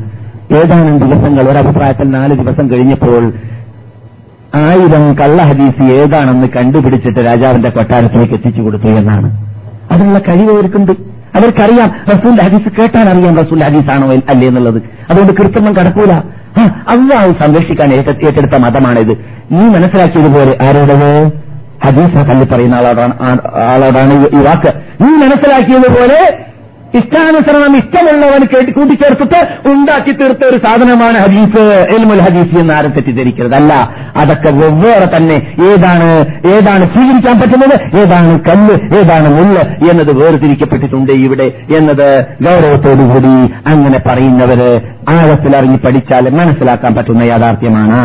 ഏതാനും 0.54 0.98
ദിവസങ്ങൾ 0.98 1.48
ഒരഭിപ്രായത്തിൽ 1.48 2.10
നാല് 2.10 2.34
ദിവസം 2.34 2.70
കഴിഞ്ഞപ്പോൾ 2.70 3.32
ആയിരം 4.54 5.14
കള്ള 5.14 5.42
ഹദീസ് 5.42 5.82
ഏതാണെന്ന് 5.92 6.46
കണ്ടുപിടിച്ചിട്ട് 6.56 7.20
രാജാവിന്റെ 7.20 7.70
കൊട്ടാരത്തിലേക്ക് 7.70 8.34
എത്തിച്ചു 8.34 8.62
കൊടുത്തു 8.62 8.86
എന്നാണ്. 8.86 9.30
അതിനുള്ള 9.90 10.18
കഴിവ് 10.18 10.52
അവർക്കുണ്ട്. 10.52 11.13
അവർക്കറിയാം 11.36 11.90
റസൂൽ 12.08 12.40
ഹദീസ് 12.42 12.68
കേട്ടാൻ 12.80 13.08
അറിയാം 13.08 13.36
റസൂൽ 13.36 13.64
ഹദീസാണോ 13.64 14.08
അല്ലേ 14.08 14.48
എന്നുള്ളത്. 14.48 14.82
അതുകൊണ്ട് 15.10 15.32
കൃത്രിമം 15.32 15.72
കടക്കൂല. 15.72 16.12
അള്ളാഹു 16.94 17.32
സംരക്ഷിക്കാൻ 17.42 17.94
ഏറ്റെടുത്ത 17.94 18.56
മതമാണിത്. 18.58 19.14
നീ 19.52 19.66
മനസ്സിലാക്കിയതുപോലെ 19.68 20.58
ആരോടത്? 20.62 21.10
ഹദീസ് 21.86 22.30
തള്ളി 22.30 22.44
പറയുന്ന 22.44 22.74
ആളോടാണ് 22.74 23.14
ആളോടാണ് 23.68 24.12
ഈ 24.12 24.42
വാക്ക്. 24.44 24.72
നീ 25.02 25.08
മനസ്സിലാക്കിയതുപോലെ 25.08 26.20
ഇഷ്ടാനുസരണം 26.98 27.76
ഇഷ്ടമുള്ളവന് 27.76 28.46
കൂട്ടിച്ചേർത്തിട്ട് 28.76 29.40
ഉണ്ടാക്കി 29.72 30.12
തീർത്ത 30.12 30.44
ഒരു 30.44 30.58
സാധനമാണ് 30.66 31.18
ഹദീസ് 31.18 31.62
എൽമുൽ 31.96 32.20
ഹദീസ് 32.20 32.58
എന്ന് 32.58 32.74
ആരും 32.74 32.92
തെറ്റിദ്ധരിക്കരുത് 32.92 33.56
അല്ല 33.60 33.72
അതൊക്കെ 34.16 34.50
വെവ്വേറെ 34.50 35.08
തന്നെ. 35.16 35.38
ഏതാണ് 35.70 36.08
ഏതാണ് 36.54 36.84
സ്വീകരിക്കാൻ 36.94 37.40
പറ്റുന്നത്? 37.40 37.76
ഏതാണ് 38.00 38.32
കല്ല് 38.48 38.76
ഏതാണ് 38.98 39.28
മുല്ല് 39.36 39.90
എന്നത് 39.90 40.12
വേർതിരിക്കപ്പെട്ടിട്ടുണ്ട് 40.20 41.12
ഇവിടെ 41.12 41.48
എന്നത് 41.76 42.08
ഗൗരവത്തോടുകൂടി 42.42 43.34
അങ്ങനെ 43.72 44.00
പറയുന്നവര് 44.06 44.70
ആഴത്തിലറിഞ്ഞ് 45.08 45.78
പഠിച്ചാൽ 45.78 46.28
മനസ്സിലാക്കാൻ 46.40 46.94
പറ്റുന്ന 46.94 47.22
യാഥാർത്ഥ്യമാണ്. 47.22 48.00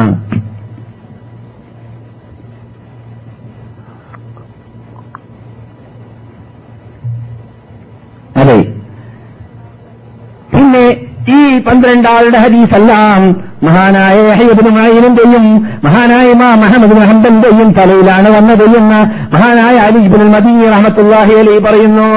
പന്ത്രണ്ടാളുടെ 11.60 12.38
ഹദീസെല്ലാം 12.38 13.22
മഹാനായ 13.64 14.18
ഹയ്യബിനുമായിന്റെയും 14.32 15.46
മഹാനായ 15.84 16.34
മാ 16.34 16.56
മഹമ്മദ് 16.56 16.96
മഹമ്മദിന്റെയും 17.00 17.72
തലയിലാണ് 17.72 18.30
വന്നത് 18.38 18.64
എന്ന് 18.64 19.00
മഹാനായ 19.36 19.76
അലിബിൻ 19.78 20.24
മദീ 20.36 20.70
റഹമത്തുല്ലാഹി 20.70 21.34
അലി 21.34 21.58
പറയുന്നു. 21.58 22.10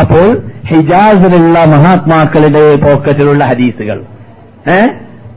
അപ്പോൾ 0.00 0.26
ഹിജാസിലുള്ള 0.70 1.58
മഹാത്മാക്കളുടെ 1.64 2.74
പോക്കറ്റിലുള്ള 2.74 3.44
ഹദീസുകൾ 3.44 4.04
ഏഹ് 4.66 4.88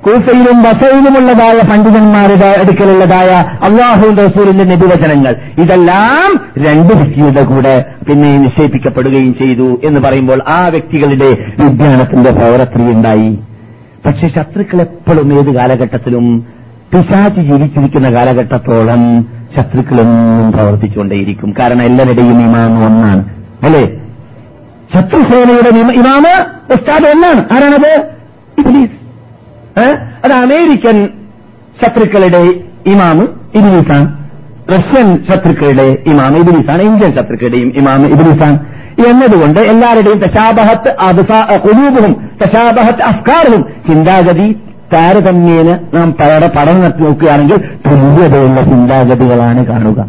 കൂഫയിലും 0.06 0.62
ബസയിലുമുള്ളതായ 0.62 1.70
പണ്ഡിതന്മാരുടെ 1.70 2.56
അടുക്കലുള്ളതായ 2.60 3.30
അള്ളാഹു 3.66 4.08
റസൂലിന്റെ 4.10 4.64
നിബിവചനങ്ങൾ. 4.64 5.36
ഇതെല്ലാം 5.58 6.50
രണ്ട് 6.66 6.94
വ്യക്തിയുടെ 6.94 7.44
കൂടെ 7.44 7.86
പിന്നെ 8.10 8.38
നിക്ഷേപിക്കപ്പെടുകയും 8.38 9.34
ചെയ്തു 9.34 9.80
എന്ന് 9.84 10.02
പറയുമ്പോൾ 10.02 10.42
ആ 10.48 10.68
വ്യക്തികളുടെ 10.68 11.30
വിജ്ഞാനത്തിന്റെ 11.60 12.32
പ്രവർത്തി 12.32 12.82
ഉണ്ടായി 12.82 13.40
പക്ഷെ 14.06 14.28
ശത്രുക്കൾ 14.28 14.82
എപ്പോഴും 14.82 15.40
ഏത് 15.40 15.56
കാലഘട്ടത്തിലും 15.56 16.46
പിശാച്ച് 16.94 17.42
ജീവിച്ചിരിക്കുന്ന 17.42 18.14
കാലഘട്ടത്തോളം 18.14 19.22
ശത്രുക്കളൊന്നും 19.56 20.52
പ്രവർത്തിച്ചുകൊണ്ടേയിരിക്കും. 20.52 21.54
കാരണം 21.60 21.82
എല്ലാവരുടെയും 21.82 22.42
ഇമാമ് 22.42 22.86
ഒന്നാണ്. 22.86 23.26
അല്ലേ? 23.64 24.02
ശത്രുസേനയുടെ 24.94 25.78
ഇമാമ് 25.78 26.46
ഉസ്താദ് 26.74 27.14
ഒന്നാണ് 27.14 27.46
ആരാണത്? 27.54 28.08
ഇബ്ലീസ്. 28.58 29.01
അത് 29.78 30.34
അമേരിക്കൻ 30.34 30.98
ശത്രുക്കളുടെ 31.82 32.42
ഇമാമ് 32.94 33.26
ഇബിലിസാൻ 33.60 34.04
റഷ്യൻ 34.74 35.08
ശത്രുക്കളുടെ 35.30 35.88
ഇമാമ് 36.12 36.38
ഇബിലിസാൻ 36.38 36.82
ഇന്ത്യൻ 36.82 37.12
ശത്രുക്കളുടെയും 37.18 37.70
ഇമാമ് 37.78 38.06
ഇബിലിസാൻ 38.06 38.54
എന്നതുകൊണ്ട് 39.10 39.60
എല്ലാവരുടെയും 39.60 40.20
തശാബഹത്ത് 40.26 40.92
കുലൂബും 41.66 42.12
തശാബഹത്ത് 42.42 43.04
അഫ്കാറും 43.12 43.62
ചിന്താഗതി 43.88 44.48
താരതമ്യേന 44.94 45.70
നാം 45.94 46.10
പലരുടെ 46.20 46.48
പഠനം 46.56 46.82
നടത്തി 46.82 47.04
നോക്കുകയാണെങ്കിൽ 47.04 47.60
തുല്യതയുള്ള 47.86 48.62
ചിന്താഗതികളാണ് 48.62 49.62
കാണുക. 49.66 50.00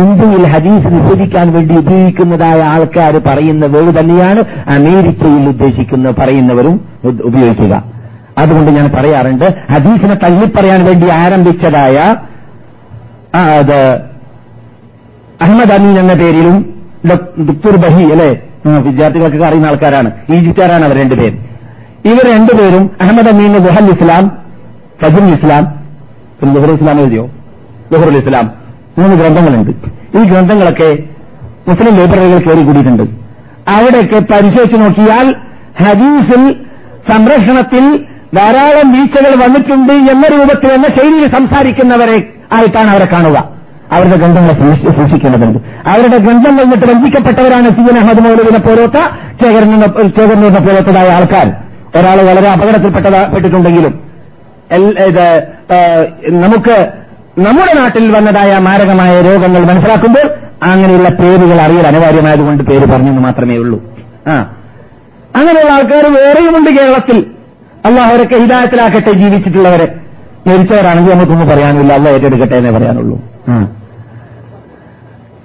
ഇന്ത്യയിൽ 0.00 0.42
ഹദീസ് 0.54 0.88
നിഷേധിക്കാൻ 0.94 1.46
വേണ്ടി 1.52 1.74
ഉപയോഗിക്കുന്നതായ 1.76 2.60
ആൾക്കാർ 2.72 3.14
പറയുന്ന 3.28 3.66
വേവ് 3.66 3.92
തന്നെയാണ് 3.98 4.40
അമേരിക്കയിൽ 4.76 5.44
ഉദ്ദേശിക്കുന്ന 5.48 6.10
പറയുന്നവരും 6.10 6.80
ഉപയോഗിക്കുക. 7.28 7.74
അതുകൊണ്ട് 8.38 8.70
ഞാൻ 8.70 8.90
പറയാറുണ്ട് 8.90 9.44
ഹദീസിനെ 9.44 10.14
തള്ളിപ്പറയാൻ 10.14 10.84
വേണ്ടി 10.84 11.08
ആരംഭിച്ചതായ 11.10 11.96
അത് 13.38 13.94
അഹമ്മദ് 15.42 15.72
അമീൻ 15.72 15.98
എന്ന 15.98 16.14
പേരിലും 16.14 16.74
ദുക്തുർ 17.38 17.76
ബഹി 17.76 18.04
അല്ലെ? 18.04 18.30
വിദ്യാർത്ഥികൾക്ക് 18.78 19.44
അറിയുന്ന 19.44 19.66
ആൾക്കാരാണ്. 19.66 20.10
ഈജിപ്തുകാരാണ് 20.32 20.84
അവർ 20.84 20.98
രണ്ടുപേർ 21.00 21.32
ഇവർ 22.04 22.36
രണ്ടുപേരും 22.36 22.90
അഹമ്മദ് 23.00 23.28
അമീൻ 23.28 23.52
ഗുഹൽ 23.52 23.90
ഇസ്ലാം 23.90 24.38
ഫജുൽ 25.02 25.34
ഇസ്ലാം 25.34 25.64
ദുഹർ 26.52 26.70
ഇസ്ലാം 26.70 27.00
എഴുതിയോ? 27.00 27.30
ദുഹറുൽ 27.92 28.16
ഇസ്ലാം. 28.16 28.50
മൂന്ന് 28.98 29.16
ഗ്രന്ഥങ്ങളുണ്ട്. 29.16 29.70
ഈ 30.18 30.22
ഗ്രന്ഥങ്ങളൊക്കെ 30.30 30.98
മുസ്ലിം 31.68 31.96
ലൈബ്രറികൾ 31.96 32.38
കയറി 32.38 32.64
കൂടിയിട്ടുണ്ട്. 32.64 33.02
അവിടെയൊക്കെ 33.70 34.32
പരിശോധിച്ച് 34.32 34.80
നോക്കിയാൽ 34.80 35.34
ഹദീസിൽ 35.84 36.52
സംരക്ഷണത്തിൽ 37.10 38.04
ധാരാളം 38.34 38.92
വീഴ്ചകൾ 38.92 39.44
വന്നിട്ടുണ്ട് 39.44 39.92
എന്ന 39.92 40.26
രൂപത്തിൽ 40.32 40.72
എന്ന 40.72 40.88
ശൈലിയിൽ 40.88 41.34
സംസാരിക്കുന്നവരെ 41.36 42.24
ആയിട്ടാണ് 42.56 42.90
അവരെ 42.90 43.04
കാണുക. 43.04 43.58
അവരുടെ 43.92 44.16
ഗ്രന്ഥങ്ങളെ 44.16 44.54
സൂക്ഷിക്കേണ്ടതുണ്ട്. 44.92 45.58
അവരുടെ 45.88 46.16
ഗ്രന്ഥം 46.16 46.56
വന്നിട്ട് 46.56 46.86
വഞ്ചിക്കപ്പെട്ടവരാണ് 46.86 47.68
സി 47.68 47.80
എൻ 47.80 47.98
അഹമ്മദ് 47.98 48.20
മൗലവിനെ 48.20 48.58
പോലത്തെ 48.58 49.00
ചേകർന്നൂരിനെ 49.44 50.60
പോലത്തതായ 50.60 51.08
ആൾക്കാർ. 51.08 51.48
ഒരാൾ 51.96 52.22
വളരെ 52.22 52.48
അപകടത്തിൽപ്പെട്ടിട്ടുണ്ടെങ്കിലും 52.48 54.08
ഇത് 55.06 55.46
നമുക്ക് 56.28 56.88
നമ്മുടെ 57.38 57.72
നാട്ടിൽ 57.74 58.16
വന്നതായ 58.16 58.58
മാരകമായ 58.58 59.20
രോഗങ്ങൾ 59.20 59.60
മനസ്സിലാക്കുമ്പോൾ 59.60 60.30
അങ്ങനെയുള്ള 60.62 61.08
പേരുകൾ 61.08 61.60
അറിയൽ 61.60 61.86
അനിവാര്യമായതുകൊണ്ട് 61.86 62.64
പേര് 62.64 62.86
പറഞ്ഞെന്ന് 62.86 63.22
മാത്രമേ 63.22 63.56
ഉള്ളൂ. 63.56 63.84
ആ. 64.28 64.56
അങ്ങനെയുള്ള 65.36 65.72
ആൾക്കാർ 65.72 66.12
വേറെയുമുണ്ട് 66.12 66.70
കേരളത്തിൽ. 66.70 67.26
അള്ളാഹുരൊക്കെ 67.86 68.36
ഹിതായത്തിലാക്കട്ടെ 68.36 69.12
ജീവിച്ചിട്ടുള്ളവരെ. 69.12 69.94
മരിച്ചവരാണെങ്കിൽ 70.46 71.14
നമുക്കൊന്നും 71.14 71.48
പറയാനില്ല 71.48 71.92
അല്ല 71.92 72.08
ഏറ്റെടുക്കട്ടെ 72.08 72.56
എന്നേ 72.56 72.70
പറയാനുള്ളൂ. 72.70 73.16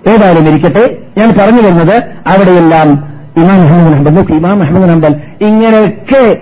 ഏതായാലും 0.08 0.48
ഇരിക്കട്ടെ. 0.50 0.98
ഞാൻ 1.18 1.30
പറഞ്ഞു 1.40 1.62
വരുന്നത് 1.62 1.98
അവിടെയെല്ലാം 2.28 3.14
ഇമാം 3.38 3.62
അഹമ്മദ് 3.62 3.94
ഹംബൽ 3.94 4.34
ഇമാം 4.34 4.64
അഹമ്മദ് 4.64 4.90
ഹംബൽ 4.90 5.16
ഇങ്ങനെയൊക്കെ 5.42 6.38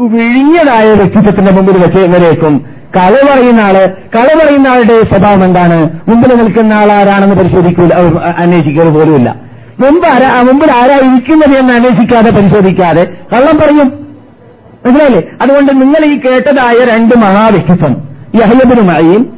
വിഴിഞ്ഞതായ 0.00 0.92
വ്യക്തിത്വത്തിന്റെ 0.92 1.52
മുമ്പിൽ 1.52 1.76
വെച്ചേക്കും 1.78 2.64
കള 2.96 3.14
പറയുന്ന 3.32 3.60
ആൾ 3.60 3.74
കള 4.16 4.28
പറയുന്ന 4.42 4.68
ആളുടെ 4.68 5.02
സ്വഭാവം 5.12 5.44
എന്താണ്? 5.44 5.90
മുമ്പിൽ 6.08 6.34
നിൽക്കുന്ന 6.34 6.72
ആൾ 6.72 6.92
ആരാണെന്ന് 6.92 7.36
പരിശോധിക്കൂല. 7.36 7.94
അന്വേഷിക്കുക 8.36 8.88
പോലുമില്ല. 8.88 9.36
മുമ്പ് 9.80 10.08
ആരാ 10.08 10.42
മുമ്പിൽ 10.42 10.70
ആരാ 10.74 10.96
ഇരിക്കുന്നത് 11.08 11.58
എന്ന് 11.58 11.74
അന്വേഷിക്കാതെ 11.74 12.30
പരിശോധിക്കാതെ 12.30 13.02
കള്ളം 13.32 13.56
പറയും. 13.56 14.05
മനസ്സിലായില്ലേ? 14.86 15.22
അതുകൊണ്ട് 15.42 15.82
നിങ്ങൾ 15.82 16.04
ഈ 16.04 16.20
കേട്ടതായ 16.20 16.84
രണ്ട് 16.84 17.14
മഹാവ്യക്തിത്വം 17.14 17.96
യഹയബിനുമായും 18.34 19.32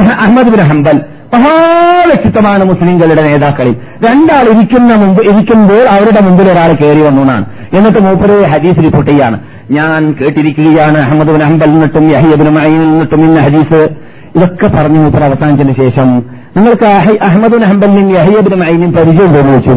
അഹമ്മദ് 0.00 0.48
ബിൻ 0.48 0.60
ഹംബൽ 0.60 1.00
മഹാവ്യക്തിത്വമാണ് 1.34 2.64
മുസ്ലിംകളുടെ 2.64 3.22
നേതാക്കളിൽ. 3.22 3.72
രണ്ടാൾ 4.08 4.56
ഇരിക്കുന്ന 4.56 4.94
മുമ്പ് 4.94 5.22
ഇരിക്കുമ്പോൾ 5.22 5.88
അവരുടെ 5.88 6.20
മുമ്പിൽ 6.20 6.50
ഒരാൾ 6.50 6.72
കയറി 6.72 7.06
എന്നാണ്. 7.06 7.44
എന്നിട്ട് 7.74 8.02
മൂപ്പര് 8.02 8.46
ഹദീസ് 8.46 8.76
റിപ്പോർട്ട് 8.76 9.10
ചെയ്യാണ്. 9.10 9.40
ഞാൻ 9.70 10.12
കേട്ടിരിക്കുകയാണ് 10.20 10.98
അഹമ്മദ് 10.98 11.28
ബിൻ 11.28 11.42
ഹംബൽ 11.42 11.66
നിന്നിട്ടും 11.66 12.10
യഹയബിൻ 12.10 12.48
മഴയിൽ 12.48 12.80
നിന്നിട്ടും 12.80 13.20
ഇന്ന 13.20 13.40
ഹദീസ്. 13.40 13.88
ഇതൊക്കെ 14.36 14.68
പറഞ്ഞു 14.68 14.98
മൂപ്പർ 14.98 15.24
അവസാനിച്ചതിന് 15.24 15.76
ശേഷം 15.76 16.08
നിങ്ങൾക്ക് 16.56 16.84
അഹ- 16.84 17.20
അഹമ്മദ് 17.22 17.52
ബിൻ 17.52 17.64
ഹംബലിനും 17.64 18.10
യഹയബിൻ 18.10 18.58
മഴയിനും 18.58 18.92
പരിചയം 18.92 19.34
തോന്നി 19.34 19.50
വെച്ചു 19.50 19.70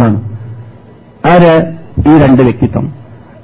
ആര്? 1.28 1.74
ഈ 2.10 2.18
രണ്ട് 2.18 2.42
വ്യക്തിത്വം. 2.44 2.92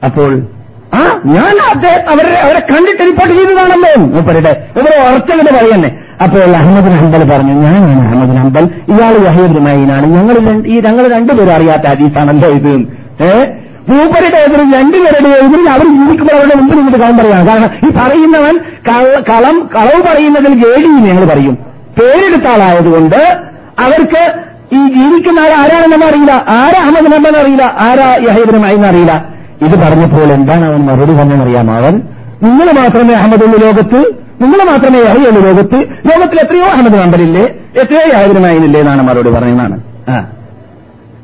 അപ്പോൾ 0.03 0.47
ആ? 0.93 1.21
ഞാൻ 1.25 1.75
അദ്ദേഹം 1.75 2.09
അവരെ 2.09 2.39
അവരെ 2.39 2.59
കണ്ടിട്ട് 2.59 3.03
റിപ്പോർട്ട് 3.03 3.35
ചെയ്തതാണല്ലോ. 3.35 4.05
മൂപ്പരുടെ 4.05 4.67
ഇവരെ 4.77 5.01
ഉറച്ചങ്ങനെ 5.07 5.57
പറയുന്നേ. 5.57 5.91
അപ്പോൾ 6.23 6.43
അഹമ്മദ് 6.43 6.91
ഹംബൽ 6.91 7.29
പറഞ്ഞു 7.29 7.53
ഞാനാണ് 7.53 8.07
അഹമ്മദ് 8.07 8.37
ഹംബൽ. 8.37 8.65
ഇയാൾ 8.65 9.27
യഹീബ് 9.27 9.61
മൈനാണ് 9.61 10.07
ഞങ്ങൾ 10.07 10.67
ഈ 10.67 10.79
ഞങ്ങൾ 10.79 11.11
രണ്ടുപേരും 11.11 11.51
അറിയാത്ത 11.51 11.81
ഹദീസാണല്ലോ 11.81 12.49
ഇത്. 12.49 12.69
ഏ? 13.23 13.45
മൂപ്പരുടെ 13.89 14.37
എതിരും 14.37 14.73
രണ്ടുപേരുടെ 14.73 15.45
എതിരിൽ 15.45 15.69
അവർ 15.69 15.99
ജീവിക്കുമ്പോൾ 15.99 16.33
അവരുടെ 16.33 16.55
മുമ്പിൽ 16.55 16.75
നിന്നിട്ട് 16.75 16.99
കളം 16.99 17.17
പറയാണ്. 17.17 17.47
കാരണം 17.47 17.87
ഈ 17.87 17.91
പറയുന്നവൻ 17.91 18.57
കള- 18.57 19.23
കളം 19.29 19.69
കളവ് 19.75 20.03
പറയുന്നതിൽ 20.07 20.63
ജേഡി 20.63 20.87
ഞങ്ങൾ 20.87 21.25
പറയും. 21.25 21.53
പേരെടുത്ത 21.99 22.47
ആളായതുകൊണ്ട് 22.47 23.37
അവർക്ക് 23.79 24.33
ഈ 24.75 24.87
ജീവിക്കുന്ന 24.87 25.39
ആൾ 25.39 25.61
ആരാണെന്ന് 25.61 26.05
അറിയില്ല. 26.05 26.31
ആരാ 26.31 26.83
അഹമ്മദ് 26.83 27.13
ഹംബൽ 27.13 27.37
അറിയില്ല. 27.37 27.63
ആരാ 27.63 28.15
യഹീബ് 28.29 28.57
മൈൻ 28.57 28.85
അറിയില്ല. 28.85 29.36
ഇത് 29.61 29.75
പറഞ്ഞപ്പോൾ 29.81 30.27
എന്താണ് 30.33 30.65
അവൻ 30.67 30.81
മറുപടി 30.87 31.13
പറഞ്ഞെന്നറിയാം 31.13 31.69
അവൻ 31.75 31.93
നിങ്ങൾ 32.43 32.67
മാത്രമേ 32.79 33.13
അഹമ്മദുള്ള 33.15 33.57
ലോകത്ത് 33.63 33.99
നിങ്ങൾ 34.41 34.59
മാത്രമേ 34.67 34.99
യഹയുള്ളൂ 35.03 35.39
ലോകത്ത് 35.47 35.77
ലോകത്തിൽ 36.09 36.39
എത്രയോ 36.41 36.65
അഹമ്മദ് 36.73 36.97
നമ്പരില്ലേ 36.99 37.45
എത്രയോ 37.81 38.03
യാതൊരുമായില്ലേ 38.13 38.79
എന്നാണ് 38.81 39.03
മറുപടി 39.07 39.31
പറയുന്നതാണ് 39.35 39.77
ആ. 40.09 40.17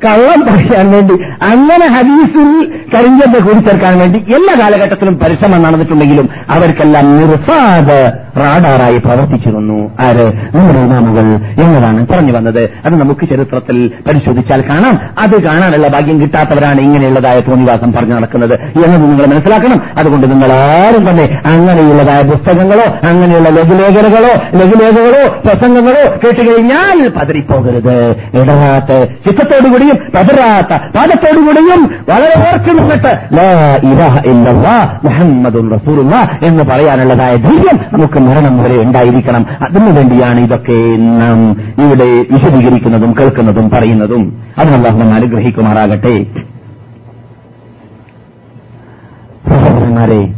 കള്ളം 0.02 0.40
പറയാൻ 0.48 0.88
വേണ്ടി 0.94 1.16
അങ്ങനെ 1.50 1.86
ഹദീസിൽ 1.94 2.48
കരിഞ്ചന്റെ 2.94 3.40
കൂടിച്ചേർക്കാൻ 3.40 3.94
വേണ്ടി 4.00 4.20
എല്ലാ 4.36 4.54
കാലഘട്ടത്തിലും 4.60 5.16
പരിശ്രമം 5.22 5.62
നടന്നിട്ടുണ്ടെങ്കിലും 5.66 6.26
അവർക്കെല്ലാം 6.50 7.06
നിർസാദ് 7.20 8.00
റാഡാറായി 8.38 8.98
പ്രവർത്തിച്ചിരുന്നു. 8.98 9.92
ആര്? 10.00 10.26
നമ്മുടെ 10.56 10.80
ഇമാമുകൾ. 10.80 11.22
എന്നതാണ് 11.64 12.08
പറഞ്ഞു 12.08 12.32
വന്നത്. 12.32 12.70
അത് 12.86 13.02
നമുക്ക് 13.02 13.30
ചരിത്രത്തിൽ 13.30 13.92
പരിശോധിച്ചാൽ 14.08 14.62
കാണാം. 14.70 15.00
അത് 15.24 15.42
കാണാനുള്ള 15.42 15.88
ഭാഗ്യം 15.88 16.22
കിട്ടാത്തവരാണ് 16.22 16.82
ഇങ്ങനെയുള്ളതായ 16.82 17.40
തോന്നിവാസം 17.40 17.92
പറഞ്ഞു 17.92 18.16
നടക്കുന്നത്. 18.16 18.54
എന്നത് 18.54 19.02
നിങ്ങൾ 19.02 19.26
മനസ്സിലാക്കണം. 19.26 19.82
അതുകൊണ്ട് 20.00 20.32
നിങ്ങൾ 20.32 20.52
ആരും 20.52 21.10
തന്നെ 21.10 21.42
അങ്ങനെയുള്ളതായ 21.46 22.22
പുസ്തകങ്ങളോ 22.22 23.10
അങ്ങനെയുള്ള 23.10 23.50
ലഘുലേഖനകളോ 23.50 24.34
ലഘുലേഖകളോ 24.56 25.42
പ്രസംഗങ്ങളോ 25.46 26.12
കേട്ടുകഴിഞ്ഞാൽ 26.12 27.08
പതറിപ്പോകരുത്. 27.08 28.12
ഇടറാത്ത 28.12 29.04
ചിത്തത്തോടുകൂടിയും 29.04 29.96
പതിരാത്ത 30.16 30.78
പാദത്തോടുകൂടിയും 30.78 32.06
വളരെ 32.10 32.52
ഓർക്കുന്നിട്ട് 32.52 33.34
എന്ന് 36.46 36.64
പറയാനുള്ളതായ 36.64 37.36
ധൈര്യം 37.36 37.80
നമുക്ക് 37.94 38.23
മരണം 38.26 38.64
വരെ 38.64 38.84
ഉണ്ടായിരിക്കണം. 38.84 39.46
അതിനു 39.62 39.92
വേണ്ടിയാണ് 39.92 40.40
ഇതൊക്കെ 40.40 40.98
നാം 40.98 41.52
ഇവിടെ 41.86 42.26
വിശദീകരിക്കുന്നതും 42.32 43.16
കേൾക്കുന്നതും 43.22 43.70
പറയുന്നതും. 43.70 44.44
അതിനുള്ള 44.60 44.90
നമ്മെ 44.90 45.16
അനുഗ്രഹിക്കുമാറാകട്ടെ. 45.16 46.24
സഹോദരന്മാരെ 49.50 50.34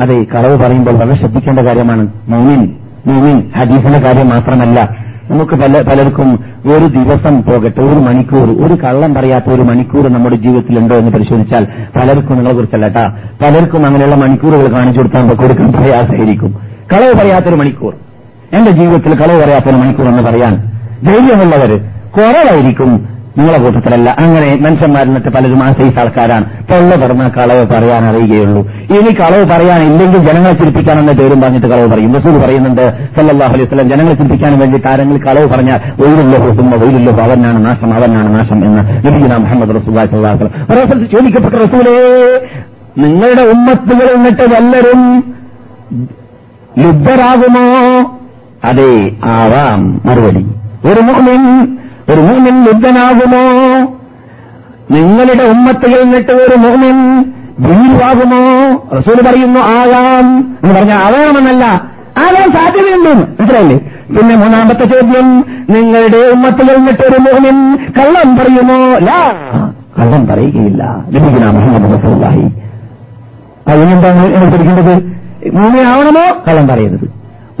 അതെ 0.00 0.26
കളവ് 0.34 0.56
പറയുമ്പോൾ 0.58 0.92
വളരെ 0.92 1.14
ശ്രദ്ധിക്കേണ്ട 1.14 1.58
കാര്യമാണ്. 1.58 2.08
മൗമിൻ 2.28 2.76
മൗമിൻ 3.06 3.52
ഹജീഫിന്റെ 3.56 3.98
കാര്യം 3.98 4.28
മാത്രമല്ല. 4.28 5.08
നമുക്ക് 5.30 5.52
പല 5.52 5.82
പലർക്കും 5.82 6.44
ഒരു 6.66 6.84
ദിവസം 6.84 7.42
പോകട്ടെ 7.42 7.80
ഒരു 7.80 7.98
മണിക്കൂർ 7.98 8.66
ഒരു 8.66 8.74
കള്ളം 8.74 9.14
പറയാത്ത 9.14 9.48
ഒരു 9.48 9.62
മണിക്കൂർ 9.62 10.08
നമ്മുടെ 10.12 10.36
ജീവിതത്തിലുണ്ടോ 10.36 10.96
എന്ന് 10.96 11.12
പരിശോധിച്ചാൽ 11.12 11.64
പലർക്കും 11.96 12.36
നിങ്ങളെ 12.36 12.54
കുറിച്ചല്ല 12.54 12.88
പലർക്കും 13.42 13.86
അങ്ങനെയുള്ള 13.86 14.16
മണിക്കൂറുകൾ 14.16 14.72
കാണിച്ചു 14.72 14.98
കൊടുത്താൽ 14.98 15.34
കൊടുക്കാൻ 15.34 15.72
പ്രയാസമായിരിക്കും. 15.72 16.67
കളവ് 16.92 17.12
പറയാത്തൊരു 17.20 17.56
മണിക്കൂർ. 17.60 17.94
എന്റെ 18.56 18.70
ജീവിതത്തിൽ 18.70 19.14
കളവ് 19.22 19.38
പറയാത്തൊരു 19.42 19.78
മണിക്കൂർ 19.82 20.06
എന്ന് 20.08 20.24
പറയാൻ 20.28 20.54
ധൈര്യമുള്ളവർ 21.06 21.72
കുറവായിരിക്കും 22.16 22.90
നിങ്ങളെ 23.38 23.58
കൂട്ടത്തിലല്ല. 23.62 24.08
അങ്ങനെ 24.22 24.46
മനുഷ്യന്മാരിന്നിട്ട് 24.64 25.30
പലരും 25.34 25.60
ആശ്രയിച്ച 25.64 25.98
ആൾക്കാരാണ്. 26.02 26.44
തൊള്ള 26.70 26.92
പറഞ്ഞ 27.02 27.24
കളവ് 27.36 27.64
പറയാൻ 27.72 28.02
അറിയുകയുള്ളൂ. 28.10 28.62
ഇനി 28.96 29.10
കളവ് 29.20 29.44
പറയാനില്ലെങ്കിൽ 29.52 30.20
ജനങ്ങളെ 30.28 30.54
ചിരിപ്പിക്കാനെന്ന 30.60 31.12
പേരും 31.20 31.38
പറഞ്ഞിട്ട് 31.42 31.66
കളവ് 31.66 31.88
പറയും. 31.92 32.10
റസൂൽ 32.18 32.36
പറയുന്നുണ്ട് 32.44 32.82
സല്ലാഹു 33.16 33.52
അലൈഹി 33.54 33.68
സ്വലം 33.72 33.90
ജനങ്ങളെ 33.92 34.14
ചിരിപ്പിക്കാൻ 34.20 34.58
വേണ്ടി 34.62 34.80
ആരെങ്കിലും 34.92 35.22
കളവ് 35.28 35.46
പറഞ്ഞാൽ 35.52 35.78
ഒഴിവുള്ള 36.02 36.36
ഹുസുമ 36.44 36.74
ഒഴിവുള്ള 36.84 37.10
അവനാണ് 37.26 37.60
നാശം 37.66 37.94
അവനാണ് 37.98 38.28
നാശം 38.38 38.58
എന്ന് 38.68 38.82
ലഭിക്കുന്ന 39.06 39.38
മുഹമ്മദ് 39.44 39.80
സ്ഥലത്ത് 39.84 41.08
ചോദിക്കപ്പെട്ട 41.14 41.54
റസൂലേ 41.64 41.96
നിങ്ങളുടെ 43.04 43.42
ഉമ്മത്തുകൾ 43.54 44.08
എന്നിട്ട് 44.16 44.44
വല്ലരും 44.54 45.02
ലുബ്ധരാകുമോ 46.82 47.66
അതെ 48.70 48.92
ആവാം 49.36 49.80
മറുപടി. 50.06 50.42
ഒരു 50.88 51.00
മുഅ്മിൻ 51.08 51.42
ഒരു 52.10 52.20
മുഅ്മിൻ 52.28 52.56
ലുബ്ധനാകുമോ 52.66 53.44
നിങ്ങളുടെ 54.94 55.44
ഉമ്മത്തിൽ 55.54 55.92
നിന്നിട്ട് 56.02 56.32
ഒരു 56.44 56.56
മുഅ്മിൻ 56.64 56.98
ഭീരുവാകുമോ? 57.64 58.42
റസൂൽ 58.96 59.18
പറയുന്നു 59.26 59.60
ആകാം 59.78 60.26
എന്ന് 60.62 60.72
പറഞ്ഞാൽ 60.74 61.00
ആവാമെന്നല്ല 61.06 61.64
ആകാൻ 62.24 62.46
സാധ്യതയുണ്ട്. 62.56 63.10
മനസ്സിലായില്ലേ? 63.38 63.78
പിന്നെ 64.14 64.34
മൂന്നാമത്തെ 64.36 64.84
ചോദ്യം 64.92 65.26
നിങ്ങളുടെ 65.74 66.20
ഉമ്മത്തിൽ 66.34 66.66
നിന്നിട്ട് 66.76 67.04
ഒരു 67.08 67.18
മുഅ്മിൻ 67.26 67.58
കള്ളം 67.98 68.30
പറയുമോ? 68.38 68.78
ലാ 69.08 69.20
കള്ളം 69.98 70.22
പറയുകയില്ല. 70.30 70.82
ലഭിക്കുന്ന 71.14 71.50
മുഹമ്മദ് 71.56 71.92
റസൂലുള്ളാഹി. 71.94 72.46
അതിനെന്താണ് 73.70 74.22
പഠിക്കേണ്ടത് 74.52 74.94
മൂമിനാവണമോ 75.46 76.44
കളം 76.48 76.68
പറയരുത്. 76.68 77.04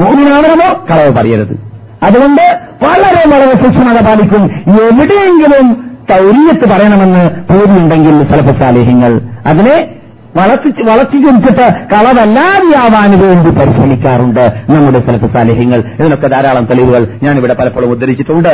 മൂമിനാവണമോ 0.00 0.84
കളവ് 0.90 1.14
പറയരുത്. 1.14 1.68
അതുകൊണ്ട് 2.02 2.42
വളരെ 2.84 3.30
വളരെ 3.30 3.64
സൂക്ഷ്മത 3.64 4.06
പാലിക്കും. 4.06 4.44
എവിടെയെങ്കിലും 4.70 5.90
തൗരിയത്ത് 6.10 6.68
പറയണമെന്ന് 6.68 7.30
തോന്നിയുണ്ടെങ്കിൽ 7.54 8.32
സലഭസാലേഹ്യങ്ങൾ 8.32 9.20
അതിനെ 9.46 9.94
വളർത്തി 10.36 10.82
വളർത്തി 10.82 11.16
കുറിച്ചിട്ട് 11.16 11.72
കളവല്ലാതെയാവാൻ 11.94 13.10
വേണ്ടി 13.20 13.50
പരിശ്രമിക്കാറുണ്ട് 13.50 14.40
നമ്മുടെ 14.70 14.98
സലഫസാലേഹ്യങ്ങൾ 14.98 15.78
ഇതിനൊക്കെ 15.78 16.28
ധാരാളം 16.28 16.64
തെളിവുകൾ 16.64 17.08
ഞാനിവിടെ 17.22 17.54
പലപ്പോഴും 17.54 17.90
ഉദ്ധരിച്ചിട്ടുണ്ട്. 17.90 18.48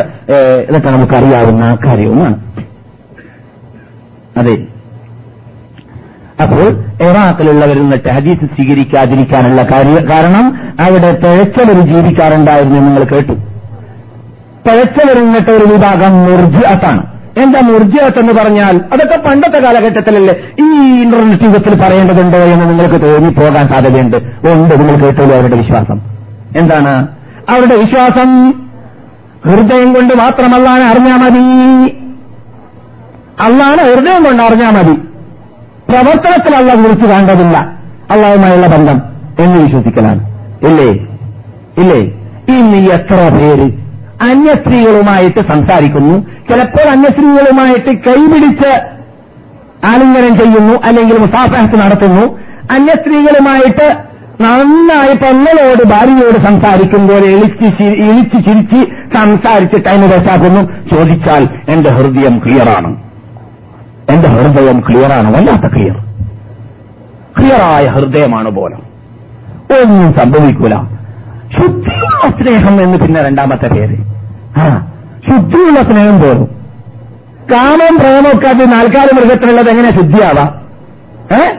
ഇതൊക്കെ 0.71 0.91
നമുക്കറിയാവുന്ന 0.91 1.79
കാര്യവുമാണ്. 1.87 2.37
അതെ. 4.39 4.74
അപ്പോൾ 6.43 6.69
ഇറാഖിലുള്ളവരിൽ 7.11 7.81
നിന്നിട്ട് 7.81 8.09
ഹദീസ് 8.09 8.47
സ്വീകരിക്കാതിരിക്കാനുള്ള 8.47 9.63
കാരണം 10.11 10.47
അവിടെ 10.81 11.11
പിഴച്ചവർ 11.13 11.81
ജീവിക്കാറുണ്ടായിരുന്നു 11.81 12.81
നിങ്ങൾ 12.81 13.05
കേട്ടു. 13.05 13.33
പിഴച്ചവർ 14.67 15.25
നിന്നിട്ട് 15.25 15.51
ഒരു 15.51 15.65
വിഭാഗം 15.65 16.23
മുർജിഅത്താണ്. 16.23 17.03
എന്താ 17.39 17.61
മുർജിഅത്ത് 17.61 18.19
എന്ന് 18.19 18.33
പറഞ്ഞാൽ 18.33 18.81
അതൊക്കെ 18.93 19.17
പണ്ടത്തെ 19.17 19.61
കാലഘട്ടത്തിലല്ലേ 19.61 20.35
ഈ 20.61 21.01
ഇന്റർനെറ്റ് 21.03 21.45
യുഗത്തിൽ 21.45 21.81
പറയേണ്ടതുണ്ടോ 21.83 22.39
എന്ന് 22.39 22.69
നിങ്ങൾക്ക് 22.71 23.07
തോന്നി 23.07 23.31
പോകാൻ 23.31 23.69
സാധ്യതയുണ്ട്. 23.69 24.17
ഉണ്ട് 24.49 24.81
നിങ്ങൾ 24.81 24.97
കേട്ടോളൂ 24.97 25.35
അവരുടെ 25.35 25.57
വിശ്വാസം. 25.57 26.01
എന്താണ്? 26.57 27.09
അവരുടെ 27.51 27.77
വിശ്വാസം 27.77 28.51
ഹൃദയം 29.45 29.95
കൊണ്ട് 29.95 30.15
മാത്രമല്ലാണ് 30.15 30.83
അറിഞ്ഞാൽ 30.83 31.17
മതി. 31.17 31.89
അള്ളാണ് 33.41 33.79
ഹൃദയം 33.79 34.25
കൊണ്ട് 34.25 34.43
അറിഞ്ഞാൽ 34.43 34.71
മതി. 34.71 35.14
പ്രവർത്തനത്തിൽ 35.95 36.57
അല്ല 36.57 36.75
വിളിച്ചു 36.75 37.07
കാണേണ്ടതില്ല. 37.07 37.73
അള്ളാഹുമായുള്ള 38.11 38.67
ബന്ധം 38.67 39.03
എന്ന് 39.39 39.61
വിശ്വസിക്കലാണ്. 39.61 40.31
ഇല്ലേ? 40.67 40.91
ഇല്ലേ? 41.79 42.01
ഇന്ന് 42.59 42.77
എത്ര 42.77 43.37
പേര് 43.37 43.71
അന്യസ്ത്രീകളുമായിട്ട് 44.23 45.41
സംസാരിക്കുന്നു. 45.41 46.19
ചിലപ്പോൾ 46.51 46.89
അന്യസ്ത്രീകളുമായിട്ട് 46.89 47.91
കൈപിടിച്ച് 47.91 48.69
ആലിംഗനം 49.87 50.39
ചെയ്യുന്നു 50.39 50.81
അല്ലെങ്കിൽ 50.85 51.19
മുസാഫഹത്ത് 51.19 51.81
നടത്തുന്നു. 51.81 52.39
അന്യസ്ത്രീകളുമായിട്ട് 52.71 54.15
നന്നായി 54.41 55.17
പെങ്ങളോട് 55.17 55.89
ഭാര്യയോട് 55.89 56.47
സംസാരിക്കുമ്പോൾ 56.47 57.25
എളിച്ച് 57.25 57.83
ഇളിച്ച് 57.83 58.47
ചിരിച്ച് 58.47 58.85
സംസാരിച്ച് 59.15 59.87
ടൈം 59.87 60.01
വെച്ചാക്കുന്നു 60.01 60.61
ചോദിച്ചാൽ 60.97 61.49
എന്റെ 61.69 61.91
ഹൃദയം 61.91 62.39
ക്ലിയറാണ് 62.39 63.04
എന്റെ 64.11 64.29
ഹൃദയം 64.29 64.81
ക്ലിയറാണ് 64.81 65.35
വല്ലാത്ത 65.35 65.73
ക്ലിയർ. 65.73 65.95
ക്ലിയറായ 67.39 67.89
ഹൃദയമാണ് 67.89 68.51
പോലും 68.51 68.83
ഒന്നും 69.83 70.13
സംഭവിക്കൂല. 70.13 70.75
ശുദ്ധിയുള്ള 71.59 72.43
സ്നേഹം 72.43 72.83
എന്ന് 72.83 72.99
പിന്നെ 72.99 73.23
രണ്ടാമത്തെ 73.23 73.69
പേര്. 73.69 73.97
ആ 74.57 74.93
ശുദ്ധിയുള്ള 75.29 75.83
സ്നേഹം 75.83 76.21
പോലും. 76.21 76.45
കാമം 77.53 77.97
പ്രേമൊക്കെ 77.99 78.49
അത് 78.49 78.73
നാൽക്കാല 78.73 79.09
മൃഗത്തിലുള്ളത് 79.15 79.69
എങ്ങനെ 79.69 79.91
ശുദ്ധിയാവാ? 79.91 80.61
ഏ? 81.37 81.55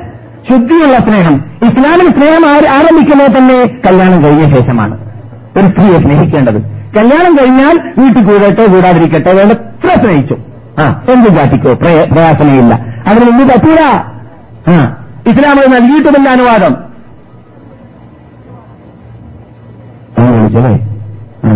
ശുദ്ധിയുള്ള 0.49 0.97
സ്നേഹം. 0.97 1.43
ഇസ്ലാമിൽ 1.63 2.11
സ്നേഹം 2.11 2.49
ആര് 2.49 2.67
ആരംഭിക്കുന്നത് 2.67 3.37
തന്നെ 3.37 3.81
കല്യാണം 3.87 4.23
കഴിഞ്ഞ 4.23 4.53
ശേഷമാണ്. 4.53 4.97
ഒരു 5.57 5.67
സ്ത്രീയെ 5.67 5.97
സ്നേഹിക്കേണ്ടത്. 5.97 6.61
കല്യാണം 6.97 7.35
കഴിഞ്ഞാൽ 7.35 7.93
വീട്ടിൽ 7.97 8.23
കൂടട്ടെ 8.25 8.67
കൂടാതിരിക്കട്ടെ 8.67 9.33
വേണ്ടത്ര 9.33 10.03
സ്നേഹിച്ചു. 10.03 10.37
ആ 10.79 11.03
എന്ത് 11.09 11.27
ജാതിക്കോ? 11.29 11.73
പ്രയ- 11.73 12.11
പ്രയാസമേ 12.11 12.59
ഇല്ല 12.59 12.73
അതിന് 13.07 13.31
മുമ്പ് 13.31 13.53
പറ്റൂല. 13.53 13.81
ആ 14.67 14.75
ഇസ്ലാം 15.27 15.59
അത് 15.59 15.73
നൽകിയിട്ടുമില്ല 15.73 16.29
അനുവാദം. 16.29 16.73
അങ്ങനെ 20.17 20.37
വിളിച്ചല്ലേ 20.37 20.73
ആ. 21.45 21.53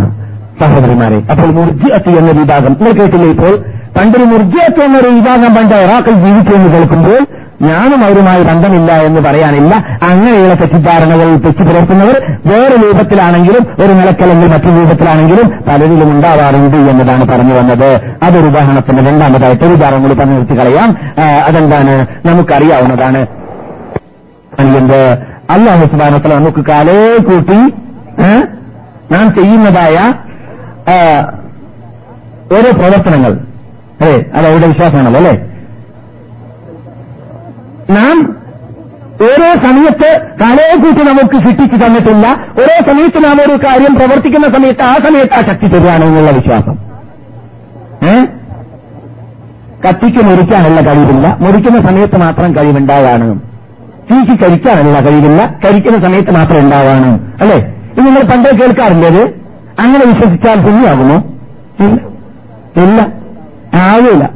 സഹോദരിമാരെ 0.60 1.16
അപ്പോൾ 1.30 1.46
മുർജിയത്ത് 1.50 2.18
എന്ന 2.18 2.30
വിഭാഗം 2.30 2.72
നിങ്ങൾ 2.72 2.92
കേട്ടില്ലേ 2.92 3.28
ഇപ്പോൾ? 3.28 3.54
പണ്ടൊരു 3.96 4.24
മുർജിയത്ത് 4.24 4.82
എന്നൊരു 4.84 5.08
വിഭാഗം 5.08 5.54
പണ്ട് 5.54 5.74
ഇറാഖിൽ 5.76 6.14
ജീവിച്ചു 6.24 6.54
എന്ന് 6.54 6.72
കേൾക്കുമ്പോൾ 6.72 7.20
ഞാനും 7.68 8.00
അവരുമായി 8.04 8.42
ബന്ധമില്ല 8.48 8.92
എന്ന് 9.06 9.20
പറയാനില്ല. 9.20 9.74
അങ്ങനെയുള്ള 10.10 10.54
തെറ്റിദ്ധാരണകൾ 10.60 11.28
തെച്ചു 11.44 11.62
പുലർത്തുന്നവർ 11.62 12.16
വേറെ 12.46 12.76
രൂപത്തിലാണെങ്കിലും 12.84 13.64
ഒരു 13.82 13.92
നിലക്കല്ലെങ്കിൽ 13.98 14.48
മറ്റു 14.52 14.70
രൂപത്തിലാണെങ്കിലും 14.78 15.48
പലരിലും 15.68 16.08
ഉണ്ടാവാറുണ്ട് 16.12 16.76
എന്നതാണ് 16.92 17.26
പറഞ്ഞു 17.32 17.54
വന്നത്. 17.58 17.90
അതൊരു 18.22 18.46
ഉദാഹരണത്തിന് 18.46 19.02
രണ്ടാമതായിട്ട് 19.08 19.64
ഒരു 19.64 19.76
കൂടി 20.04 20.16
പറഞ്ഞു 20.20 20.38
നിർത്തി 20.38 20.56
കളയാം 20.60 20.90
അതെന്താണ്? 21.48 21.96
നമുക്കറിയാവുന്നതാണ്. 22.26 23.22
എന്ത് 24.78 25.02
അള്ളാഹു 25.54 25.84
സുബാനത്തിൽ 25.92 26.34
നമുക്ക് 26.34 26.64
കാലേ 26.70 26.98
കൂട്ടി 27.28 27.60
നാം 29.12 29.26
ചെയ്യുന്നതായ 29.36 29.96
ഓരോ 32.56 32.70
പ്രവർത്തനങ്ങൾ. 32.80 33.32
അതെ 34.00 34.16
അത് 34.34 34.44
അവരുടെ 34.48 34.68
വിശ്വാസമാണല്ലോ 34.72 35.20
അല്ലേ? 35.20 35.34
നാം 37.90 38.36
ഓരോ 39.22 39.52
സമയത്ത് 39.52 40.20
കലയെ 40.42 40.76
കൂട്ടി 40.76 41.02
നമുക്ക് 41.02 41.44
സൃഷ്ടിച്ചു 41.44 41.86
തന്നിട്ടില്ല. 41.86 42.26
ഓരോ 42.60 42.92
സമയത്ത് 42.92 43.24
നാം 43.24 43.36
ഒരു 43.40 43.66
കാര്യം 43.66 43.94
പ്രവർത്തിക്കുന്ന 43.94 44.48
സമയത്ത് 44.48 44.82
ആ 44.82 44.94
സമയത്ത് 44.94 45.34
ആ 45.34 45.40
ശക്തി 45.40 45.66
തരുവാണ് 45.66 46.04
എന്നുള്ള 46.04 46.30
വിശ്വാസം. 46.30 46.90
കത്തിക്ക് 49.88 50.24
മുറിക്കാനുള്ള 50.24 50.80
കഴിവില്ല. 50.80 51.36
മുറിക്കുന്ന 51.40 51.80
സമയത്ത് 51.80 52.16
മാത്രം 52.16 52.56
കഴിവുണ്ടാവാണ്. 52.56 53.40
തീക്ക് 54.10 54.44
കരിക്കാനുള്ള 54.44 55.00
കഴിവില്ല. 55.00 55.58
കരിക്കുന്ന 55.64 56.06
സമയത്ത് 56.06 56.30
മാത്രം 56.30 56.58
ഉണ്ടാവാണ്. 56.58 57.34
അല്ലെ? 57.40 57.56
ഇത് 57.92 58.06
നിങ്ങൾ 58.06 58.22
പണ്ടേ 58.22 58.50
കേൾക്കാറില്ലത് 58.50 59.20
അങ്ങനെ 59.80 60.04
വിശ്വസിച്ചാൽ 60.06 60.60
പുണ്യാകുമോ? 60.60 61.16
ഇല്ല. 61.80 62.00
ഇല്ല. 62.82 63.00
ആവില്ല 63.90 64.30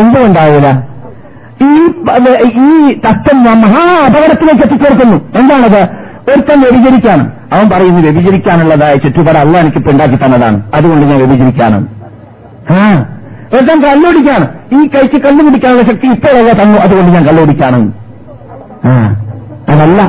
എന്തുകൊണ്ടാവില്ല? 0.00 0.95
ഈ 1.64 1.68
ഈ 2.62 2.98
തത്വം 3.04 3.38
മഹാ 3.60 3.82
അപകടത്തിലേക്ക് 4.06 4.62
എത്തിച്ചേർക്കുന്നു. 4.62 5.16
എന്താണത്? 5.38 5.82
ഒരുത്തൻ 6.30 6.60
വ്യഭിചരിക്കാണ്. 6.60 7.24
അവൻ 7.52 7.70
പറയുന്നു 7.70 8.00
വ്യഭിചരിക്കാനുള്ളതായ 8.00 8.94
ചുറ്റുപാട് 8.94 9.38
അല്ല 9.38 9.58
എനിക്കിപ്പോ 9.58 9.90
ഉണ്ടാക്കി 9.92 10.16
തന്നതാണ്. 10.16 10.62
അതുകൊണ്ട് 10.74 11.06
ഞാൻ 11.06 11.18
വ്യഭിചരിക്കാണ്. 11.18 11.78
ഒരുത്തൻ 13.54 13.80
കല്ലോടിക്കാണ്. 13.82 14.46
ഈ 14.72 14.86
കൈക്ക് 14.86 15.22
കല്ലുപിടിക്കാനുള്ള 15.24 15.82
ശക്തി 15.82 16.06
ഇപ്പോഴല്ല 16.06 16.52
തന്നു 16.62 16.78
അതുകൊണ്ട് 16.78 17.12
ഞാൻ 17.12 17.26
കല്ലോടിക്കാണ്. 17.28 17.80
ആ 18.84 18.94
അതല്ല. 19.68 20.00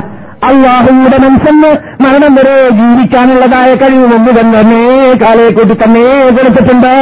അള്ളാഹുയുടെ 0.48 1.18
മനസ്സെന്ന് 1.18 1.70
മരണം 2.04 2.34
വരെ 2.34 2.56
ജീവിക്കാനുള്ളതായ 2.80 3.74
കഴിവ് 3.74 4.04
ഒന്ന് 4.16 4.32
തന്നെ 4.40 4.82
കാലയെ 5.22 5.48
കൂട്ടി 5.48 5.74
തന്നെ 5.74 6.04
കൊടുത്തിട്ടുണ്ട് 6.36 6.92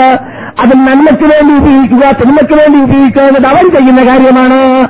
അത് 0.61 0.77
നന്മയ്ക്ക് 0.77 1.25
വേണ്ടി 1.25 1.55
ഉപയോഗിക്കുക 1.55 2.11
തിന്മയ്ക്ക് 2.21 2.53
വേണ്ടി 2.53 2.83
ഉപയോഗിക്കുക 2.83 3.23
എന്നത് 3.23 3.47
അവൻ 3.47 3.71
ചെയ്യുന്ന 3.71 4.01
കാര്യമാണ്. 4.01 4.89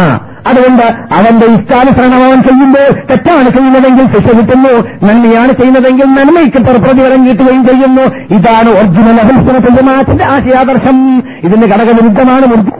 ആ 0.00 0.26
അതുകൊണ്ട് 0.46 0.82
അവന്റെ 1.14 1.46
ഇഷ്ടാനുസരണം 1.46 2.26
അവൻ 2.26 2.42
ചെയ്യുമ്പോൾ 2.42 3.06
തെറ്റാണ് 3.06 3.50
ചെയ്യുന്നതെങ്കിൽ 3.50 4.04
ശിക്ഷ 4.04 4.36
കിട്ടുന്നു 4.36 4.88
നന്മയാണ് 5.06 5.48
ചെയ്യുന്നതെങ്കിൽ 5.48 6.04
നന്മയ്ക്ക് 6.04 6.58
പ്ര- 6.58 6.82
പ്രതിഫലം 6.82 7.26
കിട്ടുകയും 7.26 7.66
ചെയ്യുന്നു. 7.66 8.02
ഇതാണ് 8.34 8.68
ഒറിജിനൽ 8.68 9.20
അഭിൽസനത്തിന്റെ 9.20 9.82
മാറ്റിന്റെ 9.82 10.24
ആശയാദർശം. 10.24 11.18
ഇതിന് 11.18 11.66
ഘടകവിരുദ്ധമാണ് 11.66 12.70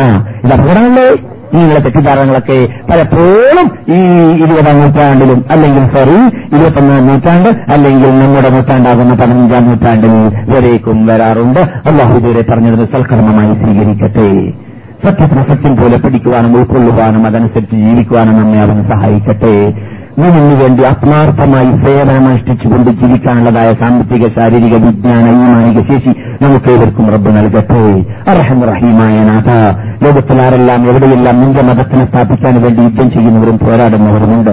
ആ 0.00 0.28
ഇത് 0.44 0.52
അപകടമല്ലേ? 0.52 1.31
ഇങ്ങനെയുള്ള 1.52 1.80
തെറ്റിദ്ധാരണകളൊക്കെ 1.84 2.58
പലപ്പോഴും 2.90 3.66
ഈ 3.96 3.98
ഇരുപതാം 4.44 4.80
നൂറ്റാണ്ടിലും 4.80 5.44
അല്ലെങ്കിൽ 5.50 5.84
സോറി 5.96 6.18
ഇരുപത്തൊന്നാം 6.56 7.06
നൂറ്റാണ്ട് 7.06 7.48
അല്ലെങ്കിൽ 7.72 8.10
നമ്മുടെ 8.20 8.50
നൂറ്റാണ്ടാകുന്ന 8.50 9.14
പതിനഞ്ചാം 9.14 9.68
നൂറ്റാണ്ടിൽ 9.68 10.14
വരേക്കും 10.54 11.06
വരാറുണ്ട്. 11.06 11.60
അള്ളാഹു 11.60 12.18
ഇതുവരെ 12.18 12.44
പറഞ്ഞതിന് 12.50 12.86
സൽക്കർമ്മമായി 12.86 13.54
സ്വീകരിക്കട്ടെ. 13.54 14.28
സത്യത്തിന് 15.04 15.42
സത്യം 15.42 15.76
പോലെ 15.76 15.96
പഠിക്കുവാനും 15.96 16.56
ഉൾക്കൊള്ളുവാനും 16.56 17.26
അതനുസരിച്ച് 17.26 17.76
ജീവിക്കുവാനും 17.76 18.36
നമ്മെ 18.40 18.60
അവന് 18.60 18.84
സഹായിക്കട്ടെ. 18.92 19.54
ഇതിനു 20.18 20.62
വേണ്ടി 20.62 20.84
ആത്മാർത്ഥമായി 20.84 21.84
സേവനമനുഷ്ഠിച്ചുകൊണ്ട് 21.84 22.90
ജീവിക്കാനുള്ളതായ 22.90 23.72
സാമ്പത്തിക 23.72 24.28
ശാരീരിക 24.28 24.76
വിജ്ഞാന 24.76 25.28
ഈമാനിക 25.28 25.80
ശേഷി 25.80 26.08
നമുക്ക് 26.42 26.70
ഏവർക്കും 26.70 27.08
റബ്ബ് 27.10 27.36
നൽകട്ടെ. 27.36 28.04
അർഹം 28.30 28.62
റഹീമായ 28.62 29.24
നാഥ 29.24 29.48
ലോകത്തിലാരെല്ലാം 30.04 30.88
എവിടെയെല്ലാം 30.88 31.40
നിന്റെ 31.40 31.62
മതത്തിനെ 31.62 32.04
സ്ഥാപിക്കാൻ 32.04 32.62
വേണ്ടി 32.62 32.82
യുദ്ധം 32.82 33.10
ചെയ്യുന്നവരും 33.10 33.58
പോരാടുന്നവരുമുണ്ട്. 33.58 34.50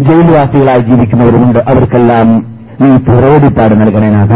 ജയിൽവാസികളായി 0.00 0.80
ജീവിക്കുന്നവരുമുണ്ട്. 0.80 1.58
അവർക്കെല്ലാം 1.58 2.51
നീ 2.80 2.96
പുറോടിപ്പാട് 2.96 3.80
നൽകണേനാഥ. 3.80 4.32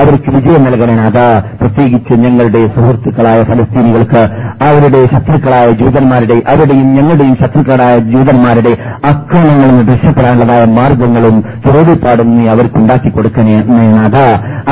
അവർക്ക് 0.00 0.30
വിജയം 0.30 0.64
നൽകണേനാഥ. 0.64 1.18
പ്രത്യേകിച്ച് 1.60 2.12
ഞങ്ങളുടെ 2.14 2.66
സുഹൃത്തുക്കളായ 2.66 3.42
ഫലസ്തീനികൾക്ക് 3.42 4.22
അവരുടെ 4.64 5.06
ശത്രുക്കളായ 5.06 5.70
ജൂതന്മാരുടെ 5.70 6.42
അവരുടെയും 6.48 6.94
ഞങ്ങളുടെയും 6.94 7.36
ശത്രുക്കളായ 7.40 7.98
ജൂതന്മാരുടെ 7.98 8.72
അക്രമങ്ങളും 9.04 9.88
രക്ഷപ്പെടാനുള്ളതായ 9.88 10.64
മാർഗങ്ങളും 10.64 11.40
പുറോടിപ്പാടും 11.40 12.38
നീ 12.38 12.46
അവർക്കുണ്ടാക്കി 12.48 13.10
കൊടുക്കണേ 13.10 13.62
നാഥ 13.70 14.16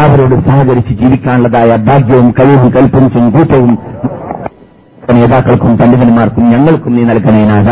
അവരോട് 0.05 0.35
സഹകരിച്ച് 0.49 0.95
ജീവിക്കാനുള്ളതായ 0.95 1.77
ഭാഗ്യവും 1.77 2.35
കഴിവും 2.41 2.71
കൽപ്പനിച്ചും 2.71 3.31
കൂട്ടവും 3.31 3.79
നേതാക്കൾക്കും 5.17 5.73
പണ്ഡിതന്മാർക്കും 5.79 6.45
ഞങ്ങൾക്കും 6.51 6.93
നീ 6.97 7.03
നൽകണേനാഥ 7.05 7.69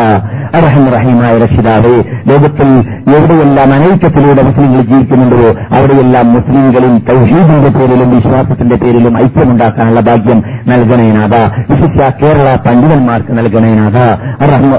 അറഹം 0.59 0.85
റഹീമായ 0.95 1.33
രക്ഷിതാവേ 1.39 1.95
ലോകത്തിൽ 2.29 2.69
എവിടെയെല്ലാം 3.11 3.71
അനൈക്യത്തിലൂടെ 3.75 4.43
മുസ്ലിങ്ങൾ 4.43 4.81
ജീവിക്കുന്നുണ്ടോ 4.83 5.41
അവിടെയെല്ലാം 5.77 6.27
മുസ്ലിങ്ങളിൽ 6.33 6.93
തൗഹീദിന്റെ 7.09 7.71
പേരിലും 7.71 8.11
വിശ്വാസത്തിന്റെ 8.11 8.77
പേരിലും 8.77 9.15
ഐക്യമുണ്ടാക്കാനുള്ള 9.19 10.01
ഭാഗ്യം 10.01 10.39
നൽകണേനാഥ 10.69 11.35
വിശിഷ്യ 11.71 12.09
കേരള 12.21 12.49
പണ്ഡിതന്മാർക്ക് 12.67 13.33
നൽകണേനാഥ 13.39 13.99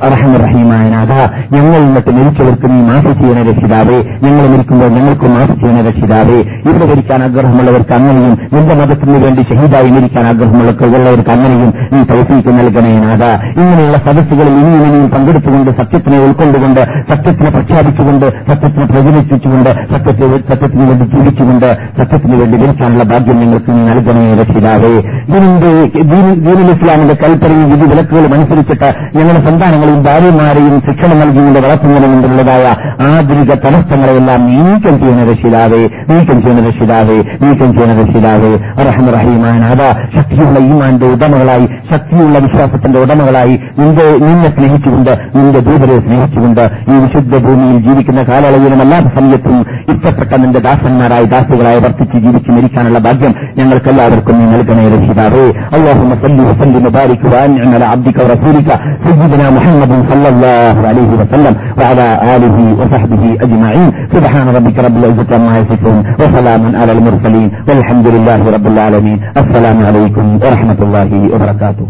അറഹം 0.07 0.33
റഹീമായ 0.43 0.85
നാഥ 0.89 1.11
ഞങ്ങൾ 1.55 1.79
ഇന്നത്തെ 1.81 2.11
മരിച്ചവർക്ക് 2.17 2.67
നീ 2.67 2.79
മാഫ് 2.89 3.13
ചെയ്യണ 3.19 3.41
രക്ഷിതാവേ 3.49 3.99
ഞങ്ങൾ 4.25 4.45
മരിക്കുമ്പോൾ 4.47 4.89
ഞങ്ങൾക്ക് 4.89 5.29
മാഫ് 5.35 5.55
ചെയ്യണ 5.61 5.81
രക്ഷിതാവേ 5.87 6.39
ഇവിടെ 6.67 6.85
മരിക്കാൻ 6.85 7.21
ആഗ്രഹമുള്ളവർക്ക് 7.23 7.93
അങ്ങനെയും 7.93 8.35
നിന്റെ 8.53 8.75
മതത്തിന് 8.75 9.19
വേണ്ടി 9.25 9.43
ഷഹീദായി 9.43 9.91
മരിക്കാൻ 9.91 10.25
ആഗ്രഹമുള്ളവർക്ക് 10.27 11.31
അങ്ങനെയും 11.31 11.71
നീ 11.93 12.01
തൗഫീക്ക് 12.11 12.46
നൽകണേ 12.51 12.93
നാഥ 12.99 13.23
ഇങ്ങനെയുള്ള 13.59 13.97
സദസ്സുകളിൽ 13.97 14.53
ഇനിയും 14.53 15.09
പങ്കെടുത്തുകൊണ്ട് 15.09 15.71
സത്യത്തിനെ 15.71 16.19
ഉൾക്കൊണ്ടുകൊണ്ട് 16.19 16.81
സത്യത്തിനെ 17.11 17.49
പ്രഖ്യാപിച്ചുകൊണ്ട് 17.49 18.25
സത്യത്തിനെ 18.25 18.85
പ്രചരിപ്പിച്ചുകൊണ്ട് 18.85 19.69
സത്യത്തെ 19.69 20.27
സത്യത്തിന് 20.49 20.87
വേണ്ടി 20.89 21.05
ജീവിച്ചുകൊണ്ട് 21.05 21.69
സത്യത്തിന് 21.99 22.35
വേണ്ടി 22.35 22.57
ജനിക്കാനുള്ള 22.57 23.03
ഭാഗ്യം 23.03 23.39
നിങ്ങൾക്ക് 23.39 23.71
നൽകണേ 23.71 24.33
രക്ഷിതാവേ. 24.33 24.93
ഇതിന്റെ 25.35 25.71
ദീനുൽ 26.11 26.71
ഇസ്ലാമിന്റെ 26.71 27.15
കൽപ്പനയും 27.23 27.71
വിധി 27.71 27.85
വിലക്കുകളും 27.91 28.33
അനുസരിച്ചിട്ട് 28.33 29.17
ഞങ്ങളുടെ 29.17 29.49
സന്താനങ്ങളെയും 29.49 30.03
ഭാര്യമാരെയും 30.03 30.79
ശിക്ഷണം 30.79 31.19
നൽകിക്കൊണ്ട് 31.19 31.59
വളർത്തുന്നതിന് 31.59 32.07
മുമ്പുള്ളതായ 32.13 32.65
ആധുനിക 33.09 33.51
തടസ്സങ്ങളെല്ലാം 33.53 34.45
നീക്കം 34.45 34.99
ചെയ്യുന്ന 34.99 35.23
രക്ഷിതാവേ 35.23 35.81
നീക്കം 36.09 36.41
ചെയ്യുന്ന 36.41 36.67
രക്ഷിതാവേ 36.67 37.17
നീക്കം 37.41 37.73
ചെയ്യുന്ന 37.73 38.01
രക്ഷിതാവേ. 38.01 38.51
റഹം 38.87 39.07
റഹീമാനാഥ 39.07 39.81
ശക്തിയുള്ള 40.15 40.59
ഈമാന്റെ 40.59 41.05
ഉടമകളായി 41.05 41.67
ശക്തിയുള്ള 41.93 42.36
വിശ്വാസത്തിന്റെ 42.36 42.98
ഉടമകളായി 43.04 43.54
നിന്റെ 43.80 44.06
നിന്നെ 44.24 44.48
സ്നേഹിച്ചുകൊണ്ട് 44.56 45.12
നിന്റെ 45.36 45.60
ദൂതരെ 45.68 45.96
സ്നേഹിച്ചുകൊണ്ട് 46.06 46.62
ഈ 46.92 46.96
വിശുദ്ധ 47.04 47.34
ഭൂമിയിൽ 47.46 47.78
ജീവിക്കുന്ന 47.86 48.22
കാലയളവിലും 48.30 48.82
എല്ലാ 48.86 48.98
സമയത്തും 49.16 49.56
ഇഷ്ടപ്പെട്ട 49.92 50.32
നിന്റെ 50.42 50.60
ദാസന്മാരായി 50.68 51.26
ദാസുകളായി 51.34 51.80
വർത്തിച്ച് 51.84 52.18
ജീവിച്ച് 52.24 52.50
മരിക്കാനുള്ള 52.56 53.00
ഭാഗ്യം 53.06 53.34
ഞങ്ങൾക്കെല്ലാവർക്കും 53.58 54.38
നീ 54.40 54.46
നൽകണേ 54.54 54.86
രക്ഷിതാവേ 54.94 55.44
اللهم 55.76 56.10
صل 56.24 56.38
وسلم 56.48 56.82
وبارك 56.88 57.22
وانعم 57.32 57.70
على 57.76 57.86
عبدك 57.92 58.16
ورسولك 58.24 58.68
سيدنا 59.06 59.46
محمد 59.56 59.92
صلى 60.10 60.28
الله 60.32 60.76
عليه 60.90 61.10
وسلم 61.20 61.54
وعلى 61.80 62.06
اله 62.34 62.56
وصحبه 62.80 63.22
اجمعين 63.44 63.88
سبحان 64.14 64.46
ربك 64.56 64.76
رب 64.86 64.96
العزه 65.00 65.30
عما 65.36 65.52
يصفون 65.60 65.98
وسلام 66.20 66.62
على 66.80 66.92
المرسلين 66.96 67.48
والحمد 67.68 68.06
لله 68.14 68.40
رب 68.56 68.66
العالمين 68.72 69.18
السلام 69.42 69.78
عليكم 69.88 70.26
ورحمه 70.44 70.78
الله 70.86 71.10
وبركاته 71.32 71.86